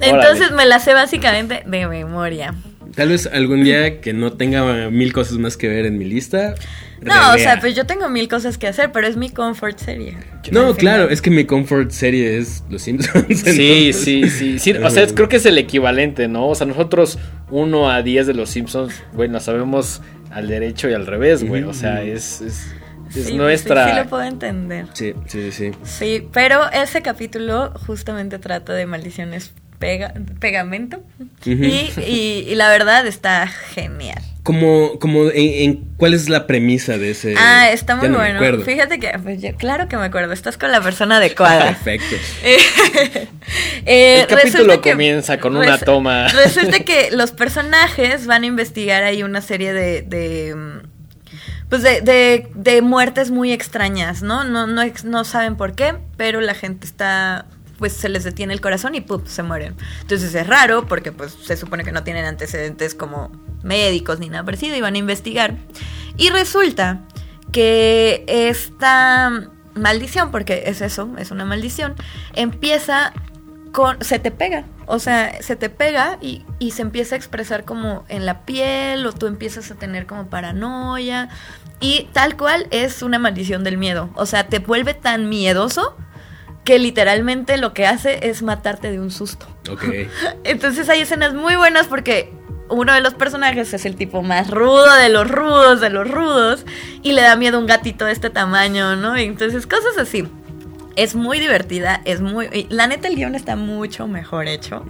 Entonces 0.02 0.52
me 0.52 0.66
la 0.66 0.80
sé 0.80 0.94
básicamente 0.94 1.64
de 1.66 1.88
memoria. 1.88 2.54
Tal 2.96 3.10
vez 3.10 3.28
algún 3.28 3.64
día 3.64 4.02
que 4.02 4.14
no 4.14 4.34
tenga 4.34 4.90
mil 4.90 5.14
cosas 5.14 5.38
más 5.38 5.58
que 5.58 5.68
ver 5.68 5.86
en 5.86 5.98
mi 5.98 6.06
lista. 6.06 6.56
No, 7.02 7.34
o 7.34 7.38
sea, 7.38 7.60
pues 7.60 7.76
yo 7.76 7.86
tengo 7.86 8.10
mil 8.10 8.28
cosas 8.28 8.58
que 8.58 8.68
hacer, 8.68 8.92
pero 8.92 9.08
es 9.08 9.18
mi 9.18 9.30
comfort 9.30 9.78
serie. 9.78 10.18
No, 10.52 10.74
claro, 10.76 11.10
es 11.10 11.22
que 11.22 11.30
mi 11.30 11.46
comfort 11.46 11.92
serie 11.92 12.38
es 12.38 12.64
Los 12.70 12.82
Simpsons. 12.82 13.26
Sí, 13.40 13.94
sí, 13.94 14.30
sí, 14.30 14.60
sí. 14.60 14.74
O 14.74 14.90
sea, 14.90 15.06
creo 15.16 15.30
que 15.30 15.36
es 15.36 15.46
el 15.46 15.58
equivalente, 15.58 16.28
¿no? 16.28 16.48
O 16.48 16.56
sea, 16.56 16.66
nosotros 16.66 17.20
1 17.52 17.92
a 17.92 18.02
10 18.02 18.28
de 18.28 18.34
Los 18.34 18.50
Simpsons, 18.50 19.04
bueno, 19.14 19.40
sabemos 19.40 20.02
al 20.32 20.48
derecho 20.48 20.90
y 20.90 20.94
al 20.94 21.06
revés, 21.06 21.44
güey. 21.44 21.64
O 21.64 21.74
sea, 21.74 22.04
es, 22.04 22.42
es, 22.42 23.34
nuestra. 23.34 23.90
Sí, 23.90 23.96
lo 23.96 24.10
puedo 24.10 24.24
entender. 24.24 24.88
Sí, 24.94 25.14
sí, 25.28 25.52
sí. 25.52 25.72
Sí, 25.84 26.28
pero 26.32 26.70
ese 26.72 27.02
capítulo 27.02 27.74
justamente 27.86 28.40
trata 28.40 28.74
de 28.74 28.86
maldiciones 28.86 29.54
pega, 29.80 30.14
pegamento. 30.40 31.02
y, 31.46 32.56
la 32.56 32.70
verdad 32.70 33.06
está 33.08 33.48
genial. 33.48 34.22
Como, 34.48 34.98
como 35.00 35.26
en, 35.34 35.90
cuál 35.98 36.14
es 36.14 36.30
la 36.30 36.48
premisa 36.48 36.98
de 36.98 37.12
ese. 37.12 37.36
Ah, 37.38 37.70
está 37.70 37.98
muy 37.98 38.08
bueno. 38.08 38.64
Fíjate 38.64 38.98
que, 38.98 39.12
pues, 39.22 39.42
claro 39.58 39.90
que 39.90 39.98
me 39.98 40.06
acuerdo, 40.06 40.32
estás 40.32 40.58
con 40.58 40.72
la 40.72 40.80
persona 40.80 41.18
adecuada. 41.18 41.66
Perfecto. 41.84 42.16
Eh, 43.86 44.22
El 44.22 44.28
capítulo 44.28 44.82
comienza 44.82 45.38
con 45.40 45.56
una 45.56 45.78
toma. 45.78 46.28
Resulta 46.46 46.80
que 46.80 47.10
los 47.12 47.32
personajes 47.32 48.26
van 48.26 48.44
a 48.44 48.46
investigar 48.46 49.04
ahí 49.04 49.24
una 49.24 49.42
serie 49.42 49.72
de, 49.72 50.02
de 50.02 50.56
pues 51.70 51.84
de, 51.84 52.50
de, 52.54 52.82
muertes 52.82 53.32
muy 53.32 53.54
extrañas, 53.54 54.24
¿no? 54.24 54.44
No, 54.44 54.68
no, 54.68 54.82
no 55.06 55.24
saben 55.24 55.56
por 55.56 55.74
qué, 55.74 55.96
pero 56.18 56.42
la 56.42 56.54
gente 56.54 56.86
está 56.86 57.46
pues 57.78 57.94
se 57.94 58.10
les 58.10 58.24
detiene 58.24 58.54
el 58.54 58.62
corazón 58.62 58.96
y 58.96 59.02
¡pum! 59.02 59.26
se 59.26 59.44
mueren. 59.44 59.76
Entonces 60.02 60.34
es 60.36 60.48
raro 60.48 60.88
porque 60.88 61.12
pues 61.12 61.38
se 61.46 61.56
supone 61.56 61.84
que 61.84 61.92
no 61.92 62.04
tienen 62.04 62.26
antecedentes 62.26 62.96
como 62.96 63.32
médicos 63.68 64.20
ni 64.20 64.30
nada 64.30 64.44
parecido 64.44 64.76
y 64.76 64.82
van 64.82 64.96
a 64.96 64.98
investigar. 64.98 65.56
Y 66.18 66.30
resulta 66.30 67.02
que 67.52 68.24
esta 68.28 69.50
maldición, 69.76 70.32
porque 70.32 70.64
es 70.66 70.82
eso, 70.82 71.10
es 71.18 71.32
una 71.32 71.46
maldición, 71.46 71.96
empieza 72.34 73.14
con, 73.72 74.02
se 74.04 74.18
te 74.20 74.32
pega, 74.32 74.66
o 74.88 74.98
sea, 75.00 75.42
se 75.42 75.56
te 75.56 75.70
pega 75.70 76.18
y, 76.22 76.44
y 76.58 76.72
se 76.72 76.82
empieza 76.82 77.16
a 77.16 77.18
expresar 77.18 77.64
como 77.64 78.06
en 78.08 78.26
la 78.26 78.46
piel 78.46 79.06
o 79.06 79.12
tú 79.12 79.28
empiezas 79.28 79.70
a 79.70 79.76
tener 79.76 80.08
como 80.08 80.28
paranoia 80.28 81.30
y 81.80 82.10
tal 82.14 82.36
cual 82.38 82.68
es 82.72 83.04
una 83.04 83.20
maldición 83.20 83.64
del 83.64 83.78
miedo, 83.78 84.10
o 84.16 84.26
sea, 84.26 84.48
te 84.48 84.60
vuelve 84.60 84.94
tan 84.94 85.30
miedoso 85.30 85.96
que 86.64 86.80
literalmente 86.80 87.58
lo 87.58 87.74
que 87.74 87.88
hace 87.88 88.28
es 88.28 88.42
matarte 88.42 88.92
de 88.92 89.00
un 89.00 89.10
susto. 89.10 89.48
Ok. 89.72 89.86
Entonces 90.44 90.90
hay 90.90 91.00
escenas 91.00 91.34
muy 91.34 91.56
buenas 91.56 91.88
porque 91.88 92.34
uno 92.70 92.94
de 92.94 93.02
los 93.02 93.14
personajes 93.14 93.74
es 93.74 93.86
el 93.86 93.96
tipo 93.96 94.22
más 94.22 94.50
rudo 94.50 94.94
de 94.96 95.10
los 95.10 95.30
rudos, 95.30 95.82
de 95.82 95.90
los 95.90 96.10
rudos, 96.10 96.66
y 97.04 97.14
le 97.14 97.22
da 97.22 97.36
miedo 97.36 97.60
un 97.60 97.66
gatito 97.66 98.06
de 98.06 98.12
este 98.12 98.30
tamaño, 98.30 98.96
¿no? 98.96 99.16
Entonces 99.16 99.68
cosas 99.68 99.98
así. 99.98 100.28
Es 100.98 101.14
muy 101.16 101.40
divertida, 101.40 102.02
es 102.06 102.20
muy... 102.22 102.48
y 102.52 102.68
La 102.70 102.88
neta, 102.88 103.08
el 103.08 103.16
guion 103.16 103.36
está 103.36 103.56
mucho 103.56 104.08
mejor 104.08 104.48
hecho 104.48 104.84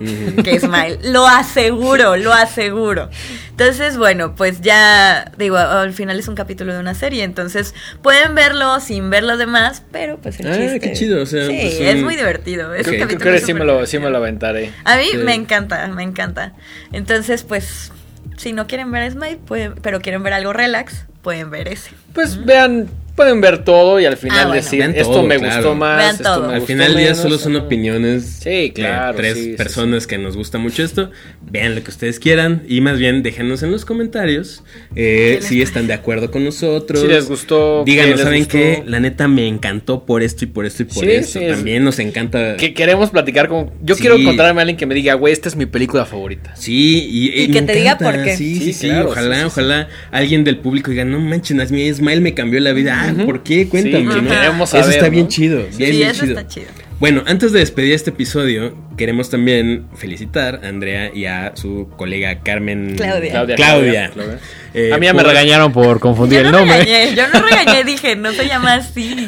que 0.44 0.60
Smile. 0.60 0.98
Lo 1.04 1.28
aseguro, 1.28 2.16
lo 2.18 2.34
aseguro. 2.34 3.10
Entonces, 3.52 3.98
bueno, 3.98 4.34
pues 4.36 4.62
ya, 4.62 5.32
digo, 5.38 5.58
al 5.58 5.92
final 5.94 6.18
es 6.18 6.28
un 6.30 6.36
capítulo 6.36 6.74
de 6.74 6.80
una 6.80 6.94
serie, 6.94 7.24
entonces 7.26 7.76
pueden 8.02 8.36
verlo 8.36 8.80
sin 8.80 9.10
ver 9.10 9.24
los 9.24 9.38
demás, 9.38 9.84
pero 9.92 10.18
pues 10.18 10.40
el 10.40 10.48
Ah, 10.48 10.56
chiste... 10.58 10.80
qué 10.80 10.94
chido, 10.94 11.22
o 11.22 11.26
sea, 11.26 11.46
Sí, 11.46 11.58
pues, 11.62 11.80
es 11.82 12.02
muy 12.02 12.16
divertido. 12.16 12.74
Es 12.74 12.88
un 12.88 12.94
Creo 12.96 13.08
que 13.34 13.40
sí 13.42 13.54
me, 13.54 13.66
lo, 13.66 13.86
sí 13.86 14.00
me 14.00 14.10
lo 14.10 14.18
aventaré. 14.18 14.72
a 14.86 14.96
mí 14.96 15.08
Sí. 15.12 15.18
me 15.18 15.34
encanta, 15.36 15.86
me 15.88 16.04
encanta. 16.04 16.54
Entonces, 16.94 17.44
pues, 17.44 17.92
si 18.38 18.54
no 18.54 18.66
quieren 18.68 18.92
ver 18.92 19.12
Smite, 19.12 19.38
pueden, 19.46 19.76
pero 19.82 20.00
quieren 20.00 20.24
ver 20.24 20.32
algo 20.32 20.54
relax, 20.54 21.06
pueden 21.22 21.50
ver 21.52 21.68
ese. 21.68 21.92
Pues 22.14 22.46
vean, 22.46 22.88
pueden 23.18 23.42
ver 23.42 23.64
todo 23.66 24.00
y 24.00 24.06
al 24.06 24.16
final 24.16 24.38
Ah, 24.40 24.48
bueno. 24.48 24.62
decir, 24.62 24.80
Vean 24.80 24.92
esto 24.96 25.12
todo, 25.12 25.24
me 25.24 25.38
claro. 25.40 25.56
gustó 25.56 25.76
más. 25.76 25.98
Vean 25.98 26.16
esto 26.16 26.24
todo. 26.24 26.48
me 26.48 26.54
Al 26.54 26.60
gustó 26.62 26.68
final 26.68 26.88
del 26.94 26.98
día 27.04 27.16
solo 27.16 27.38
son 27.38 27.56
opiniones 27.58 28.24
Sí, 28.42 28.72
claro, 28.74 29.12
de 29.14 29.18
tres 29.18 29.34
sí, 29.38 29.44
sí, 29.44 29.50
personas 29.58 30.08
que 30.08 30.18
nos 30.18 30.38
gusta 30.38 30.58
mucho 30.60 30.84
esto. 30.84 31.12
Vean 31.42 31.76
lo 31.76 31.84
que 31.84 31.90
ustedes 31.90 32.20
quieran 32.20 32.64
y 32.70 32.80
más 32.82 33.00
bien 33.00 33.24
déjenos 33.24 33.64
en 33.64 33.72
los 33.72 33.84
comentarios 33.86 34.64
eh, 34.96 35.40
si 35.42 35.62
están 35.62 35.88
de 35.88 35.94
acuerdo 35.94 36.32
con 36.32 36.46
nosotros. 36.46 37.02
Si 37.02 37.08
les 37.08 37.28
gustó, 37.28 37.84
qué 37.86 37.92
Díganos, 37.92 38.12
les 38.16 38.22
¿saben 38.22 38.40
gustó? 38.40 38.52
qué? 38.58 38.84
La 38.86 39.00
neta 39.00 39.28
me 39.28 39.48
encantó 39.48 40.06
por 40.06 40.22
esto 40.24 40.46
y 40.46 40.48
por 40.48 40.66
esto 40.66 40.84
y 40.84 40.86
por 40.86 41.04
Sí, 41.04 41.10
esto. 41.12 41.40
sí, 41.40 41.46
es- 41.46 41.56
También 41.56 41.84
nos 41.84 42.00
encanta. 42.00 42.56
Que 42.58 42.74
queremos 42.74 43.10
platicar 43.10 43.48
con... 43.50 43.72
Yo 43.82 43.96
Sí. 43.96 44.02
quiero 44.02 44.16
encontrarme 44.16 44.62
a 44.62 44.64
alguien 44.64 44.78
que 44.78 44.86
me 44.86 44.94
diga, 44.94 45.16
güey, 45.16 45.34
esta 45.34 45.50
es 45.50 45.56
mi 45.56 45.66
película 45.66 46.06
favorita. 46.06 46.56
Sí, 46.56 47.08
y, 47.10 47.44
Y 47.44 47.48
me 47.48 47.54
que 47.56 47.62
te 47.64 47.74
diga 47.74 47.98
por 47.98 48.24
qué. 48.24 48.36
Sí, 48.38 48.56
sí, 48.56 48.66
Sí, 48.68 48.74
sí. 48.74 48.88
claro, 48.90 49.10
ojalá, 49.10 49.36
sí, 49.36 49.42
sí, 49.42 49.42
sí. 49.42 49.46
ojalá 49.48 49.88
alguien 50.12 50.44
del 50.44 50.58
público 50.60 50.92
diga, 50.92 51.04
no 51.04 51.20
manches, 51.20 51.58
a 51.60 51.74
mí 51.74 51.92
Smile 51.92 52.22
me 52.22 52.34
cambió 52.36 52.60
la 52.60 52.74
vida. 52.74 53.07
Ah, 53.10 53.26
¿por 53.26 53.44
qué? 53.44 53.68
Cuéntame, 53.68 54.12
Sí, 54.14 54.22
¿no? 54.22 54.30
queremos 54.30 54.74
Eso 54.74 54.90
está 54.90 55.10
bien 55.10 55.28
chido. 55.28 55.66
Sí, 55.72 55.78
bien, 55.78 55.92
bien 55.92 56.10
eso 56.10 56.26
chido. 56.26 56.38
está 56.40 56.48
chido. 56.48 56.68
Bueno, 57.00 57.24
antes 57.28 57.52
de 57.52 57.60
despedir 57.60 57.94
este 57.94 58.10
episodio, 58.10 58.76
queremos 58.98 59.30
también 59.30 59.86
felicitar 59.96 60.62
a 60.64 60.68
Andrea 60.70 61.12
y 61.14 61.26
a 61.26 61.52
su 61.56 61.88
colega 61.96 62.40
Carmen 62.42 62.96
Claudia. 62.98 63.30
Claudia. 63.32 63.56
Claudia. 63.56 64.10
Claudia. 64.14 64.40
Eh, 64.74 64.92
a 64.94 64.98
mí 64.98 65.06
ya 65.06 65.14
me 65.14 65.22
regañaron 65.24 65.72
por 65.72 66.00
confundir 66.00 66.40
Yo 66.40 66.46
el 66.48 66.52
no 66.52 66.60
nombre. 66.60 66.80
regañé, 66.84 67.16
yo 67.16 67.24
no 67.28 67.40
regañé, 67.48 67.84
dije, 67.86 68.16
no 68.16 68.32
se 68.32 68.48
llama 68.48 68.74
así. 68.76 69.28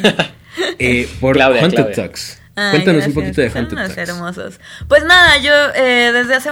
eh, 0.80 1.08
por 1.20 1.36
Claudia, 1.36 1.60
Haunted 1.62 1.76
Claudia. 1.76 1.94
Talks. 1.94 2.39
Ay, 2.60 2.72
Cuéntanos 2.72 3.06
un 3.06 3.14
poquito 3.14 3.40
de 3.40 3.48
Haunted 3.48 3.98
hermosos. 3.98 4.60
Pues 4.86 5.02
nada, 5.04 5.38
yo 5.38 5.52
eh, 5.74 6.10
desde 6.12 6.34
hace 6.34 6.50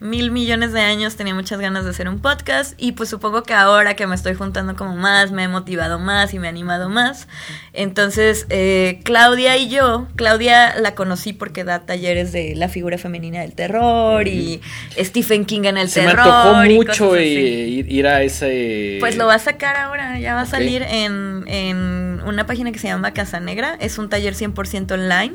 mil 0.00 0.30
millones 0.30 0.72
de 0.72 0.80
años 0.80 1.16
tenía 1.16 1.34
muchas 1.34 1.60
ganas 1.60 1.84
de 1.84 1.90
hacer 1.90 2.08
un 2.08 2.18
podcast 2.20 2.72
y 2.78 2.92
pues 2.92 3.10
supongo 3.10 3.42
que 3.42 3.52
ahora 3.52 3.94
que 3.94 4.06
me 4.06 4.14
estoy 4.14 4.34
juntando 4.34 4.74
como 4.74 4.96
más, 4.96 5.32
me 5.32 5.44
he 5.44 5.48
motivado 5.48 5.98
más 5.98 6.32
y 6.32 6.38
me 6.38 6.46
he 6.46 6.50
animado 6.50 6.88
más. 6.88 7.28
Entonces, 7.72 8.46
eh, 8.50 9.00
Claudia 9.04 9.56
y 9.56 9.68
yo, 9.68 10.08
Claudia 10.16 10.74
la 10.80 10.94
conocí 10.94 11.32
porque 11.32 11.62
da 11.64 11.80
talleres 11.86 12.32
de 12.32 12.54
la 12.56 12.68
figura 12.68 12.98
femenina 12.98 13.40
del 13.42 13.52
terror 13.54 14.26
y 14.26 14.60
Stephen 14.98 15.44
King 15.44 15.62
en 15.64 15.76
el 15.78 15.88
Se 15.88 16.02
me 16.02 16.08
terror. 16.08 16.26
antojó 16.26 16.64
y 16.66 16.74
mucho 16.76 17.14
así. 17.14 17.84
ir, 17.88 18.06
a 18.06 18.22
ese... 18.22 18.96
Pues 19.00 19.16
lo 19.16 19.26
va 19.26 19.34
a 19.34 19.38
sacar 19.38 19.76
ahora, 19.76 20.18
ya 20.18 20.34
va 20.34 20.40
a 20.42 20.46
salir 20.46 20.82
en, 20.82 21.44
en 21.46 22.20
una 22.26 22.44
página 22.46 22.72
que 22.72 22.78
se 22.78 22.88
llama 22.88 23.12
Casa 23.12 23.38
Negra, 23.40 23.76
es 23.80 23.98
un 23.98 24.08
taller 24.08 24.34
100% 24.34 24.92
online, 24.92 25.34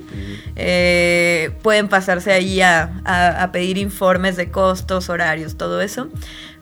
Eh, 0.57 1.51
pueden 1.61 1.87
pasarse 1.87 2.31
ahí 2.31 2.61
a, 2.61 2.91
a- 3.05 3.43
a 3.43 3.51
pedir 3.51 3.77
informes 3.77 4.35
de 4.35 4.49
costos, 4.51 5.09
horarios, 5.09 5.57
todo 5.57 5.81
eso. 5.81 6.09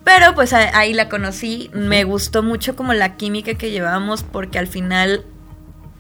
Pero 0.03 0.35
pues 0.35 0.51
ahí 0.53 0.93
la 0.93 1.07
conocí, 1.07 1.69
me 1.73 2.03
gustó 2.03 2.43
mucho 2.43 2.75
como 2.75 2.93
la 2.93 3.15
química 3.15 3.53
que 3.53 3.71
llevábamos 3.71 4.23
porque 4.23 4.59
al 4.59 4.67
final 4.67 5.23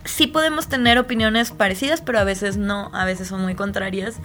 sí 0.05 0.27
podemos 0.27 0.67
tener 0.67 0.97
opiniones 0.97 1.51
parecidas, 1.51 2.01
pero 2.01 2.19
a 2.19 2.23
veces 2.23 2.57
no, 2.57 2.89
a 2.93 3.05
veces 3.05 3.27
son 3.27 3.41
muy 3.41 3.55
contrarias. 3.55 4.15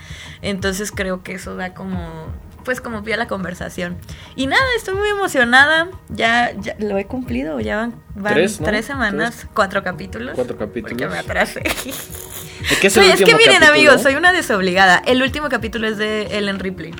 Entonces 0.42 0.92
creo 0.92 1.22
que 1.22 1.34
eso 1.34 1.56
da 1.56 1.74
como, 1.74 2.26
pues 2.64 2.80
como 2.80 3.02
pie 3.02 3.14
a 3.14 3.16
la 3.16 3.28
conversación. 3.28 3.96
Y 4.36 4.46
nada, 4.46 4.62
estoy 4.76 4.94
muy 4.94 5.08
emocionada. 5.08 5.88
Ya, 6.08 6.52
ya 6.60 6.74
lo 6.78 6.98
he 6.98 7.06
cumplido, 7.06 7.60
ya 7.60 7.76
van, 7.76 7.94
van 8.14 8.34
Tres, 8.34 8.84
semanas, 8.84 9.36
Tres. 9.36 9.48
cuatro 9.54 9.82
capítulos. 9.82 10.34
Cuatro 10.34 10.56
capítulos. 10.56 10.92
Porque 10.92 11.08
me 11.08 11.18
atrasé. 11.18 11.60
¿De 11.60 12.76
qué 12.80 12.88
es 12.88 12.96
el 12.96 13.04
es 13.10 13.18
que 13.18 13.34
miren 13.34 13.60
capítulo? 13.60 13.72
amigos, 13.72 14.02
soy 14.02 14.16
una 14.16 14.32
desobligada. 14.32 15.02
El 15.06 15.22
último 15.22 15.48
capítulo 15.48 15.86
es 15.86 15.96
de 15.96 16.36
Ellen 16.36 16.58
Ripley. 16.58 16.92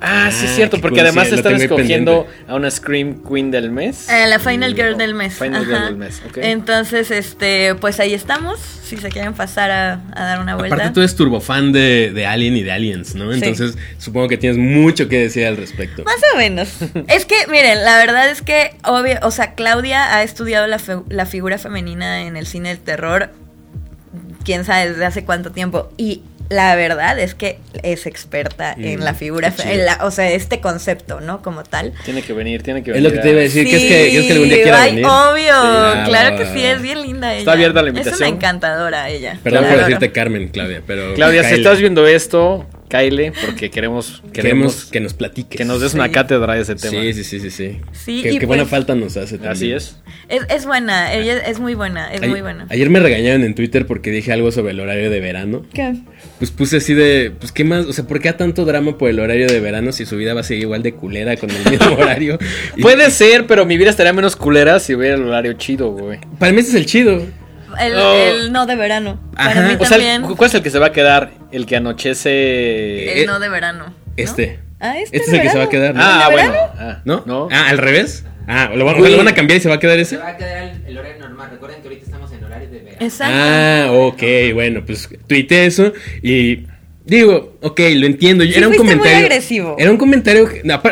Ah, 0.00 0.28
sí, 0.30 0.44
es 0.44 0.50
Ah, 0.52 0.54
cierto, 0.56 0.80
porque 0.80 1.00
además 1.00 1.28
sí, 1.28 1.34
están 1.36 1.54
escogiendo 1.54 2.24
pendiente. 2.26 2.52
a 2.52 2.54
una 2.56 2.70
Scream 2.70 3.22
Queen 3.26 3.50
del 3.50 3.70
mes. 3.70 4.08
Eh, 4.10 4.26
la 4.26 4.38
Final 4.38 4.74
Girl 4.74 4.96
del 4.98 5.14
mes. 5.14 5.34
Final 5.34 5.64
Girl 5.64 5.84
del 5.86 5.96
mes, 5.96 6.22
ok. 6.28 6.36
Entonces, 6.42 7.10
este, 7.10 7.74
pues 7.76 7.98
ahí 8.00 8.12
estamos. 8.12 8.58
Si 8.60 8.96
se 8.98 9.08
quieren 9.08 9.32
pasar 9.34 9.70
a, 9.70 9.92
a 10.14 10.24
dar 10.24 10.40
una 10.40 10.54
vuelta. 10.54 10.76
Aparte 10.76 10.92
tú 10.94 11.00
eres 11.00 11.16
turbofan 11.16 11.72
de, 11.72 12.12
de 12.14 12.26
Alien 12.26 12.56
y 12.56 12.62
de 12.62 12.70
Aliens, 12.72 13.14
¿no? 13.16 13.32
Sí. 13.32 13.38
Entonces 13.42 13.76
supongo 13.98 14.28
que 14.28 14.36
tienes 14.38 14.58
mucho 14.58 15.08
que 15.08 15.18
decir 15.18 15.44
al 15.46 15.56
respecto. 15.56 16.04
Más 16.04 16.16
o 16.34 16.36
menos. 16.36 16.68
es 17.08 17.24
que, 17.24 17.34
miren, 17.50 17.82
la 17.82 17.96
verdad 17.98 18.28
es 18.30 18.42
que, 18.42 18.76
obvio, 18.84 19.18
o 19.22 19.30
sea, 19.30 19.54
Claudia 19.54 20.14
ha 20.16 20.22
estudiado 20.22 20.66
la, 20.68 20.78
fe- 20.78 21.02
la 21.08 21.26
figura 21.26 21.58
femenina 21.58 22.22
en 22.22 22.36
el 22.36 22.46
cine 22.46 22.68
del 22.68 22.78
terror, 22.78 23.30
quién 24.44 24.64
sabe 24.64 24.90
desde 24.90 25.04
hace 25.04 25.24
cuánto 25.24 25.50
tiempo. 25.50 25.90
Y 25.96 26.22
la 26.48 26.74
verdad 26.76 27.18
es 27.18 27.34
que 27.34 27.58
es 27.82 28.06
experta 28.06 28.74
Mm, 28.76 28.84
en 28.84 29.04
la 29.04 29.14
figura, 29.14 29.52
en 29.64 29.84
la- 29.86 29.98
o 30.02 30.10
sea, 30.10 30.30
este 30.30 30.60
concepto, 30.60 31.20
¿no? 31.20 31.42
Como 31.42 31.62
tal. 31.64 31.92
Tiene 32.04 32.22
que 32.22 32.32
venir, 32.32 32.62
tiene 32.62 32.82
que 32.82 32.90
Es 32.90 32.94
venir. 32.96 33.10
lo 33.10 33.16
que 33.16 33.22
te 33.22 33.30
iba 33.30 33.38
a 33.40 33.42
decir, 33.42 33.66
que 33.66 33.76
es 33.76 33.82
que, 33.82 33.88
que 33.88 34.18
es 34.18 34.26
que 34.26 34.32
algún 34.32 34.48
día 34.48 34.56
Sí, 34.58 34.62
quiera 34.62 34.82
ay, 34.82 34.90
venir. 34.90 35.06
obvio, 35.06 35.92
Sí. 35.92 35.98
claro 36.10 36.36
que 36.38 36.46
sí, 36.46 36.64
es 36.64 36.82
bien 36.82 37.02
linda 37.02 37.30
ella. 37.32 37.38
Está 37.40 37.52
abierta 37.52 37.82
la 37.82 37.88
Es 37.90 37.96
invitación. 37.96 38.28
una 38.28 38.36
encantadora 38.36 39.08
ella. 39.10 39.38
Perdón 39.42 39.60
por 39.64 39.68
adoro. 39.72 39.86
decirte 39.86 40.12
Carmen, 40.12 40.48
Claudia, 40.48 40.82
pero... 40.86 41.14
Claudia, 41.14 41.44
si 41.44 41.54
estás 41.54 41.78
viendo 41.80 42.06
esto, 42.06 42.66
Kyle, 42.98 43.32
porque 43.44 43.70
queremos, 43.70 44.22
Queremos 44.32 44.32
queremos 44.32 44.84
que 44.86 45.00
nos 45.00 45.14
platiques. 45.14 45.56
que 45.58 45.64
nos 45.64 45.80
des 45.80 45.92
Sí. 45.92 45.98
una 45.98 46.10
cátedra 46.10 46.54
de 46.54 46.62
ese 46.62 46.74
tema. 46.76 47.02
Sí, 47.02 47.12
sí, 47.12 47.24
sí, 47.24 47.40
sí, 47.40 47.50
sí. 47.50 47.76
Sí, 47.92 48.38
buena 48.46 48.62
pues- 48.64 48.70
falta 48.70 48.94
nos 48.94 49.16
hace 49.16 49.36
también. 49.38 49.52
Así 49.52 49.72
es. 49.72 49.96
Es, 50.28 50.42
es 50.48 50.66
buena, 50.66 51.12
ella 51.14 51.38
es 51.38 51.60
muy 51.60 51.74
buena, 51.74 52.12
es 52.12 52.20
Ay- 52.22 52.28
muy 52.28 52.40
buena. 52.40 52.66
Ayer 52.68 52.90
me 52.90 52.98
regañaron 53.00 53.44
en 53.44 53.54
Twitter 53.54 53.86
porque 53.86 54.10
dije 54.10 54.32
algo 54.32 54.50
sobre 54.50 54.72
el 54.72 54.80
horario 54.80 55.10
de 55.10 55.20
verano. 55.20 55.64
¿Qué? 55.72 55.94
Pues 56.38 56.50
puse 56.50 56.78
así 56.78 56.94
de, 56.94 57.32
pues 57.38 57.52
qué 57.52 57.64
más, 57.64 57.86
o 57.86 57.92
sea, 57.92 58.06
¿por 58.06 58.20
qué 58.20 58.28
a 58.28 58.36
tanto 58.36 58.64
drama 58.64 58.98
por 58.98 59.08
el 59.10 59.20
horario 59.20 59.46
de 59.46 59.60
verano 59.60 59.92
si 59.92 60.04
su 60.06 60.16
vida 60.16 60.34
va 60.34 60.40
a 60.40 60.44
seguir 60.44 60.64
igual 60.64 60.82
de 60.82 60.94
culera 60.94 61.36
con 61.36 61.50
el 61.50 61.70
mismo 61.70 61.92
horario? 61.98 62.38
Y 62.76 62.82
Puede 62.82 63.10
ser, 63.10 63.46
pero 63.46 63.64
mi 63.66 63.76
vida 63.76 63.90
estaría 63.90 64.12
menos 64.12 64.34
culera 64.36 64.80
si 64.80 64.94
hubiera 64.94 65.14
el 65.16 65.22
horario 65.22 65.52
chido, 65.54 65.90
güey. 65.92 66.18
Para 66.38 66.52
mí 66.52 66.60
ese 66.60 66.70
es 66.70 66.74
el 66.76 66.86
chido. 66.86 67.22
El, 67.80 67.94
Oh. 67.96 68.14
el 68.14 68.52
no 68.52 68.66
de 68.66 68.76
verano. 68.76 69.20
Ajá. 69.36 69.48
Para 69.54 69.68
mí 69.68 69.74
O 69.74 69.78
sea, 69.84 69.88
también. 69.90 70.22
¿cu- 70.22 70.36
¿cuál 70.36 70.48
es 70.48 70.54
el 70.54 70.62
que 70.62 70.70
se 70.70 70.78
va 70.78 70.86
a 70.86 70.92
quedar? 70.92 71.30
El 71.52 71.66
que 71.66 71.76
anochece. 71.76 73.12
el 73.12 73.18
eh, 73.22 73.26
no 73.26 73.38
de 73.40 73.48
verano. 73.48 73.86
¿no? 73.86 73.94
Este. 74.16 74.60
Ah, 74.80 74.98
este, 74.98 75.16
Este 75.16 75.28
es 75.30 75.34
el 75.34 75.42
que 75.42 75.48
se 75.50 75.58
va 75.58 75.64
a 75.64 75.68
quedar, 75.68 75.94
¿no? 75.94 76.00
Ah, 76.02 76.28
¿El 76.30 76.36
de 76.36 76.42
bueno. 76.42 76.54
Ah, 76.78 77.02
¿No? 77.04 77.22
No. 77.26 77.48
Ah, 77.50 77.68
al 77.68 77.78
revés. 77.78 78.24
Ah, 78.48 78.70
lo, 78.74 78.84
van- 78.84 79.02
lo 79.02 79.16
van 79.16 79.28
a 79.28 79.34
cambiar 79.34 79.58
y 79.58 79.60
se 79.62 79.68
va 79.68 79.76
a 79.76 79.80
quedar 79.80 79.98
ese. 79.98 80.16
Se 80.16 80.22
va 80.22 80.28
a 80.28 80.36
quedar 80.36 80.62
el, 80.62 80.86
el 80.86 80.98
horario 80.98 81.18
normal. 81.20 81.48
Recuerden 81.50 81.80
que 81.80 81.88
ahorita 81.88 82.04
estamos 82.04 82.32
en 82.32 82.44
horario 82.44 82.68
de 82.70 82.78
verano. 82.78 82.98
Exacto. 83.00 83.34
Ah, 83.36 83.88
ok, 83.92 84.22
bueno, 84.54 84.82
pues 84.86 85.08
tuiteé 85.26 85.66
eso 85.66 85.92
y 86.22 86.66
digo, 87.06 87.56
ok, 87.62 87.80
lo 87.94 88.06
entiendo. 88.06 88.44
Sí 88.44 88.52
era 88.56 88.68
un 88.68 88.74
fuiste 88.74 88.84
muy 88.84 88.94
comentario. 88.98 89.26
agresivo. 89.26 89.76
Era 89.78 89.90
un 89.90 89.96
comentario. 89.96 90.48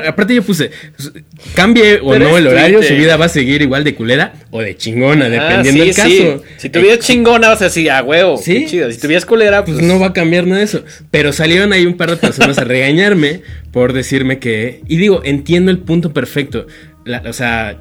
Aparte, 0.07 0.35
yo 0.35 0.43
puse, 0.43 0.71
pues, 0.97 1.13
cambie 1.55 1.99
o 2.03 2.11
Pero 2.11 2.29
no 2.31 2.39
el 2.39 2.47
horario, 2.47 2.79
Twitter. 2.79 2.97
su 2.97 3.03
vida 3.03 3.17
va 3.17 3.25
a 3.25 3.29
seguir 3.29 3.63
igual 3.63 3.85
de 3.85 3.95
culera 3.95 4.35
o 4.51 4.61
de 4.61 4.77
chingona, 4.77 5.27
Ah, 5.27 5.29
dependiendo 5.29 5.83
sí, 5.83 5.89
del 5.89 5.97
caso. 5.97 6.43
sí. 6.47 6.55
Si 6.59 6.71
tuvieras 6.71 7.01
chingona, 7.01 7.49
vas 7.49 7.61
a 7.63 7.65
decir, 7.65 7.91
ah, 7.91 8.03
huevo. 8.03 8.37
Sí. 8.39 8.61
Qué 8.61 8.67
chido. 8.67 8.91
Si 8.93 8.99
tuvieras 9.01 9.27
culera, 9.27 9.65
pues. 9.65 9.79
Pues 9.79 9.87
no 9.87 9.99
va 9.99 10.07
a 10.09 10.13
cambiar 10.13 10.47
nada 10.47 10.59
de 10.59 10.65
eso. 10.65 10.85
Pero 11.11 11.33
salieron 11.33 11.73
ahí 11.73 11.85
un 11.87 11.97
par 11.97 12.11
de 12.11 12.17
personas 12.17 12.59
a 12.59 12.65
regañarme 12.65 13.43
por 13.73 13.93
decirme 13.93 14.39
que. 14.39 14.81
Y 14.89 14.97
digo, 14.99 15.23
entiendo 15.25 15.71
el 15.71 15.79
punto 15.79 16.13
perfecto. 16.13 16.67
La- 17.05 17.23
o 17.27 17.33
sea, 17.33 17.81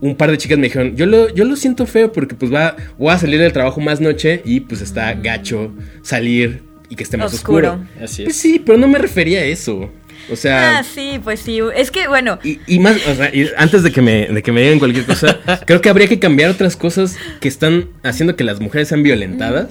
un 0.00 0.14
par 0.16 0.30
de 0.30 0.38
chicas 0.38 0.58
me 0.58 0.64
dijeron, 0.64 0.94
yo 0.96 1.06
lo, 1.06 1.34
yo 1.34 1.44
lo 1.44 1.56
siento 1.56 1.86
feo 1.86 2.12
porque 2.12 2.34
pues 2.34 2.52
va, 2.52 2.76
voy 2.98 3.12
a 3.12 3.18
salir 3.18 3.40
del 3.40 3.52
trabajo 3.52 3.80
más 3.80 4.00
noche 4.00 4.42
y 4.44 4.60
pues 4.60 4.82
está 4.82 5.14
gacho 5.14 5.72
salir 6.02 6.62
y 6.88 6.96
que 6.96 7.02
esté 7.04 7.16
más 7.16 7.32
oscuro. 7.34 7.72
Oscuro. 7.72 7.88
Así 8.04 8.24
Pues 8.24 8.36
es. 8.36 8.42
sí, 8.42 8.58
pero 8.64 8.78
no 8.78 8.88
me 8.88 8.98
refería 8.98 9.40
a 9.40 9.44
eso. 9.44 9.90
O 10.30 10.34
sea. 10.36 10.78
Ah, 10.78 10.82
sí, 10.84 11.20
pues 11.22 11.38
sí. 11.40 11.60
Es 11.76 11.90
que, 11.92 12.08
bueno, 12.08 12.38
Y, 12.42 12.58
y 12.66 12.78
más, 12.80 12.96
o 13.06 13.14
sea, 13.14 13.32
y 13.34 13.48
antes 13.56 13.82
de 13.84 13.92
que 13.92 14.02
me, 14.02 14.26
de 14.26 14.42
que 14.42 14.50
me 14.50 14.60
digan 14.62 14.78
cualquier 14.80 15.04
cosa, 15.04 15.38
creo 15.66 15.80
que 15.80 15.88
habría 15.88 16.08
que 16.08 16.18
cambiar 16.18 16.50
otras 16.50 16.76
cosas 16.76 17.16
que 17.40 17.46
están 17.48 17.88
haciendo 18.02 18.34
que 18.34 18.42
las 18.42 18.60
mujeres 18.60 18.88
sean 18.88 19.02
violentadas. 19.04 19.68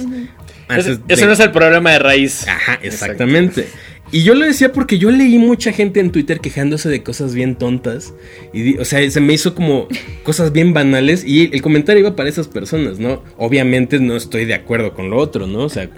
antes 0.69 0.87
Ese, 0.87 0.97
de- 1.05 1.13
ese 1.13 1.25
no 1.25 1.33
es 1.33 1.39
el 1.41 1.51
problema 1.51 1.91
de 1.91 1.99
raíz. 1.99 2.47
Ajá, 2.47 2.79
exactamente. 2.81 3.67
Y 4.11 4.21
yo 4.23 4.33
lo 4.35 4.45
decía 4.45 4.71
porque 4.71 4.97
yo 4.99 5.09
leí 5.11 5.37
mucha 5.39 5.73
gente 5.73 5.99
en 5.99 6.11
Twitter 6.11 6.39
quejándose 6.39 6.87
de 6.89 7.01
cosas 7.03 7.33
bien 7.33 7.55
tontas. 7.55 8.13
Y, 8.53 8.61
di- 8.61 8.77
o 8.77 8.85
sea, 8.85 9.09
se 9.11 9.19
me 9.19 9.33
hizo 9.33 9.55
como 9.55 9.87
cosas 10.23 10.53
bien 10.53 10.73
banales. 10.73 11.25
Y 11.25 11.49
el 11.53 11.61
comentario 11.63 11.99
iba 12.01 12.15
para 12.15 12.29
esas 12.29 12.47
personas, 12.47 12.97
¿no? 12.99 13.23
Obviamente 13.35 13.99
no 13.99 14.15
estoy 14.15 14.45
de 14.45 14.53
acuerdo 14.53 14.93
con 14.93 15.09
lo 15.09 15.17
otro, 15.17 15.47
¿no? 15.47 15.59
O 15.61 15.69
sea, 15.69 15.89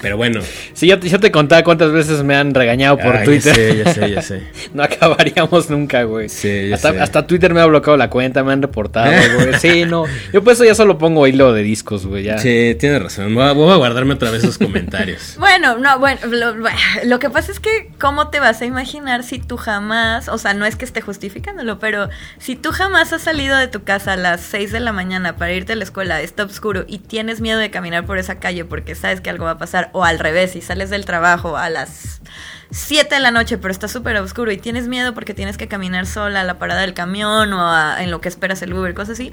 Pero 0.00 0.16
bueno. 0.16 0.40
Si 0.74 0.86
yo, 0.86 0.98
yo 0.98 1.18
te 1.20 1.30
contaba 1.30 1.62
cuántas 1.64 1.90
veces 1.90 2.22
me 2.22 2.36
han 2.36 2.54
regañado 2.54 2.98
por 2.98 3.16
Ay, 3.16 3.24
Twitter. 3.24 3.54
Ya 3.76 3.92
sé, 3.92 4.00
ya 4.00 4.06
sé, 4.06 4.10
ya 4.10 4.22
sé. 4.22 4.42
No 4.74 4.82
acabaríamos 4.82 5.70
nunca, 5.70 6.02
güey. 6.02 6.28
Sí, 6.28 6.68
ya 6.68 6.74
hasta, 6.74 6.92
sé. 6.92 7.00
hasta 7.00 7.26
Twitter 7.26 7.54
me 7.54 7.60
ha 7.60 7.66
bloqueado 7.66 7.96
la 7.96 8.10
cuenta, 8.10 8.44
me 8.44 8.52
han 8.52 8.62
reportado, 8.62 9.10
güey. 9.34 9.54
Sí, 9.58 9.84
no. 9.84 10.04
Yo 10.32 10.42
por 10.42 10.52
eso 10.52 10.64
ya 10.64 10.74
solo 10.74 10.98
pongo 10.98 11.26
hilo 11.26 11.52
de 11.52 11.62
discos, 11.62 12.06
güey. 12.06 12.24
Ya. 12.24 12.38
Sí, 12.38 12.76
tienes 12.78 13.02
razón. 13.02 13.34
Voy 13.34 13.44
a, 13.44 13.52
voy 13.52 13.72
a 13.72 13.76
guardarme 13.76 14.14
otra 14.14 14.30
vez 14.30 14.44
esos 14.44 14.58
comentarios. 14.58 15.36
Bueno, 15.46 15.78
no, 15.78 15.98
bueno, 15.98 16.20
lo, 16.26 16.54
lo 17.04 17.18
que 17.18 17.30
pasa 17.30 17.52
es 17.52 17.60
que 17.60 17.90
cómo 18.00 18.28
te 18.28 18.40
vas 18.40 18.60
a 18.62 18.66
imaginar 18.66 19.22
si 19.22 19.38
tú 19.38 19.56
jamás, 19.56 20.28
o 20.28 20.38
sea, 20.38 20.54
no 20.54 20.66
es 20.66 20.76
que 20.76 20.84
esté 20.84 21.00
justificándolo, 21.00 21.78
pero 21.78 22.08
si 22.38 22.56
tú 22.56 22.72
jamás 22.72 23.12
has 23.12 23.22
salido 23.22 23.56
de 23.56 23.68
tu 23.68 23.84
casa 23.84 24.14
a 24.14 24.16
las 24.16 24.40
6 24.40 24.72
de 24.72 24.80
la 24.80 24.92
mañana 24.92 25.36
para 25.36 25.52
irte 25.52 25.74
a 25.74 25.76
la 25.76 25.84
escuela, 25.84 26.20
está 26.20 26.44
oscuro 26.44 26.84
y 26.86 26.98
tienes 26.98 27.40
miedo 27.40 27.58
de 27.58 27.70
caminar 27.70 28.06
por 28.06 28.18
esa 28.18 28.38
calle 28.38 28.64
porque 28.64 28.94
sabes 28.94 29.20
que 29.20 29.30
algo 29.30 29.44
va 29.44 29.52
a 29.52 29.58
pasar, 29.58 29.65
o 29.92 30.04
al 30.04 30.18
revés, 30.18 30.52
si 30.52 30.60
sales 30.60 30.90
del 30.90 31.04
trabajo 31.04 31.56
a 31.56 31.68
las 31.70 32.20
7 32.70 33.14
de 33.14 33.20
la 33.20 33.30
noche, 33.30 33.58
pero 33.58 33.72
está 33.72 33.88
súper 33.88 34.16
oscuro 34.16 34.50
y 34.52 34.56
tienes 34.56 34.88
miedo 34.88 35.14
porque 35.14 35.34
tienes 35.34 35.56
que 35.56 35.68
caminar 35.68 36.06
sola 36.06 36.40
a 36.40 36.44
la 36.44 36.58
parada 36.58 36.80
del 36.82 36.94
camión 36.94 37.52
o 37.52 37.60
a- 37.70 38.02
en 38.02 38.10
lo 38.10 38.20
que 38.20 38.28
esperas 38.28 38.60
el 38.62 38.72
Uber, 38.72 38.92
cosas 38.94 39.10
así, 39.14 39.32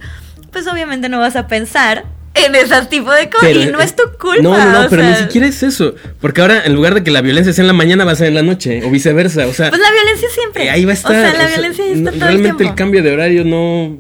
pues 0.51 0.67
obviamente 0.67 1.09
no 1.09 1.19
vas 1.19 1.36
a 1.36 1.47
pensar 1.47 2.05
en 2.36 2.55
ese 2.55 2.86
tipo 2.88 3.11
de 3.11 3.29
cosas 3.29 3.49
y 3.51 3.65
no 3.67 3.79
es 3.79 3.95
tu 3.95 4.03
culpa. 4.19 4.41
No, 4.41 4.57
no, 4.84 4.89
pero 4.89 5.03
ni 5.03 5.09
sea, 5.13 5.23
siquiera 5.25 5.45
es 5.47 5.61
eso. 5.61 5.93
Porque 6.19 6.41
ahora, 6.41 6.63
en 6.65 6.73
lugar 6.73 6.95
de 6.95 7.03
que 7.03 7.11
la 7.11 7.21
violencia 7.21 7.53
sea 7.53 7.61
en 7.63 7.67
la 7.67 7.73
mañana, 7.73 8.05
va 8.05 8.11
a 8.13 8.15
ser 8.15 8.27
en 8.27 8.34
la 8.36 8.41
noche, 8.41 8.81
o 8.84 8.89
viceversa. 8.89 9.45
O 9.47 9.53
sea, 9.53 9.69
Pues 9.69 9.79
la 9.81 9.91
violencia 9.91 10.29
siempre. 10.34 10.65
eh, 10.65 10.69
ahí 10.71 10.84
va 10.86 10.91
a 10.91 10.93
estar. 10.95 11.11
O 11.11 11.15
sea, 11.15 11.34
la 11.34 11.34
o 11.34 11.38
sea, 11.38 11.47
violencia 11.47 11.86
ahí 11.86 11.91
está 11.91 12.03
no- 12.11 12.11
todo 12.11 12.19
Realmente 12.25 12.49
el 12.49 12.57
tiempo. 12.57 12.75
cambio 12.75 13.03
de 13.03 13.11
horario 13.13 13.43
no. 13.45 13.99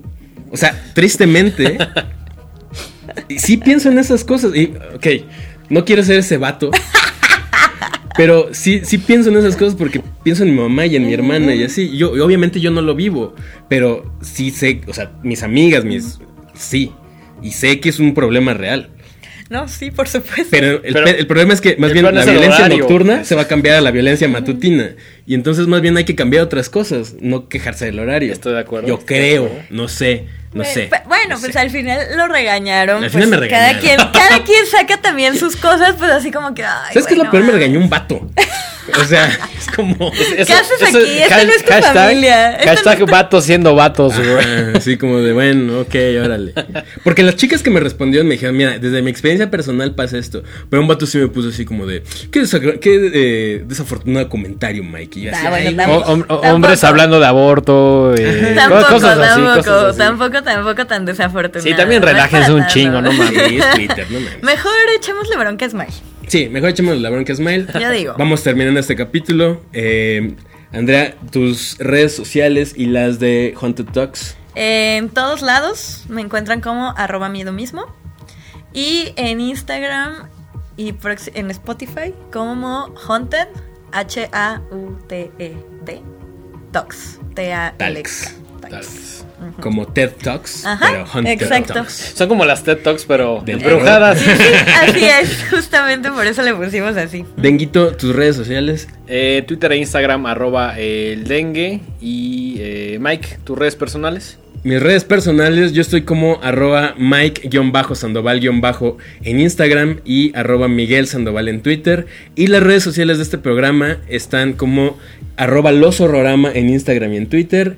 O 0.51 0.57
sea, 0.57 0.79
tristemente. 0.95 1.77
y 3.27 3.37
sí 3.39 3.57
pienso 3.57 3.89
en 3.89 3.99
esas 3.99 4.23
cosas. 4.23 4.55
Y, 4.55 4.73
ok, 4.95 5.05
no 5.69 5.85
quiero 5.85 6.03
ser 6.03 6.19
ese 6.19 6.37
vato. 6.37 6.71
Pero 8.15 8.49
sí, 8.53 8.81
sí 8.83 8.99
pienso 8.99 9.29
en 9.29 9.37
esas 9.37 9.55
cosas 9.55 9.75
porque 9.75 10.01
pienso 10.23 10.43
en 10.43 10.53
mi 10.53 10.61
mamá 10.61 10.85
y 10.85 10.95
en 10.95 11.05
mi 11.05 11.13
hermana 11.13 11.55
y 11.55 11.63
así. 11.63 11.97
Yo, 11.97 12.11
obviamente 12.11 12.59
yo 12.59 12.69
no 12.69 12.81
lo 12.81 12.93
vivo, 12.95 13.33
pero 13.69 14.13
sí 14.21 14.51
sé, 14.51 14.81
o 14.87 14.93
sea, 14.93 15.11
mis 15.23 15.41
amigas, 15.41 15.83
mis. 15.83 16.19
Sí. 16.53 16.91
Y 17.41 17.51
sé 17.51 17.79
que 17.79 17.89
es 17.89 17.99
un 17.99 18.13
problema 18.13 18.53
real. 18.53 18.91
No, 19.53 19.67
sí, 19.67 19.91
por 19.91 20.07
supuesto. 20.07 20.47
Pero 20.49 20.81
el, 20.83 20.93
Pero 20.93 21.07
el 21.07 21.27
problema 21.27 21.53
es 21.53 21.61
que 21.61 21.75
más 21.77 21.93
bien 21.93 22.05
la 22.05 22.25
violencia 22.25 22.65
horario. 22.65 22.79
nocturna 22.79 23.23
se 23.23 23.35
va 23.35 23.43
a 23.43 23.47
cambiar 23.47 23.75
a 23.75 23.81
la 23.81 23.91
violencia 23.91 24.27
matutina. 24.27 24.95
Y 25.27 25.35
entonces 25.35 25.67
más 25.67 25.79
bien 25.81 25.95
hay 25.95 26.05
que 26.05 26.15
cambiar 26.15 26.41
otras 26.43 26.69
cosas, 26.69 27.13
no 27.21 27.47
quejarse 27.49 27.85
del 27.85 27.99
horario. 27.99 28.33
Estoy 28.33 28.53
de 28.53 28.59
acuerdo. 28.61 28.87
Yo 28.87 29.05
creo, 29.05 29.45
acuerdo. 29.45 29.65
no 29.69 29.87
sé, 29.87 30.25
no 30.53 30.63
sé. 30.63 30.89
Bueno, 31.07 31.35
no 31.35 31.39
pues 31.39 31.53
sé. 31.53 31.59
al 31.59 31.69
final 31.69 31.99
lo 32.17 32.27
regañaron. 32.29 33.03
Al 33.03 33.11
pues, 33.11 33.23
final 33.23 33.39
me 33.41 33.47
Cada 33.47 33.73
regañaron. 33.73 34.09
quien, 34.11 34.23
cada 34.23 34.43
quien 34.43 34.65
saca 34.65 34.97
también 34.99 35.37
sus 35.39 35.55
cosas, 35.55 35.93
pues 35.99 36.09
así 36.09 36.31
como 36.31 36.55
que. 36.55 36.63
Ay, 36.63 36.93
¿Sabes 36.93 37.05
qué 37.05 37.13
es 37.13 37.17
lo 37.19 37.25
peor? 37.29 37.43
Me 37.43 37.51
mames. 37.51 37.55
regañó 37.61 37.79
un 37.79 37.89
vato. 37.91 38.27
O 38.99 39.05
sea, 39.05 39.27
es 39.57 39.67
como... 39.75 40.11
¿Qué 40.11 40.41
haces 40.41 40.83
aquí? 40.83 40.97
Esta 41.19 41.43
no 41.43 41.51
es 41.51 41.63
tu 41.63 41.71
hashtag, 41.71 41.93
familia. 41.93 42.51
Esta 42.55 42.69
Hashtag 42.71 42.85
no 42.99 43.05
es 43.05 43.09
tu- 43.09 43.11
vatos 43.11 43.43
siendo 43.45 43.75
vatos, 43.75 44.17
güey. 44.17 44.35
Ajá, 44.37 44.71
así 44.75 44.97
como 44.97 45.19
de, 45.19 45.31
bueno, 45.33 45.79
ok, 45.81 45.95
órale. 46.23 46.53
Porque 47.03 47.23
las 47.23 47.35
chicas 47.37 47.63
que 47.63 47.69
me 47.69 47.79
respondieron 47.79 48.27
me 48.27 48.33
dijeron, 48.33 48.57
mira, 48.57 48.77
desde 48.79 49.01
mi 49.01 49.09
experiencia 49.09 49.49
personal 49.49 49.95
pasa 49.95 50.17
esto. 50.17 50.43
Pero 50.69 50.81
un 50.81 50.87
vato 50.87 51.05
sí 51.05 51.17
me 51.17 51.27
puso 51.27 51.49
así 51.49 51.63
como 51.65 51.85
de, 51.85 52.03
qué, 52.31 52.41
desagra- 52.41 52.79
qué, 52.79 53.11
eh, 53.13 53.63
desafortunado 53.65 54.27
comentario, 54.29 54.83
Mike. 54.83 55.19
Y 55.19 55.23
yo 55.23 55.31
así, 55.31 55.45
Ah, 55.45 55.49
bueno, 55.49 55.69
"Ay, 55.69 55.75
tampoco. 55.75 55.99
O- 55.99 56.15
hom- 56.15 56.27
Tampoco. 56.27 56.47
hombres 56.49 56.83
hablando 56.83 57.19
de 57.19 57.25
aborto, 57.25 58.13
eh, 58.17 58.53
Tampoco, 58.55 58.87
cosas 58.93 59.17
así, 59.17 59.41
tampoco, 59.41 59.55
cosas 59.63 59.83
así. 59.89 59.97
tampoco, 59.99 60.43
tampoco 60.43 60.85
tan 60.87 61.05
desafortunado. 61.05 61.61
Sí, 61.69 61.73
también 61.75 62.01
relájense 62.01 62.51
un 62.51 62.59
tanto. 62.59 62.73
chingo, 62.73 63.01
no 63.01 63.11
mames. 63.13 63.47
Sí, 63.47 63.57
es 63.57 63.71
Twitter, 63.75 64.05
no 64.09 64.19
mames. 64.19 64.43
Mejor 64.43 64.73
echémosle 64.97 65.37
bronca 65.37 65.65
a 65.65 65.69
Smile. 65.69 65.93
Sí, 66.33 66.49
mejor 66.49 66.69
echemos 66.69 66.99
la 66.99 67.11
bronca 67.11 67.35
Smile. 67.35 67.67
Yo 67.79 67.91
digo. 67.91 68.15
Vamos 68.17 68.41
terminando 68.41 68.79
este 68.79 68.95
capítulo. 68.95 69.61
Eh, 69.71 70.33
Andrea, 70.71 71.15
tus 71.31 71.77
redes 71.77 72.15
sociales 72.15 72.73
y 72.75 72.87
las 72.87 73.19
de 73.19 73.53
Haunted 73.61 73.85
Talks. 73.93 74.35
En 74.55 75.09
todos 75.09 75.43
lados 75.43 76.05
me 76.09 76.21
encuentran 76.21 76.59
como 76.59 76.91
arroba 76.97 77.29
miedo 77.29 77.53
mismo. 77.53 77.85
Y 78.73 79.13
en 79.15 79.41
Instagram 79.41 80.27
y 80.75 80.95
en 81.35 81.51
Spotify 81.51 82.15
como 82.31 82.91
Haunted, 83.07 83.49
H-A-U-T-E-D, 83.91 86.01
Talks. 86.71 87.19
T-A-L-X. 87.35 88.42
Talks. 88.81 89.25
Como 89.59 89.87
TED 89.87 90.11
Talks, 90.21 90.65
Ajá, 90.65 91.05
pero 91.13 91.27
exacto. 91.27 91.73
Talks. 91.73 92.13
Son 92.15 92.29
como 92.29 92.45
las 92.45 92.63
TED 92.63 92.77
Talks, 92.77 93.03
pero 93.05 93.41
Del 93.45 93.57
embrujadas. 93.57 94.19
Sí, 94.19 94.29
sí, 94.37 94.43
así 94.89 95.05
es, 95.05 95.45
justamente 95.49 96.09
por 96.11 96.25
eso 96.25 96.41
le 96.43 96.53
pusimos 96.53 96.95
así. 96.95 97.25
Denguito, 97.35 97.95
tus 97.95 98.15
redes 98.15 98.35
sociales. 98.37 98.87
Eh, 99.07 99.43
Twitter 99.45 99.71
e 99.73 99.77
Instagram, 99.77 100.25
arroba 100.27 100.79
el 100.79 101.25
dengue. 101.25 101.81
Y 101.99 102.55
eh, 102.59 102.97
Mike, 103.01 103.39
tus 103.43 103.57
redes 103.57 103.75
personales. 103.75 104.37
Mis 104.63 104.81
redes 104.81 105.03
personales, 105.03 105.73
yo 105.73 105.81
estoy 105.81 106.03
como 106.03 106.39
arroba 106.41 106.95
Mike-Sandoval- 106.97 108.95
en 109.23 109.39
Instagram 109.41 109.99
y 110.05 110.33
arroba 110.37 110.69
Miguel 110.69 111.07
Sandoval 111.07 111.49
en 111.49 111.61
Twitter. 111.61 112.05
Y 112.35 112.47
las 112.47 112.63
redes 112.63 112.81
sociales 112.81 113.17
de 113.17 113.23
este 113.23 113.37
programa 113.37 113.97
están 114.07 114.53
como 114.53 114.97
arroba 115.35 115.73
Los 115.73 115.99
Horrorama 115.99 116.49
en 116.53 116.69
Instagram 116.69 117.11
y 117.13 117.17
en 117.17 117.27
Twitter. 117.27 117.75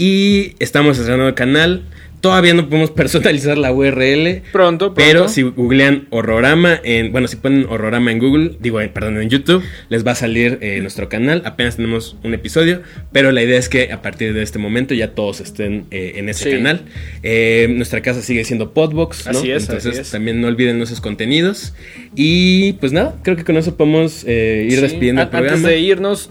Y 0.00 0.54
estamos 0.60 0.96
estrenando 0.96 1.26
el 1.26 1.34
canal. 1.34 1.82
Todavía 2.20 2.54
no 2.54 2.68
podemos 2.68 2.90
personalizar 2.92 3.56
la 3.58 3.72
URL. 3.72 4.42
Pronto, 4.52 4.92
pronto. 4.92 4.94
Pero 4.94 5.28
si 5.28 5.42
googlean 5.42 6.06
Horrorama 6.10 6.80
en. 6.82 7.12
Bueno, 7.12 7.28
si 7.28 7.36
ponen 7.36 7.66
Horrorama 7.68 8.10
en 8.12 8.18
Google, 8.18 8.52
digo, 8.60 8.80
eh, 8.80 8.88
perdón, 8.88 9.20
en 9.20 9.28
YouTube, 9.30 9.62
les 9.88 10.06
va 10.06 10.12
a 10.12 10.14
salir 10.14 10.58
eh, 10.60 10.80
nuestro 10.80 11.08
canal. 11.08 11.42
Apenas 11.44 11.76
tenemos 11.76 12.16
un 12.24 12.34
episodio. 12.34 12.82
Pero 13.12 13.30
la 13.32 13.42
idea 13.42 13.58
es 13.58 13.68
que 13.68 13.92
a 13.92 14.02
partir 14.02 14.34
de 14.34 14.42
este 14.42 14.58
momento 14.58 14.94
ya 14.94 15.12
todos 15.14 15.40
estén 15.40 15.84
eh, 15.90 16.14
en 16.16 16.28
ese 16.28 16.44
Sí. 16.44 16.50
canal. 16.56 16.82
Eh, 17.22 17.66
nuestra 17.70 18.00
casa 18.02 18.22
sigue 18.22 18.44
siendo 18.44 18.72
Podbox, 18.72 19.26
¿no? 19.26 19.38
Así 19.38 19.50
es, 19.50 19.62
Entonces 19.64 19.92
así 19.92 20.00
es. 20.00 20.10
también 20.10 20.40
no 20.40 20.48
olviden 20.48 20.76
nuestros 20.78 21.00
contenidos. 21.00 21.74
Y 22.14 22.72
pues 22.74 22.92
nada, 22.92 23.16
creo 23.22 23.36
que 23.36 23.44
con 23.44 23.56
eso 23.56 23.76
podemos 23.76 24.24
ir 24.24 24.72
Sí, 24.72 24.80
despidiendo 24.80 25.22
el 25.22 25.28
an- 25.28 25.34
Antes 25.34 25.50
programa. 25.52 25.68
de 25.68 25.78
irnos, 25.80 26.30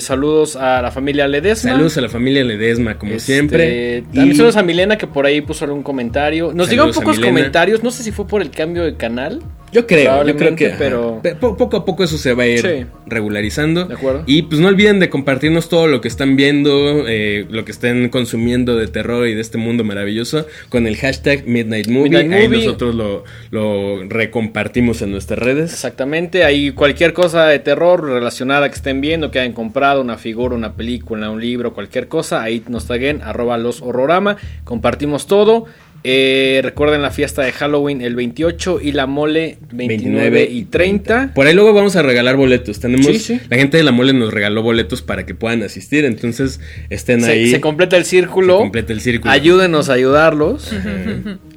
saludos 0.00 0.56
a 0.56 0.82
la 0.82 0.90
familia 0.90 1.28
Ledesma. 1.28 1.70
Saludos 1.72 1.96
a 1.96 2.00
la 2.00 2.08
familia 2.08 2.44
Ledesma, 2.44 2.98
como 2.98 3.12
Este, 3.12 3.32
siempre. 3.34 4.02
También 4.12 4.32
Y- 4.32 4.34
saludos 4.36 4.56
a 4.56 4.62
Milena 4.62 4.98
que 4.98 5.06
por 5.06 5.21
ahí 5.26 5.40
puso 5.40 5.64
algún 5.64 5.82
comentario. 5.82 6.52
Nos 6.52 6.68
Saludos 6.68 6.96
a 6.96 7.00
pocos 7.00 7.18
comentarios. 7.18 7.82
No 7.82 7.90
sé 7.90 8.02
si 8.02 8.12
fue 8.12 8.26
por 8.26 8.42
el 8.42 8.50
cambio 8.50 8.84
de 8.84 8.96
canal. 8.96 9.42
Yo 9.72 9.86
creo, 9.86 10.24
yo 10.26 10.36
creo 10.36 10.54
que 10.54 10.74
pero- 10.78 11.20
ajá. 11.24 11.38
Poco 11.40 11.76
a 11.78 11.84
poco 11.84 12.04
eso 12.04 12.18
se 12.18 12.34
va 12.34 12.42
a 12.42 12.46
ir 12.46 12.60
Sí. 12.60 12.86
regularizando. 13.06 13.86
De 13.86 13.94
acuerdo. 13.94 14.22
Y 14.26 14.42
pues 14.42 14.60
no 14.60 14.68
olviden 14.68 15.00
de 15.00 15.08
compartirnos 15.08 15.68
todo 15.68 15.86
lo 15.86 16.00
que 16.00 16.08
están 16.08 16.36
viendo, 16.36 17.08
eh, 17.08 17.46
lo 17.50 17.64
que 17.64 17.72
estén 17.72 18.08
consumiendo 18.10 18.76
de 18.76 18.86
terror 18.88 19.26
y 19.26 19.34
de 19.34 19.40
este 19.40 19.56
mundo 19.58 19.82
maravilloso 19.84 20.46
con 20.68 20.86
el 20.86 20.96
hashtag 20.96 21.46
Midnight 21.46 21.88
Movie. 21.88 22.10
Midnight 22.10 22.32
Ahí 22.32 22.48
Movie. 22.48 22.64
nosotros 22.66 22.94
lo, 22.94 23.24
lo 23.50 24.04
recompartimos 24.08 25.00
en 25.02 25.10
nuestras 25.10 25.38
redes. 25.38 25.72
Exactamente, 25.72 26.44
ahí 26.44 26.72
cualquier 26.72 27.12
cosa 27.12 27.46
de 27.46 27.58
terror 27.58 28.04
relacionada 28.04 28.68
que 28.68 28.74
estén 28.74 29.00
viendo, 29.00 29.30
que 29.30 29.40
hayan 29.40 29.52
comprado, 29.52 30.00
una 30.02 30.18
figura, 30.18 30.54
una 30.54 30.74
película, 30.74 31.30
un 31.30 31.40
libro, 31.40 31.72
cualquier 31.74 32.08
cosa, 32.08 32.42
ahí 32.42 32.62
nos 32.68 32.86
taguen, 32.86 33.22
arroba 33.22 33.56
los 33.58 33.80
horrorama, 33.82 34.36
compartimos 34.64 35.26
todo. 35.26 35.64
Eh, 36.04 36.60
recuerden 36.64 37.00
la 37.00 37.10
fiesta 37.12 37.42
de 37.42 37.52
Halloween 37.52 38.00
el 38.02 38.16
28 38.16 38.80
y 38.82 38.92
la 38.92 39.06
mole 39.06 39.58
29, 39.72 40.48
y 40.50 40.64
30. 40.64 41.32
Por 41.34 41.46
ahí 41.46 41.54
luego 41.54 41.72
vamos 41.72 41.94
a 41.96 42.02
regalar 42.02 42.36
boletos. 42.36 42.80
Tenemos 42.80 43.06
Sí, 43.06 43.18
sí. 43.18 43.40
la 43.48 43.56
gente 43.56 43.76
de 43.76 43.84
la 43.84 43.92
mole 43.92 44.12
nos 44.12 44.32
regaló 44.34 44.62
boletos 44.62 45.00
para 45.02 45.24
que 45.26 45.34
puedan 45.34 45.62
asistir, 45.62 46.04
entonces 46.04 46.58
estén 46.90 47.22
Se, 47.22 47.30
ahí. 47.30 47.50
se 47.50 47.60
completa 47.60 47.96
el 47.96 48.04
círculo. 48.04 48.54
Se 48.56 48.62
completa 48.62 48.92
el 48.92 49.00
círculo. 49.00 49.30
Ayúdenos 49.32 49.88
a 49.90 49.92
ayudarlos. 49.92 50.72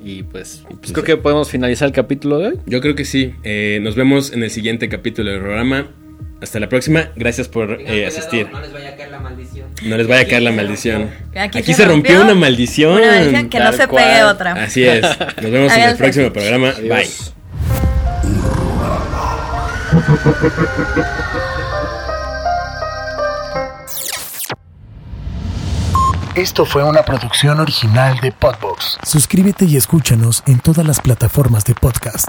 y 0.05 0.23
pues, 0.23 0.63
pues 0.79 0.91
creo 0.91 1.03
que 1.03 1.17
podemos 1.17 1.49
finalizar 1.49 1.87
el 1.87 1.93
capítulo 1.93 2.37
de 2.37 2.47
hoy. 2.49 2.55
Yo 2.67 2.81
creo 2.81 2.93
que 2.95 3.05
sí. 3.05 3.33
Eh, 3.43 3.79
nos 3.81 3.95
vemos 3.95 4.31
en 4.31 4.43
el 4.43 4.51
siguiente 4.51 4.89
capítulo 4.89 5.31
del 5.31 5.39
programa. 5.39 5.89
Hasta 6.45 6.59
la 6.59 6.69
próxima. 6.69 7.09
Gracias 7.15 7.47
por 7.47 7.75
Tengan 7.75 7.81
eh, 7.81 7.85
cuidado, 7.87 8.07
asistir. 8.07 8.47
No 8.51 8.59
les 8.61 8.71
vaya 8.71 8.89
a 8.89 8.95
caer 8.95 9.09
la 9.09 9.19
maldición. 9.19 9.67
No 9.81 9.97
les 9.97 10.07
vaya 10.07 10.21
a 10.21 10.25
caer 10.25 10.41
la 10.43 10.51
maldición. 10.51 11.11
Aquí 11.35 11.57
Aquí, 11.57 11.73
se 11.73 11.81
se 11.81 11.85
rompió, 11.85 12.17
rompió 12.17 12.33
una 12.33 12.39
maldición. 12.39 12.97
Una 12.99 13.07
maldición 13.07 13.49
que 13.49 13.59
no 13.59 13.73
se 13.73 13.87
cual. 13.87 14.03
pegue 14.03 14.23
otra. 14.25 14.51
Así 14.53 14.83
es. 14.83 15.01
Nos 15.41 15.51
vemos 15.51 15.73
en 15.75 15.81
el 15.81 15.97
próximo 15.97 16.31
programa. 16.31 16.71
Bye. 16.73 17.09
Esto 26.35 26.63
fue 26.65 26.83
una 26.83 27.01
producción 27.01 27.59
original 27.59 28.19
de 28.21 28.31
Podbox. 28.31 28.99
Suscríbete 29.01 29.65
y 29.65 29.77
escúchanos 29.77 30.43
en 30.45 30.59
todas 30.59 30.85
las 30.85 31.01
plataformas 31.01 31.65
de 31.65 31.73
podcast. 31.73 32.27